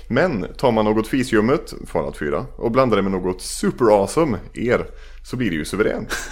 Men 0.09 0.47
tar 0.57 0.73
man 0.73 0.85
något 0.85 1.09
fisljummet, 1.09 1.75
Fallout 1.87 2.17
4, 2.17 2.47
och 2.57 2.71
blandar 2.71 2.97
det 2.97 3.03
med 3.03 3.13
något 3.13 3.43
super 3.43 3.85
awesome, 3.85 4.39
er, 4.55 4.87
så 5.25 5.37
blir 5.37 5.51
det 5.51 5.57
ju 5.57 5.65
suveränt. 5.65 6.17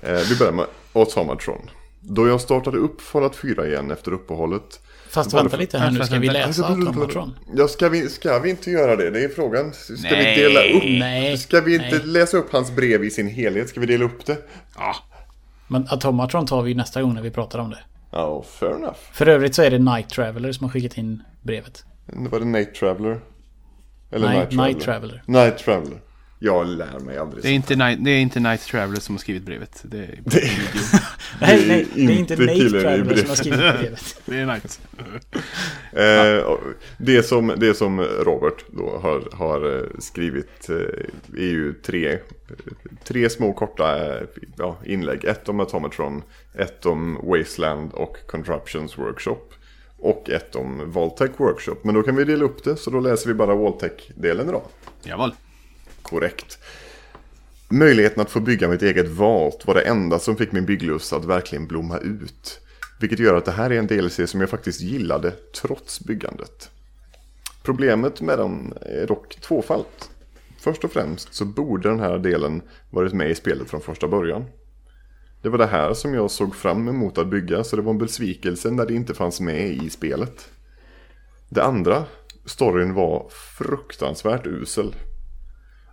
Eh, 0.00 0.20
vi 0.30 0.36
börjar 0.36 0.52
med 0.52 0.66
Automatron. 0.92 1.70
Då 2.00 2.28
jag 2.28 2.40
startade 2.40 2.78
upp 2.78 3.00
Fallout 3.00 3.36
4 3.36 3.66
igen 3.66 3.90
efter 3.90 4.12
uppehållet. 4.12 4.80
Fast 5.10 5.34
vänta 5.34 5.56
lite 5.56 5.78
här 5.78 5.90
nu, 5.90 6.04
ska 6.04 6.18
vi 6.18 6.28
läsa 6.28 6.66
Automatron? 6.66 7.38
Ja, 7.54 7.68
ska 7.68 7.88
vi, 7.88 8.08
ska 8.08 8.38
vi 8.38 8.50
inte 8.50 8.70
göra 8.70 8.96
det? 8.96 9.10
Det 9.10 9.24
är 9.24 9.28
frågan. 9.28 9.72
Ska 9.72 9.94
Nej. 10.02 10.34
vi 10.36 10.42
dela 10.42 10.60
upp? 10.76 10.82
Nej. 11.00 11.38
Ska 11.38 11.60
vi 11.60 11.74
inte 11.74 11.88
Nej. 11.90 12.06
läsa 12.06 12.36
upp 12.36 12.52
hans 12.52 12.70
brev 12.76 13.04
i 13.04 13.10
sin 13.10 13.28
helhet? 13.28 13.68
Ska 13.68 13.80
vi 13.80 13.86
dela 13.86 14.04
upp 14.04 14.26
det? 14.26 14.36
Ja. 14.76 14.96
Men 15.68 15.86
Automatron 15.90 16.46
tar 16.46 16.62
vi 16.62 16.74
nästa 16.74 17.02
gång 17.02 17.14
när 17.14 17.22
vi 17.22 17.30
pratar 17.30 17.58
om 17.58 17.70
det. 17.70 17.78
Ja, 18.10 18.44
fair 18.58 18.74
enough. 18.74 18.98
För 19.12 19.28
övrigt 19.28 19.54
så 19.54 19.62
är 19.62 19.70
det 19.70 19.78
Night 19.78 20.08
Traveler 20.08 20.52
som 20.52 20.64
har 20.64 20.70
skickat 20.70 20.98
in 20.98 21.22
brevet. 21.42 21.84
Var 22.06 22.38
det 22.38 22.46
Night 22.46 22.74
Traveler? 22.74 23.20
Eller 24.10 24.28
Nej, 24.28 24.36
Night 24.38 24.50
Traveler? 24.50 24.66
Night 24.66 24.80
Traveler. 24.84 25.22
Night 25.26 25.58
Traveler. 25.58 26.00
Jag 26.40 26.66
lär 26.66 26.98
mig 27.00 27.18
aldrig. 27.18 27.42
Det 27.42 27.48
är, 27.48 27.52
inte 27.52 27.76
Night, 27.76 28.04
det 28.04 28.10
är 28.10 28.20
inte 28.20 28.40
Night 28.40 28.60
Traveler 28.60 29.00
som 29.00 29.14
har 29.14 29.20
skrivit 29.20 29.42
brevet. 29.42 29.80
Det 29.84 29.98
är, 29.98 30.18
Det 30.24 30.36
är- 30.42 30.50
Nej, 31.40 31.64
nej, 31.68 31.86
det 31.94 32.02
är 32.02 32.18
inte 32.18 32.34
i 32.34 32.70
Traveler 32.70 33.16
som 33.16 33.28
har 33.28 33.36
skrivit 33.36 33.58
brevet. 33.80 34.20
det 34.26 34.36
är 34.36 34.46
Night. 34.46 34.80
Eh, 35.92 36.58
det, 36.98 37.22
som, 37.22 37.52
det 37.56 37.74
som 37.74 38.00
Robert 38.00 38.64
då 38.70 38.98
har, 39.02 39.28
har 39.32 39.76
eh, 39.76 39.82
skrivit 39.98 40.68
eh, 40.68 40.76
är 41.36 41.42
ju 41.50 41.72
tre, 41.72 42.18
tre 43.04 43.30
små 43.30 43.52
korta 43.52 44.14
eh, 44.18 44.22
ja, 44.58 44.76
inlägg. 44.84 45.24
Ett 45.24 45.48
om 45.48 45.60
Automatron, 45.60 46.22
ett 46.54 46.86
om 46.86 47.18
Wasteland 47.22 47.92
och 47.92 48.16
Contraptions 48.26 48.98
Workshop. 48.98 49.38
Och 50.00 50.30
ett 50.30 50.54
om 50.56 50.90
Voltec 50.90 51.30
Workshop. 51.36 51.76
Men 51.82 51.94
då 51.94 52.02
kan 52.02 52.16
vi 52.16 52.24
dela 52.24 52.44
upp 52.44 52.64
det, 52.64 52.76
så 52.76 52.90
då 52.90 53.00
läser 53.00 53.28
vi 53.28 53.34
bara 53.34 53.54
Voltec-delen 53.54 54.48
idag. 54.48 54.62
Jawohl. 55.02 55.32
Korrekt. 56.10 56.58
Möjligheten 57.68 58.22
att 58.22 58.30
få 58.30 58.40
bygga 58.40 58.68
mitt 58.68 58.82
eget 58.82 59.08
valt 59.08 59.66
var 59.66 59.74
det 59.74 59.80
enda 59.80 60.18
som 60.18 60.36
fick 60.36 60.52
min 60.52 60.66
bygglust 60.66 61.12
att 61.12 61.24
verkligen 61.24 61.66
blomma 61.66 61.98
ut. 61.98 62.60
Vilket 63.00 63.18
gör 63.18 63.34
att 63.34 63.44
det 63.44 63.52
här 63.52 63.70
är 63.70 63.78
en 63.78 63.86
DLC 63.86 64.30
som 64.30 64.40
jag 64.40 64.50
faktiskt 64.50 64.80
gillade 64.80 65.30
trots 65.30 66.00
byggandet. 66.00 66.70
Problemet 67.62 68.20
med 68.20 68.38
den 68.38 68.74
är 68.80 69.06
dock 69.06 69.40
tvåfalt. 69.40 70.10
Först 70.58 70.84
och 70.84 70.92
främst 70.92 71.34
så 71.34 71.44
borde 71.44 71.88
den 71.88 72.00
här 72.00 72.18
delen 72.18 72.62
varit 72.90 73.12
med 73.12 73.30
i 73.30 73.34
spelet 73.34 73.70
från 73.70 73.80
första 73.80 74.08
början. 74.08 74.44
Det 75.42 75.48
var 75.48 75.58
det 75.58 75.66
här 75.66 75.94
som 75.94 76.14
jag 76.14 76.30
såg 76.30 76.56
fram 76.56 76.88
emot 76.88 77.18
att 77.18 77.30
bygga 77.30 77.64
så 77.64 77.76
det 77.76 77.82
var 77.82 77.92
en 77.92 77.98
besvikelse 77.98 78.70
när 78.70 78.86
det 78.86 78.94
inte 78.94 79.14
fanns 79.14 79.40
med 79.40 79.70
i 79.70 79.90
spelet. 79.90 80.48
Det 81.48 81.62
andra, 81.62 82.04
storyn 82.44 82.94
var 82.94 83.28
fruktansvärt 83.58 84.46
usel. 84.46 84.94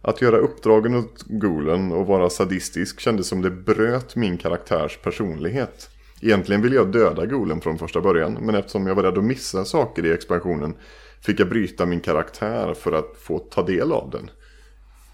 Att 0.07 0.21
göra 0.21 0.37
uppdragen 0.37 0.95
åt 0.95 1.23
Golen 1.27 1.91
och 1.91 2.07
vara 2.07 2.29
sadistisk 2.29 2.99
kändes 2.99 3.27
som 3.27 3.41
det 3.41 3.51
bröt 3.51 4.15
min 4.15 4.37
karaktärs 4.37 4.97
personlighet. 4.97 5.89
Egentligen 6.21 6.61
ville 6.61 6.75
jag 6.75 6.91
döda 6.91 7.25
Golen 7.25 7.61
från 7.61 7.77
första 7.77 8.01
början, 8.01 8.37
men 8.41 8.55
eftersom 8.55 8.87
jag 8.87 8.95
var 8.95 9.03
rädd 9.03 9.17
att 9.17 9.23
missa 9.23 9.65
saker 9.65 10.05
i 10.05 10.11
expansionen 10.11 10.75
fick 11.21 11.39
jag 11.39 11.49
bryta 11.49 11.85
min 11.85 11.99
karaktär 11.99 12.73
för 12.73 12.91
att 12.91 13.17
få 13.17 13.39
ta 13.39 13.63
del 13.63 13.91
av 13.91 14.09
den. 14.09 14.29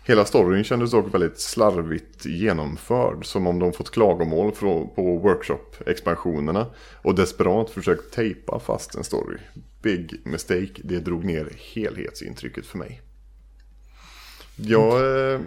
Hela 0.05 0.25
storyn 0.25 0.63
kändes 0.63 0.91
dock 0.91 1.13
väldigt 1.13 1.39
slarvigt 1.39 2.25
genomförd, 2.25 3.25
som 3.25 3.47
om 3.47 3.59
de 3.59 3.73
fått 3.73 3.91
klagomål 3.91 4.51
på 4.95 5.17
workshop-expansionerna 5.23 6.65
och 7.01 7.15
desperat 7.15 7.69
försökt 7.69 8.13
tejpa 8.13 8.59
fast 8.59 8.95
en 8.95 9.03
story. 9.03 9.37
Big 9.81 10.21
mistake, 10.23 10.81
det 10.83 10.99
drog 10.99 11.25
ner 11.25 11.49
helhetsintrycket 11.73 12.65
för 12.65 12.77
mig. 12.77 13.01
Jag 14.63 15.33
eh, 15.33 15.39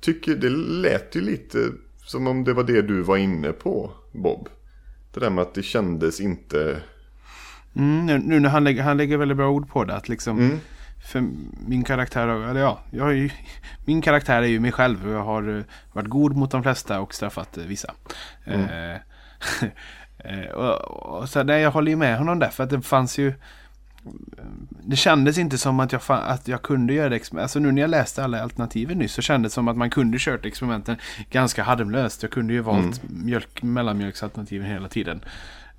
tycker 0.00 0.34
det 0.34 0.50
lät 0.50 1.16
ju 1.16 1.20
lite 1.20 1.58
som 2.04 2.26
om 2.26 2.44
det 2.44 2.52
var 2.52 2.64
det 2.64 2.82
du 2.82 3.02
var 3.02 3.16
inne 3.16 3.52
på, 3.52 3.90
Bob. 4.12 4.48
Det 5.14 5.20
där 5.20 5.30
med 5.30 5.42
att 5.42 5.54
det 5.54 5.62
kändes 5.62 6.20
inte... 6.20 6.82
Mm, 7.76 8.06
nu, 8.06 8.18
nu 8.18 8.40
när 8.40 8.48
han 8.48 8.64
lägger, 8.64 8.82
han 8.82 8.96
lägger 8.96 9.16
väldigt 9.16 9.36
bra 9.36 9.48
ord 9.48 9.68
på 9.68 9.84
det. 9.84 9.94
Att 9.94 10.08
liksom, 10.08 10.60
För 11.12 11.24
min 11.66 11.84
karaktär, 11.84 12.28
eller 12.28 12.60
ja, 12.60 12.80
jag 12.90 13.14
ju, 13.14 13.30
min 13.84 14.02
karaktär 14.02 14.42
är 14.42 14.46
ju 14.46 14.60
mig 14.60 14.72
själv. 14.72 15.06
och 15.06 15.14
Jag 15.14 15.24
har 15.24 15.58
eh, 15.58 15.64
varit 15.92 16.08
god 16.08 16.36
mot 16.36 16.50
de 16.50 16.62
flesta 16.62 17.00
och 17.00 17.14
straffat 17.14 17.58
eh, 17.58 17.64
vissa. 17.64 17.94
Eh, 18.44 18.92
eh, 20.18 20.50
och, 20.54 21.20
och 21.20 21.28
så, 21.28 21.42
nej, 21.42 21.62
jag 21.62 21.70
håller 21.70 21.90
ju 21.90 21.96
med 21.96 22.18
honom 22.18 22.38
där. 22.38 22.48
För 22.48 22.64
att 22.64 22.70
det 22.70 22.82
fanns 22.82 23.18
ju... 23.18 23.34
Det 24.84 24.96
kändes 24.96 25.38
inte 25.38 25.58
som 25.58 25.80
att 25.80 25.92
jag, 25.92 26.00
att 26.08 26.48
jag 26.48 26.62
kunde 26.62 26.94
göra 26.94 27.08
det. 27.08 27.32
Alltså 27.32 27.58
nu 27.58 27.72
när 27.72 27.82
jag 27.82 27.90
läste 27.90 28.24
alla 28.24 28.42
alternativen 28.42 28.98
nyss 28.98 29.12
så 29.12 29.22
kändes 29.22 29.52
det 29.52 29.54
som 29.54 29.68
att 29.68 29.76
man 29.76 29.90
kunde 29.90 30.18
kört 30.20 30.46
experimenten 30.46 30.96
ganska 31.30 31.62
harmlöst. 31.62 32.22
Jag 32.22 32.32
kunde 32.32 32.52
ju 32.52 32.60
valt 32.60 33.00
mjölk, 33.08 33.62
mellanmjölksalternativen 33.62 34.66
hela 34.66 34.88
tiden. 34.88 35.24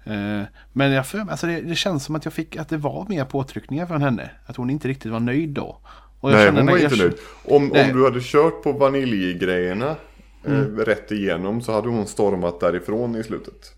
Eh, 0.04 0.41
men 0.74 0.91
jag, 0.91 1.06
alltså 1.30 1.48
det, 1.48 1.62
det 1.62 1.76
känns 1.76 2.04
som 2.04 2.16
att 2.16 2.26
jag 2.26 2.34
fick 2.34 2.58
att 2.58 2.70
det 2.70 2.78
var 2.78 3.06
mer 3.10 3.26
påtryckningar 3.26 3.86
från 3.86 4.02
henne. 4.02 4.30
Att 4.45 4.56
hon 4.56 4.70
inte 4.70 4.88
riktigt 4.88 5.12
var 5.12 5.20
nöjd 5.20 5.50
då. 5.50 5.80
Nej, 6.22 6.52
hon 6.52 6.66
var 6.66 6.78
inte 6.78 6.95
nöjd. 6.95 7.14
Om, 7.45 7.68
Nej. 7.68 7.91
om 7.91 7.98
du 7.98 8.04
hade 8.04 8.20
kört 8.22 8.64
på 8.64 8.72
vaniljgrejerna 8.72 9.95
eh, 10.44 10.52
rätt 10.78 11.12
igenom 11.12 11.62
så 11.62 11.72
hade 11.74 11.90
hon 11.90 12.08
stormat 12.08 12.60
därifrån 12.60 13.16
i 13.16 13.24
slutet. 13.24 13.74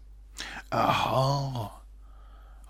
Jaha. 0.69 1.69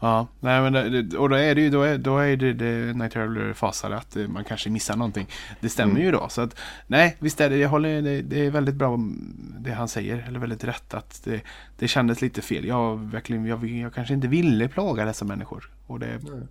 Ja, 0.06 0.28
nej 0.40 0.62
men 0.62 0.74
det, 0.74 1.18
och 1.18 1.30
då 1.30 1.36
är 1.36 1.56
det 1.56 1.62
ju 1.62 1.70
då 1.70 1.82
är, 1.82 1.98
då 1.98 2.18
är 2.18 2.38
det, 2.38 2.54
det 2.54 2.94
Night 2.94 3.12
Traveler 3.12 3.54
fasade 3.54 3.98
att 3.98 4.18
man 4.28 4.44
kanske 4.44 4.70
missar 4.70 4.96
någonting. 4.96 5.28
Det 5.60 5.70
stämmer 5.70 5.92
mm. 5.92 6.04
ju 6.04 6.12
då. 6.12 6.30
Så 6.30 6.42
att 6.42 6.60
nej, 6.88 7.16
visst 7.20 7.42
är 7.42 7.50
det, 7.50 7.58
jag 7.58 7.70
håller, 7.70 8.02
det, 8.02 8.22
det, 8.22 8.46
är 8.46 8.50
väldigt 8.50 8.76
bra 8.76 9.00
det 9.60 9.72
han 9.72 9.88
säger. 9.88 10.26
Eller 10.28 10.40
väldigt 10.40 10.64
rätt 10.64 10.94
att 10.94 11.22
det, 11.24 11.42
det 11.78 11.88
kändes 11.88 12.22
lite 12.22 12.42
fel. 12.42 12.66
Jag, 12.66 12.98
verkligen, 12.98 13.46
jag, 13.46 13.66
jag 13.66 13.94
kanske 13.94 14.14
inte 14.14 14.28
ville 14.28 14.68
plåga 14.68 15.06
dessa 15.06 15.26
människor. 15.26 15.70
Och 15.88 16.00
det, 16.00 16.08
mm. 16.08 16.48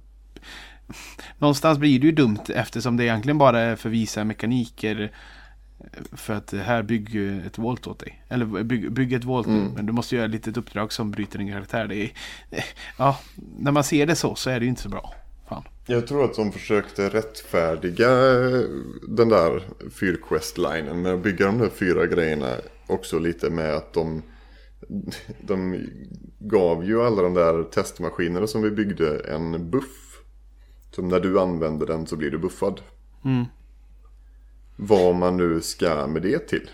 Någonstans 1.39 1.79
blir 1.79 2.01
det 2.01 2.07
ju 2.07 2.13
dumt 2.13 2.45
eftersom 2.49 2.97
det 2.97 3.05
egentligen 3.05 3.39
bara 3.39 3.61
är 3.61 3.77
för 3.77 3.89
visa 3.89 4.25
mekaniker 4.25 5.13
för 6.13 6.35
att 6.35 6.53
här 6.53 6.83
bygger 6.83 7.43
ett 7.47 7.59
volt 7.59 7.87
åt 7.87 7.99
dig. 7.99 8.25
Eller 8.29 8.65
bygg, 8.65 8.93
bygg 8.93 9.13
ett 9.13 9.25
volt 9.25 9.47
mm. 9.47 9.73
men 9.75 9.87
du 9.87 9.93
måste 9.93 10.17
göra 10.17 10.27
ett 10.27 10.33
litet 10.33 10.57
uppdrag 10.57 10.93
som 10.93 11.11
bryter 11.11 11.39
din 11.39 11.53
karaktär. 11.53 11.87
Det 11.87 11.97
är, 11.97 12.13
ja, 12.99 13.19
när 13.59 13.73
man 13.73 13.85
ser 13.85 14.07
det 14.07 14.17
så 14.17 14.35
så 14.35 14.51
är 14.51 14.61
det 14.61 14.65
ju 14.65 14.71
inte 14.71 14.83
så 14.83 14.89
bra. 14.89 15.15
Fan. 15.49 15.65
Jag 15.87 16.07
tror 16.07 16.25
att 16.25 16.35
de 16.35 16.53
försökte 16.53 17.09
rättfärdiga 17.09 18.09
den 19.09 19.29
där 19.29 19.63
fyrquest-linen 19.91 21.03
med 21.03 21.15
att 21.15 21.23
bygga 21.23 21.47
de 21.47 21.59
där 21.59 21.69
fyra 21.69 22.07
grejerna 22.07 22.51
också 22.87 23.19
lite 23.19 23.51
med 23.51 23.75
att 23.75 23.93
de 23.93 24.23
de 25.41 25.87
gav 26.39 26.85
ju 26.85 27.03
alla 27.03 27.23
de 27.23 27.35
där 27.35 27.63
testmaskinerna 27.63 28.47
som 28.47 28.63
vi 28.63 28.71
byggde 28.71 29.19
en 29.19 29.71
buff. 29.71 30.01
Som 30.91 31.09
när 31.09 31.21
du 31.21 31.41
använder 31.41 31.87
den 31.87 32.07
så 32.07 32.17
blir 32.17 32.31
du 32.31 32.39
buffad. 32.39 32.81
Mm. 33.25 33.45
Vad 34.77 35.15
man 35.15 35.37
nu 35.37 35.61
ska 35.61 36.07
med 36.07 36.23
det 36.23 36.39
till. 36.39 36.71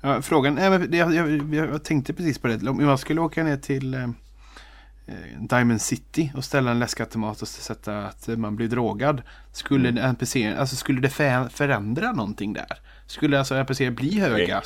Ja, 0.00 0.22
frågan 0.22 0.58
är, 0.58 0.94
jag, 0.94 1.14
jag, 1.14 1.54
jag, 1.54 1.84
tänkte 1.84 2.12
precis 2.12 2.38
på 2.38 2.48
det. 2.48 2.68
Om 2.68 2.84
man 2.84 2.98
skulle 2.98 3.20
åka 3.20 3.44
ner 3.44 3.56
till 3.56 3.94
eh, 3.94 4.02
eh 4.02 5.14
Diamond 5.40 5.82
City 5.82 6.32
och 6.36 6.44
ställa 6.44 6.70
en 6.70 6.78
läskautomat 6.78 7.42
och 7.42 7.48
sätta 7.48 8.06
att 8.06 8.28
man 8.28 8.56
blir 8.56 8.68
drogad. 8.68 9.22
Skulle 9.52 9.88
mm. 9.88 10.04
NPC, 10.04 10.54
alltså 10.58 10.76
skulle 10.76 11.00
det 11.00 11.10
förändra 11.50 12.12
någonting 12.12 12.52
där? 12.52 12.78
Skulle 13.06 13.38
alltså 13.38 13.54
NPC 13.54 13.90
bli 13.90 14.20
höga? 14.20 14.54
Nej. 14.54 14.62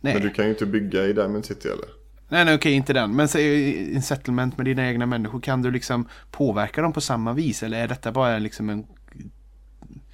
Nej. 0.00 0.14
Men 0.14 0.22
du 0.22 0.30
kan 0.30 0.44
ju 0.44 0.50
inte 0.50 0.66
bygga 0.66 1.04
i 1.04 1.12
Diamond 1.12 1.44
City 1.44 1.68
eller? 1.68 1.88
Nej, 2.28 2.44
nej 2.44 2.54
okej, 2.54 2.72
inte 2.72 2.92
den. 2.92 3.16
Men 3.16 3.28
en 3.94 4.02
settlement 4.02 4.56
med 4.56 4.66
dina 4.66 4.88
egna 4.88 5.06
människor. 5.06 5.40
Kan 5.40 5.62
du 5.62 5.70
liksom 5.70 6.08
påverka 6.30 6.82
dem 6.82 6.92
på 6.92 7.00
samma 7.00 7.32
vis? 7.32 7.62
Eller 7.62 7.82
är 7.82 7.88
detta 7.88 8.12
bara 8.12 8.38
liksom 8.38 8.70
en 8.70 8.86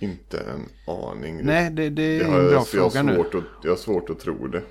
inte 0.04 0.38
en 0.38 0.68
aning. 0.94 1.40
Nej, 1.42 1.70
det, 1.70 1.90
det 1.90 2.20
är 2.20 2.24
en 2.24 2.50
bra 2.50 2.64
fråga 2.64 3.02
nu. 3.02 3.20
Att, 3.20 3.34
jag 3.62 3.70
har 3.70 3.76
svårt 3.76 4.10
att 4.10 4.20
tro 4.20 4.46
det. 4.46 4.62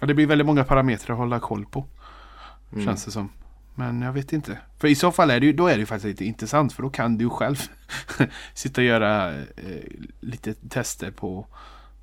Ja, 0.00 0.06
det 0.06 0.14
blir 0.14 0.26
väldigt 0.26 0.46
många 0.46 0.64
parametrar 0.64 1.14
att 1.14 1.18
hålla 1.18 1.40
koll 1.40 1.66
på. 1.66 1.86
Mm. 2.72 2.84
Känns 2.84 3.04
det 3.04 3.10
som. 3.10 3.28
Men 3.74 4.02
jag 4.02 4.12
vet 4.12 4.32
inte. 4.32 4.58
För 4.78 4.88
i 4.88 4.94
så 4.94 5.12
fall 5.12 5.30
är 5.30 5.40
det 5.40 5.46
ju, 5.46 5.52
då 5.52 5.66
är 5.66 5.72
det 5.72 5.80
ju 5.80 5.86
faktiskt 5.86 6.06
lite 6.06 6.24
intressant. 6.24 6.72
För 6.72 6.82
då 6.82 6.90
kan 6.90 7.18
du 7.18 7.30
själv 7.30 7.56
sitta 8.54 8.80
och 8.80 8.84
göra 8.84 9.34
eh, 9.34 9.44
lite 10.20 10.54
tester 10.54 11.10
på, 11.10 11.46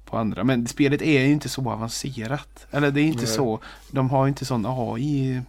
på 0.06 0.18
andra. 0.18 0.44
Men 0.44 0.68
spelet 0.68 1.02
är 1.02 1.22
ju 1.22 1.32
inte 1.32 1.50
så 1.50 1.70
avancerat. 1.70 2.68
Eller 2.72 2.92
det 2.92 3.02
är 3.02 3.06
inte 3.06 3.18
nej. 3.18 3.28
så. 3.28 3.60
De 3.92 4.10
har 4.10 4.28
inte 4.28 4.46
sån 4.46 4.66
AI. 4.68 5.42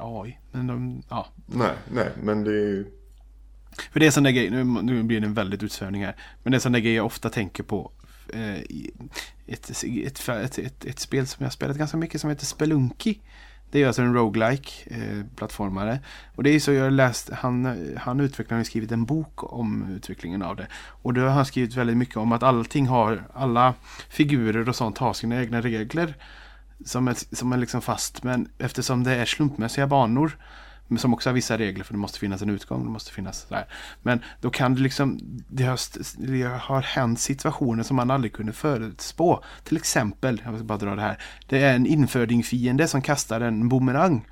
AI. 0.00 0.38
Men 0.52 0.66
de, 0.66 1.02
ja. 1.08 1.26
Nej, 1.46 1.74
nej, 1.92 2.08
men 2.22 2.44
det 2.44 2.50
är 2.50 2.66
ju 2.66 2.86
för 3.92 4.00
det 4.00 4.06
är 4.06 4.10
sån 4.10 4.22
där 4.22 4.30
grej, 4.30 4.50
nu, 4.50 4.64
nu 4.64 5.02
blir 5.02 5.20
det 5.20 5.26
en 5.26 5.34
väldigt 5.34 5.62
utsvävning 5.62 6.04
här. 6.04 6.16
Men 6.42 6.50
det 6.50 6.56
är 6.56 6.60
sån 6.60 6.72
där 6.72 6.80
grej 6.80 6.94
jag 6.94 7.06
ofta 7.06 7.30
tänker 7.30 7.62
på. 7.62 7.90
Eh, 8.32 8.54
ett, 9.46 9.70
ett, 9.84 10.28
ett, 10.28 10.58
ett, 10.58 10.84
ett 10.84 10.98
spel 10.98 11.26
som 11.26 11.44
jag 11.44 11.52
spelat 11.52 11.76
ganska 11.76 11.96
mycket 11.96 12.20
som 12.20 12.30
heter 12.30 12.46
Spelunky. 12.46 13.18
Det 13.70 13.82
är 13.82 13.86
alltså 13.86 14.02
en 14.02 14.14
roguelike 14.14 14.70
eh, 14.86 15.26
plattformare. 15.36 16.00
Och 16.34 16.42
det 16.42 16.50
är 16.50 16.60
så 16.60 16.72
jag 16.72 16.84
har 16.84 16.90
läst, 16.90 17.30
han, 17.30 17.78
han 18.00 18.20
utvecklaren 18.20 18.60
har 18.60 18.64
skrivit 18.64 18.92
en 18.92 19.04
bok 19.04 19.52
om 19.52 19.92
utvecklingen 19.96 20.42
av 20.42 20.56
det. 20.56 20.66
Och 20.74 21.14
då 21.14 21.20
har 21.20 21.28
han 21.28 21.46
skrivit 21.46 21.74
väldigt 21.74 21.96
mycket 21.96 22.16
om 22.16 22.32
att 22.32 22.42
allting 22.42 22.86
har, 22.86 23.24
alla 23.34 23.74
figurer 24.08 24.68
och 24.68 24.76
sånt 24.76 24.98
har 24.98 25.12
sina 25.12 25.40
egna 25.40 25.60
regler. 25.60 26.14
Som 26.84 27.08
är, 27.08 27.34
som 27.36 27.52
är 27.52 27.56
liksom 27.56 27.80
fast, 27.82 28.22
men 28.22 28.48
eftersom 28.58 29.04
det 29.04 29.14
är 29.14 29.24
slumpmässiga 29.24 29.86
banor 29.86 30.36
som 30.98 31.14
också 31.14 31.28
har 31.28 31.34
vissa 31.34 31.58
regler 31.58 31.84
för 31.84 31.94
det 31.94 31.98
måste 31.98 32.18
finnas 32.18 32.42
en 32.42 32.50
utgång. 32.50 32.84
Det 32.84 32.90
måste 32.90 33.12
finnas 33.12 33.46
där. 33.48 33.66
Men 34.02 34.20
då 34.40 34.50
kan 34.50 34.74
det 34.74 34.80
liksom, 34.80 35.18
det 35.48 35.64
har, 35.64 35.78
det 36.26 36.58
har 36.62 36.82
hänt 36.82 37.20
situationer 37.20 37.82
som 37.82 37.96
man 37.96 38.10
aldrig 38.10 38.32
kunde 38.32 38.52
förutspå. 38.52 39.44
Till 39.64 39.76
exempel, 39.76 40.42
jag 40.44 40.54
ska 40.54 40.64
bara 40.64 40.78
dra 40.78 40.94
det 40.94 41.02
här. 41.02 41.18
Det 41.46 41.62
är 41.62 41.74
en 41.74 41.86
infödingfiende 41.86 42.88
som 42.88 43.02
kastar 43.02 43.40
en 43.40 43.68
bumerang. 43.68 44.26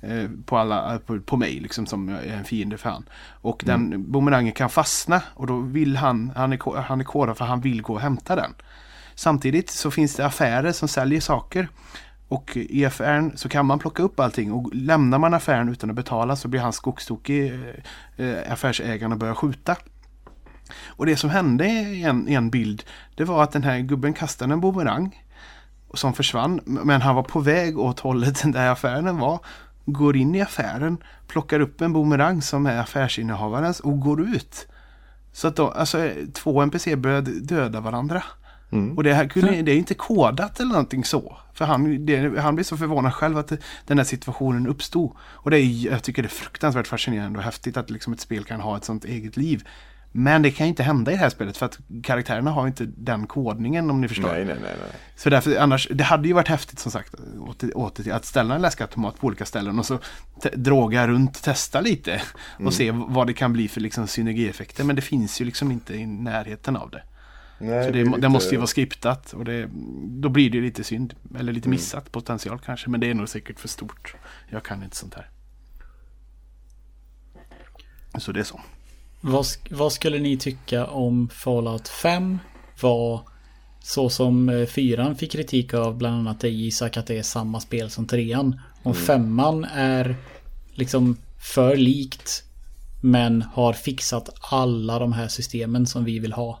Eh, 0.00 0.30
på, 0.46 0.58
alla, 0.58 0.98
på, 0.98 1.20
på 1.20 1.36
mig 1.36 1.60
liksom 1.60 1.86
som 1.86 2.08
är 2.08 2.22
en 2.22 2.44
fiende 2.44 2.78
för 2.78 2.90
han. 2.90 3.08
Och 3.40 3.64
mm. 3.64 3.90
den 3.90 4.12
bumerangen 4.12 4.52
kan 4.52 4.70
fastna 4.70 5.22
och 5.34 5.46
då 5.46 5.60
vill 5.60 5.96
han, 5.96 6.32
han 6.36 6.52
är, 6.52 6.80
han 6.80 7.00
är 7.00 7.04
kodad 7.04 7.36
för 7.36 7.44
han 7.44 7.60
vill 7.60 7.82
gå 7.82 7.94
och 7.94 8.00
hämta 8.00 8.36
den. 8.36 8.54
Samtidigt 9.14 9.70
så 9.70 9.90
finns 9.90 10.14
det 10.14 10.26
affärer 10.26 10.72
som 10.72 10.88
säljer 10.88 11.20
saker. 11.20 11.68
Och 12.28 12.56
i 12.56 12.84
affären 12.84 13.36
så 13.36 13.48
kan 13.48 13.66
man 13.66 13.78
plocka 13.78 14.02
upp 14.02 14.20
allting 14.20 14.52
och 14.52 14.74
lämnar 14.74 15.18
man 15.18 15.34
affären 15.34 15.68
utan 15.68 15.90
att 15.90 15.96
betala 15.96 16.36
så 16.36 16.48
blir 16.48 16.60
han 16.60 16.72
skogstokig, 16.72 17.52
eh, 18.16 18.26
eh, 18.26 18.52
affärsägaren 18.52 19.12
och 19.12 19.18
börjar 19.18 19.34
skjuta. 19.34 19.76
Och 20.86 21.06
det 21.06 21.16
som 21.16 21.30
hände 21.30 21.66
i 21.66 22.02
en, 22.02 22.28
i 22.28 22.34
en 22.34 22.50
bild 22.50 22.84
det 23.14 23.24
var 23.24 23.42
att 23.42 23.52
den 23.52 23.62
här 23.62 23.78
gubben 23.78 24.12
kastade 24.12 24.52
en 24.52 24.60
bumerang 24.60 25.24
som 25.94 26.14
försvann. 26.14 26.60
Men 26.64 27.02
han 27.02 27.14
var 27.14 27.22
på 27.22 27.40
väg 27.40 27.78
åt 27.78 28.00
hållet 28.00 28.42
där 28.52 28.70
affären 28.70 29.18
var. 29.18 29.38
Går 29.86 30.16
in 30.16 30.34
i 30.34 30.40
affären, 30.40 30.98
plockar 31.26 31.60
upp 31.60 31.80
en 31.80 31.92
bumerang 31.92 32.42
som 32.42 32.66
är 32.66 32.78
affärsinnehavarens 32.78 33.80
och 33.80 34.00
går 34.00 34.20
ut. 34.20 34.66
Så 35.32 35.48
att 35.48 35.56
då, 35.56 35.70
alltså, 35.70 36.10
två 36.34 36.62
NPC 36.62 36.96
började 36.96 37.40
döda 37.40 37.80
varandra. 37.80 38.22
Mm. 38.70 38.96
Och 38.96 39.04
det, 39.04 39.14
här 39.14 39.28
kunde, 39.28 39.62
det 39.62 39.72
är 39.72 39.76
inte 39.76 39.94
kodat 39.94 40.60
eller 40.60 40.70
någonting 40.70 41.04
så. 41.04 41.36
För 41.54 41.64
han, 41.64 42.06
det, 42.06 42.40
han 42.40 42.54
blir 42.54 42.64
så 42.64 42.76
förvånad 42.76 43.14
själv 43.14 43.38
att 43.38 43.48
det, 43.48 43.58
den 43.86 43.98
här 43.98 44.04
situationen 44.04 44.66
uppstod. 44.66 45.12
Och 45.20 45.50
det 45.50 45.58
är, 45.58 45.90
jag 45.90 46.02
tycker 46.02 46.22
det 46.22 46.26
är 46.26 46.30
fruktansvärt 46.30 46.86
fascinerande 46.86 47.38
och 47.38 47.44
häftigt 47.44 47.76
att 47.76 47.90
liksom 47.90 48.12
ett 48.12 48.20
spel 48.20 48.44
kan 48.44 48.60
ha 48.60 48.76
ett 48.76 48.84
sånt 48.84 49.04
eget 49.04 49.36
liv. 49.36 49.68
Men 50.12 50.42
det 50.42 50.50
kan 50.50 50.66
inte 50.66 50.82
hända 50.82 51.12
i 51.12 51.14
det 51.14 51.20
här 51.20 51.30
spelet 51.30 51.56
för 51.56 51.66
att 51.66 51.78
karaktärerna 52.02 52.50
har 52.50 52.66
inte 52.66 52.84
den 52.96 53.26
kodningen 53.26 53.90
om 53.90 54.00
ni 54.00 54.08
förstår. 54.08 54.28
Nej, 54.28 54.44
nej, 54.44 54.56
nej. 54.62 54.74
nej. 54.80 55.00
Så 55.16 55.30
därför 55.30 55.56
annars, 55.56 55.88
det 55.90 56.04
hade 56.04 56.28
ju 56.28 56.34
varit 56.34 56.48
häftigt 56.48 56.78
som 56.78 56.92
sagt 56.92 57.14
åter, 57.40 57.78
åter 57.78 58.12
att 58.12 58.24
ställa 58.24 58.54
en 58.54 58.62
läskautomat 58.62 59.20
på 59.20 59.26
olika 59.26 59.44
ställen 59.44 59.78
och 59.78 59.86
så 59.86 59.98
droga 60.54 61.08
runt, 61.08 61.42
testa 61.42 61.80
lite 61.80 62.22
och 62.54 62.60
mm. 62.60 62.72
se 62.72 62.90
vad 62.90 63.26
det 63.26 63.32
kan 63.32 63.52
bli 63.52 63.68
för 63.68 63.80
liksom 63.80 64.06
synergieffekter. 64.06 64.84
Men 64.84 64.96
det 64.96 65.02
finns 65.02 65.40
ju 65.40 65.44
liksom 65.44 65.72
inte 65.72 65.94
i 65.94 66.06
närheten 66.06 66.76
av 66.76 66.90
det. 66.90 67.02
Nej, 67.58 67.84
så 67.84 67.90
det, 67.90 68.04
det, 68.04 68.16
lite... 68.16 68.28
måste 68.28 68.50
ju 68.50 68.56
vara 68.56 68.66
skriptat 68.66 69.32
och 69.32 69.44
det, 69.44 69.68
då 70.04 70.28
blir 70.28 70.50
det 70.50 70.60
lite 70.60 70.84
synd. 70.84 71.14
Eller 71.38 71.52
lite 71.52 71.66
mm. 71.66 71.76
missat 71.76 72.02
mm. 72.02 72.12
potential 72.12 72.58
kanske. 72.58 72.90
Men 72.90 73.00
det 73.00 73.10
är 73.10 73.14
nog 73.14 73.28
säkert 73.28 73.60
för 73.60 73.68
stort. 73.68 74.14
Jag 74.50 74.62
kan 74.64 74.82
inte 74.82 74.96
sånt 74.96 75.14
här. 75.14 75.30
Så 78.18 78.32
det 78.32 78.40
är 78.40 78.44
så. 78.44 78.60
Vad, 79.20 79.46
vad 79.70 79.92
skulle 79.92 80.18
ni 80.18 80.36
tycka 80.36 80.86
om 80.86 81.28
Fallout 81.28 81.88
5 81.88 82.38
var 82.80 83.28
så 83.80 84.10
som 84.10 84.48
eh, 84.48 84.66
fyran 84.66 85.16
fick 85.16 85.32
kritik 85.32 85.74
av 85.74 85.96
bland 85.96 86.16
annat 86.16 86.40
dig 86.40 86.66
Isak 86.66 86.96
att 86.96 87.06
det 87.06 87.18
är 87.18 87.22
samma 87.22 87.60
spel 87.60 87.90
som 87.90 88.06
trean. 88.06 88.60
Om 88.82 88.92
mm. 88.92 89.04
femman 89.04 89.64
är 89.64 90.16
liksom 90.74 91.16
för 91.54 91.76
likt 91.76 92.44
men 93.00 93.42
har 93.42 93.72
fixat 93.72 94.28
alla 94.40 94.98
de 94.98 95.12
här 95.12 95.28
systemen 95.28 95.86
som 95.86 96.04
vi 96.04 96.18
vill 96.18 96.32
ha. 96.32 96.60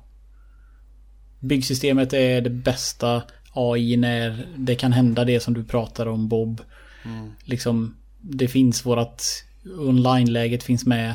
Byggsystemet 1.40 2.12
är 2.12 2.40
det 2.40 2.50
bästa 2.50 3.22
AI 3.52 3.96
när 3.96 4.48
det 4.56 4.74
kan 4.74 4.92
hända 4.92 5.24
det 5.24 5.40
som 5.40 5.54
du 5.54 5.64
pratar 5.64 6.06
om 6.06 6.28
Bob. 6.28 6.60
Mm. 7.04 7.30
Liksom, 7.44 7.96
det 8.20 8.48
finns 8.48 8.86
vårat 8.86 9.44
online-läget 9.78 10.62
finns 10.62 10.86
med. 10.86 11.14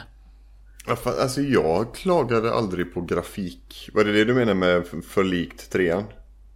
Alltså 1.04 1.42
jag 1.42 1.96
klagade 1.96 2.54
aldrig 2.54 2.94
på 2.94 3.02
grafik. 3.02 3.90
Var 3.94 4.04
det 4.04 4.12
det 4.12 4.26
du 4.26 4.34
menar 4.34 4.54
med 4.54 4.84
för 5.10 5.24
likt 5.24 5.72
trean? 5.72 6.04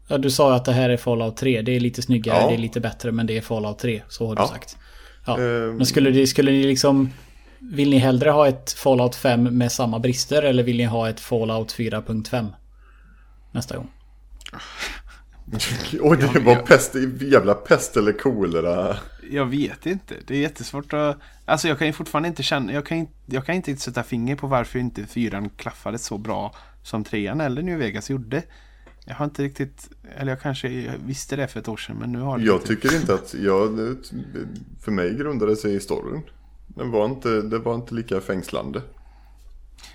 Ja, 0.08 0.18
du 0.18 0.32
sa 0.32 0.56
att 0.56 0.66
det 0.66 0.72
här 0.72 0.90
är 0.90 0.98
Fallout 0.98 1.38
3. 1.38 1.62
Det 1.62 1.76
är 1.76 1.80
lite 1.80 2.02
snyggare, 2.02 2.42
ja. 2.42 2.48
det 2.48 2.54
är 2.54 2.58
lite 2.58 2.80
bättre, 2.80 3.12
men 3.12 3.28
det 3.28 3.38
är 3.38 3.42
Fallout 3.42 3.80
3. 3.80 4.02
Så 4.10 4.28
har 4.28 4.36
du 4.36 4.42
ja. 4.42 4.48
sagt. 4.48 4.78
Ja. 5.26 5.38
Um... 5.40 5.78
Men 5.78 5.86
skulle, 5.86 6.12
det, 6.12 6.28
skulle 6.28 6.52
ni 6.52 6.64
liksom... 6.64 7.10
Vill 7.60 7.90
ni 7.90 7.98
hellre 7.98 8.30
ha 8.30 8.48
ett 8.48 8.72
Fallout 8.72 9.16
5 9.16 9.44
med 9.44 9.72
samma 9.72 10.00
brister 10.00 10.44
eller 10.44 10.64
vill 10.64 10.78
ni 10.78 10.84
ha 10.84 11.10
ett 11.10 11.20
Fallout 11.20 11.76
4.5? 11.76 12.48
Nästa 13.52 13.78
gång. 13.78 13.92
Och 16.02 16.18
det 16.18 16.40
var 16.40 16.56
pest, 16.56 16.96
jävla 17.22 17.54
pest 17.54 17.98
eller 17.98 18.12
kolera. 18.12 18.98
Jag 19.32 19.46
vet 19.46 19.86
inte. 19.86 20.16
Det 20.28 20.36
är 20.36 20.40
jättesvårt 20.40 20.94
att... 20.94 21.18
Alltså 21.46 21.68
jag 21.68 21.78
kan 21.78 21.88
ju 21.88 21.94
fortfarande 21.94 22.30
inte 22.30 22.44
känna... 22.44 22.74
Jag 22.74 22.86
kan, 22.86 23.08
jag 23.26 23.46
kan 23.46 23.56
inte 23.56 23.78
sätta 23.78 24.04
finger 24.04 24.36
på 24.36 24.48
varför 24.48 24.80
inte 24.80 25.06
fyran 25.06 25.50
klaffade 25.50 25.98
så 25.98 26.18
bra 26.18 26.56
som 26.84 27.04
trean 27.04 27.42
eller 27.42 27.62
New 27.62 27.80
Vegas 27.80 28.10
gjorde. 28.10 28.44
Jag 29.06 29.16
har 29.16 29.26
inte 29.26 29.44
riktigt... 29.44 29.90
Eller 30.16 30.32
jag 30.32 30.42
kanske 30.42 30.94
visste 31.06 31.36
det 31.36 31.48
för 31.48 31.60
ett 31.60 31.68
år 31.68 31.78
sedan 31.78 31.96
men 32.00 32.12
nu 32.12 32.20
har 32.20 32.38
det 32.38 32.44
Jag 32.44 32.56
inte. 32.56 32.68
tycker 32.68 32.96
inte 32.96 33.14
att... 33.14 33.34
Jag, 33.34 33.96
för 34.82 34.92
mig 34.92 35.16
grundade 35.18 35.56
sig 35.56 35.76
i 35.76 35.80
storyn. 35.80 36.22
Den 36.68 36.92
var 36.92 37.06
inte, 37.06 37.42
det 37.42 37.60
var 37.60 37.76
inte 37.76 37.96
lika 37.96 38.22
fängslande. 38.22 38.82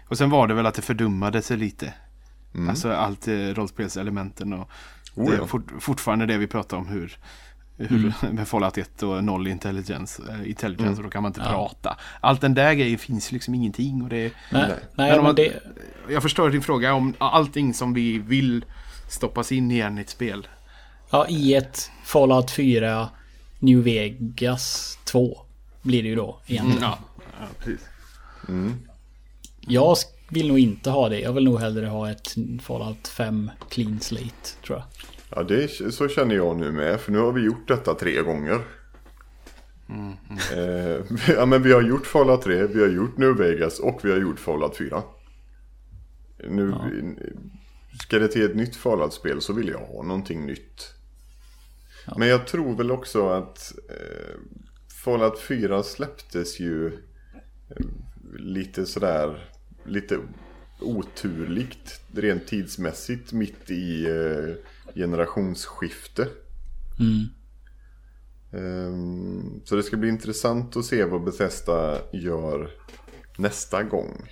Och 0.08 0.18
sen 0.18 0.30
var 0.30 0.46
det 0.46 0.54
väl 0.54 0.66
att 0.66 0.74
det 0.74 0.82
fördummade 0.82 1.42
sig 1.42 1.56
lite. 1.56 1.94
Alltså 2.68 2.92
allt 2.92 3.28
rollspelselementen 3.28 4.52
och 4.52 4.70
Oh, 5.14 5.30
det 5.30 5.36
är 5.36 5.38
ja. 5.38 5.46
fort, 5.46 5.72
fortfarande 5.80 6.26
det 6.26 6.38
vi 6.38 6.46
pratar 6.46 6.76
om 6.76 6.86
hur, 6.86 7.18
hur 7.76 8.12
med 8.32 8.48
Fallout 8.48 8.78
1 8.78 9.02
och 9.02 9.24
noll 9.24 9.46
intelligence, 9.46 10.22
eh, 10.30 10.48
intelligence 10.50 10.96
och 10.96 11.02
då 11.04 11.10
kan 11.10 11.22
man 11.22 11.30
inte 11.30 11.40
prata. 11.40 11.96
Allt 12.20 12.40
den 12.40 12.54
där 12.54 12.74
grejen 12.74 12.98
finns 12.98 13.32
liksom 13.32 13.54
ingenting 13.54 14.02
och 14.02 14.08
det 14.08 14.16
är, 14.16 14.30
Nej, 14.50 14.64
Nej. 14.68 14.78
nej 14.94 15.12
Men 15.16 15.24
men, 15.24 15.34
det... 15.34 15.62
Jag 16.08 16.22
förstår 16.22 16.50
din 16.50 16.62
fråga 16.62 16.94
om 16.94 17.14
allting 17.18 17.74
som 17.74 17.94
vi 17.94 18.18
vill 18.18 18.64
stoppas 19.08 19.52
in 19.52 19.70
igen 19.70 19.98
i 19.98 20.00
ett 20.00 20.10
spel. 20.10 20.48
Ja, 21.10 21.26
i 21.28 21.54
ett 21.54 21.90
Fallout 22.04 22.50
4 22.50 23.08
New 23.58 23.82
Vegas 23.82 24.98
2 25.04 25.38
blir 25.82 26.02
det 26.02 26.08
ju 26.08 26.14
då 26.16 26.40
egentligen. 26.46 26.82
Ja, 26.82 26.98
ja 27.40 27.46
precis. 27.58 27.80
Jag 29.60 29.94
sk- 29.94 30.06
vill 30.32 30.48
nog 30.48 30.58
inte 30.58 30.90
ha 30.90 31.08
det. 31.08 31.20
Jag 31.20 31.32
vill 31.32 31.44
nog 31.44 31.60
hellre 31.60 31.86
ha 31.86 32.10
ett 32.10 32.34
Fallout 32.62 33.08
5 33.08 33.50
clean 33.68 34.00
slate, 34.00 34.62
tror 34.66 34.78
jag. 34.78 34.86
Ja, 35.36 35.42
det 35.42 35.64
är, 35.64 35.90
så 35.90 36.08
känner 36.08 36.34
jag 36.34 36.56
nu 36.56 36.72
med. 36.72 37.00
För 37.00 37.12
nu 37.12 37.18
har 37.18 37.32
vi 37.32 37.40
gjort 37.40 37.68
detta 37.68 37.94
tre 37.94 38.22
gånger. 38.22 38.60
Eh, 40.52 41.04
ja, 41.34 41.46
men 41.46 41.62
vi 41.62 41.72
har 41.72 41.82
gjort 41.82 42.06
Fallout 42.06 42.42
3, 42.42 42.66
vi 42.66 42.80
har 42.80 42.88
gjort 42.88 43.16
New 43.16 43.36
Vegas 43.36 43.78
och 43.78 44.00
vi 44.02 44.12
har 44.12 44.18
gjort 44.18 44.40
Fallout 44.40 44.76
4. 44.76 45.02
Nu, 46.48 46.74
ska 48.00 48.18
det 48.18 48.28
till 48.28 48.44
ett 48.44 48.56
nytt 48.56 48.76
Fallout-spel 48.76 49.40
så 49.40 49.52
vill 49.52 49.68
jag 49.68 49.78
ha 49.78 50.02
någonting 50.02 50.46
nytt. 50.46 50.94
Men 52.16 52.28
jag 52.28 52.46
tror 52.46 52.76
väl 52.76 52.90
också 52.90 53.28
att 53.28 53.72
eh, 53.88 54.34
Fallout 55.04 55.38
4 55.38 55.82
släpptes 55.82 56.60
ju 56.60 56.86
eh, 56.86 57.86
lite 58.38 58.86
sådär, 58.86 59.51
lite 59.84 60.18
oturligt 60.80 62.00
rent 62.12 62.46
tidsmässigt 62.46 63.32
mitt 63.32 63.70
i 63.70 64.06
eh, 64.06 64.54
generationsskifte. 64.94 66.28
Mm. 67.00 67.28
Ehm, 68.52 69.60
så 69.64 69.76
det 69.76 69.82
ska 69.82 69.96
bli 69.96 70.08
intressant 70.08 70.76
att 70.76 70.84
se 70.84 71.04
vad 71.04 71.24
Bethesda 71.24 71.98
gör 72.12 72.70
nästa 73.36 73.82
gång. 73.82 74.28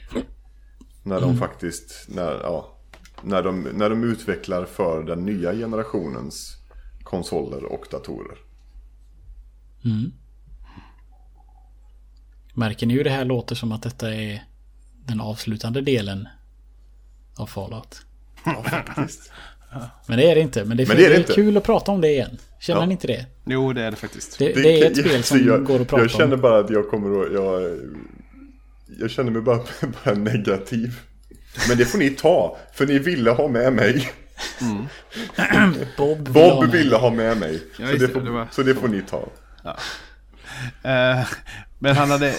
När 1.03 1.21
de 1.21 1.37
faktiskt, 1.37 2.09
när, 2.09 2.33
ja, 2.33 2.77
när, 3.23 3.43
de, 3.43 3.61
när 3.63 3.91
de 3.91 4.05
utvecklar 4.05 4.65
för 4.65 5.03
den 5.03 5.25
nya 5.25 5.53
generationens 5.53 6.57
konsoler 7.03 7.65
och 7.65 7.87
datorer. 7.91 8.39
Märker 12.55 12.87
ni 12.87 12.95
hur 12.95 13.05
det 13.05 13.11
här 13.11 13.25
låter 13.25 13.55
som 13.55 13.73
att 13.73 13.83
detta 13.83 14.15
är 14.15 14.50
den 15.11 15.21
avslutande 15.21 15.81
delen 15.81 16.29
av 17.37 17.47
Fallout? 17.47 18.03
Ja, 18.45 18.65
faktiskt. 18.71 19.33
Men 20.07 20.19
det 20.19 20.31
är 20.31 20.35
det 20.35 20.41
inte. 20.41 20.65
Men 20.65 20.77
det 20.77 20.83
är, 20.83 20.87
Men 20.87 20.97
det 20.97 21.05
är 21.05 21.09
det 21.09 21.15
det 21.15 21.17
är 21.17 21.21
inte. 21.21 21.33
kul 21.35 21.57
att 21.57 21.65
prata 21.65 21.93
om 21.93 22.01
det 22.01 22.09
igen. 22.09 22.39
Känner 22.61 22.81
Ja. 22.81 22.87
ni 22.87 22.93
inte 22.93 23.07
det? 23.07 23.27
Jo, 23.45 23.73
det 23.73 23.83
är 23.83 23.91
det 23.91 23.97
faktiskt. 23.97 24.39
Det, 24.39 24.53
det, 24.53 24.81
är 24.83 24.91
ett 24.91 24.97
spel 24.99 25.23
som 25.23 25.47
jag, 25.47 25.65
går 25.65 25.81
att 25.81 25.89
prata 25.89 26.03
Jag 26.03 26.11
känner 26.11 26.35
om. 26.35 26.41
bara 26.41 26.59
att 26.61 26.71
jag 26.71 26.91
kommer 26.91 27.21
att, 27.27 27.33
jag, 27.33 27.79
jag 29.01 29.11
känner 29.11 29.31
mig 29.31 29.43
bara, 29.43 29.61
bara 30.05 30.15
negativ. 30.15 31.01
Men 31.69 31.79
det 31.79 31.85
får 31.85 31.99
ni 31.99 32.11
ta, 32.11 32.57
för 32.75 32.87
ni 32.87 32.99
ville 32.99 33.31
ha 33.31 33.49
med 33.49 33.73
mig. 33.73 34.13
Bob, 35.97 36.29
vill 36.29 36.43
ha 36.43 36.61
Bob 36.61 36.71
ville 36.71 36.97
ha 36.97 37.11
med 37.11 37.37
mig. 37.37 37.63
Ja, 37.79 37.87
så, 37.87 37.93
det 37.93 37.99
det, 37.99 38.09
får, 38.09 38.21
det 38.21 38.31
var- 38.31 38.49
så 38.51 38.63
det 38.63 38.75
får 38.75 38.89
ni 38.89 39.03
ta. 39.03 39.29
Eh, 40.83 41.27
men 41.83 41.97
han 41.97 42.11
hade... 42.11 42.35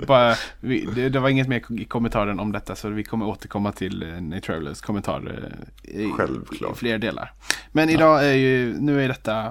bara, 0.06 0.34
vi, 0.60 0.88
det, 0.94 1.08
det 1.08 1.20
var 1.20 1.28
inget 1.28 1.48
mer 1.48 1.62
i 1.80 1.84
kommentaren 1.84 2.40
om 2.40 2.52
detta 2.52 2.76
så 2.76 2.88
vi 2.88 3.04
kommer 3.04 3.26
återkomma 3.26 3.72
till 3.72 4.06
Nate 4.20 4.40
Travelers 4.40 4.80
kommentar 4.80 5.38
eh, 5.84 6.00
i, 6.00 6.10
Självklart. 6.16 6.76
i 6.76 6.78
fler 6.78 6.98
delar. 6.98 7.32
Men 7.72 7.88
idag 7.88 8.24
är 8.28 8.32
ju, 8.34 8.80
nu 8.80 9.04
är 9.04 9.08
detta, 9.08 9.46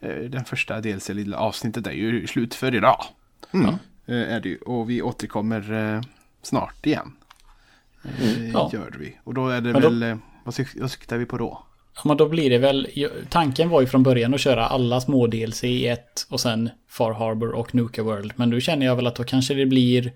eh, 0.00 0.16
den 0.28 0.44
första 0.44 0.80
DLC 0.80 1.08
lilla 1.08 1.36
avsnittet 1.36 1.86
är 1.86 1.92
ju 1.92 2.26
slut 2.26 2.54
för 2.54 2.74
idag. 2.74 3.04
Mm. 3.52 3.68
Eh, 4.06 4.34
är 4.34 4.40
det 4.40 4.48
ju. 4.48 4.56
Och 4.58 4.90
vi 4.90 5.02
återkommer 5.02 5.72
eh, 5.94 6.00
snart 6.42 6.86
igen. 6.86 7.12
Eh, 8.20 8.50
Ja. 8.50 8.70
Gör 8.72 8.96
vi. 8.98 9.16
Och 9.24 9.34
då 9.34 9.48
är 9.48 9.60
det 9.60 9.72
då- 9.72 9.80
väl, 9.80 10.02
eh, 10.02 10.16
vad, 10.44 10.54
syk, 10.54 10.68
vad 10.80 10.90
siktar 10.90 11.16
vi 11.18 11.26
på 11.26 11.38
då? 11.38 11.62
Ja, 11.96 12.02
men 12.04 12.16
då 12.16 12.28
blir 12.28 12.50
det 12.50 12.58
väl... 12.58 12.88
Tanken 13.28 13.68
var 13.68 13.80
ju 13.80 13.86
från 13.86 14.02
början 14.02 14.34
att 14.34 14.40
köra 14.40 14.66
alla 14.66 15.00
små 15.00 15.26
DLC 15.26 15.64
i 15.64 15.86
ett 15.86 16.26
och 16.28 16.40
sen 16.40 16.70
Far 16.88 17.12
Harbor 17.12 17.50
och 17.50 17.74
Nuka 17.74 18.02
World. 18.02 18.32
Men 18.36 18.50
nu 18.50 18.60
känner 18.60 18.86
jag 18.86 18.96
väl 18.96 19.06
att 19.06 19.16
då 19.16 19.24
kanske 19.24 19.54
det 19.54 19.66
blir... 19.66 20.12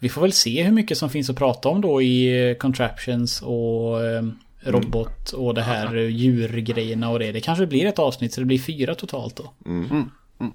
Vi 0.00 0.08
får 0.08 0.20
väl 0.20 0.32
se 0.32 0.62
hur 0.62 0.72
mycket 0.72 0.98
som 0.98 1.10
finns 1.10 1.30
att 1.30 1.36
prata 1.36 1.68
om 1.68 1.80
då 1.80 2.02
i 2.02 2.48
eh, 2.50 2.56
Contraptions 2.56 3.42
och 3.42 4.06
eh, 4.06 4.22
Robot 4.60 5.32
och 5.32 5.54
det 5.54 5.62
här 5.62 5.96
eh, 5.96 6.08
djurgrejerna 6.08 7.10
och 7.10 7.18
det. 7.18 7.32
Det 7.32 7.40
kanske 7.40 7.66
blir 7.66 7.86
ett 7.86 7.98
avsnitt 7.98 8.34
så 8.34 8.40
det 8.40 8.46
blir 8.46 8.58
fyra 8.58 8.94
totalt 8.94 9.36
då. 9.36 9.52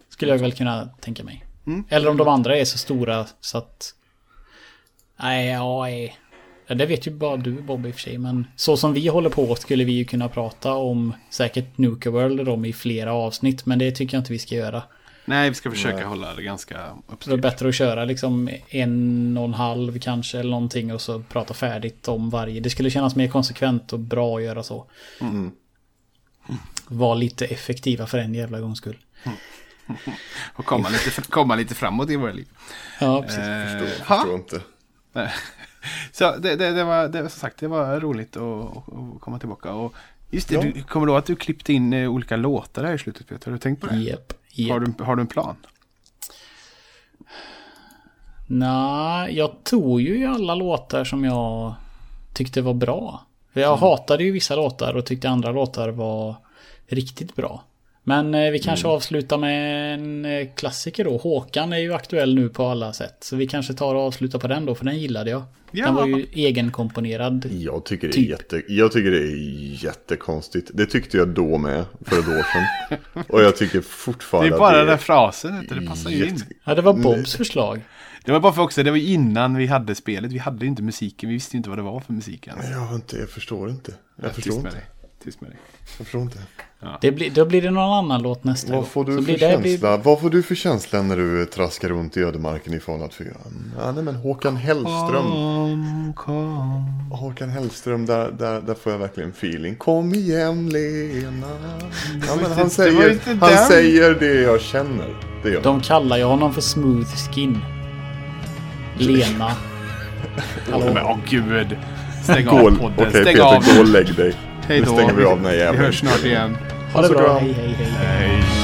Skulle 0.09 0.31
jag 0.31 0.39
väl 0.39 0.51
kunna 0.51 0.85
tänka 0.85 1.23
mig. 1.23 1.45
Eller 1.89 2.09
om 2.09 2.17
de 2.17 2.27
andra 2.27 2.57
är 2.57 2.65
så 2.65 2.77
stora 2.77 3.25
så 3.39 3.57
att... 3.57 3.93
Nej, 5.21 5.47
ja, 5.47 5.83
nej. 5.83 6.17
Ja, 6.69 6.75
det 6.75 6.85
vet 6.85 7.07
ju 7.07 7.11
bara 7.11 7.37
du 7.37 7.51
Bob 7.61 7.85
i 7.85 7.89
och 7.89 7.93
för 7.93 8.01
sig. 8.01 8.17
Men 8.17 8.47
så 8.55 8.77
som 8.77 8.93
vi 8.93 9.07
håller 9.07 9.29
på 9.29 9.55
skulle 9.55 9.83
vi 9.83 9.91
ju 9.91 10.05
kunna 10.05 10.29
prata 10.29 10.73
om 10.73 11.13
säkert 11.29 11.77
Nuka 11.77 12.09
World 12.11 12.45
dem 12.45 12.65
i 12.65 12.73
flera 12.73 13.13
avsnitt. 13.13 13.65
Men 13.65 13.79
det 13.79 13.91
tycker 13.91 14.17
jag 14.17 14.21
inte 14.21 14.33
vi 14.33 14.39
ska 14.39 14.55
göra. 14.55 14.83
Nej, 15.25 15.49
vi 15.49 15.55
ska 15.55 15.71
försöka 15.71 16.05
hålla 16.07 16.33
det 16.35 16.43
ganska 16.43 16.73
Så 16.75 16.79
det 17.07 17.11
är 17.11 17.13
uppstyrt. 17.13 17.41
bättre 17.41 17.69
att 17.69 17.75
köra 17.75 18.05
liksom 18.05 18.49
en 18.69 19.37
och 19.37 19.45
en 19.45 19.53
halv 19.53 19.99
kanske 19.99 20.39
eller 20.39 20.49
någonting 20.51 20.93
och 20.93 21.01
så 21.01 21.19
prata 21.19 21.53
färdigt 21.53 22.07
om 22.07 22.29
varje. 22.29 22.59
Det 22.59 22.69
skulle 22.69 22.89
kännas 22.89 23.15
mer 23.15 23.27
konsekvent 23.27 23.93
och 23.93 23.99
bra 23.99 24.37
att 24.37 24.43
göra 24.43 24.63
så. 24.63 24.85
Var 26.87 27.15
lite 27.15 27.45
effektiva 27.45 28.07
för 28.07 28.17
en 28.17 28.33
jävla 28.33 28.59
gångs 28.59 28.77
skull. 28.77 28.97
Och 30.53 30.65
komma 30.65 30.89
lite, 30.89 31.21
komma 31.21 31.55
lite 31.55 31.75
framåt 31.75 32.09
i 32.09 32.15
våra 32.15 32.31
liv. 32.31 32.47
Ja, 33.01 33.21
precis. 33.21 33.39
Eh, 33.39 33.79
Förstår, 33.79 34.05
ha. 34.05 34.15
förstår 34.17 34.35
inte. 34.35 34.61
Så 36.11 36.35
det, 36.35 36.55
det, 36.55 36.71
det 36.71 36.83
var, 36.83 37.07
det, 37.07 37.19
som 37.19 37.29
sagt, 37.29 37.59
det 37.59 37.67
var 37.67 37.99
roligt 37.99 38.37
att, 38.37 38.77
att 38.77 39.21
komma 39.21 39.39
tillbaka. 39.39 39.71
Och 39.73 39.93
just 40.29 40.49
det, 40.49 40.55
Ja. 40.55 40.61
du 40.61 40.83
kommer 40.83 41.07
ihåg 41.07 41.17
att 41.17 41.25
du 41.25 41.35
klippte 41.35 41.73
in 41.73 41.93
eh, 41.93 42.11
olika 42.11 42.35
låtar 42.35 42.83
här 42.83 42.93
i 42.93 42.97
slutet 42.97 43.27
Peter? 43.27 43.45
Har 43.45 43.53
du 43.53 43.59
tänkt 43.59 43.81
på 43.81 43.87
det? 43.87 43.95
Japp. 43.95 44.33
japp. 44.51 44.71
Har, 44.71 44.79
du, 44.79 45.03
har 45.03 45.15
du 45.15 45.21
en 45.21 45.27
plan? 45.27 45.55
Nej, 48.47 49.37
jag 49.37 49.63
tog 49.63 50.01
ju 50.01 50.25
alla 50.25 50.55
låtar 50.55 51.03
som 51.03 51.23
jag 51.23 51.73
tyckte 52.33 52.61
var 52.61 52.73
bra. 52.73 53.25
För 53.53 53.61
jag 53.61 53.77
hatade 53.77 54.23
ju 54.23 54.31
vissa 54.31 54.55
låtar 54.55 54.93
och 54.93 55.05
tyckte 55.05 55.29
andra 55.29 55.51
låtar 55.51 55.89
var 55.89 56.35
riktigt 56.87 57.35
bra. 57.35 57.63
Men 58.09 58.33
eh, 58.35 58.51
vi 58.51 58.59
kanske 58.59 58.87
avslutar 58.87 59.37
med 59.37 59.93
en 59.93 60.25
eh, 60.25 60.47
klassiker 60.55 61.03
då. 61.03 61.17
Håkan 61.17 61.73
är 61.73 61.77
ju 61.77 61.93
aktuell 61.93 62.35
nu 62.35 62.49
på 62.49 62.65
alla 62.65 62.93
sätt. 62.93 63.17
Så 63.21 63.35
vi 63.35 63.47
kanske 63.47 63.73
tar 63.73 63.95
och 63.95 64.01
avslutar 64.01 64.39
på 64.39 64.47
den 64.47 64.65
då, 64.65 64.75
för 64.75 64.85
den 64.85 64.99
gillade 64.99 65.29
jag. 65.31 65.43
Ja. 65.71 65.85
Den 65.85 65.95
var 65.95 66.05
ju 66.07 66.25
egenkomponerad. 66.33 67.45
Jag 67.51 67.85
tycker, 67.85 68.07
det 68.07 68.11
är 68.11 68.13
Typ. 68.13 68.29
jätte, 68.29 68.61
jag 68.67 68.91
tycker 68.91 69.11
det 69.11 69.17
är 69.17 69.83
jättekonstigt. 69.85 70.71
Det 70.73 70.85
tyckte 70.85 71.17
jag 71.17 71.27
då 71.27 71.57
med, 71.57 71.85
för 72.05 72.19
ett 72.19 72.27
år 72.27 72.45
sedan. 72.53 73.23
Och 73.29 73.41
jag 73.41 73.57
tycker 73.57 73.77
Det 73.77 73.85
fortfarande 73.85 74.55
är 74.55 74.59
bara 74.59 74.77
den 74.77 74.85
det 74.85 74.91
där 74.91 74.97
frasen, 74.97 75.59
vet 75.59 75.69
du, 75.69 75.79
det 75.79 75.87
passar 75.87 76.09
ju 76.09 76.17
in. 76.27 76.33
jätte- 76.35 76.45
Ja, 76.65 76.75
det 76.75 76.81
var 76.81 76.93
Bobs 76.93 77.35
förslag. 77.35 77.81
Det 78.25 78.31
var 78.31 78.39
bara 78.39 78.53
för 78.53 78.61
också, 78.61 78.83
det 78.83 78.91
var 78.91 78.97
innan 78.97 79.55
vi 79.57 79.65
hade 79.67 79.95
spelet. 79.95 80.31
Vi 80.31 80.37
hade 80.37 80.65
ju 80.65 80.67
inte 80.69 80.81
musiken, 80.83 81.29
vi 81.29 81.35
visste 81.35 81.55
ju 81.55 81.57
inte 81.57 81.69
vad 81.69 81.79
det 81.79 81.83
var 81.83 81.99
för 81.99 82.13
musik 82.13 82.47
ens. 82.47 82.69
Jag, 82.71 82.95
inte, 82.95 83.17
jag 83.17 83.29
förstår 83.29 83.69
inte. 83.69 83.93
Jag 84.21 84.31
förstår 84.35 84.51
Tyst 84.51 84.63
med 84.63 84.73
inte. 84.73 84.83
Tyst 85.23 85.41
med 85.41 85.49
dig. 85.51 85.59
Jag 85.97 86.05
förstår 86.05 86.21
inte. 86.21 86.37
Det 87.01 87.11
blir, 87.11 87.29
då 87.31 87.45
blir 87.45 87.61
det 87.61 87.71
någon 87.71 87.93
annan 88.05 88.21
låt 88.21 88.43
nästa 88.43 88.73
Vad 88.75 88.87
får 88.87 89.03
Så 89.03 89.09
du 89.09 89.15
för 89.15 89.23
blir 89.23 89.37
det- 89.37 89.57
blir- 89.57 89.71
känsla? 89.71 89.97
Vad 89.97 90.19
får 90.21 90.29
du 90.29 90.43
för 90.43 90.55
känsla 90.55 91.01
när 91.01 91.17
du 91.17 91.45
traskar 91.45 91.89
runt 91.89 92.17
i 92.17 92.19
ödemarken 92.21 92.73
i 92.73 92.79
Fallout 92.79 93.13
4? 93.13 93.27
Ja, 93.77 93.91
nej 93.91 94.03
men 94.03 94.15
Håkan 94.15 94.55
Hellström. 94.55 95.23
Kom, 95.31 96.13
kom. 96.15 97.09
Håkan 97.11 97.49
Hellström, 97.49 98.05
där, 98.05 98.31
där, 98.31 98.61
där 98.61 98.73
får 98.73 98.91
jag 98.91 98.99
verkligen 98.99 99.29
feeling. 99.29 99.75
Kom 99.75 100.13
igen 100.13 100.69
Lena. 100.69 101.47
Ja, 102.27 102.35
men 102.41 102.51
han, 102.51 102.69
säger, 102.69 103.19
han 103.39 103.57
säger 103.67 104.15
det 104.19 104.33
jag 104.41 104.61
känner. 104.61 105.15
Det 105.43 105.49
gör. 105.49 105.61
De 105.63 105.81
kallar 105.81 106.17
ju 106.17 106.23
honom 106.23 106.53
för 106.53 106.61
smooth 106.61 107.07
skin. 107.31 107.57
Lena. 108.97 109.51
Men 110.69 110.97
åh 110.97 111.17
gud. 111.29 111.77
Stäng 112.23 112.47
av 112.47 112.59
podden, 112.77 113.09
stäng 113.09 113.23
Peter, 113.23 113.41
av. 113.41 113.63
gå 113.75 113.79
och 113.79 113.87
lägg 113.87 114.15
dig. 114.15 114.33
Hej 114.69 114.79
Nu 114.79 114.85
då. 114.85 114.93
stänger 114.93 115.13
vi 115.13 115.23
av 115.25 115.35
den 115.37 115.45
här 115.45 115.51
Vi 115.53 115.59
jäveln. 115.59 115.77
hörs 115.85 115.99
snart 115.99 116.23
igen. 116.25 116.57
Ha 116.93 117.01
det 117.01 117.09
bra. 117.09 117.17
bra. 117.21 117.37
Hej, 117.39 117.53
hej, 117.53 117.75
hej. 117.77 117.87
Hej. 118.07 118.58